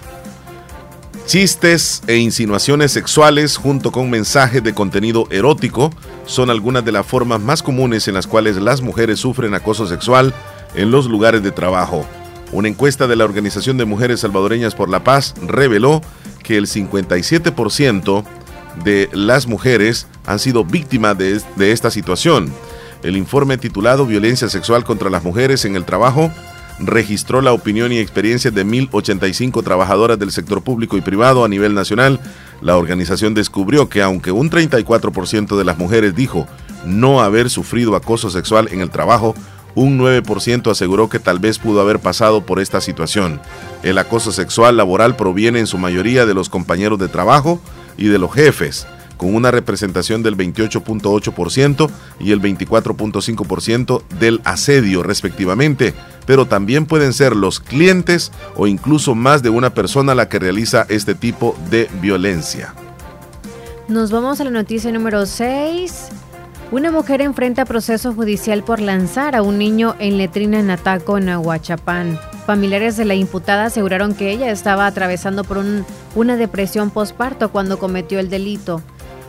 Chistes 1.25 2.01
e 2.07 2.17
insinuaciones 2.17 2.91
sexuales 2.91 3.55
junto 3.55 3.91
con 3.91 4.09
mensajes 4.09 4.61
de 4.61 4.73
contenido 4.73 5.25
erótico 5.29 5.91
son 6.25 6.49
algunas 6.49 6.83
de 6.83 6.91
las 6.91 7.05
formas 7.05 7.39
más 7.39 7.63
comunes 7.63 8.07
en 8.09 8.15
las 8.15 8.27
cuales 8.27 8.57
las 8.57 8.81
mujeres 8.81 9.19
sufren 9.19 9.53
acoso 9.53 9.87
sexual 9.87 10.33
en 10.75 10.91
los 10.91 11.05
lugares 11.05 11.41
de 11.43 11.51
trabajo. 11.51 12.05
Una 12.51 12.67
encuesta 12.67 13.07
de 13.07 13.15
la 13.15 13.25
Organización 13.25 13.77
de 13.77 13.85
Mujeres 13.85 14.19
Salvadoreñas 14.21 14.75
por 14.75 14.89
la 14.89 15.03
Paz 15.03 15.33
reveló 15.47 16.01
que 16.43 16.57
el 16.57 16.65
57% 16.67 18.23
de 18.83 19.09
las 19.13 19.47
mujeres 19.47 20.07
han 20.25 20.39
sido 20.39 20.65
víctimas 20.65 21.17
de, 21.17 21.41
de 21.55 21.71
esta 21.71 21.89
situación. 21.89 22.51
El 23.03 23.17
informe 23.17 23.57
titulado 23.57 24.05
Violencia 24.05 24.47
sexual 24.47 24.85
contra 24.85 25.09
las 25.09 25.23
mujeres 25.23 25.65
en 25.65 25.75
el 25.75 25.83
trabajo 25.83 26.31
registró 26.79 27.41
la 27.41 27.51
opinión 27.51 27.91
y 27.91 27.99
experiencias 27.99 28.53
de 28.55 28.65
1.085 28.65 29.61
trabajadoras 29.61 30.17
del 30.17 30.31
sector 30.31 30.63
público 30.63 30.97
y 30.97 31.01
privado 31.01 31.43
a 31.43 31.49
nivel 31.49 31.75
nacional. 31.75 32.19
La 32.61 32.77
organización 32.77 33.33
descubrió 33.33 33.89
que 33.89 34.01
aunque 34.01 34.31
un 34.31 34.49
34% 34.49 35.57
de 35.57 35.65
las 35.65 35.77
mujeres 35.77 36.15
dijo 36.15 36.47
no 36.85 37.21
haber 37.21 37.49
sufrido 37.49 37.95
acoso 37.95 38.29
sexual 38.29 38.69
en 38.71 38.79
el 38.79 38.89
trabajo, 38.89 39.35
un 39.75 39.99
9% 39.99 40.71
aseguró 40.71 41.09
que 41.09 41.19
tal 41.19 41.39
vez 41.39 41.59
pudo 41.59 41.81
haber 41.81 41.99
pasado 41.99 42.45
por 42.45 42.61
esta 42.61 42.79
situación. 42.79 43.41
El 43.81 43.97
acoso 43.97 44.31
sexual 44.31 44.77
laboral 44.77 45.17
proviene 45.17 45.59
en 45.59 45.67
su 45.67 45.77
mayoría 45.77 46.25
de 46.25 46.33
los 46.33 46.47
compañeros 46.47 46.99
de 46.99 47.09
trabajo 47.09 47.59
y 47.97 48.07
de 48.07 48.19
los 48.19 48.33
jefes 48.33 48.87
con 49.17 49.35
una 49.35 49.51
representación 49.51 50.23
del 50.23 50.37
28.8% 50.37 51.89
y 52.19 52.31
el 52.31 52.41
24.5% 52.41 54.03
del 54.19 54.41
asedio 54.43 55.03
respectivamente, 55.03 55.93
pero 56.25 56.45
también 56.45 56.85
pueden 56.85 57.13
ser 57.13 57.35
los 57.35 57.59
clientes 57.59 58.31
o 58.55 58.67
incluso 58.67 59.15
más 59.15 59.43
de 59.43 59.49
una 59.49 59.73
persona 59.73 60.15
la 60.15 60.29
que 60.29 60.39
realiza 60.39 60.85
este 60.89 61.15
tipo 61.15 61.55
de 61.69 61.89
violencia. 62.01 62.73
Nos 63.87 64.11
vamos 64.11 64.39
a 64.39 64.45
la 64.45 64.49
noticia 64.49 64.91
número 64.91 65.25
6. 65.25 66.09
Una 66.71 66.89
mujer 66.89 67.21
enfrenta 67.21 67.65
proceso 67.65 68.13
judicial 68.13 68.63
por 68.63 68.79
lanzar 68.79 69.35
a 69.35 69.43
un 69.43 69.59
niño 69.59 69.95
en 69.99 70.17
letrina 70.17 70.59
en 70.59 70.71
Ataco, 70.71 71.19
en 71.19 71.29
Aguachapán. 71.29 72.19
Familiares 72.47 72.97
de 72.97 73.05
la 73.05 73.13
imputada 73.13 73.65
aseguraron 73.65 74.15
que 74.15 74.31
ella 74.31 74.49
estaba 74.49 74.87
atravesando 74.87 75.43
por 75.43 75.59
un, 75.59 75.85
una 76.15 76.35
depresión 76.35 76.89
postparto 76.89 77.51
cuando 77.51 77.77
cometió 77.77 78.19
el 78.19 78.29
delito. 78.29 78.81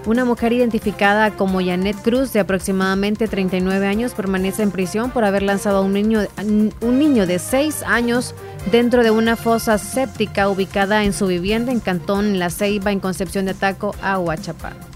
Una 0.06 0.26
mujer 0.26 0.52
identificada 0.52 1.30
como 1.30 1.64
Janet 1.64 1.96
Cruz, 2.02 2.32
de 2.34 2.40
aproximadamente 2.40 3.26
39 3.26 3.86
años, 3.86 4.12
permanece 4.12 4.62
en 4.62 4.70
prisión 4.70 5.10
por 5.10 5.24
haber 5.24 5.42
lanzado 5.42 5.78
a 5.78 5.80
un 5.80 5.94
niño, 5.94 6.20
un 6.82 6.98
niño 6.98 7.26
de 7.26 7.38
6 7.38 7.82
años 7.84 8.34
dentro 8.70 9.02
de 9.02 9.10
una 9.10 9.36
fosa 9.36 9.78
séptica 9.78 10.50
ubicada 10.50 11.04
en 11.04 11.14
su 11.14 11.26
vivienda 11.26 11.72
en 11.72 11.80
Cantón 11.80 12.38
La 12.38 12.50
Ceiba, 12.50 12.92
en 12.92 13.00
Concepción 13.00 13.46
de 13.46 13.52
Ataco, 13.52 13.94
Aguachapán. 14.02 14.93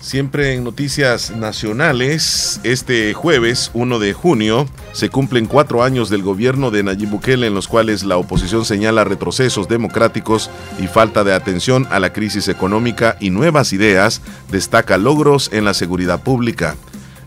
Siempre 0.00 0.54
en 0.54 0.62
noticias 0.62 1.32
nacionales, 1.32 2.60
este 2.62 3.12
jueves 3.14 3.72
1 3.74 3.98
de 3.98 4.12
junio 4.12 4.66
se 4.92 5.10
cumplen 5.10 5.46
cuatro 5.46 5.82
años 5.82 6.08
del 6.08 6.22
gobierno 6.22 6.70
de 6.70 6.84
Nayib 6.84 7.10
Bukele 7.10 7.48
en 7.48 7.54
los 7.54 7.66
cuales 7.66 8.04
la 8.04 8.16
oposición 8.16 8.64
señala 8.64 9.02
retrocesos 9.02 9.68
democráticos 9.68 10.50
y 10.78 10.86
falta 10.86 11.24
de 11.24 11.34
atención 11.34 11.86
a 11.90 11.98
la 11.98 12.12
crisis 12.12 12.46
económica 12.46 13.16
y 13.18 13.30
nuevas 13.30 13.72
ideas, 13.72 14.22
destaca 14.52 14.98
logros 14.98 15.50
en 15.52 15.64
la 15.64 15.74
seguridad 15.74 16.22
pública. 16.22 16.76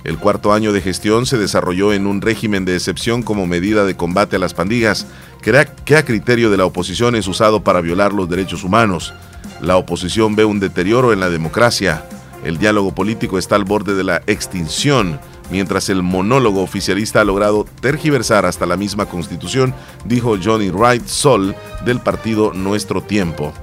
El 0.06 0.18
cuarto 0.18 0.54
año 0.54 0.72
de 0.72 0.82
gestión 0.82 1.26
se 1.26 1.38
desarrolló 1.38 1.92
en 1.92 2.08
un 2.08 2.22
régimen 2.22 2.64
de 2.64 2.76
excepción 2.76 3.22
como 3.22 3.46
medida 3.48 3.84
de 3.84 3.98
combate 3.98 4.38
a 4.38 4.40
las 4.40 4.54
pandillas, 4.54 5.06
que 5.42 5.98
a 5.98 6.06
criterio 6.06 6.50
de 6.50 6.58
la 6.58 6.66
oposición 6.66 7.16
es 7.16 7.28
usado 7.28 7.64
para 7.64 7.82
violar 7.82 8.14
los 8.14 8.30
derechos 8.30 8.64
humanos. 8.64 9.14
La 9.60 9.76
oposición 9.76 10.36
ve 10.38 10.46
un 10.46 10.60
deterioro 10.60 11.12
en 11.12 11.20
la 11.20 11.30
democracia 11.30 12.04
el 12.44 12.58
diálogo 12.58 12.94
político 12.94 13.38
está 13.38 13.56
al 13.56 13.66
borde 13.66 13.94
de 13.94 14.04
la 14.04 14.22
extinción, 14.28 15.20
mientras 15.52 15.90
el 15.90 16.02
monólogo 16.02 16.62
oficialista 16.62 17.22
ha 17.22 17.26
logrado 17.26 17.66
tergiversar 17.82 18.46
hasta 18.46 18.66
la 18.66 18.78
misma 18.78 19.06
constitución, 19.06 19.74
dijo 20.06 20.38
Johnny 20.42 20.70
Wright 20.70 21.06
Sol 21.06 21.56
del 21.86 22.00
partido 22.00 22.54
Nuestro 22.54 23.02
Tiempo. 23.02 23.54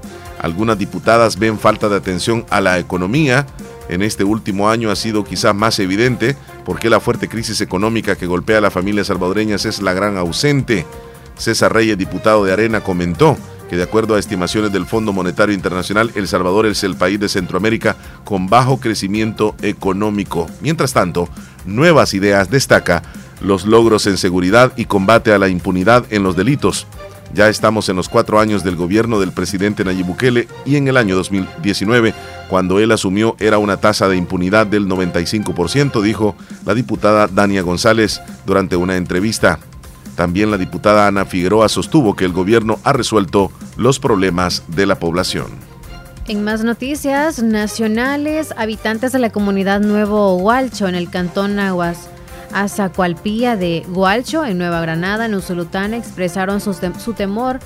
Algunas 0.41 0.79
diputadas 0.79 1.39
ven 1.39 1.59
falta 1.59 1.89
de 1.89 1.97
atención 1.97 2.47
a 2.51 2.61
la 2.61 2.79
economía. 2.79 3.47
En 3.89 4.03
este 4.03 4.23
último 4.23 4.71
año 4.71 4.91
ha 4.91 4.97
sido 4.97 5.25
quizá 5.25 5.53
más 5.53 5.79
evidente 5.81 6.37
porque 6.65 6.91
la 6.91 7.01
fuerte 7.01 7.29
crisis 7.29 7.61
económica 7.61 8.15
que 8.15 8.27
golpea 8.27 8.59
a 8.59 8.61
las 8.61 8.73
familias 8.73 9.09
salvadoreñas 9.09 9.65
es 9.65 9.83
la 9.83 9.95
gran 9.95 10.17
ausente. 10.17 10.87
César 11.37 11.73
Reyes, 11.73 11.99
diputado 11.99 12.45
de 12.45 12.53
Arena, 12.53 12.81
comentó 12.83 13.37
que 13.69 13.77
de 13.77 13.83
acuerdo 13.83 14.15
a 14.15 14.19
estimaciones 14.19 14.73
del 14.73 14.87
Fondo 14.87 15.13
Monetario 15.13 15.55
Internacional, 15.55 16.11
El 16.15 16.29
Salvador 16.29 16.67
es 16.67 16.85
el 16.85 16.97
país 16.97 17.21
de 17.21 17.29
Centroamérica 17.29 17.97
con 18.25 18.49
bajo 18.49 18.81
crecimiento 18.81 19.55
económico. 19.63 20.49
Mientras 20.61 20.93
tanto, 20.93 21.29
Nuevas 21.67 22.15
Ideas 22.15 22.51
destaca 22.51 23.03
los 23.41 23.67
logros 23.67 24.07
en 24.07 24.17
seguridad 24.17 24.73
y 24.77 24.87
combate 24.87 25.33
a 25.33 25.39
la 25.39 25.49
impunidad 25.49 26.05
en 26.11 26.23
los 26.23 26.37
delitos. 26.37 26.87
Ya 27.35 27.49
estamos 27.49 27.89
en 27.91 27.97
los 27.97 28.09
cuatro 28.09 28.41
años 28.41 28.65
del 28.65 28.77
gobierno 28.77 29.21
del 29.21 29.33
presidente 29.33 29.85
Nayib 29.85 30.07
Bukele 30.07 30.49
y 30.65 30.77
en 30.77 30.89
el 30.89 30.97
año 30.97 31.15
2019, 31.15 32.15
cuando 32.49 32.79
él 32.79 32.91
asumió, 32.91 33.37
era 33.39 33.59
una 33.59 33.77
tasa 33.77 34.09
de 34.09 34.17
impunidad 34.17 34.67
del 34.67 34.87
95%, 34.87 36.01
dijo 36.01 36.37
la 36.65 36.75
diputada 36.75 37.29
Dania 37.29 37.63
González 37.63 38.23
durante 38.47 38.77
una 38.77 38.97
entrevista. 38.97 39.59
También 40.19 40.51
la 40.51 40.59
diputada 40.59 41.07
Ana 41.07 41.25
Figueroa 41.25 41.69
sostuvo 41.69 42.17
que 42.17 42.25
el 42.25 42.33
gobierno 42.33 42.81
ha 42.83 42.93
resuelto 42.93 43.53
los 43.77 44.01
problemas 44.01 44.65
de 44.67 44.85
la 44.85 44.99
población. 44.99 45.47
En 46.27 46.43
más 46.43 46.65
noticias 46.65 47.41
nacionales, 47.41 48.53
habitantes 48.57 49.13
de 49.13 49.21
la 49.21 49.31
comunidad 49.31 49.79
Nuevo 49.79 50.37
Gualcho 50.39 50.89
en 50.89 50.97
el 50.97 51.09
cantón 51.09 51.61
Aguas 51.61 52.09
Azacualpía 52.53 53.55
de 53.55 53.85
Gualcho 53.87 54.45
en 54.45 54.59
Nueva 54.59 54.81
Granada, 54.81 55.27
en 55.27 55.37
Usulután, 55.37 55.95
expresaron 55.95 56.61
su, 56.61 56.75
su 56.75 57.13
temor 57.13 57.61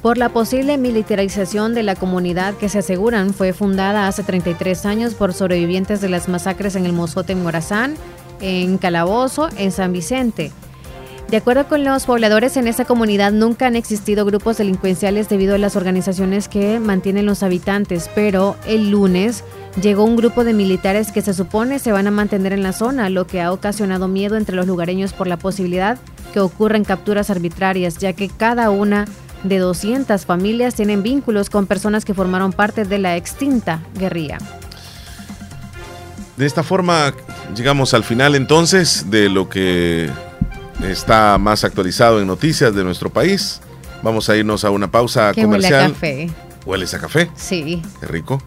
por 0.00 0.16
la 0.16 0.30
posible 0.30 0.78
militarización 0.78 1.74
de 1.74 1.82
la 1.82 1.94
comunidad 1.94 2.54
que 2.54 2.70
se 2.70 2.78
aseguran 2.78 3.34
fue 3.34 3.52
fundada 3.52 4.08
hace 4.08 4.22
33 4.22 4.86
años 4.86 5.12
por 5.12 5.34
sobrevivientes 5.34 6.00
de 6.00 6.08
las 6.08 6.26
masacres 6.26 6.74
en 6.74 6.86
el 6.86 6.94
Mozote 6.94 7.34
en 7.34 7.42
Morazán, 7.42 7.96
en 8.40 8.78
Calabozo, 8.78 9.50
en 9.58 9.72
San 9.72 9.92
Vicente. 9.92 10.52
De 11.30 11.36
acuerdo 11.36 11.68
con 11.68 11.84
los 11.84 12.06
pobladores 12.06 12.56
en 12.56 12.66
esa 12.68 12.86
comunidad 12.86 13.32
nunca 13.32 13.66
han 13.66 13.76
existido 13.76 14.24
grupos 14.24 14.56
delincuenciales 14.56 15.28
debido 15.28 15.56
a 15.56 15.58
las 15.58 15.76
organizaciones 15.76 16.48
que 16.48 16.80
mantienen 16.80 17.26
los 17.26 17.42
habitantes, 17.42 18.08
pero 18.14 18.56
el 18.66 18.90
lunes 18.90 19.44
llegó 19.82 20.04
un 20.04 20.16
grupo 20.16 20.42
de 20.42 20.54
militares 20.54 21.12
que 21.12 21.20
se 21.20 21.34
supone 21.34 21.80
se 21.80 21.92
van 21.92 22.06
a 22.06 22.10
mantener 22.10 22.54
en 22.54 22.62
la 22.62 22.72
zona, 22.72 23.10
lo 23.10 23.26
que 23.26 23.42
ha 23.42 23.52
ocasionado 23.52 24.08
miedo 24.08 24.38
entre 24.38 24.56
los 24.56 24.66
lugareños 24.66 25.12
por 25.12 25.26
la 25.26 25.36
posibilidad 25.36 25.98
que 26.32 26.40
ocurran 26.40 26.84
capturas 26.84 27.28
arbitrarias, 27.28 27.98
ya 27.98 28.14
que 28.14 28.30
cada 28.30 28.70
una 28.70 29.04
de 29.42 29.58
200 29.58 30.24
familias 30.24 30.76
tienen 30.76 31.02
vínculos 31.02 31.50
con 31.50 31.66
personas 31.66 32.06
que 32.06 32.14
formaron 32.14 32.54
parte 32.54 32.86
de 32.86 32.98
la 32.98 33.16
extinta 33.16 33.82
guerrilla. 33.98 34.38
De 36.38 36.46
esta 36.46 36.62
forma 36.62 37.12
llegamos 37.54 37.92
al 37.92 38.04
final 38.04 38.34
entonces 38.34 39.10
de 39.10 39.28
lo 39.28 39.50
que 39.50 40.08
está 40.82 41.38
más 41.38 41.64
actualizado 41.64 42.20
en 42.20 42.26
noticias 42.26 42.74
de 42.74 42.84
nuestro 42.84 43.10
país. 43.10 43.60
Vamos 44.02 44.28
a 44.28 44.36
irnos 44.36 44.64
a 44.64 44.70
una 44.70 44.90
pausa 44.90 45.32
comercial. 45.34 45.72
Huele 45.72 45.84
a 45.84 45.88
café. 45.88 46.30
¿Hueles 46.64 46.94
a 46.94 46.98
café? 46.98 47.30
Sí. 47.34 47.82
Qué 48.00 48.06
rico. 48.06 48.42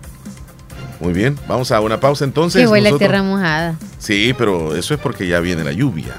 Muy 0.99 1.13
bien, 1.13 1.37
vamos 1.47 1.71
a 1.71 1.81
una 1.81 1.99
pausa 1.99 2.23
entonces. 2.23 2.61
Que 2.61 2.67
huele 2.67 2.89
a 2.89 2.97
tierra 2.97 3.23
mojada. 3.23 3.75
Sí, 3.97 4.35
pero 4.37 4.75
eso 4.75 4.93
es 4.93 4.99
porque 4.99 5.27
ya 5.27 5.39
viene 5.39 5.63
la 5.63 5.71
lluvia. 5.71 6.13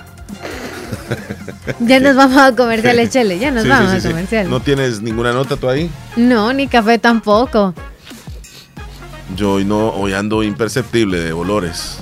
ya 1.81 2.01
nos 2.01 2.17
vamos 2.17 2.37
a 2.37 2.55
comercial, 2.55 3.09
Chele, 3.09 3.39
ya 3.39 3.53
nos 3.53 3.67
vamos 3.67 3.93
a 3.93 4.09
comercial. 4.09 4.51
¿No 4.51 4.61
tienes 4.61 5.01
ninguna 5.01 5.33
nota 5.33 5.57
tú 5.57 5.69
ahí? 5.69 5.89
No, 6.17 6.53
ni 6.53 6.67
café 6.67 6.99
tampoco. 6.99 7.75
Yo 9.37 9.53
hoy 9.53 9.65
no, 9.65 9.91
hoy 9.91 10.13
ando 10.13 10.43
imperceptible 10.43 11.21
de 11.21 11.33
olores. 11.33 11.99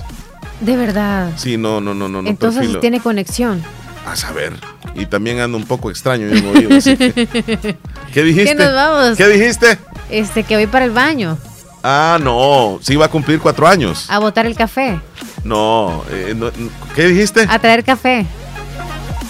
De 0.59 0.75
verdad. 0.75 1.31
Sí, 1.37 1.57
no, 1.57 1.79
no, 1.81 1.93
no, 1.93 2.09
no. 2.09 2.27
Entonces 2.27 2.79
tiene 2.79 2.99
conexión. 2.99 3.63
A 4.05 4.15
saber. 4.15 4.53
Y 4.95 5.05
también 5.05 5.39
ando 5.39 5.57
un 5.57 5.65
poco 5.65 5.89
extraño 5.89 6.27
en 6.27 6.45
oído, 6.45 6.69
¿Qué 8.13 8.23
dijiste? 8.23 8.45
¿Qué 8.45 8.55
nos 8.55 8.73
vamos? 8.73 9.17
¿Qué 9.17 9.27
dijiste? 9.27 9.77
Este, 10.09 10.43
que 10.43 10.55
voy 10.55 10.67
para 10.67 10.85
el 10.85 10.91
baño. 10.91 11.37
Ah, 11.83 12.17
no. 12.21 12.79
Sí 12.81 12.95
va 12.95 13.05
a 13.05 13.09
cumplir 13.09 13.39
cuatro 13.39 13.67
años. 13.67 14.05
A 14.09 14.19
botar 14.19 14.45
el 14.45 14.55
café. 14.55 14.99
No, 15.43 16.03
eh, 16.11 16.35
¿Qué 16.95 17.07
dijiste? 17.07 17.45
A 17.49 17.59
traer 17.59 17.83
café. 17.83 18.25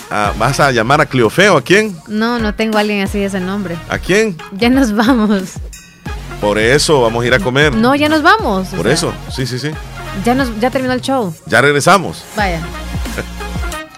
Ah, 0.10 0.34
¿Vas 0.38 0.60
a 0.60 0.72
llamar 0.72 1.00
a 1.00 1.06
Cleofeo? 1.06 1.56
¿A 1.56 1.62
quién? 1.62 1.96
No, 2.08 2.38
no 2.38 2.54
tengo 2.54 2.78
a 2.78 2.82
alguien 2.82 3.02
así 3.02 3.20
de 3.20 3.26
ese 3.26 3.40
nombre. 3.40 3.78
¿A 3.88 3.98
quién? 3.98 4.38
Ya 4.52 4.70
nos 4.70 4.94
vamos. 4.94 5.54
Por 6.42 6.58
eso, 6.58 7.02
vamos 7.02 7.24
a 7.24 7.28
ir 7.28 7.34
a 7.34 7.40
comer. 7.40 7.74
No, 7.74 7.96
ya 7.96 8.10
nos 8.10 8.22
vamos. 8.22 8.68
Por 8.70 8.88
eso, 8.88 9.14
sí, 9.34 9.46
sí, 9.46 9.58
sí. 9.58 9.72
Ya, 10.26 10.36
nos, 10.36 10.60
ya 10.60 10.70
terminó 10.70 10.94
el 10.94 11.02
show. 11.02 11.34
Ya 11.46 11.62
regresamos. 11.62 12.26
Vaya. 12.36 12.60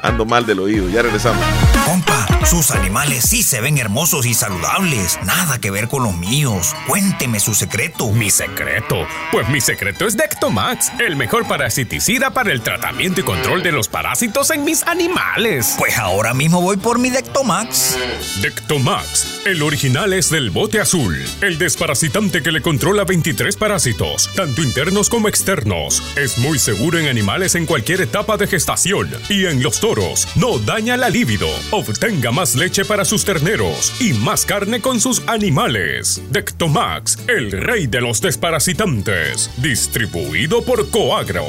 Ando 0.04 0.26
mal 0.26 0.46
del 0.46 0.60
oído, 0.60 0.90
ya 0.90 1.02
regresamos. 1.02 1.42
Compa, 1.86 2.28
sus 2.46 2.72
animales 2.72 3.24
sí 3.30 3.42
se 3.42 3.62
ven 3.62 3.78
hermosos 3.78 4.26
y 4.26 4.34
saludables. 4.34 5.18
Nada 5.24 5.60
que 5.60 5.72
ver 5.72 5.88
con 5.88 6.04
los 6.04 6.16
míos. 6.16 6.76
Cuénteme 6.88 7.40
su 7.40 7.54
secreto. 7.54 8.12
¿Mi 8.12 8.30
secreto? 8.30 9.08
Pues 9.32 9.48
mi 9.50 9.62
secreto 9.62 10.06
es 10.06 10.18
Dectomax, 10.18 10.92
el 11.00 11.16
mejor 11.16 11.48
parasiticida 11.48 12.32
para 12.32 12.52
el 12.52 12.62
tratamiento 12.62 13.22
y 13.22 13.24
control 13.24 13.64
de 13.64 13.72
los 13.72 13.88
parásitos 13.88 14.52
en 14.52 14.66
mis 14.66 14.84
animales. 14.84 15.76
Pues 15.78 15.98
ahora 15.98 16.34
mismo 16.34 16.62
voy 16.62 16.78
por 16.78 17.00
mi 17.00 17.10
Dectomax. 17.10 17.98
Dectomax, 18.42 19.46
el 19.46 19.62
original 19.62 20.12
es 20.14 20.30
del 20.30 20.50
bote 20.50 20.82
azul, 20.82 21.18
el 21.42 21.58
desparasitante 21.58 22.44
que 22.44 22.52
le 22.52 22.62
controla 22.62 23.06
23 23.06 23.56
parásitos, 23.56 24.30
tanto 24.36 24.62
internos 24.62 25.10
como 25.10 25.30
externos. 25.30 26.04
Es 26.18 26.38
muy 26.38 26.60
seguro 26.60 27.00
en 27.00 27.08
animales 27.08 27.56
en 27.56 27.66
cualquier 27.66 28.02
etapa 28.02 28.38
de 28.38 28.48
gestación 28.48 29.10
y 29.30 29.46
en 29.46 29.64
los 29.64 29.80
toros. 29.80 30.28
No 30.36 30.60
daña 30.60 30.98
la 30.98 31.10
libido. 31.10 31.48
Obtenga 31.72 32.33
más 32.34 32.56
leche 32.56 32.84
para 32.84 33.06
sus 33.06 33.24
terneros 33.24 33.94
y 34.02 34.14
más 34.14 34.46
carne 34.46 34.82
con 34.82 35.00
sus 35.00 35.22
animales. 35.28 36.22
Dectomax, 36.32 37.30
el 37.30 37.52
rey 37.52 37.88
de 37.88 38.02
los 38.02 38.22
desparasitantes. 38.22 39.52
Distribuido 39.62 40.64
por 40.64 40.90
Coagro. 40.90 41.46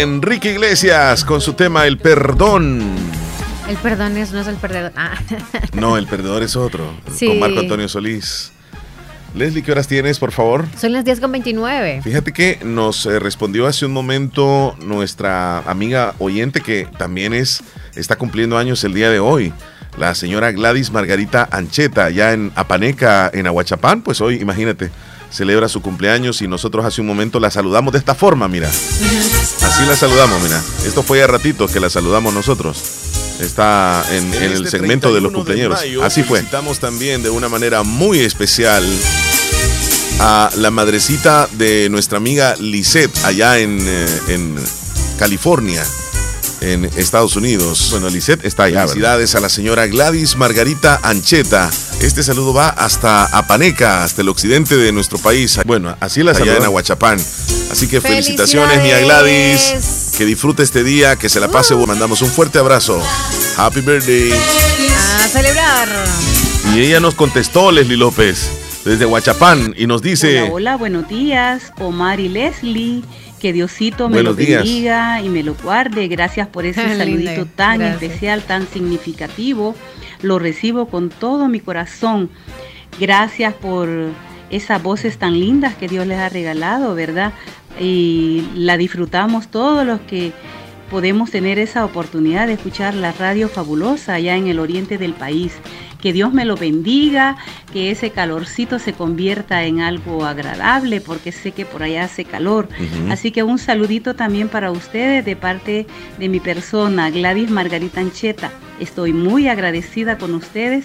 Enrique 0.00 0.52
Iglesias 0.52 1.24
con 1.24 1.40
su 1.40 1.54
tema 1.54 1.86
El 1.86 1.96
perdón. 1.96 2.82
El 3.66 3.76
perdón 3.78 4.18
es, 4.18 4.30
no 4.30 4.40
es 4.40 4.46
el 4.46 4.56
perdedor. 4.56 4.92
Ah. 4.94 5.16
No, 5.72 5.96
el 5.96 6.06
perdedor 6.06 6.42
es 6.42 6.54
otro. 6.54 6.92
Sí. 7.14 7.28
Con 7.28 7.38
Marco 7.38 7.60
Antonio 7.60 7.88
Solís. 7.88 8.52
Leslie, 9.34 9.62
¿qué 9.62 9.72
horas 9.72 9.88
tienes, 9.88 10.18
por 10.18 10.32
favor? 10.32 10.66
Son 10.78 10.92
las 10.92 11.06
10 11.06 11.20
con 11.20 11.32
29. 11.32 12.02
Fíjate 12.02 12.34
que 12.34 12.58
nos 12.62 13.06
eh, 13.06 13.18
respondió 13.18 13.66
hace 13.66 13.86
un 13.86 13.92
momento 13.94 14.76
nuestra 14.80 15.60
amiga 15.60 16.14
oyente 16.18 16.60
que 16.60 16.86
también 16.98 17.32
es 17.32 17.62
está 17.94 18.16
cumpliendo 18.16 18.58
años 18.58 18.84
el 18.84 18.92
día 18.92 19.08
de 19.08 19.18
hoy. 19.18 19.54
La 19.96 20.14
señora 20.14 20.52
Gladys 20.52 20.90
Margarita 20.90 21.48
Ancheta, 21.50 22.04
allá 22.04 22.34
en 22.34 22.52
Apaneca, 22.54 23.30
en 23.32 23.46
Aguachapán, 23.46 24.02
pues 24.02 24.20
hoy, 24.20 24.42
imagínate, 24.42 24.90
celebra 25.30 25.68
su 25.68 25.82
cumpleaños 25.82 26.42
y 26.42 26.48
nosotros 26.48 26.84
hace 26.84 27.00
un 27.00 27.06
momento 27.06 27.40
la 27.40 27.50
saludamos 27.50 27.92
de 27.92 27.98
esta 27.98 28.14
forma, 28.14 28.48
mira. 28.48 28.68
Así 28.68 29.86
la 29.86 29.96
saludamos, 29.96 30.42
mira. 30.42 30.62
Esto 30.86 31.02
fue 31.02 31.22
a 31.22 31.26
ratito 31.26 31.66
que 31.68 31.80
la 31.80 31.90
saludamos 31.90 32.32
nosotros. 32.32 32.82
Está 33.40 34.04
en, 34.12 34.32
en 34.32 34.42
el 34.42 34.52
este 34.64 34.70
segmento 34.70 35.12
de 35.12 35.20
los 35.20 35.32
31 35.32 35.74
cumpleaños. 35.74 36.02
Así 36.04 36.22
fue. 36.22 36.38
Felicitamos 36.38 36.78
también 36.78 37.22
de 37.22 37.30
una 37.30 37.48
manera 37.48 37.82
muy 37.82 38.20
especial 38.20 38.84
a 40.20 40.50
la 40.56 40.70
madrecita 40.70 41.48
de 41.52 41.88
nuestra 41.90 42.16
amiga 42.18 42.56
Lisette 42.58 43.24
allá 43.24 43.58
en, 43.58 43.78
eh, 43.82 44.06
en 44.28 44.56
California, 45.18 45.84
en 46.60 46.84
Estados 46.96 47.36
Unidos. 47.36 47.88
Bueno, 47.90 48.08
Lisette 48.08 48.44
está 48.44 48.64
allá. 48.64 48.82
Felicidades 48.82 49.34
a 49.34 49.40
la 49.40 49.48
señora 49.48 49.86
Gladys 49.86 50.36
Margarita 50.36 51.00
Ancheta. 51.02 51.70
Este 52.00 52.22
saludo 52.22 52.52
va 52.52 52.68
hasta 52.68 53.24
Apaneca, 53.26 54.04
hasta 54.04 54.22
el 54.22 54.28
occidente 54.28 54.76
de 54.76 54.92
nuestro 54.92 55.18
país. 55.18 55.58
Bueno, 55.64 55.96
así 56.00 56.22
la 56.22 56.32
allá 56.32 56.56
en 56.56 56.64
Aguachapán. 56.64 57.18
Así 57.70 57.88
que 57.88 58.00
felicitaciones, 58.00 58.82
mía 58.82 59.00
Gladys. 59.00 60.12
Que 60.16 60.24
disfrute 60.24 60.62
este 60.62 60.82
día, 60.82 61.16
que 61.16 61.28
se 61.28 61.40
la 61.40 61.48
pase. 61.48 61.74
Mandamos 61.74 62.22
un 62.22 62.28
fuerte 62.28 62.58
abrazo. 62.58 63.00
Happy 63.56 63.80
birthday. 63.80 64.32
A 64.32 65.28
celebrar. 65.28 65.88
Y 66.74 66.80
ella 66.80 67.00
nos 67.00 67.14
contestó, 67.14 67.70
Leslie 67.70 67.96
López, 67.96 68.50
desde 68.84 69.06
Huachapán, 69.06 69.74
y 69.76 69.86
nos 69.86 70.02
dice... 70.02 70.42
Hola, 70.42 70.52
hola, 70.52 70.76
buenos 70.76 71.08
días, 71.08 71.72
Omar 71.78 72.20
y 72.20 72.28
Leslie. 72.28 73.02
Que 73.40 73.52
Diosito 73.52 74.08
me 74.08 74.14
Buenos 74.16 74.36
lo 74.36 74.36
días. 74.44 74.62
bendiga 74.64 75.20
y 75.22 75.28
me 75.28 75.42
lo 75.42 75.54
guarde. 75.54 76.08
Gracias 76.08 76.48
por 76.48 76.64
ese 76.64 76.82
Linda, 76.88 77.04
saludito 77.04 77.46
tan 77.54 77.78
gracias. 77.78 78.02
especial, 78.02 78.42
tan 78.42 78.66
significativo. 78.66 79.74
Lo 80.22 80.38
recibo 80.38 80.86
con 80.88 81.10
todo 81.10 81.48
mi 81.48 81.60
corazón. 81.60 82.30
Gracias 82.98 83.52
por 83.54 83.88
esas 84.50 84.82
voces 84.82 85.18
tan 85.18 85.38
lindas 85.38 85.74
que 85.74 85.88
Dios 85.88 86.06
les 86.06 86.18
ha 86.18 86.28
regalado, 86.28 86.94
¿verdad? 86.94 87.32
Y 87.78 88.44
la 88.54 88.76
disfrutamos 88.78 89.48
todos 89.48 89.84
los 89.86 90.00
que 90.00 90.32
podemos 90.90 91.30
tener 91.30 91.58
esa 91.58 91.84
oportunidad 91.84 92.46
de 92.46 92.54
escuchar 92.54 92.94
la 92.94 93.12
radio 93.12 93.48
fabulosa 93.48 94.14
allá 94.14 94.36
en 94.36 94.46
el 94.46 94.58
oriente 94.60 94.96
del 94.98 95.12
país. 95.12 95.52
Que 96.06 96.12
Dios 96.12 96.32
me 96.32 96.44
lo 96.44 96.54
bendiga, 96.54 97.36
que 97.72 97.90
ese 97.90 98.10
calorcito 98.10 98.78
se 98.78 98.92
convierta 98.92 99.64
en 99.64 99.80
algo 99.80 100.24
agradable, 100.24 101.00
porque 101.00 101.32
sé 101.32 101.50
que 101.50 101.66
por 101.66 101.82
allá 101.82 102.04
hace 102.04 102.24
calor. 102.24 102.68
Así 103.10 103.32
que 103.32 103.42
un 103.42 103.58
saludito 103.58 104.14
también 104.14 104.48
para 104.48 104.70
ustedes 104.70 105.24
de 105.24 105.34
parte 105.34 105.84
de 106.16 106.28
mi 106.28 106.38
persona, 106.38 107.10
Gladys 107.10 107.50
Margarita 107.50 108.02
Ancheta. 108.02 108.52
Estoy 108.78 109.12
muy 109.12 109.48
agradecida 109.48 110.16
con 110.16 110.36
ustedes 110.36 110.84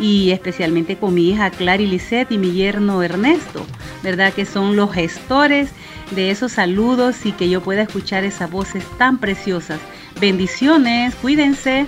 y 0.00 0.32
especialmente 0.32 0.96
con 0.96 1.14
mi 1.14 1.30
hija 1.30 1.50
Clary 1.50 1.86
Lisette 1.86 2.32
y 2.32 2.38
mi 2.38 2.50
yerno 2.50 3.04
Ernesto, 3.04 3.64
¿verdad? 4.02 4.32
Que 4.32 4.46
son 4.46 4.74
los 4.74 4.92
gestores 4.92 5.68
de 6.10 6.32
esos 6.32 6.50
saludos 6.50 7.24
y 7.24 7.30
que 7.30 7.48
yo 7.48 7.60
pueda 7.60 7.82
escuchar 7.82 8.24
esas 8.24 8.50
voces 8.50 8.82
tan 8.98 9.18
preciosas. 9.18 9.78
Bendiciones, 10.20 11.14
cuídense. 11.14 11.86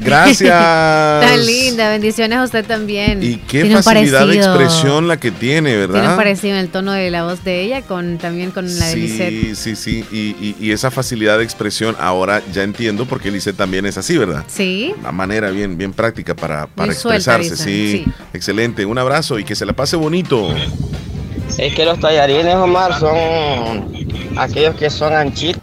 Gracias. 0.00 0.50
Tan 1.20 1.46
linda, 1.46 1.88
bendiciones 1.90 2.38
a 2.38 2.44
usted 2.44 2.64
también. 2.66 3.22
Y 3.22 3.36
qué 3.36 3.62
Tiene 3.62 3.82
facilidad 3.82 4.26
de 4.26 4.36
expresión 4.36 5.06
la 5.08 5.16
que 5.18 5.30
tiene, 5.30 5.70
Tiene 5.70 5.86
un 5.86 5.92
¿verdad? 5.92 6.16
parecido 6.16 6.54
en 6.54 6.60
el 6.60 6.68
tono 6.68 6.92
de 6.92 7.10
la 7.10 7.24
voz 7.24 7.44
de 7.44 7.62
ella 7.62 7.82
con 7.82 8.18
también 8.18 8.50
con 8.50 8.66
la 8.78 8.86
de 8.88 8.96
Lisette. 8.96 9.30
Sí, 9.30 9.54
sí, 9.54 9.76
sí. 9.76 10.04
Y, 10.10 10.18
y- 10.44 10.56
y 10.60 10.72
esa 10.72 10.90
facilidad 10.90 11.38
de 11.38 11.44
expresión 11.44 11.96
ahora 12.00 12.42
ya 12.52 12.62
entiendo 12.62 13.06
porque 13.06 13.30
Lisette 13.30 13.56
también 13.56 13.86
es 13.86 13.96
así, 13.96 14.18
¿verdad? 14.18 14.44
Sí. 14.48 14.92
Una 15.00 15.12
manera 15.12 15.50
bien, 15.50 15.78
bien 15.78 15.92
práctica 15.92 16.34
para, 16.34 16.66
para 16.66 16.92
suelta, 16.94 17.36
expresarse. 17.36 17.64
dicen, 17.70 18.04
sí. 18.04 18.12
excelente. 18.32 18.84
Un 18.84 18.98
abrazo 18.98 19.38
y 19.38 19.44
que 19.44 19.54
se 19.54 19.64
la 19.64 19.72
pase 19.74 19.96
bonito. 19.96 20.52
Es 21.58 21.74
que 21.74 21.84
los 21.84 22.00
tallarines, 22.00 22.54
Omar, 22.56 22.98
son 22.98 23.92
aquellos 24.36 24.74
que 24.74 24.90
son 24.90 25.12
anchitos. 25.12 25.62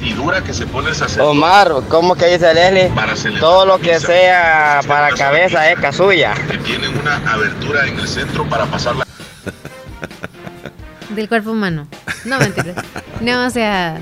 Y 0.00 0.12
dura 0.12 0.42
que 0.42 0.52
se 0.52 0.66
pone 0.66 0.90
esa 0.90 1.06
Omar, 1.24 1.72
¿cómo 1.88 2.14
que 2.14 2.26
dice 2.26 2.52
Leslie? 2.52 2.92
Todo 3.40 3.66
lo 3.66 3.78
que 3.78 3.98
sea 3.98 4.80
para 4.86 5.10
cabeza 5.10 5.70
es 5.70 5.78
casulla. 5.78 6.34
Que 6.50 6.58
tienen 6.58 6.96
una 6.98 7.16
abertura 7.32 7.86
en 7.86 7.98
el 7.98 8.06
centro 8.06 8.48
para 8.48 8.66
pasarla. 8.66 9.06
Del 11.10 11.28
cuerpo 11.28 11.52
humano. 11.52 11.88
No, 12.24 12.38
mentira. 12.38 12.74
no, 13.20 13.46
o 13.46 13.50
sea. 13.50 13.98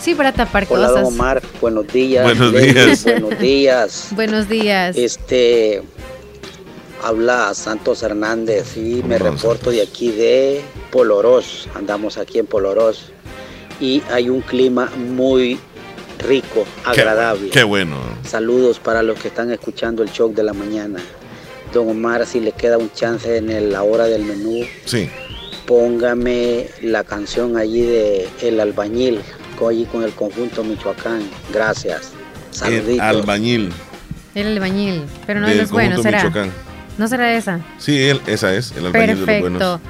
Sí, 0.00 0.14
para 0.14 0.32
tapar 0.32 0.66
Hola, 0.68 0.88
cosas. 0.88 1.02
don 1.04 1.14
Omar. 1.14 1.42
Buenos 1.60 1.86
días. 1.88 2.24
Buenos 2.24 2.52
Leslie, 2.52 2.72
días. 2.72 3.04
Buenos 3.04 3.38
días. 3.38 4.08
Buenos 4.12 4.48
días. 4.48 4.96
Este. 4.96 5.82
Habla 7.04 7.54
Santos 7.54 8.02
Hernández 8.02 8.76
y 8.76 9.02
me 9.04 9.18
reporto 9.18 9.70
de 9.70 9.82
aquí 9.82 10.10
de 10.10 10.62
Polorós. 10.90 11.68
Andamos 11.76 12.18
aquí 12.18 12.40
en 12.40 12.46
Polorós. 12.46 13.12
Y 13.80 14.02
hay 14.10 14.28
un 14.28 14.40
clima 14.40 14.90
muy 14.96 15.58
rico, 16.26 16.64
Qué- 16.92 17.00
agradable. 17.00 17.50
Qué 17.50 17.62
bueno. 17.62 17.96
Saludos 18.26 18.78
para 18.80 19.02
los 19.02 19.18
que 19.20 19.28
están 19.28 19.50
escuchando 19.52 20.02
el 20.02 20.10
show 20.10 20.32
de 20.34 20.42
la 20.42 20.52
mañana. 20.52 21.00
Don 21.72 21.88
Omar, 21.88 22.26
si 22.26 22.40
le 22.40 22.52
queda 22.52 22.78
un 22.78 22.90
chance 22.92 23.36
en 23.36 23.50
el- 23.50 23.70
la 23.72 23.82
hora 23.82 24.04
del 24.06 24.24
menú, 24.24 24.64
Sí. 24.84 25.08
póngame 25.66 26.66
la 26.82 27.04
canción 27.04 27.56
allí 27.56 27.82
de 27.82 28.28
El 28.42 28.58
Albañil, 28.58 29.20
con, 29.58 29.70
allí 29.70 29.84
con 29.84 30.02
el 30.02 30.12
conjunto 30.12 30.64
Michoacán. 30.64 31.20
Gracias. 31.52 32.12
El 32.50 32.56
Saluditos. 32.56 33.00
albañil 33.06 33.72
Era 34.34 34.48
el 34.48 34.56
albañil. 34.56 35.04
Pero 35.26 35.40
no 35.40 35.46
es 35.48 35.70
bueno, 35.70 36.02
será. 36.02 36.24
Michoacán. 36.24 36.50
No 36.96 37.06
será 37.06 37.32
esa. 37.36 37.60
Sí, 37.78 38.10
esa 38.26 38.54
es, 38.54 38.72
el 38.76 38.86
albañil 38.86 39.06
de 39.08 39.14
los 39.14 39.24
Perfecto. 39.26 39.50
buenos. 39.50 39.80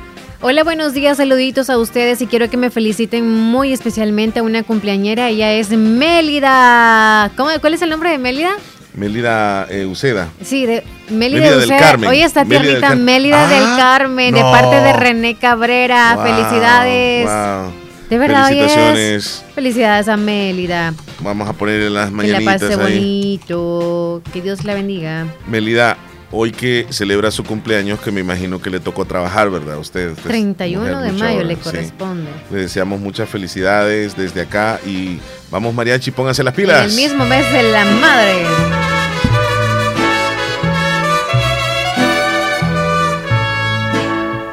Hola, 0.40 0.62
buenos 0.62 0.94
días, 0.94 1.16
saluditos 1.16 1.68
a 1.68 1.78
ustedes 1.78 2.22
y 2.22 2.26
quiero 2.26 2.48
que 2.48 2.56
me 2.56 2.70
feliciten 2.70 3.28
muy 3.28 3.72
especialmente 3.72 4.38
a 4.38 4.42
una 4.44 4.62
cumpleañera. 4.62 5.28
Ella 5.28 5.52
es 5.52 5.70
Mélida. 5.70 7.30
¿Cómo, 7.36 7.50
¿Cuál 7.60 7.74
es 7.74 7.82
el 7.82 7.90
nombre 7.90 8.10
de 8.10 8.18
Mélida? 8.18 8.50
Melida 8.94 9.66
eh, 9.68 9.84
Uceda. 9.86 10.28
Sí, 10.42 10.64
de 10.64 10.84
Mélida, 11.10 11.40
Mélida 11.40 11.50
del 11.56 11.64
Uceda. 11.64 11.78
Carmen. 11.78 12.08
Hoy 12.10 12.22
está 12.22 12.44
Mélida 12.44 12.60
del 12.62 12.78
tiernita. 12.80 12.94
Mélida 12.94 13.46
Ah, 13.46 13.48
del 13.52 13.64
Carmen, 13.76 14.34
de 14.34 14.40
parte 14.40 14.76
de 14.76 14.92
René 14.92 15.34
Cabrera. 15.36 16.14
Wow, 16.14 16.24
Felicidades. 16.24 17.24
wow. 17.26 17.72
De 18.08 18.18
verdad, 18.18 18.50
es- 18.52 18.56
Felicitaciones. 18.58 19.44
Felicidades 19.56 20.08
a 20.08 20.16
Mélida. 20.16 20.94
Vamos 21.20 21.48
a 21.48 21.52
ponerle 21.52 21.90
las 21.90 22.06
Que 22.06 22.10
la 22.12 22.16
mañanitas 22.16 22.62
pase 22.62 22.74
ahí. 22.74 22.76
bonito. 22.78 24.22
Que 24.32 24.40
Dios 24.40 24.64
la 24.64 24.74
bendiga. 24.74 25.26
Melida, 25.48 25.96
hoy 26.30 26.52
que 26.52 26.86
celebra 26.90 27.30
su 27.30 27.44
cumpleaños, 27.44 28.00
que 28.00 28.10
me 28.10 28.20
imagino 28.20 28.60
que 28.60 28.70
le 28.70 28.80
tocó 28.80 29.04
trabajar, 29.04 29.50
¿verdad? 29.50 29.74
A 29.74 29.78
Usted. 29.78 30.10
usted 30.10 30.22
es 30.22 30.28
31 30.28 30.84
mujer 30.98 31.12
de 31.12 31.18
mayo 31.18 31.42
le 31.44 31.54
sí. 31.56 31.60
corresponde. 31.62 32.30
Le 32.50 32.58
deseamos 32.58 33.00
muchas 33.00 33.28
felicidades 33.28 34.16
desde 34.16 34.42
acá 34.42 34.78
y 34.86 35.18
vamos 35.50 35.74
mariachi, 35.74 36.10
pónganse 36.10 36.42
las 36.42 36.52
En 36.52 36.56
pilas. 36.56 36.86
el 36.90 36.96
mismo 36.96 37.24
mes 37.24 37.50
de 37.52 37.62
la 37.72 37.84
madre. 37.84 38.44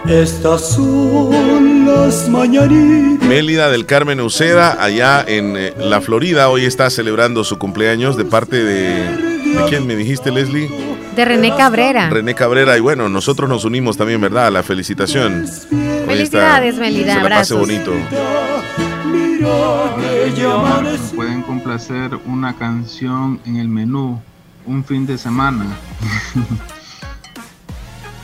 Estas 0.07 0.69
son 0.75 1.85
las 1.87 2.29
mañanitas. 2.29 3.27
Mélida 3.27 3.69
del 3.71 3.87
Carmen 3.87 4.21
Uceda, 4.21 4.77
allá 4.83 5.25
en 5.27 5.55
eh, 5.57 5.73
la 5.79 5.99
Florida, 5.99 6.49
hoy 6.49 6.65
está 6.65 6.89
celebrando 6.91 7.43
su 7.43 7.57
cumpleaños 7.57 8.15
de 8.15 8.25
parte 8.25 8.63
de... 8.63 9.35
¿De 9.55 9.63
quién 9.69 9.87
me 9.87 9.95
dijiste, 9.95 10.31
Leslie? 10.31 10.69
De 11.15 11.25
René 11.25 11.55
Cabrera. 11.55 12.09
René 12.09 12.35
Cabrera 12.35 12.77
y 12.77 12.81
bueno, 12.81 13.07
nosotros 13.09 13.49
nos 13.49 13.63
unimos 13.65 13.97
también, 13.97 14.19
¿verdad? 14.19 14.47
A 14.47 14.51
la 14.51 14.63
felicitación. 14.63 15.47
Felicidades, 16.05 16.75
Melida, 16.75 17.15
Se 17.15 17.29
la 17.29 17.29
pase 17.29 17.53
bonito. 17.53 17.93
Pueden 21.15 21.41
complacer 21.43 22.11
una 22.25 22.57
canción 22.57 23.39
en 23.45 23.57
el 23.57 23.69
menú 23.69 24.21
un 24.65 24.83
fin 24.83 25.05
de 25.05 25.17
semana. 25.17 25.65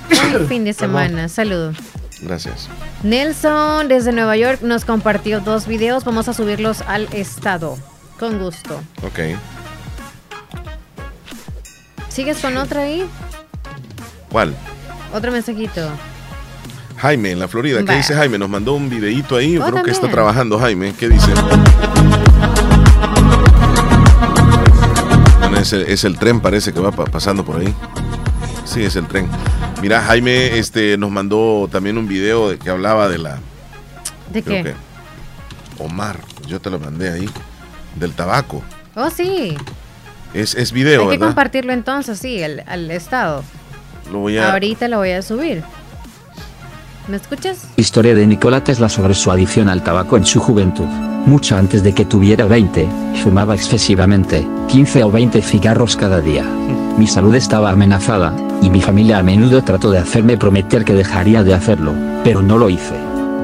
Buen 0.09 0.47
fin 0.47 0.65
de 0.65 0.73
semana. 0.73 1.30
Saludos. 1.30 1.77
Gracias. 2.22 2.69
Nelson 3.03 3.88
desde 3.88 4.11
Nueva 4.11 4.35
York 4.38 4.61
nos 4.61 4.85
compartió 4.85 5.39
dos 5.39 5.68
videos. 5.68 6.03
Vamos 6.03 6.27
a 6.27 6.34
subirlos 6.34 6.81
al 6.81 7.07
estado. 7.13 7.77
Con 8.19 8.39
gusto. 8.39 8.81
Ok. 9.03 9.19
¿Sigues 12.11 12.39
con 12.39 12.57
otra 12.57 12.81
ahí? 12.81 13.07
¿Cuál? 14.29 14.53
Otro 15.13 15.31
mensajito. 15.31 15.89
Jaime, 16.97 17.31
en 17.31 17.39
la 17.39 17.47
Florida. 17.47 17.83
¿Qué 17.85 17.95
dice 17.95 18.13
Jaime? 18.13 18.38
Nos 18.38 18.49
mandó 18.49 18.73
un 18.73 18.89
videíto 18.89 19.38
ahí. 19.38 19.57
Oh, 19.57 19.65
creo 19.65 19.81
que 19.81 19.91
está 19.91 20.09
trabajando 20.09 20.59
Jaime. 20.59 20.93
¿Qué 20.93 21.07
dice? 21.07 21.31
Bueno, 25.39 25.57
es, 25.57 26.03
el, 26.03 26.19
tren, 26.19 26.41
parece 26.41 26.73
que 26.73 26.79
va 26.81 26.91
pasando 26.91 27.45
por 27.45 27.61
ahí. 27.61 27.73
Sí, 28.65 28.83
es 28.83 28.95
el 28.97 29.07
tren. 29.07 29.29
Mira, 29.81 30.01
Jaime 30.01 30.59
este, 30.59 30.97
nos 30.97 31.11
mandó 31.11 31.69
también 31.71 31.97
un 31.97 32.07
video 32.07 32.49
de, 32.49 32.59
que 32.59 32.69
hablaba 32.69 33.07
de 33.07 33.17
la. 33.19 33.39
¿De 34.31 34.43
qué? 34.43 34.75
Omar, 35.79 36.19
yo 36.45 36.59
te 36.59 36.69
lo 36.69 36.77
mandé 36.77 37.09
ahí. 37.09 37.29
Del 37.95 38.13
tabaco. 38.13 38.61
Oh, 38.95 39.09
sí. 39.09 39.57
Es, 40.34 40.56
es 40.56 40.72
video, 40.72 41.10
Hay 41.10 41.18
que 41.18 41.26
compartirlo 41.26 41.74
entonces, 41.74 42.20
sí, 42.20 42.41
al, 42.41 42.64
al 42.68 42.90
estado. 42.91 43.44
Lo 44.12 44.20
voy 44.20 44.38
a. 44.38 44.53
Ahorita 44.53 44.88
lo 44.88 44.98
voy 44.98 45.12
a 45.12 45.22
subir. 45.22 45.64
¿Me 47.08 47.18
escuchas? 47.18 47.68
Historia 47.78 48.16
de 48.16 48.26
Nikola 48.28 48.64
Tesla 48.64 48.88
sobre 48.88 49.14
su 49.14 49.32
adicción 49.32 49.70
al 49.70 49.84
tabaco 49.84 50.18
en 50.18 50.26
su 50.26 50.40
juventud. 50.40 50.86
Mucho 50.86 51.58
antes 51.58 51.84
de 51.84 51.94
que 51.94 52.06
tuviera 52.06 52.45
20, 52.45 52.88
fumaba 53.24 53.53
excesivamente, 53.56 54.48
15 54.70 55.03
o 55.03 55.12
20 55.12 55.41
cigarros 55.41 55.95
cada 55.95 56.20
día. 56.22 56.44
Mi 56.98 57.08
salud 57.08 57.36
estaba 57.36 57.70
amenazada, 57.70 58.34
y 58.62 58.70
mi 58.70 58.82
familia 58.82 59.20
a 59.20 59.24
menudo 59.24 59.64
trató 59.64 59.91
de 59.91 59.99
hacerme 59.99 60.38
prometer 60.38 60.86
que 60.86 60.94
dejaría 60.94 61.44
de 61.44 61.53
hacerlo, 61.53 61.94
pero 62.24 62.41
no 62.41 62.58
lo 62.58 62.70
hice. 62.70 62.95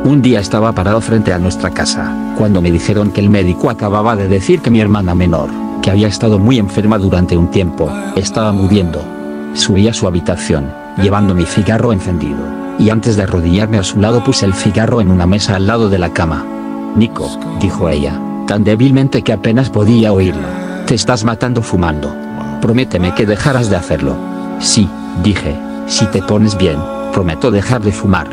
Un 0.04 0.22
día 0.22 0.40
estaba 0.40 0.72
parado 0.74 1.02
frente 1.02 1.34
a 1.34 1.40
nuestra 1.40 1.72
casa, 1.72 2.34
cuando 2.38 2.62
me 2.62 2.72
dijeron 2.72 3.12
que 3.12 3.22
el 3.22 3.30
médico 3.30 3.70
acababa 3.70 4.16
de 4.16 4.28
decir 4.28 4.62
que 4.62 4.72
mi 4.72 4.80
hermana 4.80 5.14
menor, 5.14 5.50
que 5.82 5.92
había 5.92 6.08
estado 6.08 6.40
muy 6.40 6.58
enferma 6.58 6.98
durante 6.98 7.38
un 7.38 7.50
tiempo, 7.50 7.92
estaba 8.16 8.52
muriendo. 8.52 9.02
Subí 9.54 9.88
a 9.88 9.94
su 9.94 10.08
habitación, 10.08 10.72
llevando 11.02 11.34
mi 11.34 11.46
cigarro 11.46 11.94
encendido, 11.94 12.40
y 12.80 12.90
antes 12.90 13.16
de 13.16 13.24
arrodillarme 13.24 13.78
a 13.78 13.84
su 13.84 14.00
lado 14.00 14.24
puse 14.24 14.46
el 14.46 14.54
cigarro 14.54 15.02
en 15.02 15.10
una 15.10 15.26
mesa 15.26 15.56
al 15.56 15.68
lado 15.68 15.90
de 15.90 15.98
la 15.98 16.14
cama. 16.14 16.46
Nico, 16.96 17.30
dijo 17.60 17.90
ella, 17.90 18.20
tan 18.48 18.64
débilmente 18.64 19.22
que 19.22 19.34
apenas 19.34 19.70
podía 19.70 20.14
oírla. 20.14 20.84
Te 20.86 20.96
estás 20.96 21.24
matando 21.24 21.62
fumando. 21.62 22.14
Prométeme 22.62 23.14
que 23.14 23.26
dejarás 23.26 23.70
de 23.70 23.76
hacerlo. 23.76 24.16
Sí, 24.60 24.90
dije, 25.24 25.56
si 25.88 26.06
te 26.08 26.22
pones 26.22 26.58
bien, 26.58 26.78
prometo 27.14 27.52
dejar 27.52 27.82
de 27.82 27.92
fumar. 27.92 28.30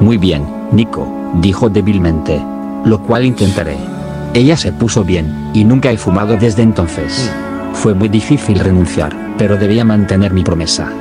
Muy 0.00 0.16
bien, 0.16 0.46
Nico, 0.72 1.06
dijo 1.34 1.68
débilmente. 1.68 2.42
Lo 2.84 3.02
cual 3.02 3.24
intentaré. 3.24 3.97
Ella 4.34 4.56
se 4.56 4.72
puso 4.72 5.04
bien, 5.04 5.50
y 5.54 5.64
nunca 5.64 5.90
he 5.90 5.96
fumado 5.96 6.36
desde 6.36 6.62
entonces. 6.62 7.30
Fue 7.72 7.94
muy 7.94 8.08
difícil 8.08 8.58
renunciar, 8.58 9.16
pero 9.38 9.56
debía 9.56 9.84
mantener 9.84 10.32
mi 10.32 10.44
promesa. 10.44 10.92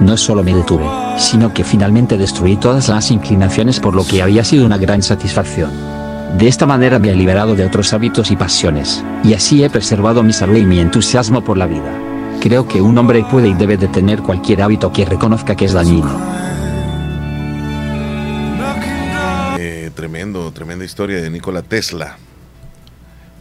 No 0.00 0.16
solo 0.16 0.42
me 0.42 0.54
detuve, 0.54 0.86
sino 1.18 1.54
que 1.54 1.64
finalmente 1.64 2.18
destruí 2.18 2.56
todas 2.56 2.88
las 2.88 3.10
inclinaciones 3.10 3.80
por 3.80 3.94
lo 3.94 4.04
que 4.04 4.22
había 4.22 4.44
sido 4.44 4.66
una 4.66 4.76
gran 4.76 5.02
satisfacción. 5.02 5.70
De 6.36 6.48
esta 6.48 6.66
manera 6.66 6.98
me 6.98 7.10
he 7.10 7.14
liberado 7.14 7.54
de 7.54 7.64
otros 7.64 7.92
hábitos 7.92 8.30
y 8.30 8.36
pasiones, 8.36 9.04
y 9.22 9.34
así 9.34 9.62
he 9.62 9.70
preservado 9.70 10.22
mi 10.22 10.32
salud 10.32 10.56
y 10.56 10.64
mi 10.64 10.80
entusiasmo 10.80 11.44
por 11.44 11.56
la 11.56 11.66
vida. 11.66 11.92
Creo 12.40 12.66
que 12.66 12.82
un 12.82 12.98
hombre 12.98 13.24
puede 13.30 13.48
y 13.48 13.54
debe 13.54 13.76
de 13.76 13.88
tener 13.88 14.20
cualquier 14.20 14.62
hábito 14.62 14.92
que 14.92 15.04
reconozca 15.04 15.54
que 15.54 15.64
es 15.64 15.72
dañino. 15.72 16.10
Eh, 19.58 19.90
tremendo, 19.94 20.50
tremenda 20.50 20.84
historia 20.84 21.22
de 21.22 21.30
Nikola 21.30 21.62
Tesla. 21.62 22.18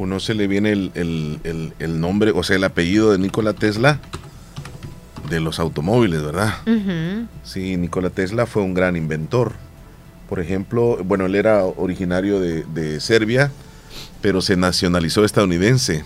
Uno 0.03 0.19
se 0.19 0.33
le 0.33 0.47
viene 0.47 0.73
el, 0.73 0.91
el- 0.95 1.39
el- 1.45 1.73
el 1.79 2.01
nombre, 2.01 2.31
o 2.35 2.43
sea, 2.43 2.57
el 2.57 2.63
apellido 2.65 3.13
de 3.13 3.17
Nikola 3.19 3.53
Tesla 3.53 4.01
de 5.29 5.39
los 5.39 5.59
automóviles, 5.59 6.21
¿verdad? 6.21 6.55
Sí, 7.43 7.77
Nikola 7.77 8.09
Tesla 8.09 8.45
fue 8.45 8.63
un 8.63 8.73
gran 8.73 8.97
inventor. 8.97 9.53
Por 10.27 10.41
ejemplo, 10.41 10.97
bueno, 11.05 11.25
él 11.27 11.35
era 11.35 11.63
originario 11.63 12.41
de, 12.41 12.65
de 12.65 12.99
Serbia, 12.99 13.49
pero 14.21 14.41
se 14.41 14.57
nacionalizó 14.57 15.23
estadounidense. 15.23 16.03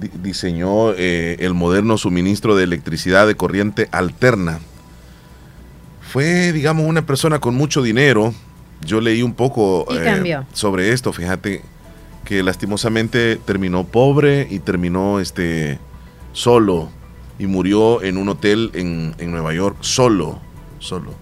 Di- 0.00 0.10
diseñó 0.22 0.92
eh, 0.92 1.36
el 1.40 1.52
moderno 1.52 1.98
suministro 1.98 2.54
de 2.54 2.62
electricidad 2.62 3.26
de 3.26 3.34
corriente 3.34 3.88
alterna. 3.90 4.60
Fue, 6.00 6.52
digamos, 6.52 6.86
una 6.86 7.04
persona 7.04 7.40
con 7.40 7.56
mucho 7.56 7.82
dinero. 7.82 8.32
Yo 8.84 9.00
leí 9.00 9.22
un 9.22 9.34
poco 9.34 9.84
eh, 9.90 9.94
sobre 10.52 10.92
esto, 10.92 11.12
fíjate 11.12 11.62
que 12.26 12.42
lastimosamente 12.42 13.36
terminó 13.36 13.84
pobre 13.84 14.46
y 14.50 14.58
terminó 14.58 15.20
este 15.20 15.78
solo 16.32 16.90
y 17.38 17.46
murió 17.46 18.02
en 18.02 18.18
un 18.18 18.28
hotel 18.28 18.70
en, 18.74 19.14
en 19.18 19.30
Nueva 19.30 19.54
York 19.54 19.76
solo, 19.80 20.38
solo. 20.80 21.12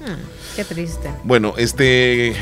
Hmm, 0.00 0.56
qué 0.56 0.64
triste. 0.64 1.10
Bueno, 1.22 1.54
este 1.58 2.34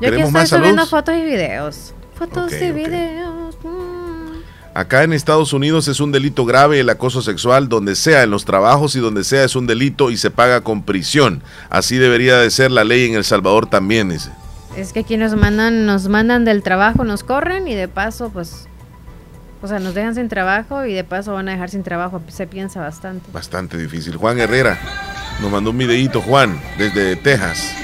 Yo 0.00 0.08
aquí 0.08 0.16
estoy 0.16 0.32
más 0.32 0.48
subiendo 0.48 0.86
fotos 0.86 1.14
y 1.16 1.24
videos. 1.24 1.94
Fotos 2.14 2.52
y 2.52 2.72
videos. 2.72 3.56
mm. 3.62 3.98
Acá 4.74 5.02
en 5.02 5.12
Estados 5.12 5.52
Unidos 5.52 5.88
es 5.88 5.98
un 5.98 6.12
delito 6.12 6.44
grave 6.44 6.78
el 6.78 6.88
acoso 6.88 7.22
sexual, 7.22 7.68
donde 7.68 7.96
sea, 7.96 8.22
en 8.22 8.30
los 8.30 8.44
trabajos 8.44 8.94
y 8.94 9.00
donde 9.00 9.24
sea 9.24 9.42
es 9.42 9.56
un 9.56 9.66
delito 9.66 10.12
y 10.12 10.16
se 10.16 10.30
paga 10.30 10.60
con 10.60 10.84
prisión. 10.84 11.42
Así 11.70 11.96
debería 11.96 12.38
de 12.38 12.50
ser 12.52 12.70
la 12.70 12.84
ley 12.84 13.06
en 13.06 13.16
El 13.16 13.24
Salvador 13.24 13.68
también, 13.68 14.10
dice. 14.10 14.30
Es 14.78 14.92
que 14.92 15.00
aquí 15.00 15.16
nos 15.16 15.34
mandan, 15.34 15.86
nos 15.86 16.06
mandan 16.06 16.44
del 16.44 16.62
trabajo, 16.62 17.02
nos 17.02 17.24
corren 17.24 17.66
y 17.66 17.74
de 17.74 17.88
paso, 17.88 18.30
pues, 18.30 18.68
o 19.60 19.66
sea, 19.66 19.80
nos 19.80 19.92
dejan 19.92 20.14
sin 20.14 20.28
trabajo 20.28 20.84
y 20.84 20.94
de 20.94 21.02
paso 21.02 21.32
van 21.32 21.48
a 21.48 21.52
dejar 21.52 21.68
sin 21.68 21.82
trabajo. 21.82 22.22
Se 22.28 22.46
piensa 22.46 22.80
bastante. 22.80 23.28
Bastante 23.32 23.76
difícil. 23.76 24.14
Juan 24.14 24.38
Herrera 24.38 24.78
nos 25.42 25.50
mandó 25.50 25.70
un 25.70 25.78
videíto, 25.78 26.20
Juan, 26.20 26.60
desde 26.78 27.16
Texas. 27.16 27.74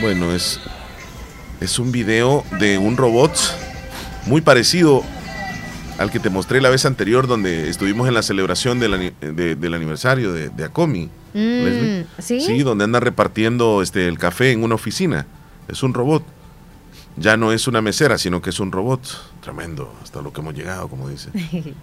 Bueno, 0.00 0.32
es, 0.32 0.60
es 1.60 1.76
un 1.80 1.90
video 1.90 2.44
de 2.60 2.78
un 2.78 2.96
robot 2.96 3.32
muy 4.26 4.42
parecido 4.42 5.02
al 6.02 6.10
que 6.10 6.18
te 6.20 6.28
mostré 6.30 6.60
la 6.60 6.68
vez 6.70 6.84
anterior 6.84 7.26
donde 7.26 7.68
estuvimos 7.70 8.08
en 8.08 8.14
la 8.14 8.22
celebración 8.22 8.78
del, 8.80 9.14
de- 9.20 9.54
del 9.56 9.74
aniversario 9.74 10.32
de, 10.32 10.48
de 10.50 10.64
Acomi. 10.64 11.08
Mm, 11.34 12.02
¿Sí? 12.20 12.40
Sí, 12.40 12.62
donde 12.62 12.84
anda 12.84 13.00
repartiendo 13.00 13.80
este, 13.82 14.06
el 14.08 14.18
café 14.18 14.52
en 14.52 14.62
una 14.64 14.74
oficina. 14.74 15.26
Es 15.68 15.82
un 15.82 15.94
robot. 15.94 16.22
Ya 17.16 17.36
no 17.36 17.52
es 17.52 17.66
una 17.68 17.80
mesera, 17.82 18.18
sino 18.18 18.40
que 18.42 18.50
es 18.50 18.58
un 18.60 18.72
robot. 18.72 19.00
Tremendo, 19.42 19.94
hasta 20.02 20.20
lo 20.22 20.32
que 20.32 20.40
hemos 20.40 20.54
llegado, 20.54 20.88
como 20.88 21.08
dice. 21.08 21.30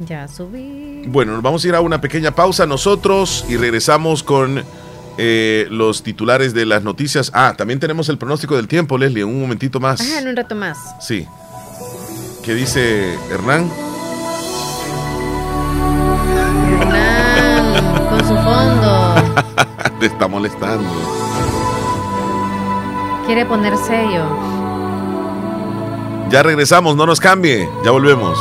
ya 0.00 0.26
subí. 0.28 1.04
Bueno, 1.06 1.32
nos 1.32 1.42
vamos 1.42 1.64
a 1.64 1.68
ir 1.68 1.74
a 1.74 1.80
una 1.80 2.00
pequeña 2.00 2.30
pausa 2.34 2.66
nosotros 2.66 3.44
y 3.48 3.56
regresamos 3.56 4.22
con 4.22 4.62
eh, 5.22 5.66
los 5.68 6.02
titulares 6.02 6.54
de 6.54 6.64
las 6.64 6.82
noticias. 6.82 7.30
Ah, 7.34 7.52
también 7.54 7.78
tenemos 7.78 8.08
el 8.08 8.16
pronóstico 8.16 8.56
del 8.56 8.66
tiempo, 8.68 8.96
Leslie, 8.96 9.22
en 9.22 9.28
un 9.28 9.38
momentito 9.38 9.78
más. 9.78 10.00
Ajá, 10.00 10.20
en 10.20 10.28
un 10.28 10.34
rato 10.36 10.54
más. 10.54 10.78
Sí. 10.98 11.26
¿Qué 12.42 12.54
dice 12.54 13.18
Hernán? 13.30 13.70
Hernán, 16.80 18.08
con 18.08 18.20
su 18.20 18.34
fondo. 18.34 19.14
Te 20.00 20.06
está 20.06 20.26
molestando. 20.26 20.88
Quiere 23.26 23.44
poner 23.44 23.76
sello. 23.76 24.24
Ya 26.30 26.42
regresamos, 26.42 26.96
no 26.96 27.04
nos 27.04 27.20
cambie. 27.20 27.68
Ya 27.84 27.90
volvemos. 27.90 28.38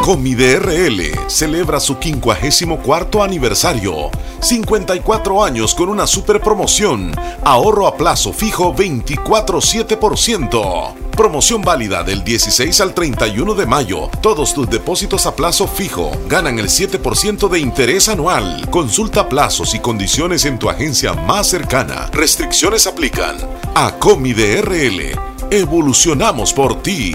Acomi 0.00 0.34
DRL 0.34 1.28
celebra 1.28 1.78
su 1.78 1.94
54 2.00 3.22
aniversario. 3.22 4.08
54 4.40 5.44
años 5.44 5.74
con 5.74 5.90
una 5.90 6.06
super 6.06 6.40
promoción. 6.40 7.12
Ahorro 7.44 7.86
a 7.86 7.98
plazo 7.98 8.32
fijo 8.32 8.74
24,7%. 8.74 10.94
Promoción 11.10 11.60
válida 11.60 12.02
del 12.02 12.24
16 12.24 12.80
al 12.80 12.94
31 12.94 13.54
de 13.54 13.66
mayo. 13.66 14.08
Todos 14.22 14.54
tus 14.54 14.70
depósitos 14.70 15.26
a 15.26 15.36
plazo 15.36 15.68
fijo 15.68 16.12
ganan 16.30 16.58
el 16.58 16.68
7% 16.68 17.50
de 17.50 17.60
interés 17.60 18.08
anual. 18.08 18.70
Consulta 18.70 19.28
plazos 19.28 19.74
y 19.74 19.80
condiciones 19.80 20.46
en 20.46 20.58
tu 20.58 20.70
agencia 20.70 21.12
más 21.12 21.48
cercana. 21.48 22.08
Restricciones 22.10 22.86
aplican. 22.86 23.36
Acomi 23.74 24.32
DRL. 24.32 25.10
Evolucionamos 25.50 26.54
por 26.54 26.82
ti. 26.82 27.14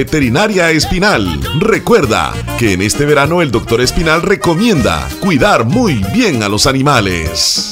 Veterinaria 0.03 0.71
Espinal. 0.71 1.39
Recuerda 1.59 2.33
que 2.57 2.73
en 2.73 2.81
este 2.81 3.05
verano 3.05 3.43
el 3.43 3.51
doctor 3.51 3.81
Espinal 3.81 4.23
recomienda 4.23 5.07
cuidar 5.19 5.65
muy 5.65 6.03
bien 6.11 6.41
a 6.41 6.49
los 6.49 6.65
animales. 6.65 7.71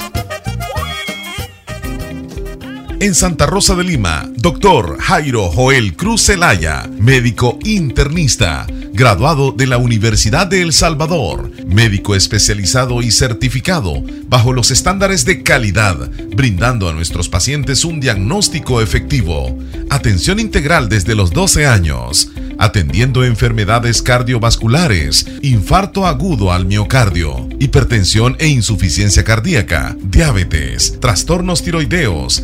En 2.99 3.15
Santa 3.15 3.47
Rosa 3.47 3.73
de 3.73 3.83
Lima, 3.83 4.29
doctor 4.35 4.99
Jairo 4.99 5.49
Joel 5.49 5.95
Cruz 5.95 6.27
Zelaya, 6.27 6.87
médico 6.99 7.57
internista, 7.63 8.67
graduado 8.93 9.51
de 9.51 9.67
la 9.67 9.77
Universidad 9.77 10.47
de 10.47 10.61
El 10.61 10.73
Salvador, 10.73 11.51
médico 11.65 12.15
especializado 12.15 13.01
y 13.01 13.11
certificado 13.11 14.03
bajo 14.27 14.53
los 14.53 14.71
estándares 14.71 15.25
de 15.25 15.43
calidad, 15.43 16.09
brindando 16.35 16.89
a 16.89 16.93
nuestros 16.93 17.29
pacientes 17.29 17.85
un 17.85 17.99
diagnóstico 17.99 18.81
efectivo, 18.81 19.57
atención 19.89 20.39
integral 20.39 20.89
desde 20.89 21.15
los 21.15 21.31
12 21.31 21.65
años, 21.65 22.31
atendiendo 22.57 23.23
enfermedades 23.23 24.01
cardiovasculares, 24.01 25.25
infarto 25.41 26.05
agudo 26.05 26.51
al 26.51 26.65
miocardio, 26.65 27.47
hipertensión 27.59 28.35
e 28.39 28.47
insuficiencia 28.47 29.23
cardíaca, 29.23 29.95
diabetes, 30.01 30.99
trastornos 30.99 31.63
tiroideos, 31.63 32.43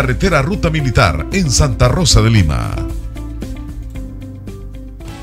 carretera 0.00 0.40
Ruta 0.40 0.70
Militar 0.70 1.26
en 1.30 1.50
Santa 1.50 1.86
Rosa 1.86 2.22
de 2.22 2.30
Lima. 2.30 2.70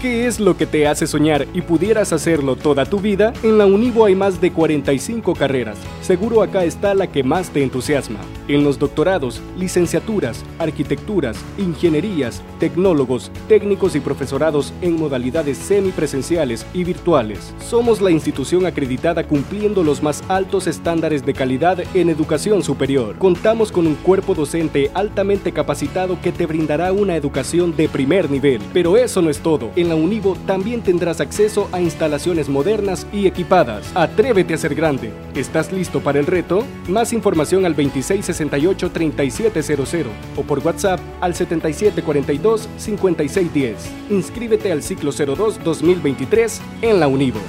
¿Qué 0.03 0.27
es 0.27 0.39
lo 0.39 0.55
que 0.55 0.67
te 0.67 0.87
hace 0.87 1.07
soñar 1.07 1.47
y 1.55 1.61
pudieras 1.61 2.13
hacerlo 2.13 2.55
toda 2.55 2.85
tu 2.85 2.99
vida? 2.99 3.33
En 3.41 3.57
la 3.57 3.65
Univo 3.65 4.05
hay 4.05 4.13
más 4.13 4.39
de 4.39 4.53
45 4.53 5.33
carreras. 5.33 5.79
Seguro 6.07 6.41
acá 6.41 6.63
está 6.63 6.93
la 6.93 7.07
que 7.07 7.21
más 7.21 7.49
te 7.49 7.61
entusiasma. 7.61 8.21
En 8.47 8.63
los 8.63 8.79
doctorados, 8.79 9.41
licenciaturas, 9.57 10.45
arquitecturas, 10.57 11.35
ingenierías, 11.57 12.41
tecnólogos, 12.61 13.29
técnicos 13.49 13.93
y 13.93 13.99
profesorados 13.99 14.73
en 14.81 14.97
modalidades 14.97 15.57
semipresenciales 15.57 16.65
y 16.73 16.85
virtuales. 16.85 17.53
Somos 17.59 17.99
la 17.99 18.09
institución 18.09 18.65
acreditada 18.65 19.27
cumpliendo 19.27 19.83
los 19.83 20.01
más 20.01 20.23
altos 20.29 20.67
estándares 20.67 21.25
de 21.25 21.33
calidad 21.33 21.83
en 21.93 22.09
educación 22.09 22.63
superior. 22.63 23.17
Contamos 23.17 23.73
con 23.73 23.85
un 23.85 23.95
cuerpo 23.95 24.33
docente 24.33 24.89
altamente 24.93 25.51
capacitado 25.51 26.21
que 26.21 26.31
te 26.31 26.45
brindará 26.45 26.93
una 26.93 27.17
educación 27.17 27.75
de 27.75 27.89
primer 27.89 28.31
nivel. 28.31 28.61
Pero 28.71 28.95
eso 28.95 29.21
no 29.21 29.29
es 29.29 29.39
todo. 29.39 29.71
En 29.75 29.89
la 29.89 29.95
Univo 29.95 30.37
también 30.45 30.83
tendrás 30.83 31.19
acceso 31.19 31.67
a 31.73 31.81
instalaciones 31.81 32.47
modernas 32.47 33.05
y 33.11 33.27
equipadas. 33.27 33.91
Atrévete 33.93 34.53
a 34.53 34.57
ser 34.57 34.73
grande. 34.73 35.11
¿Estás 35.35 35.73
listo 35.73 35.96
para 36.01 36.19
el 36.19 36.25
reto? 36.25 36.65
Más 36.87 37.13
información 37.13 37.65
al 37.65 37.75
2668-3700 37.75 40.05
o 40.35 40.41
por 40.43 40.59
WhatsApp 40.59 40.99
al 41.21 41.33
7742-5610. 41.33 43.75
Inscríbete 44.09 44.71
al 44.71 44.83
ciclo 44.83 45.11
02-2023 45.11 46.59
en 46.81 46.99
la 46.99 47.07
Univo. 47.07 47.39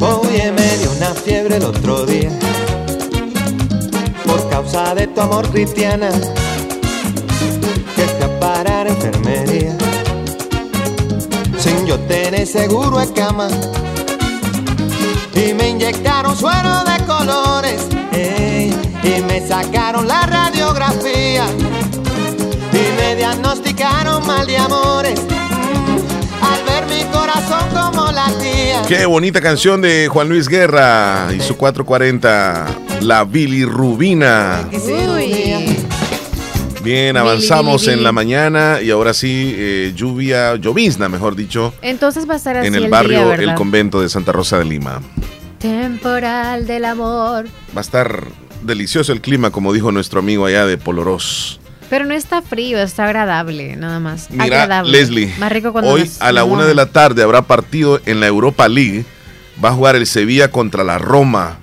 Oye, 0.00 0.52
me 0.52 0.78
dio 0.78 0.90
una 0.96 1.12
fiebre 1.14 1.56
el 1.56 1.64
otro 1.64 2.06
día 2.06 2.30
por 4.26 4.48
causa 4.48 4.94
de 4.94 5.06
tu 5.06 5.20
amor 5.20 5.46
cristiana 5.50 6.08
que 7.94 8.24
a 8.24 8.40
enfermería 8.88 9.51
sin 11.62 11.86
yo 11.86 11.96
tener 12.00 12.46
seguro 12.46 12.98
de 12.98 13.12
cama 13.12 13.46
y 15.34 15.54
me 15.54 15.68
inyectaron 15.68 16.36
suero 16.36 16.82
de 16.84 17.04
colores 17.04 17.86
ey, 18.12 18.74
y 19.04 19.22
me 19.22 19.46
sacaron 19.46 20.08
la 20.08 20.26
radiografía. 20.26 21.44
Y 22.72 23.00
me 23.00 23.16
diagnosticaron 23.16 24.26
mal 24.26 24.46
de 24.46 24.56
amores 24.56 25.20
al 26.40 26.64
ver 26.64 26.86
mi 26.86 27.04
corazón 27.12 27.68
como 27.72 28.10
latía 28.10 28.82
Qué 28.88 29.06
bonita 29.06 29.40
canción 29.40 29.80
de 29.82 30.08
Juan 30.08 30.28
Luis 30.28 30.48
Guerra 30.48 31.28
y 31.36 31.40
su 31.40 31.56
440, 31.56 32.66
La 33.02 33.24
Bilirrubina. 33.24 34.68
Bien, 36.82 37.16
avanzamos 37.16 37.86
en 37.86 38.02
la 38.02 38.10
mañana 38.10 38.80
y 38.82 38.90
ahora 38.90 39.14
sí, 39.14 39.54
eh, 39.56 39.92
lluvia, 39.94 40.56
llovizna, 40.56 41.08
mejor 41.08 41.36
dicho, 41.36 41.72
Entonces 41.80 42.28
va 42.28 42.34
a 42.34 42.36
estar 42.38 42.56
así 42.56 42.66
en 42.66 42.74
el 42.74 42.84
el 42.84 42.90
barrio 42.90 43.24
día, 43.26 43.34
El. 43.34 43.54
Convento 43.54 44.00
de 44.00 44.08
Santa 44.08 44.32
Rosa 44.32 44.58
de 44.58 44.64
Lima. 44.64 45.00
Temporal 45.58 46.66
del 46.66 46.84
amor. 46.84 47.46
Va 47.76 47.78
a 47.78 47.80
estar 47.80 48.24
delicioso 48.62 49.12
el 49.12 49.20
clima, 49.20 49.50
como 49.50 49.72
dijo 49.72 49.92
nuestro 49.92 50.18
amigo 50.18 50.46
allá 50.46 50.66
de 50.66 50.76
Polorós. 50.76 51.60
Pero 51.88 52.04
no 52.04 52.14
está 52.14 52.42
frío, 52.42 52.78
está 52.78 53.04
agradable, 53.04 53.76
nada 53.76 54.00
más. 54.00 54.28
Mira, 54.30 54.44
agradable. 54.44 54.90
Leslie, 54.90 55.32
Más 55.38 55.52
rico 55.52 55.72
cuando 55.72 55.90
hoy 55.90 56.10
a 56.18 56.32
la 56.32 56.42
una 56.42 56.64
de 56.64 56.74
la 56.74 56.86
tarde 56.86 57.22
habrá 57.22 57.42
partido 57.42 58.00
en 58.06 58.18
la 58.18 58.26
Europa 58.26 58.66
League. 58.66 59.04
Va 59.62 59.68
a 59.68 59.72
jugar 59.72 59.94
el 59.94 60.06
Sevilla 60.06 60.50
contra 60.50 60.82
la 60.82 60.98
Roma. 60.98 61.58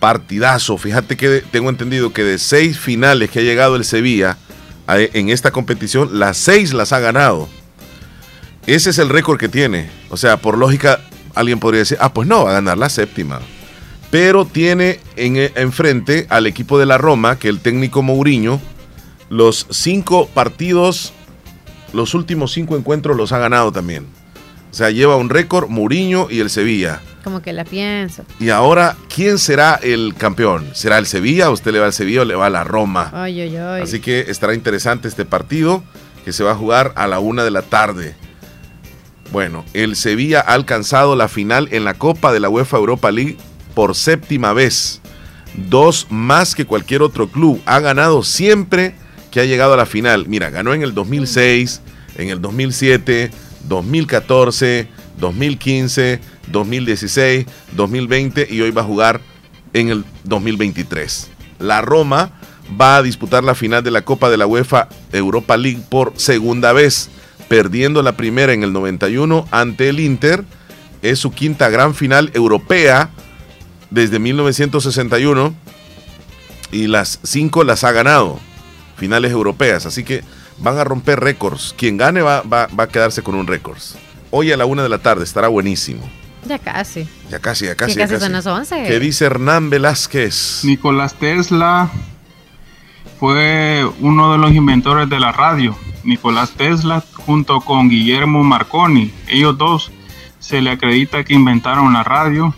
Partidazo. 0.00 0.76
Fíjate 0.78 1.16
que 1.16 1.44
tengo 1.52 1.70
entendido 1.70 2.12
que 2.12 2.24
de 2.24 2.38
seis 2.38 2.78
finales 2.78 3.30
que 3.30 3.38
ha 3.38 3.42
llegado 3.42 3.76
el 3.76 3.84
Sevilla 3.84 4.36
en 4.88 5.28
esta 5.28 5.52
competición, 5.52 6.18
las 6.18 6.36
seis 6.36 6.72
las 6.72 6.92
ha 6.92 6.98
ganado. 6.98 7.48
Ese 8.66 8.90
es 8.90 8.98
el 8.98 9.08
récord 9.08 9.38
que 9.38 9.48
tiene. 9.48 9.90
O 10.10 10.16
sea, 10.16 10.38
por 10.38 10.58
lógica, 10.58 11.00
alguien 11.34 11.60
podría 11.60 11.80
decir, 11.80 11.98
ah, 12.00 12.12
pues 12.12 12.26
no, 12.26 12.44
va 12.44 12.50
a 12.50 12.54
ganar 12.54 12.78
la 12.78 12.88
séptima. 12.88 13.40
Pero 14.10 14.44
tiene 14.44 14.98
en, 15.16 15.36
enfrente 15.54 16.26
al 16.30 16.46
equipo 16.46 16.78
de 16.78 16.86
la 16.86 16.98
Roma, 16.98 17.38
que 17.38 17.48
el 17.48 17.60
técnico 17.60 18.02
Mourinho, 18.02 18.60
los 19.28 19.66
cinco 19.70 20.28
partidos, 20.28 21.12
los 21.92 22.14
últimos 22.14 22.52
cinco 22.52 22.76
encuentros 22.76 23.16
los 23.16 23.32
ha 23.32 23.38
ganado 23.38 23.70
también. 23.70 24.06
O 24.70 24.74
sea, 24.74 24.90
lleva 24.90 25.16
un 25.16 25.30
récord 25.30 25.68
Mourinho 25.68 26.28
y 26.30 26.40
el 26.40 26.50
Sevilla. 26.50 27.00
Como 27.24 27.42
que 27.42 27.52
la 27.52 27.64
pienso. 27.64 28.24
Y 28.38 28.50
ahora, 28.50 28.96
¿quién 29.14 29.38
será 29.38 29.78
el 29.82 30.14
campeón? 30.16 30.70
¿Será 30.72 30.98
el 30.98 31.06
Sevilla? 31.06 31.50
¿Usted 31.50 31.72
le 31.72 31.80
va 31.80 31.86
al 31.86 31.92
Sevilla 31.92 32.22
o 32.22 32.24
le 32.24 32.34
va 32.34 32.46
a 32.46 32.50
la 32.50 32.64
Roma? 32.64 33.10
Ay, 33.12 33.40
ay, 33.40 33.56
ay. 33.56 33.82
Así 33.82 34.00
que 34.00 34.20
estará 34.28 34.54
interesante 34.54 35.08
este 35.08 35.24
partido 35.24 35.82
que 36.24 36.32
se 36.32 36.44
va 36.44 36.52
a 36.52 36.56
jugar 36.56 36.92
a 36.96 37.06
la 37.06 37.18
una 37.18 37.44
de 37.44 37.50
la 37.50 37.62
tarde. 37.62 38.14
Bueno, 39.32 39.64
el 39.74 39.96
Sevilla 39.96 40.40
ha 40.40 40.54
alcanzado 40.54 41.14
la 41.14 41.28
final 41.28 41.68
en 41.72 41.84
la 41.84 41.94
Copa 41.94 42.32
de 42.32 42.40
la 42.40 42.48
UEFA 42.48 42.78
Europa 42.78 43.10
League 43.10 43.36
por 43.74 43.94
séptima 43.94 44.52
vez. 44.52 45.00
Dos 45.54 46.06
más 46.10 46.54
que 46.54 46.64
cualquier 46.64 47.02
otro 47.02 47.28
club. 47.28 47.60
Ha 47.66 47.80
ganado 47.80 48.22
siempre 48.22 48.94
que 49.30 49.40
ha 49.40 49.44
llegado 49.44 49.74
a 49.74 49.76
la 49.76 49.86
final. 49.86 50.26
Mira, 50.26 50.50
ganó 50.50 50.74
en 50.74 50.82
el 50.82 50.94
2006, 50.94 51.80
en 52.16 52.28
el 52.30 52.40
2007, 52.40 53.30
2014, 53.68 54.88
2015, 55.18 56.20
2016, 56.48 57.46
2020 57.72 58.48
y 58.50 58.60
hoy 58.60 58.70
va 58.70 58.82
a 58.82 58.84
jugar 58.84 59.20
en 59.72 59.88
el 59.88 60.04
2023. 60.24 61.30
La 61.58 61.80
Roma 61.82 62.32
va 62.80 62.96
a 62.96 63.02
disputar 63.02 63.44
la 63.44 63.54
final 63.54 63.82
de 63.82 63.90
la 63.90 64.02
Copa 64.02 64.30
de 64.30 64.36
la 64.36 64.46
UEFA 64.46 64.88
Europa 65.12 65.56
League 65.56 65.82
por 65.88 66.12
segunda 66.16 66.72
vez, 66.72 67.10
perdiendo 67.48 68.02
la 68.02 68.16
primera 68.16 68.52
en 68.52 68.62
el 68.62 68.72
91 68.72 69.46
ante 69.50 69.88
el 69.88 70.00
Inter. 70.00 70.44
Es 71.02 71.18
su 71.18 71.30
quinta 71.30 71.68
gran 71.70 71.94
final 71.94 72.30
europea 72.34 73.10
desde 73.90 74.18
1961 74.18 75.54
y 76.72 76.86
las 76.86 77.18
cinco 77.22 77.64
las 77.64 77.84
ha 77.84 77.92
ganado, 77.92 78.38
finales 78.96 79.32
europeas, 79.32 79.86
así 79.86 80.04
que 80.04 80.22
van 80.60 80.78
a 80.78 80.84
romper 80.84 81.20
récords. 81.20 81.74
Quien 81.76 81.96
gane 81.96 82.22
va, 82.22 82.42
va- 82.42 82.68
va 82.68 82.84
a 82.84 82.88
quedarse 82.88 83.22
con 83.22 83.34
un 83.34 83.46
récord. 83.46 83.78
Hoy 84.30 84.52
a 84.52 84.56
la 84.56 84.66
una 84.66 84.82
de 84.82 84.88
la 84.88 84.98
tarde 84.98 85.24
estará 85.24 85.48
buenísimo. 85.48 86.08
Ya 86.46 86.58
casi. 86.58 87.06
Ya 87.30 87.38
casi, 87.38 87.66
ya 87.66 87.74
casi. 87.74 87.94
Ya 87.94 88.02
casi 88.02 88.14
casi. 88.14 88.24
son 88.24 88.32
las 88.32 88.46
11. 88.46 88.84
¿Qué 88.86 88.98
dice 89.00 89.26
Hernán 89.26 89.68
Velázquez? 89.70 90.60
Nicolás 90.64 91.14
Tesla 91.14 91.90
fue 93.18 93.86
uno 94.00 94.32
de 94.32 94.38
los 94.38 94.52
inventores 94.52 95.08
de 95.08 95.20
la 95.20 95.32
radio. 95.32 95.76
Nicolás 96.04 96.50
Tesla 96.52 97.04
junto 97.26 97.60
con 97.60 97.88
Guillermo 97.90 98.42
Marconi. 98.42 99.12
Ellos 99.28 99.58
dos 99.58 99.90
se 100.38 100.60
le 100.62 100.70
acredita 100.70 101.22
que 101.24 101.34
inventaron 101.34 101.92
la 101.92 102.02
radio, 102.02 102.54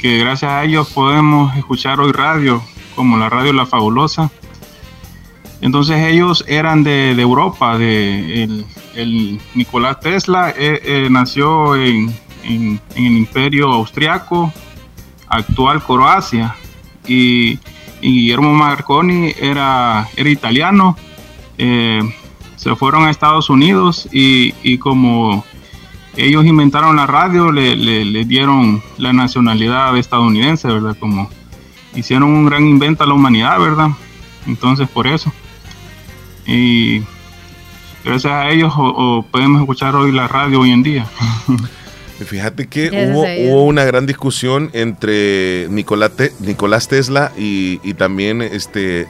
que 0.00 0.18
gracias 0.18 0.50
a 0.52 0.64
ellos 0.64 0.88
podemos 0.90 1.56
escuchar 1.56 2.00
hoy 2.00 2.12
radio 2.12 2.62
como 2.94 3.16
la 3.16 3.30
radio 3.30 3.52
La 3.54 3.64
Fabulosa. 3.66 4.30
Entonces 5.60 5.96
ellos 6.06 6.44
eran 6.46 6.84
de, 6.84 7.10
Europa, 7.20 7.76
de 7.78 8.44
el, 8.94 9.40
Nicolás 9.54 9.98
Tesla 10.00 10.50
eh, 10.56 10.80
eh, 10.84 11.08
nació 11.10 11.74
en, 11.76 12.14
el 12.44 12.80
Imperio 12.96 13.72
Austriaco, 13.72 14.52
actual 15.28 15.82
Croacia, 15.82 16.54
y, 17.06 17.58
Guillermo 18.00 18.54
Marconi 18.54 19.32
era, 19.40 20.08
era 20.16 20.30
italiano. 20.30 20.96
eh, 21.58 22.00
se 22.54 22.74
fueron 22.76 23.04
a 23.04 23.10
Estados 23.10 23.50
Unidos 23.50 24.08
y, 24.12 24.78
como 24.78 25.44
ellos 26.16 26.44
inventaron 26.44 26.96
la 26.96 27.06
radio, 27.06 27.50
le- 27.52 27.76
le 27.76 28.24
dieron 28.24 28.82
la 28.98 29.12
nacionalidad 29.12 29.96
estadounidense, 29.96 30.66
¿verdad? 30.68 30.96
Como 30.98 31.28
hicieron 31.94 32.30
un 32.32 32.46
gran 32.46 32.64
invento 32.66 33.02
a 33.04 33.06
la 33.06 33.14
humanidad, 33.14 33.58
¿verdad? 33.60 33.88
Entonces 34.46 34.88
por 34.88 35.06
eso. 35.06 35.32
Y 36.48 37.02
gracias 38.04 38.32
a 38.32 38.48
ellos 38.50 38.72
o, 38.76 38.82
o 39.18 39.22
podemos 39.22 39.60
escuchar 39.60 39.94
hoy 39.94 40.10
la 40.12 40.26
radio 40.26 40.60
hoy 40.60 40.72
en 40.72 40.82
día. 40.82 41.06
Y 42.20 42.24
Fíjate 42.24 42.66
que 42.66 42.90
hubo, 43.12 43.62
una 43.62 43.84
gran 43.84 44.04
discusión 44.04 44.70
entre 44.72 45.68
Nicolás, 45.70 46.10
Te- 46.16 46.32
Nicolás 46.40 46.88
Tesla 46.88 47.30
y, 47.38 47.78
y 47.84 47.94
también 47.94 48.42
este 48.42 49.06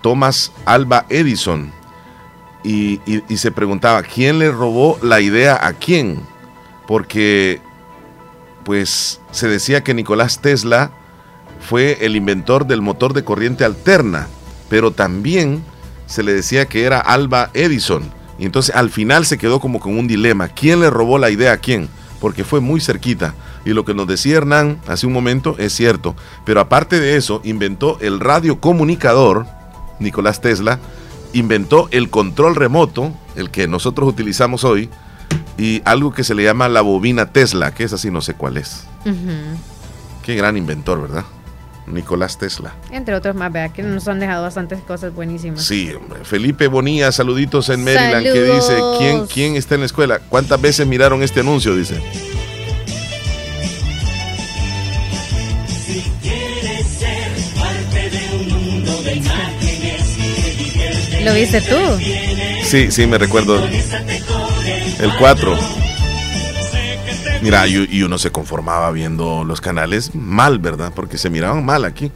Thomas 0.00 0.52
Alba 0.66 1.04
Edison. 1.08 1.72
Y, 2.62 3.00
y- 3.06 3.24
y 3.28 3.36
se 3.38 3.50
preguntaba, 3.50 4.04
¿quién 4.04 4.38
le 4.38 4.52
robó 4.52 5.00
la 5.02 5.20
idea 5.20 5.58
a 5.66 5.72
quién? 5.72 6.20
Porque 6.86 7.60
pues 8.64 9.20
se 9.32 9.48
decía 9.48 9.82
que 9.82 9.92
Nicolás 9.92 10.40
Tesla 10.40 10.92
fue 11.58 11.98
el 12.02 12.14
inventor 12.14 12.68
del 12.68 12.82
motor 12.82 13.14
de 13.14 13.24
corriente 13.24 13.64
alterna, 13.64 14.28
pero 14.68 14.92
también 14.92 15.64
se 16.10 16.24
le 16.24 16.34
decía 16.34 16.66
que 16.66 16.82
era 16.82 16.98
Alba 16.98 17.50
Edison. 17.54 18.02
Y 18.38 18.44
entonces 18.44 18.74
al 18.74 18.90
final 18.90 19.24
se 19.24 19.38
quedó 19.38 19.60
como 19.60 19.78
con 19.78 19.96
un 19.96 20.08
dilema. 20.08 20.48
¿Quién 20.48 20.80
le 20.80 20.90
robó 20.90 21.18
la 21.18 21.30
idea 21.30 21.52
a 21.52 21.58
quién? 21.58 21.88
Porque 22.20 22.42
fue 22.42 22.60
muy 22.60 22.80
cerquita. 22.80 23.34
Y 23.64 23.70
lo 23.70 23.84
que 23.84 23.94
nos 23.94 24.08
decía 24.08 24.38
Hernán 24.38 24.80
hace 24.88 25.06
un 25.06 25.12
momento 25.12 25.54
es 25.58 25.72
cierto. 25.72 26.16
Pero 26.44 26.60
aparte 26.60 26.98
de 26.98 27.16
eso, 27.16 27.40
inventó 27.44 27.96
el 28.00 28.18
radiocomunicador, 28.18 29.46
Nicolás 30.00 30.40
Tesla, 30.40 30.80
inventó 31.32 31.88
el 31.92 32.10
control 32.10 32.56
remoto, 32.56 33.12
el 33.36 33.50
que 33.50 33.68
nosotros 33.68 34.08
utilizamos 34.08 34.64
hoy, 34.64 34.90
y 35.56 35.80
algo 35.84 36.12
que 36.12 36.24
se 36.24 36.34
le 36.34 36.42
llama 36.42 36.68
la 36.68 36.80
bobina 36.80 37.26
Tesla, 37.26 37.72
que 37.72 37.84
es 37.84 37.92
así, 37.92 38.10
no 38.10 38.20
sé 38.20 38.34
cuál 38.34 38.56
es. 38.56 38.84
Ujú. 39.04 39.60
Qué 40.24 40.34
gran 40.34 40.56
inventor, 40.56 41.02
¿verdad? 41.02 41.24
Nicolás 41.86 42.38
Tesla. 42.38 42.74
Entre 42.90 43.14
otros 43.14 43.34
más, 43.34 43.52
vea, 43.52 43.70
que 43.70 43.82
nos 43.82 44.06
han 44.08 44.20
dejado 44.20 44.42
bastantes 44.42 44.80
cosas 44.82 45.14
buenísimas. 45.14 45.64
Sí, 45.64 45.92
hombre. 45.92 46.24
Felipe 46.24 46.66
Bonilla, 46.66 47.12
saluditos 47.12 47.68
en 47.68 47.84
Maryland, 47.84 48.24
que 48.24 48.42
dice. 48.42 48.78
¿quién, 48.98 49.26
¿quién 49.26 49.56
está 49.56 49.74
en 49.74 49.80
la 49.80 49.86
escuela? 49.86 50.20
¿Cuántas 50.28 50.60
veces 50.60 50.86
miraron 50.86 51.22
este 51.22 51.40
anuncio? 51.40 51.74
Dice. 51.76 52.00
Si 55.86 56.02
quieres 56.22 56.86
ser 56.86 57.32
parte 57.58 58.10
de 58.10 58.36
un 58.36 58.48
mundo 58.64 59.02
de 59.02 59.14
imágenes 59.16 60.16
que 60.16 60.64
divierte 60.64 61.24
¿Lo 61.24 61.34
viste 61.34 61.60
tú? 61.62 61.76
Sí, 62.64 62.90
sí, 62.90 63.06
me 63.06 63.18
recuerdo. 63.18 63.64
El 63.64 65.16
4. 65.18 65.58
Mira, 67.42 67.66
y, 67.66 67.86
y 67.90 68.02
uno 68.02 68.18
se 68.18 68.30
conformaba 68.30 68.90
viendo 68.92 69.44
los 69.44 69.60
canales 69.60 70.14
mal, 70.14 70.58
¿verdad? 70.58 70.92
Porque 70.94 71.16
se 71.18 71.30
miraban 71.30 71.64
mal 71.64 71.84
aquí. 71.84 72.10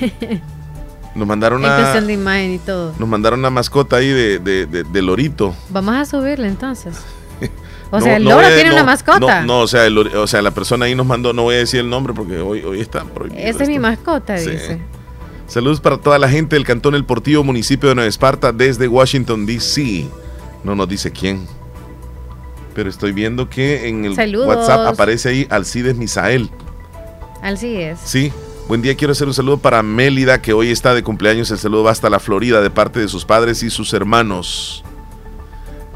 Nos 1.14 1.26
mandaron 1.26 1.60
una, 1.60 2.00
de 2.00 2.12
imagen 2.12 2.52
y 2.52 2.58
todo. 2.58 2.94
nos 2.96 3.08
mandaron 3.08 3.40
una 3.40 3.50
mascota 3.50 3.96
ahí 3.96 4.06
de, 4.08 4.38
de, 4.38 4.66
de- 4.66 4.84
de 4.84 5.02
lorito. 5.02 5.52
Vamos 5.70 5.96
a 5.96 6.04
subirle 6.04 6.46
entonces. 6.48 6.96
O 7.90 7.98
No, 7.98 8.04
sea, 8.04 8.16
el 8.18 8.24
no 8.24 8.30
loro 8.32 8.42
voy 8.42 8.52
a- 8.52 8.54
tiene 8.54 8.68
no, 8.70 8.76
una 8.76 8.84
mascota. 8.84 9.40
No, 9.40 9.46
no, 9.46 9.60
o, 9.60 9.66
sea, 9.66 9.86
el 9.86 9.96
o 9.98 10.26
sea, 10.26 10.42
la 10.42 10.50
persona 10.50 10.84
ahí 10.84 10.94
nos 10.94 11.06
mandó, 11.06 11.32
no 11.32 11.44
voy 11.44 11.54
a 11.54 11.58
decir 11.58 11.80
el 11.80 11.88
nombre 11.88 12.12
porque 12.12 12.38
hoy, 12.38 12.60
hoy 12.60 12.80
está 12.80 13.02
prohibido. 13.04 13.40
Esa 13.40 13.62
es 13.62 13.68
mi 13.70 13.78
mascota, 13.78 14.36
Sí. 14.36 14.50
dice. 14.50 14.78
Saludos 15.46 15.80
para 15.80 15.96
toda 15.96 16.18
la 16.18 16.28
gente 16.28 16.54
del 16.54 16.66
Cantón 16.66 16.94
El 16.94 17.06
Portillo, 17.06 17.42
municipio 17.42 17.88
de 17.88 17.94
Nueva 17.94 18.08
Esparta, 18.08 18.52
desde 18.52 18.86
Washington, 18.88 19.46
D.C. 19.46 20.06
No 20.64 20.74
nos 20.74 20.86
dice 20.86 21.10
quién. 21.10 21.46
Pero 22.78 22.90
estoy 22.90 23.10
viendo 23.10 23.50
que 23.50 23.88
en 23.88 24.04
el 24.04 24.14
Saludos. 24.14 24.46
WhatsApp 24.46 24.86
aparece 24.86 25.30
ahí 25.30 25.46
Alcides 25.50 25.96
Misael. 25.96 26.48
Así 27.42 27.74
es. 27.74 27.98
Sí. 28.04 28.32
Buen 28.68 28.82
día, 28.82 28.94
quiero 28.96 29.10
hacer 29.10 29.26
un 29.26 29.34
saludo 29.34 29.58
para 29.58 29.82
Mélida, 29.82 30.40
que 30.40 30.52
hoy 30.52 30.70
está 30.70 30.94
de 30.94 31.02
cumpleaños. 31.02 31.50
El 31.50 31.58
saludo 31.58 31.82
va 31.82 31.90
hasta 31.90 32.08
la 32.08 32.20
Florida 32.20 32.60
de 32.60 32.70
parte 32.70 33.00
de 33.00 33.08
sus 33.08 33.24
padres 33.24 33.64
y 33.64 33.70
sus 33.70 33.92
hermanos. 33.94 34.84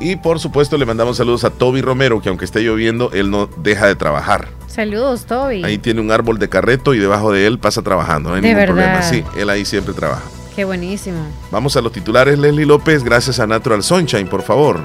Y 0.00 0.16
por 0.16 0.40
supuesto 0.40 0.76
le 0.76 0.84
mandamos 0.84 1.18
saludos 1.18 1.44
a 1.44 1.50
Toby 1.50 1.82
Romero, 1.82 2.20
que 2.20 2.30
aunque 2.30 2.46
esté 2.46 2.62
lloviendo, 2.62 3.12
él 3.12 3.30
no 3.30 3.48
deja 3.58 3.86
de 3.86 3.94
trabajar. 3.94 4.48
Saludos, 4.66 5.26
Toby. 5.26 5.62
Ahí 5.62 5.78
tiene 5.78 6.00
un 6.00 6.10
árbol 6.10 6.40
de 6.40 6.48
carreto 6.48 6.94
y 6.94 6.98
debajo 6.98 7.30
de 7.30 7.46
él 7.46 7.60
pasa 7.60 7.82
trabajando. 7.82 8.30
No 8.30 8.34
hay 8.34 8.40
De 8.42 8.48
ningún 8.48 8.64
problema. 8.64 8.92
verdad. 8.94 9.08
Sí, 9.08 9.22
él 9.38 9.48
ahí 9.50 9.64
siempre 9.64 9.94
trabaja. 9.94 10.24
Qué 10.56 10.64
buenísimo. 10.64 11.18
Vamos 11.52 11.76
a 11.76 11.80
los 11.80 11.92
titulares, 11.92 12.40
Leslie 12.40 12.66
López, 12.66 13.04
gracias 13.04 13.38
a 13.38 13.46
Natural 13.46 13.84
Sunshine, 13.84 14.26
por 14.26 14.42
favor. 14.42 14.80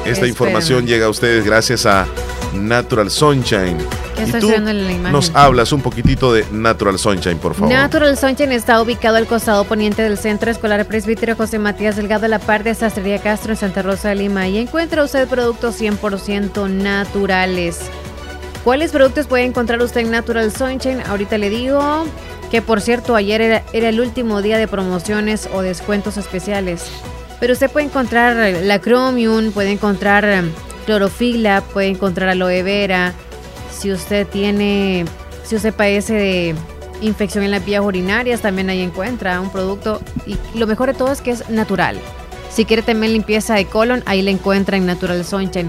Esta 0.00 0.10
Espérame. 0.10 0.28
información 0.28 0.86
llega 0.86 1.06
a 1.06 1.08
ustedes 1.08 1.44
gracias 1.44 1.86
a 1.86 2.06
Natural 2.54 3.10
Sunshine. 3.10 3.76
¿Qué 4.16 4.24
Y 4.24 4.32
tú 4.32 4.40
subiendo 4.40 4.70
en 4.70 4.84
la 4.86 4.92
imagen? 4.92 5.12
nos 5.12 5.30
hablas 5.34 5.72
un 5.72 5.82
poquitito 5.82 6.32
de 6.32 6.44
Natural 6.50 6.98
Sunshine, 6.98 7.38
por 7.38 7.54
favor. 7.54 7.72
Natural 7.72 8.16
Sunshine 8.18 8.52
está 8.52 8.80
ubicado 8.82 9.16
al 9.16 9.26
costado 9.26 9.64
poniente 9.64 10.02
del 10.02 10.18
Centro 10.18 10.50
Escolar 10.50 10.84
Presbítero 10.86 11.36
José 11.36 11.58
Matías 11.58 11.96
Delgado, 11.96 12.26
a 12.26 12.28
la 12.28 12.38
par 12.38 12.64
de 12.64 12.74
Sastrería 12.74 13.18
Castro 13.20 13.52
en 13.52 13.56
Santa 13.58 13.82
Rosa 13.82 14.08
de 14.10 14.16
Lima. 14.16 14.48
Y 14.48 14.58
encuentra 14.58 15.04
usted 15.04 15.28
productos 15.28 15.80
100% 15.80 16.68
naturales. 16.68 17.78
¿Cuáles 18.64 18.90
productos 18.92 19.26
puede 19.26 19.44
encontrar 19.44 19.80
usted 19.80 20.00
en 20.00 20.10
Natural 20.10 20.50
Sunshine? 20.52 21.02
Ahorita 21.06 21.38
le 21.38 21.48
digo 21.50 22.04
que, 22.50 22.60
por 22.62 22.80
cierto, 22.80 23.14
ayer 23.16 23.40
era, 23.40 23.62
era 23.72 23.88
el 23.88 24.00
último 24.00 24.42
día 24.42 24.58
de 24.58 24.66
promociones 24.68 25.48
o 25.54 25.62
descuentos 25.62 26.16
especiales. 26.16 26.82
Pero 27.40 27.54
usted 27.54 27.70
puede 27.70 27.86
encontrar 27.86 28.36
la 28.36 28.80
Chromium, 28.80 29.50
puede 29.50 29.72
encontrar 29.72 30.24
eh, 30.26 30.42
clorofila, 30.86 31.62
puede 31.62 31.88
encontrar 31.88 32.28
aloe 32.28 32.62
vera. 32.62 33.14
Si 33.72 33.90
usted 33.90 34.26
tiene, 34.26 35.06
si 35.42 35.56
usted 35.56 35.72
padece 35.72 36.14
de 36.14 36.54
infección 37.00 37.42
en 37.42 37.50
las 37.50 37.64
vías 37.64 37.82
urinarias, 37.82 38.42
también 38.42 38.68
ahí 38.68 38.82
encuentra 38.82 39.40
un 39.40 39.50
producto. 39.50 40.00
Y 40.26 40.36
lo 40.58 40.66
mejor 40.66 40.88
de 40.88 40.94
todo 40.94 41.10
es 41.10 41.22
que 41.22 41.30
es 41.30 41.48
natural. 41.48 41.98
Si 42.50 42.64
quiere 42.64 42.82
también 42.82 43.12
limpieza 43.12 43.54
de 43.54 43.64
colon, 43.64 44.02
ahí 44.06 44.22
le 44.22 44.32
encuentra 44.32 44.76
en 44.76 44.84
Natural 44.84 45.24
Sunshine. 45.24 45.68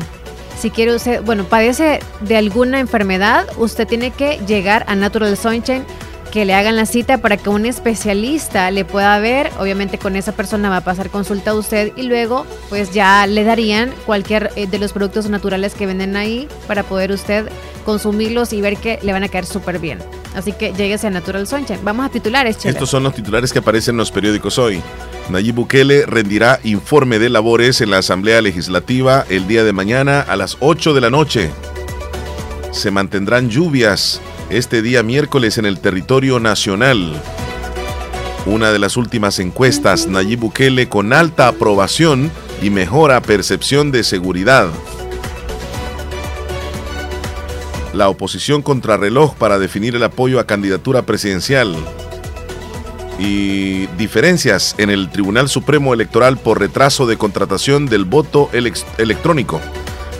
Si 0.59 0.71
quiere 0.71 0.95
usted, 0.95 1.23
bueno, 1.23 1.45
padece 1.45 2.01
de 2.21 2.37
alguna 2.37 2.79
enfermedad, 2.79 3.47
usted 3.57 3.87
tiene 3.87 4.11
que 4.11 4.39
llegar 4.45 4.83
a 4.87 4.95
Natural 4.95 5.37
Sunshine, 5.37 5.85
que 6.31 6.45
le 6.45 6.53
hagan 6.53 6.75
la 6.75 6.85
cita 6.85 7.19
para 7.19 7.37
que 7.37 7.49
un 7.49 7.65
especialista 7.65 8.71
le 8.71 8.85
pueda 8.85 9.19
ver. 9.19 9.51
Obviamente 9.59 9.97
con 9.97 10.15
esa 10.15 10.31
persona 10.31 10.69
va 10.69 10.77
a 10.77 10.81
pasar 10.81 11.09
consulta 11.09 11.51
a 11.51 11.55
usted 11.55 11.91
y 11.95 12.03
luego 12.03 12.45
pues 12.69 12.91
ya 12.93 13.27
le 13.27 13.43
darían 13.43 13.91
cualquier 14.05 14.51
eh, 14.55 14.65
de 14.65 14.79
los 14.79 14.93
productos 14.93 15.29
naturales 15.29 15.75
que 15.75 15.85
venden 15.85 16.15
ahí 16.15 16.47
para 16.67 16.83
poder 16.83 17.11
usted 17.11 17.49
consumirlos 17.85 18.53
y 18.53 18.61
ver 18.61 18.77
que 18.77 18.99
le 19.01 19.11
van 19.11 19.23
a 19.23 19.27
caer 19.27 19.45
súper 19.45 19.79
bien. 19.79 19.99
Así 20.35 20.53
que 20.53 20.73
lléguese 20.73 21.07
a 21.07 21.09
Natural 21.09 21.45
Sunshine. 21.45 21.79
Vamos 21.83 22.05
a 22.05 22.09
titulares, 22.09 22.57
Chela. 22.57 22.71
Estos 22.71 22.89
son 22.89 23.03
los 23.03 23.13
titulares 23.13 23.51
que 23.51 23.59
aparecen 23.59 23.95
en 23.95 23.97
los 23.97 24.11
periódicos 24.11 24.57
hoy. 24.57 24.81
Nayib 25.29 25.55
Bukele 25.55 26.05
rendirá 26.05 26.59
informe 26.63 27.19
de 27.19 27.29
labores 27.29 27.81
en 27.81 27.91
la 27.91 27.97
Asamblea 27.97 28.41
Legislativa 28.41 29.25
el 29.29 29.47
día 29.47 29.63
de 29.63 29.73
mañana 29.73 30.21
a 30.21 30.35
las 30.35 30.57
8 30.61 30.93
de 30.93 31.01
la 31.01 31.09
noche. 31.09 31.49
Se 32.71 32.91
mantendrán 32.91 33.49
lluvias 33.49 34.21
este 34.51 34.81
día 34.81 35.01
miércoles 35.01 35.57
en 35.57 35.65
el 35.65 35.79
territorio 35.79 36.39
nacional. 36.39 37.21
Una 38.45 38.71
de 38.71 38.79
las 38.79 38.97
últimas 38.97 39.39
encuestas, 39.39 40.07
Nayib 40.07 40.39
Bukele 40.39 40.89
con 40.89 41.13
alta 41.13 41.47
aprobación 41.47 42.31
y 42.61 42.69
mejora 42.69 43.21
percepción 43.21 43.91
de 43.91 44.03
seguridad. 44.03 44.67
La 47.93 48.09
oposición 48.09 48.61
contrarreloj 48.61 49.35
para 49.35 49.59
definir 49.59 49.95
el 49.95 50.03
apoyo 50.03 50.39
a 50.39 50.47
candidatura 50.47 51.03
presidencial. 51.03 51.75
Y 53.19 53.87
diferencias 53.97 54.75
en 54.77 54.89
el 54.89 55.09
Tribunal 55.09 55.47
Supremo 55.47 55.93
Electoral 55.93 56.37
por 56.37 56.59
retraso 56.59 57.05
de 57.05 57.17
contratación 57.17 57.85
del 57.85 58.05
voto 58.05 58.49
electrónico. 58.53 59.61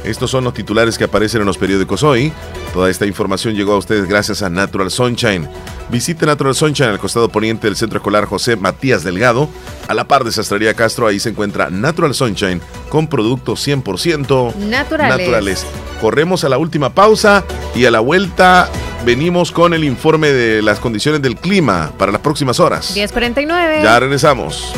Estos 0.04 0.32
son 0.32 0.44
los 0.44 0.54
titulares 0.56 0.98
que 0.98 1.04
aparecen 1.04 1.42
en 1.42 1.48
los 1.48 1.58
periódicos 1.60 2.02
hoy. 2.02 2.34
Toda 2.74 2.90
esta 2.90 3.06
información 3.06 3.54
llegó 3.56 3.74
a 3.74 3.78
ustedes 3.78 4.06
gracias 4.08 4.42
a 4.42 4.50
Natural 4.50 4.90
Sunshine. 4.90 5.48
Visite 5.90 6.26
Natural 6.26 6.56
Sunshine 6.56 6.90
al 6.90 7.00
costado 7.00 7.30
poniente 7.30 7.68
del 7.68 7.76
Centro 7.76 7.98
Escolar 8.00 8.26
José 8.26 8.56
Matías 8.56 9.04
Delgado. 9.04 9.48
A 9.88 9.94
la 9.94 10.06
par 10.08 10.24
de 10.24 10.32
Sastrería 10.32 10.74
Castro, 10.74 11.06
ahí 11.06 11.20
se 11.20 11.30
encuentra 11.30 11.70
Natural 11.70 12.14
Sunshine 12.16 12.62
con 12.90 13.08
productos 13.08 13.66
100% 13.68 14.56
Naturales. 14.56 15.18
naturales. 15.18 15.66
Corremos 16.00 16.44
a 16.44 16.50
la 16.50 16.58
última 16.58 16.94
pausa 16.96 17.44
y 17.76 17.86
a 17.86 17.92
la 17.92 18.00
vuelta 18.00 18.70
venimos 19.06 19.52
con 19.52 19.74
el 19.76 19.84
informe 19.84 20.32
de 20.32 20.62
las 20.64 20.80
condiciones 20.80 21.22
del 21.22 21.36
clima 21.36 21.92
para 22.00 22.12
las 22.12 22.22
próximas 22.22 22.60
horas. 22.60 22.96
10.49. 22.96 23.84
Ya 23.84 24.00
regresamos. 24.00 24.74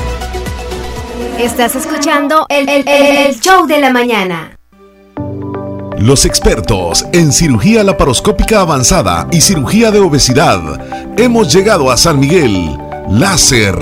Estás 1.39 1.75
escuchando 1.75 2.45
el, 2.49 2.67
el- 2.69 2.87
el- 2.87 3.15
el 3.27 3.39
show 3.39 3.65
de 3.67 3.79
la 3.79 3.91
mañana. 3.91 4.57
Los 6.03 6.25
expertos 6.25 7.05
en 7.13 7.31
cirugía 7.31 7.81
laparoscópica 7.81 8.59
avanzada 8.59 9.25
y 9.31 9.39
cirugía 9.39 9.89
de 9.89 10.01
obesidad. 10.01 10.59
Hemos 11.17 11.53
llegado 11.53 11.89
a 11.89 11.95
San 11.95 12.19
Miguel. 12.19 12.77
Láser. 13.09 13.73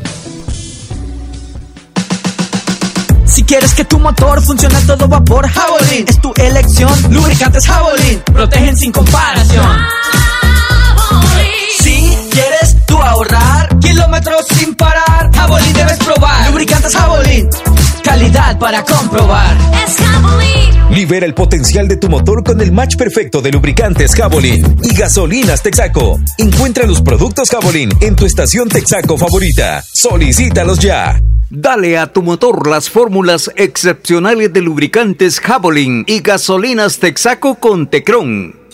Si 3.26 3.44
quieres 3.44 3.74
que 3.76 3.86
tu 3.86 4.00
motor 4.00 4.42
funcione 4.42 4.76
a 4.78 4.82
todo 4.82 5.08
vapor, 5.08 5.48
Javelin 5.48 6.06
es 6.08 6.20
tu 6.20 6.34
elección. 6.36 6.92
Lubricantes 7.12 7.68
Javelin 7.68 8.22
protegen 8.34 8.76
sin 8.76 8.92
comparación. 8.92 9.78
Si 11.88 12.18
quieres 12.32 12.76
tú 12.86 12.98
ahorrar 12.98 13.80
kilómetros 13.80 14.46
sin 14.48 14.76
parar, 14.76 15.32
Javelin 15.34 15.72
debes 15.72 15.98
probar. 16.00 16.50
Lubricantes 16.50 16.94
Javelin, 16.94 17.48
calidad 18.04 18.60
para 18.60 18.84
comprobar. 18.84 19.56
Es 19.86 19.96
Javelin. 19.96 20.94
Libera 20.94 21.26
el 21.26 21.34
potencial 21.34 21.88
de 21.88 21.96
tu 21.96 22.10
motor 22.10 22.44
con 22.44 22.60
el 22.60 22.74
match 22.74 22.98
perfecto 22.98 23.42
de 23.42 23.54
lubricantes 23.54 24.14
Javelin 24.16 24.80
y 24.84 24.96
gasolinas 24.96 25.64
Texaco. 25.64 26.20
Encuentra 26.38 26.86
los 26.86 27.02
productos 27.02 27.50
Javelin 27.50 27.90
en 28.02 28.18
tu 28.18 28.26
estación 28.26 28.68
Texaco 28.68 29.18
favorita. 29.18 29.82
Solicítalos 29.90 30.80
ya. 30.80 31.22
Dale 31.50 31.98
a 31.98 32.12
tu 32.12 32.22
motor 32.22 32.68
las 32.68 32.90
fórmulas 32.90 33.50
excepcionales 33.56 34.52
de 34.52 34.60
lubricantes 34.60 35.40
Javelin 35.40 36.04
y 36.06 36.20
gasolinas 36.20 37.00
Texaco 37.00 37.56
con 37.56 37.90
Tecron. 37.90 38.67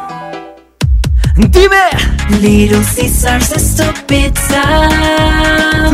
Dime. 1.37 1.91
Little 2.41 2.83
Caesars 2.95 3.53
es 3.53 3.77
tu 3.77 3.85
pizza. 4.07 4.63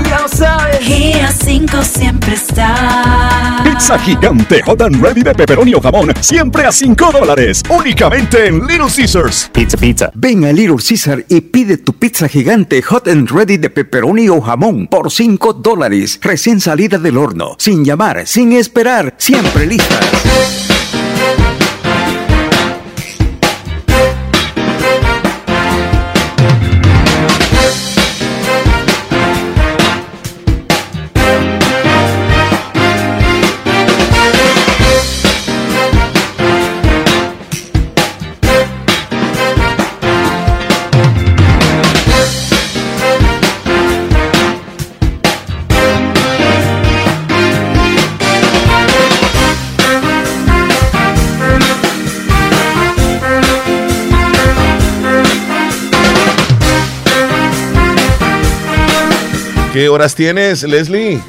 Ya 0.05 0.21
lo 0.21 0.29
sabes. 0.29 0.87
Y 0.87 1.13
a 1.15 1.31
5 1.31 1.83
siempre 1.83 2.35
está. 2.35 3.63
Pizza 3.65 3.99
gigante 3.99 4.63
hot 4.63 4.83
and 4.83 5.03
ready 5.03 5.23
de 5.23 5.35
pepperoni 5.35 5.75
o 5.75 5.81
jamón, 5.81 6.13
siempre 6.21 6.67
a 6.67 6.73
5 6.73 7.11
dólares, 7.13 7.63
únicamente 7.69 8.47
en 8.47 8.67
Little 8.67 8.89
Caesars. 8.95 9.51
Pizza, 9.53 9.77
pizza. 9.77 10.11
Ven 10.15 10.45
a 10.45 10.53
Little 10.53 10.77
Caesar 10.77 11.25
y 11.29 11.41
pide 11.41 11.79
tu 11.79 11.95
pizza 11.95 12.29
gigante 12.29 12.83
hot 12.83 13.09
and 13.09 13.31
ready 13.31 13.57
de 13.57 13.71
pepperoni 13.71 14.29
o 14.29 14.41
jamón 14.41 14.89
por 14.89 15.11
5 15.11 15.55
dólares, 15.55 16.19
recién 16.23 16.61
salida 16.61 16.99
del 16.99 17.17
horno, 17.17 17.57
sin 17.59 17.85
llamar, 17.85 18.27
sin 18.27 18.53
esperar, 18.53 19.15
siempre 19.17 19.67
listas. 19.67 20.76
¿Qué 59.87 59.91
horas 59.91 60.17
tienes, 60.17 60.65
Leslie? 60.65 61.21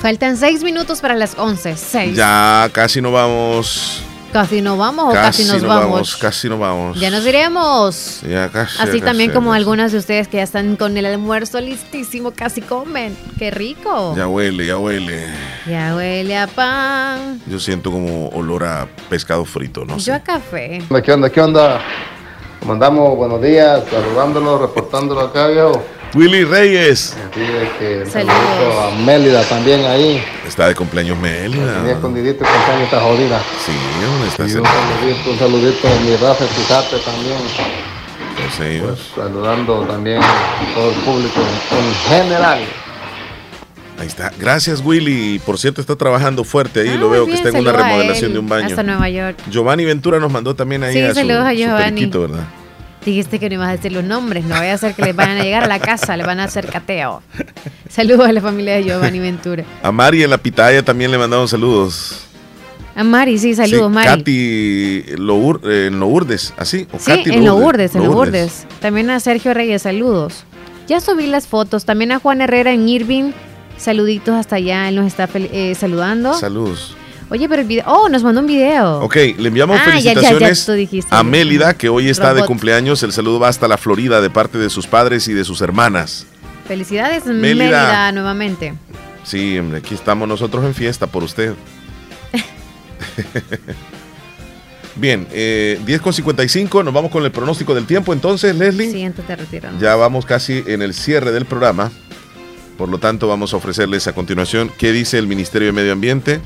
Faltan 0.00 0.36
seis 0.36 0.62
minutos 0.62 1.00
para 1.00 1.16
las 1.16 1.36
11. 1.36 1.76
Seis. 1.76 2.14
Ya 2.14 2.70
casi 2.72 3.00
no 3.00 3.10
vamos 3.10 4.04
Casi 4.32 4.62
nos 4.62 4.78
vamos 4.78 5.06
o 5.08 5.12
casi, 5.12 5.44
nos 5.44 5.60
vamos. 5.64 6.16
Casi 6.16 6.48
nos 6.48 6.60
vamos. 6.60 7.00
Ya 7.00 7.10
nos 7.10 7.26
iremos. 7.26 8.20
Ya 8.22 8.48
casi. 8.50 8.80
Así 8.80 9.00
ya 9.00 9.06
también 9.06 9.30
casi, 9.30 9.34
como 9.34 9.52
algunas 9.52 9.90
de 9.90 9.98
ustedes 9.98 10.28
que 10.28 10.36
ya 10.36 10.44
están 10.44 10.76
con 10.76 10.96
el 10.96 11.06
almuerzo 11.06 11.60
listísimo, 11.60 12.30
casi 12.30 12.60
comen. 12.60 13.16
¡Qué 13.36 13.50
rico! 13.50 14.14
Ya 14.16 14.28
huele, 14.28 14.64
ya 14.64 14.78
huele. 14.78 15.26
Ya 15.66 15.96
huele 15.96 16.38
a 16.38 16.46
pan. 16.46 17.40
Yo 17.48 17.58
siento 17.58 17.90
como 17.90 18.28
olor 18.28 18.62
a 18.62 18.86
pescado 19.10 19.44
frito, 19.44 19.84
no 19.84 19.98
sé. 19.98 20.06
Yo 20.06 20.14
a 20.14 20.20
café. 20.20 20.84
¿Qué 21.04 21.12
onda? 21.12 21.30
¿Qué 21.30 21.40
onda? 21.40 21.80
¿Cómo 22.60 22.74
andamos? 22.74 23.16
Buenos 23.16 23.42
días, 23.42 23.82
saludándolo, 23.90 24.58
reportándolo 24.58 25.20
acá, 25.20 25.48
viejo. 25.48 25.82
Willy 26.14 26.44
Reyes. 26.44 27.16
Que 27.32 28.04
a 28.04 28.90
Mélida 29.04 29.42
también 29.44 29.84
ahí. 29.84 30.22
Está 30.46 30.68
de 30.68 30.74
cumpleaños 30.74 31.18
Mélida. 31.18 31.74
Tenía 31.78 31.92
escondidito 31.92 32.44
con 32.44 32.82
está 32.82 33.00
jodida. 33.00 33.40
Sí, 33.64 33.72
hombre, 34.06 34.28
está 34.28 34.42
Y 34.46 34.54
un 34.54 34.64
saludito, 34.64 35.30
un 35.30 35.38
saludito 35.38 35.88
a 35.88 36.00
mi 36.00 36.16
Rafa 36.16 36.44
Fijate 36.44 36.96
también. 36.98 37.36
Ellos. 38.60 39.10
Pues, 39.14 39.26
saludando 39.26 39.80
también 39.82 40.22
a 40.22 40.74
todo 40.74 40.90
el 40.90 40.96
público 40.96 41.40
en 41.40 41.94
general. 42.08 42.58
Ahí 43.98 44.06
está. 44.06 44.32
Gracias, 44.38 44.80
Willy. 44.84 45.38
Por 45.40 45.58
cierto, 45.58 45.80
está 45.80 45.96
trabajando 45.96 46.44
fuerte 46.44 46.80
ahí. 46.80 46.90
Ah, 46.94 46.96
Lo 46.96 47.10
veo 47.10 47.26
que 47.26 47.34
está 47.34 47.48
en 47.50 47.56
una 47.56 47.72
remodelación 47.72 48.32
de 48.32 48.38
un 48.38 48.48
baño. 48.48 48.66
Hasta 48.66 48.82
Nueva 48.82 49.08
York. 49.08 49.38
Giovanni 49.50 49.84
Ventura 49.84 50.18
nos 50.18 50.30
mandó 50.30 50.54
también 50.54 50.82
ahí 50.84 50.94
Sí, 50.94 51.00
a 51.00 51.14
su, 51.14 51.20
a 51.20 51.50
su 51.50 51.56
Giovanni. 51.56 51.84
periquito, 51.84 52.20
¿verdad? 52.22 52.44
Dijiste 53.04 53.38
que 53.38 53.48
no 53.48 53.56
ibas 53.56 53.68
a 53.68 53.72
decir 53.72 53.92
los 53.92 54.04
nombres, 54.04 54.44
no 54.44 54.54
vaya 54.54 54.74
a 54.74 54.78
ser 54.78 54.94
que 54.94 55.02
les 55.02 55.14
vayan 55.14 55.38
a 55.38 55.42
llegar 55.42 55.64
a 55.64 55.66
la 55.66 55.78
casa, 55.78 56.16
le 56.16 56.24
van 56.24 56.40
a 56.40 56.44
hacer 56.44 56.66
cateo. 56.66 57.22
Saludos 57.88 58.26
a 58.26 58.32
la 58.32 58.40
familia 58.40 58.76
de 58.76 58.84
Giovanni 58.84 59.18
Ventura. 59.18 59.64
A 59.82 59.92
Mari 59.92 60.22
en 60.22 60.30
la 60.30 60.38
pitaya 60.38 60.82
también 60.82 61.10
le 61.10 61.18
mandaron 61.18 61.46
saludos. 61.46 62.26
A 62.96 63.04
Mari, 63.04 63.38
sí, 63.38 63.54
saludos, 63.54 63.88
Sí, 63.88 63.94
Mari. 63.94 64.08
Katy 64.08 65.04
Lour, 65.18 65.60
eh, 65.64 65.86
en 65.88 66.00
Lourdes, 66.00 66.54
así. 66.56 66.86
O 66.92 66.98
Sí, 66.98 67.10
Katy 67.10 67.30
en 67.30 67.44
Lourdes, 67.44 67.94
en 67.94 68.04
Lourdes. 68.04 68.66
También 68.80 69.10
a 69.10 69.20
Sergio 69.20 69.52
Reyes, 69.52 69.82
saludos. 69.82 70.44
Ya 70.86 71.00
subí 71.00 71.26
las 71.26 71.46
fotos. 71.46 71.84
También 71.84 72.12
a 72.12 72.20
Juan 72.20 72.40
Herrera 72.40 72.72
en 72.72 72.88
Irving. 72.88 73.32
Saluditos 73.76 74.34
hasta 74.34 74.56
allá, 74.56 74.88
él 74.88 74.96
nos 74.96 75.06
está 75.06 75.28
eh, 75.34 75.74
saludando. 75.74 76.34
Saludos. 76.34 76.96
Oye, 77.30 77.48
pero 77.48 77.62
el 77.62 77.68
video. 77.68 77.84
Oh, 77.86 78.08
nos 78.08 78.22
mandó 78.22 78.40
un 78.40 78.46
video. 78.46 79.00
Ok, 79.00 79.16
le 79.38 79.48
enviamos 79.48 79.78
Ah, 79.80 79.98
ya, 79.98 80.12
ya, 80.12 80.20
ya, 80.20 80.28
felicitaciones 80.28 80.66
dijiste. 80.76 81.14
a 81.14 81.22
Mélida, 81.22 81.74
que 81.74 81.88
hoy 81.88 82.08
está 82.08 82.34
de 82.34 82.44
cumpleaños. 82.44 83.02
El 83.02 83.12
saludo 83.12 83.40
va 83.40 83.48
hasta 83.48 83.66
la 83.66 83.76
Florida 83.78 84.20
de 84.20 84.30
parte 84.30 84.58
de 84.58 84.70
sus 84.70 84.86
padres 84.86 85.26
y 85.28 85.32
de 85.32 85.44
sus 85.44 85.60
hermanas. 85.60 86.26
Felicidades, 86.68 87.24
Mélida. 87.26 87.42
Mélida, 87.64 88.12
nuevamente. 88.12 88.74
Sí, 89.24 89.58
aquí 89.76 89.94
estamos 89.94 90.28
nosotros 90.28 90.64
en 90.64 90.74
fiesta 90.74 91.06
por 91.06 91.24
usted. 91.24 91.54
Bien, 94.96 95.26
eh, 95.32 95.80
10 95.84 96.00
con 96.02 96.12
55, 96.12 96.84
nos 96.84 96.94
vamos 96.94 97.10
con 97.10 97.24
el 97.24 97.32
pronóstico 97.32 97.74
del 97.74 97.84
tiempo. 97.86 98.12
Entonces, 98.12 98.54
Leslie, 98.54 98.92
Siéntate 98.92 99.34
retirando. 99.34 99.80
ya 99.80 99.96
vamos 99.96 100.24
casi 100.24 100.62
en 100.66 100.82
el 100.82 100.94
cierre 100.94 101.32
del 101.32 101.46
programa. 101.46 101.90
Por 102.78 102.88
lo 102.88 102.98
tanto, 102.98 103.26
vamos 103.28 103.52
a 103.54 103.56
ofrecerles 103.56 104.06
a 104.06 104.12
continuación 104.12 104.70
qué 104.78 104.92
dice 104.92 105.18
el 105.18 105.26
Ministerio 105.26 105.66
de 105.66 105.72
Medio 105.72 105.92
Ambiente 105.92 106.40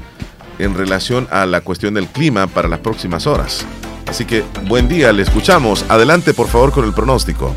en 0.59 0.75
relación 0.75 1.29
a 1.31 1.47
la 1.47 1.61
cuestión 1.61 1.95
del 1.95 2.07
clima 2.07 2.47
para 2.47 2.69
las 2.69 2.81
próximas 2.81 3.27
horas. 3.27 3.65
Así 4.07 4.25
que, 4.25 4.43
buen 4.67 4.89
día, 4.89 5.13
le 5.13 5.23
escuchamos. 5.23 5.85
Adelante, 5.89 6.35
por 6.35 6.49
favor, 6.49 6.73
con 6.73 6.85
el 6.85 6.95
pronóstico. 6.95 7.55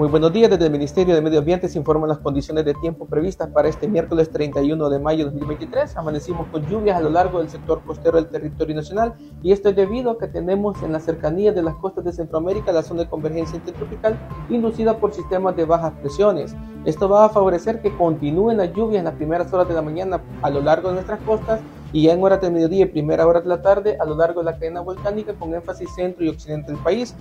Muy 0.00 0.08
buenos 0.08 0.32
días, 0.32 0.48
desde 0.48 0.64
el 0.64 0.72
Ministerio 0.72 1.14
de 1.14 1.20
Medio 1.20 1.40
Ambiente 1.40 1.68
se 1.68 1.76
informan 1.76 2.08
las 2.08 2.20
condiciones 2.20 2.64
de 2.64 2.72
tiempo 2.72 3.04
previstas 3.04 3.50
para 3.50 3.68
este 3.68 3.86
miércoles 3.86 4.30
31 4.30 4.88
de 4.88 4.98
mayo 4.98 5.26
de 5.26 5.32
2023. 5.32 5.94
Amanecimos 5.98 6.48
con 6.48 6.64
lluvias 6.66 6.96
a 6.96 7.02
lo 7.02 7.10
largo 7.10 7.40
del 7.40 7.50
sector 7.50 7.82
costero 7.84 8.16
del 8.16 8.30
territorio 8.30 8.74
nacional 8.74 9.12
y 9.42 9.52
esto 9.52 9.68
es 9.68 9.76
debido 9.76 10.12
a 10.12 10.18
que 10.18 10.26
tenemos 10.26 10.82
en 10.82 10.92
la 10.92 11.00
cercanía 11.00 11.52
de 11.52 11.62
las 11.62 11.74
costas 11.74 12.02
de 12.04 12.14
Centroamérica 12.14 12.72
la 12.72 12.82
zona 12.82 13.02
de 13.02 13.10
convergencia 13.10 13.56
intertropical 13.56 14.18
inducida 14.48 14.96
por 14.96 15.12
sistemas 15.12 15.54
de 15.54 15.66
bajas 15.66 15.92
presiones. 16.00 16.56
Esto 16.86 17.06
va 17.06 17.26
a 17.26 17.28
favorecer 17.28 17.82
que 17.82 17.94
continúen 17.94 18.56
las 18.56 18.72
lluvias 18.72 19.00
en 19.00 19.04
las 19.04 19.16
primeras 19.16 19.52
horas 19.52 19.68
de 19.68 19.74
la 19.74 19.82
mañana 19.82 20.22
a 20.40 20.48
lo 20.48 20.62
largo 20.62 20.88
de 20.88 20.94
nuestras 20.94 21.20
costas 21.24 21.60
y 21.92 22.04
ya 22.04 22.12
en 22.12 22.22
horas 22.22 22.40
del 22.40 22.52
mediodía 22.52 22.84
y 22.84 22.86
primera 22.86 23.26
hora 23.26 23.40
de 23.40 23.48
la 23.48 23.62
tarde 23.62 23.96
a 23.98 24.04
lo 24.04 24.16
largo 24.16 24.40
de 24.40 24.46
la 24.46 24.58
cadena 24.58 24.80
volcánica 24.80 25.34
con 25.34 25.54
énfasis 25.54 25.88
centro 25.94 26.24
y 26.24 26.28
occidente 26.28 26.72
del 26.72 26.80
país. 26.82 27.14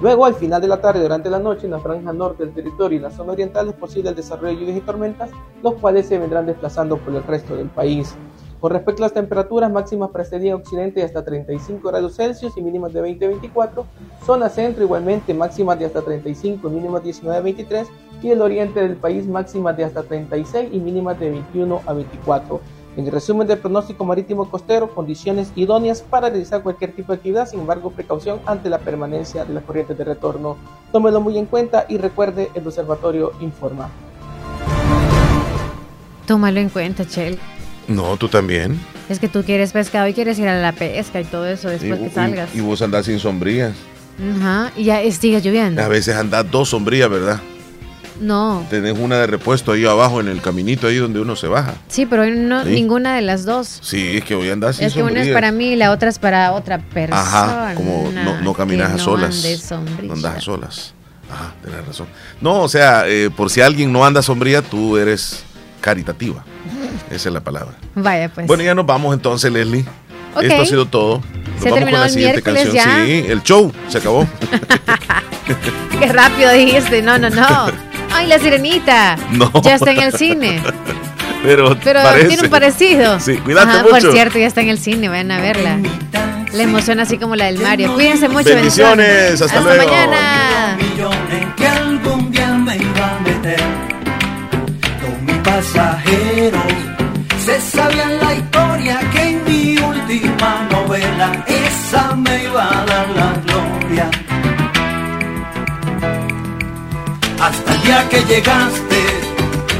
Luego, 0.00 0.24
al 0.24 0.34
final 0.34 0.60
de 0.60 0.68
la 0.68 0.80
tarde, 0.80 1.00
durante 1.02 1.30
la 1.30 1.38
noche, 1.38 1.66
en 1.66 1.72
la 1.72 1.80
franja 1.80 2.12
norte 2.12 2.44
del 2.44 2.54
territorio 2.54 2.98
y 2.98 3.02
la 3.02 3.10
zona 3.10 3.32
oriental 3.32 3.68
es 3.68 3.74
posible 3.74 4.10
el 4.10 4.16
desarrollo 4.16 4.48
de 4.48 4.60
lluvias 4.60 4.78
y 4.78 4.80
tormentas, 4.80 5.30
los 5.62 5.74
cuales 5.74 6.06
se 6.06 6.18
vendrán 6.18 6.46
desplazando 6.46 6.96
por 6.96 7.14
el 7.14 7.22
resto 7.22 7.56
del 7.56 7.68
país. 7.68 8.14
Con 8.60 8.72
respecto 8.72 9.02
a 9.02 9.06
las 9.06 9.12
temperaturas 9.12 9.70
máximas 9.70 10.10
para 10.10 10.24
este 10.24 10.38
día 10.38 10.52
en 10.52 10.56
occidente 10.56 11.00
de 11.00 11.06
hasta 11.06 11.22
35 11.22 11.86
grados 11.86 12.16
Celsius 12.16 12.56
y 12.56 12.62
mínimas 12.62 12.92
de 12.92 13.02
20-24, 13.02 13.84
zona 14.24 14.48
centro 14.48 14.82
igualmente 14.82 15.34
máximas 15.34 15.78
de 15.78 15.84
hasta 15.84 16.00
35 16.00 16.66
y 16.66 16.70
mínimas 16.70 17.02
19-23 17.02 17.86
y 18.22 18.30
el 18.30 18.40
oriente 18.40 18.80
del 18.80 18.96
país 18.96 19.26
máximas 19.26 19.76
de 19.76 19.84
hasta 19.84 20.02
36 20.02 20.70
y 20.72 20.78
mínimas 20.78 21.20
de 21.20 21.30
21 21.30 21.82
a 21.86 21.92
24. 21.92 22.60
En 22.96 23.04
el 23.04 23.12
resumen 23.12 23.46
del 23.46 23.58
pronóstico 23.58 24.04
marítimo 24.06 24.48
costero, 24.50 24.88
condiciones 24.94 25.52
idóneas 25.54 26.00
para 26.00 26.30
realizar 26.30 26.62
cualquier 26.62 26.92
tipo 26.92 27.12
de 27.12 27.16
actividad, 27.16 27.46
sin 27.46 27.60
embargo, 27.60 27.90
precaución 27.90 28.40
ante 28.46 28.70
la 28.70 28.78
permanencia 28.78 29.44
de 29.44 29.52
las 29.52 29.64
corrientes 29.64 29.98
de 29.98 30.04
retorno. 30.04 30.56
Tómelo 30.92 31.20
muy 31.20 31.36
en 31.36 31.44
cuenta 31.44 31.84
y 31.90 31.98
recuerde, 31.98 32.50
el 32.54 32.66
observatorio 32.66 33.32
informa. 33.40 33.90
Tómalo 36.26 36.58
en 36.58 36.70
cuenta, 36.70 37.06
Chel. 37.06 37.38
No, 37.86 38.16
tú 38.16 38.28
también. 38.28 38.80
Es 39.08 39.20
que 39.20 39.28
tú 39.28 39.44
quieres 39.44 39.72
pescado 39.72 40.08
y 40.08 40.14
quieres 40.14 40.38
ir 40.38 40.48
a 40.48 40.58
la 40.60 40.72
pesca 40.72 41.20
y 41.20 41.24
todo 41.24 41.46
eso 41.46 41.68
después 41.68 42.00
y, 42.00 42.04
que 42.04 42.10
salgas. 42.10 42.54
y- 42.54 42.58
y 42.58 42.60
vos 42.62 42.80
andás 42.82 43.06
sin 43.06 43.18
sombrías. 43.18 43.74
Ajá, 44.38 44.72
y 44.74 44.84
ya 44.84 45.02
sigue 45.12 45.40
lloviendo. 45.42 45.82
A 45.82 45.88
veces 45.88 46.16
andás 46.16 46.50
dos 46.50 46.70
sombrías, 46.70 47.10
¿verdad? 47.10 47.40
No. 48.20 48.64
Tenés 48.70 48.98
una 48.98 49.18
de 49.18 49.26
repuesto 49.26 49.72
ahí 49.72 49.84
abajo 49.84 50.20
en 50.20 50.28
el 50.28 50.40
caminito 50.40 50.86
ahí 50.86 50.96
donde 50.96 51.20
uno 51.20 51.36
se 51.36 51.48
baja. 51.48 51.74
Sí, 51.88 52.06
pero 52.06 52.26
no, 52.26 52.64
Sí. 52.64 52.70
ninguna 52.70 53.14
de 53.14 53.22
las 53.22 53.44
dos. 53.44 53.78
Sí, 53.82 54.16
es 54.16 54.24
que 54.24 54.34
hoy 54.34 54.48
andás 54.50 54.76
sin 54.76 54.86
Es 54.86 54.94
que 54.94 55.02
una 55.02 55.22
es 55.22 55.32
para 55.32 55.52
mí 55.52 55.72
y 55.72 55.76
la 55.76 55.90
otra 55.90 56.08
es 56.08 56.18
para 56.18 56.52
otra 56.52 56.78
persona. 56.78 57.20
Ajá, 57.20 57.74
como 57.74 58.10
no, 58.12 58.40
no 58.40 58.54
caminas 58.54 58.92
a 58.92 58.98
solas. 58.98 59.44
No 60.02 60.14
andas 60.14 60.36
a 60.36 60.40
solas. 60.40 60.94
Ajá, 61.30 61.52
tenés 61.62 61.84
razón. 61.86 62.06
No, 62.40 62.60
o 62.60 62.68
sea, 62.68 63.04
eh, 63.08 63.30
por 63.36 63.50
si 63.50 63.60
alguien 63.60 63.92
no 63.92 64.04
anda 64.04 64.22
sombría, 64.22 64.62
tú 64.62 64.96
eres 64.96 65.42
caritativa. 65.80 66.44
Esa 67.10 67.28
es 67.28 67.32
la 67.34 67.40
palabra. 67.40 67.74
Vaya, 67.94 68.28
pues. 68.32 68.46
Bueno, 68.46 68.62
ya 68.62 68.74
nos 68.74 68.86
vamos 68.86 69.12
entonces, 69.14 69.52
Leslie. 69.52 69.84
Ok. 70.34 70.42
Esto 70.42 70.62
ha 70.62 70.66
sido 70.66 70.86
todo. 70.86 71.22
Nos 71.56 71.62
¿Se 71.62 71.70
la 71.70 72.04
el 72.04 72.10
siguiente 72.10 72.42
miércoles 72.42 72.62
canción. 72.64 72.84
ya? 72.84 73.04
Sí, 73.04 73.24
el 73.28 73.42
show 73.42 73.72
se 73.88 73.98
acabó. 73.98 74.26
Qué 76.00 76.06
rápido 76.12 76.52
dijiste. 76.52 77.02
No, 77.02 77.18
no, 77.18 77.30
no. 77.30 77.46
Ay, 78.12 78.26
la 78.28 78.38
sirenita. 78.38 79.16
No. 79.30 79.50
Ya 79.62 79.74
está 79.74 79.90
en 79.92 80.00
el 80.00 80.12
cine. 80.12 80.62
Pero, 81.42 81.76
Pero 81.82 82.00
tiene 82.26 82.42
un 82.42 82.50
parecido. 82.50 83.20
Sí, 83.20 83.36
cuídate 83.36 83.68
Ajá, 83.68 83.82
mucho. 83.82 83.90
Por 83.90 84.12
cierto, 84.12 84.38
ya 84.38 84.46
está 84.46 84.60
en 84.62 84.68
el 84.68 84.78
cine, 84.78 85.08
vayan 85.08 85.30
a 85.30 85.40
verla. 85.40 85.78
La 86.52 86.62
emoción 86.62 87.00
así 87.00 87.18
como 87.18 87.36
la 87.36 87.46
del 87.46 87.58
Mario. 87.58 87.92
Cuídense 87.94 88.28
mucho. 88.28 88.48
Bendiciones, 88.48 89.40
hasta 89.40 89.60
luego. 89.60 89.84
mañana. 89.86 90.76
Llegaste 108.24 109.00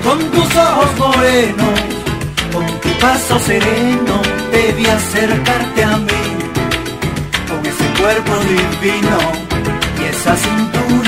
con 0.04 0.18
tus 0.30 0.56
ojos 0.56 0.98
morenos, 0.98 1.80
con 2.52 2.66
tu 2.80 2.88
paso 3.00 3.38
sereno, 3.40 4.22
debí 4.52 4.86
acercarte 4.86 5.84
a 5.84 5.96
mí 5.96 6.24
con 7.48 7.64
ese 7.64 7.86
cuerpo 8.00 8.32
divino 8.44 9.18
y 10.00 10.04
esa 10.04 10.36
cinturita 10.36 11.05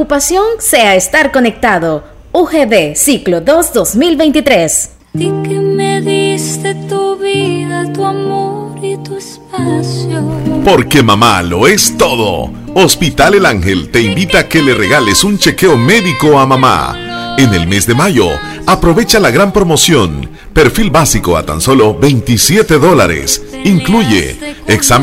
única 0.00 0.08
preocupación 0.08 0.44
sea 0.60 0.96
estar 0.96 1.30
conectado. 1.30 2.04
UGD 2.32 2.94
Ciclo 2.96 3.40
2 3.40 3.72
2023. 3.72 4.90
Di 5.12 5.26
que 5.42 5.58
me 5.58 6.00
diste 6.00 6.74
tu 6.88 7.16
vida, 7.16 7.92
tu 7.92 8.04
amor 8.04 8.78
y 8.82 8.96
tu 8.98 9.16
espacio. 9.16 10.22
Porque 10.64 11.02
mamá 11.02 11.42
lo 11.42 11.66
es 11.66 11.96
todo. 11.98 12.50
Hospital 12.74 13.34
El 13.34 13.46
Ángel 13.46 13.90
te 13.90 14.00
invita 14.00 14.40
a 14.40 14.48
que 14.48 14.62
le 14.62 14.74
regales 14.74 15.24
un 15.24 15.38
chequeo 15.38 15.76
médico 15.76 16.38
a 16.38 16.46
mamá. 16.46 17.36
En 17.36 17.52
el 17.52 17.66
mes 17.66 17.86
de 17.86 17.94
mayo, 17.94 18.28
aprovecha 18.66 19.18
la 19.18 19.30
gran 19.30 19.52
promoción. 19.52 20.30
Perfil 20.54 20.90
básico 20.90 21.36
a 21.36 21.44
tan 21.44 21.60
solo 21.60 21.94
27 21.98 22.78
dólares. 22.78 23.42
Incluye 23.64 24.36
examen 24.66 24.98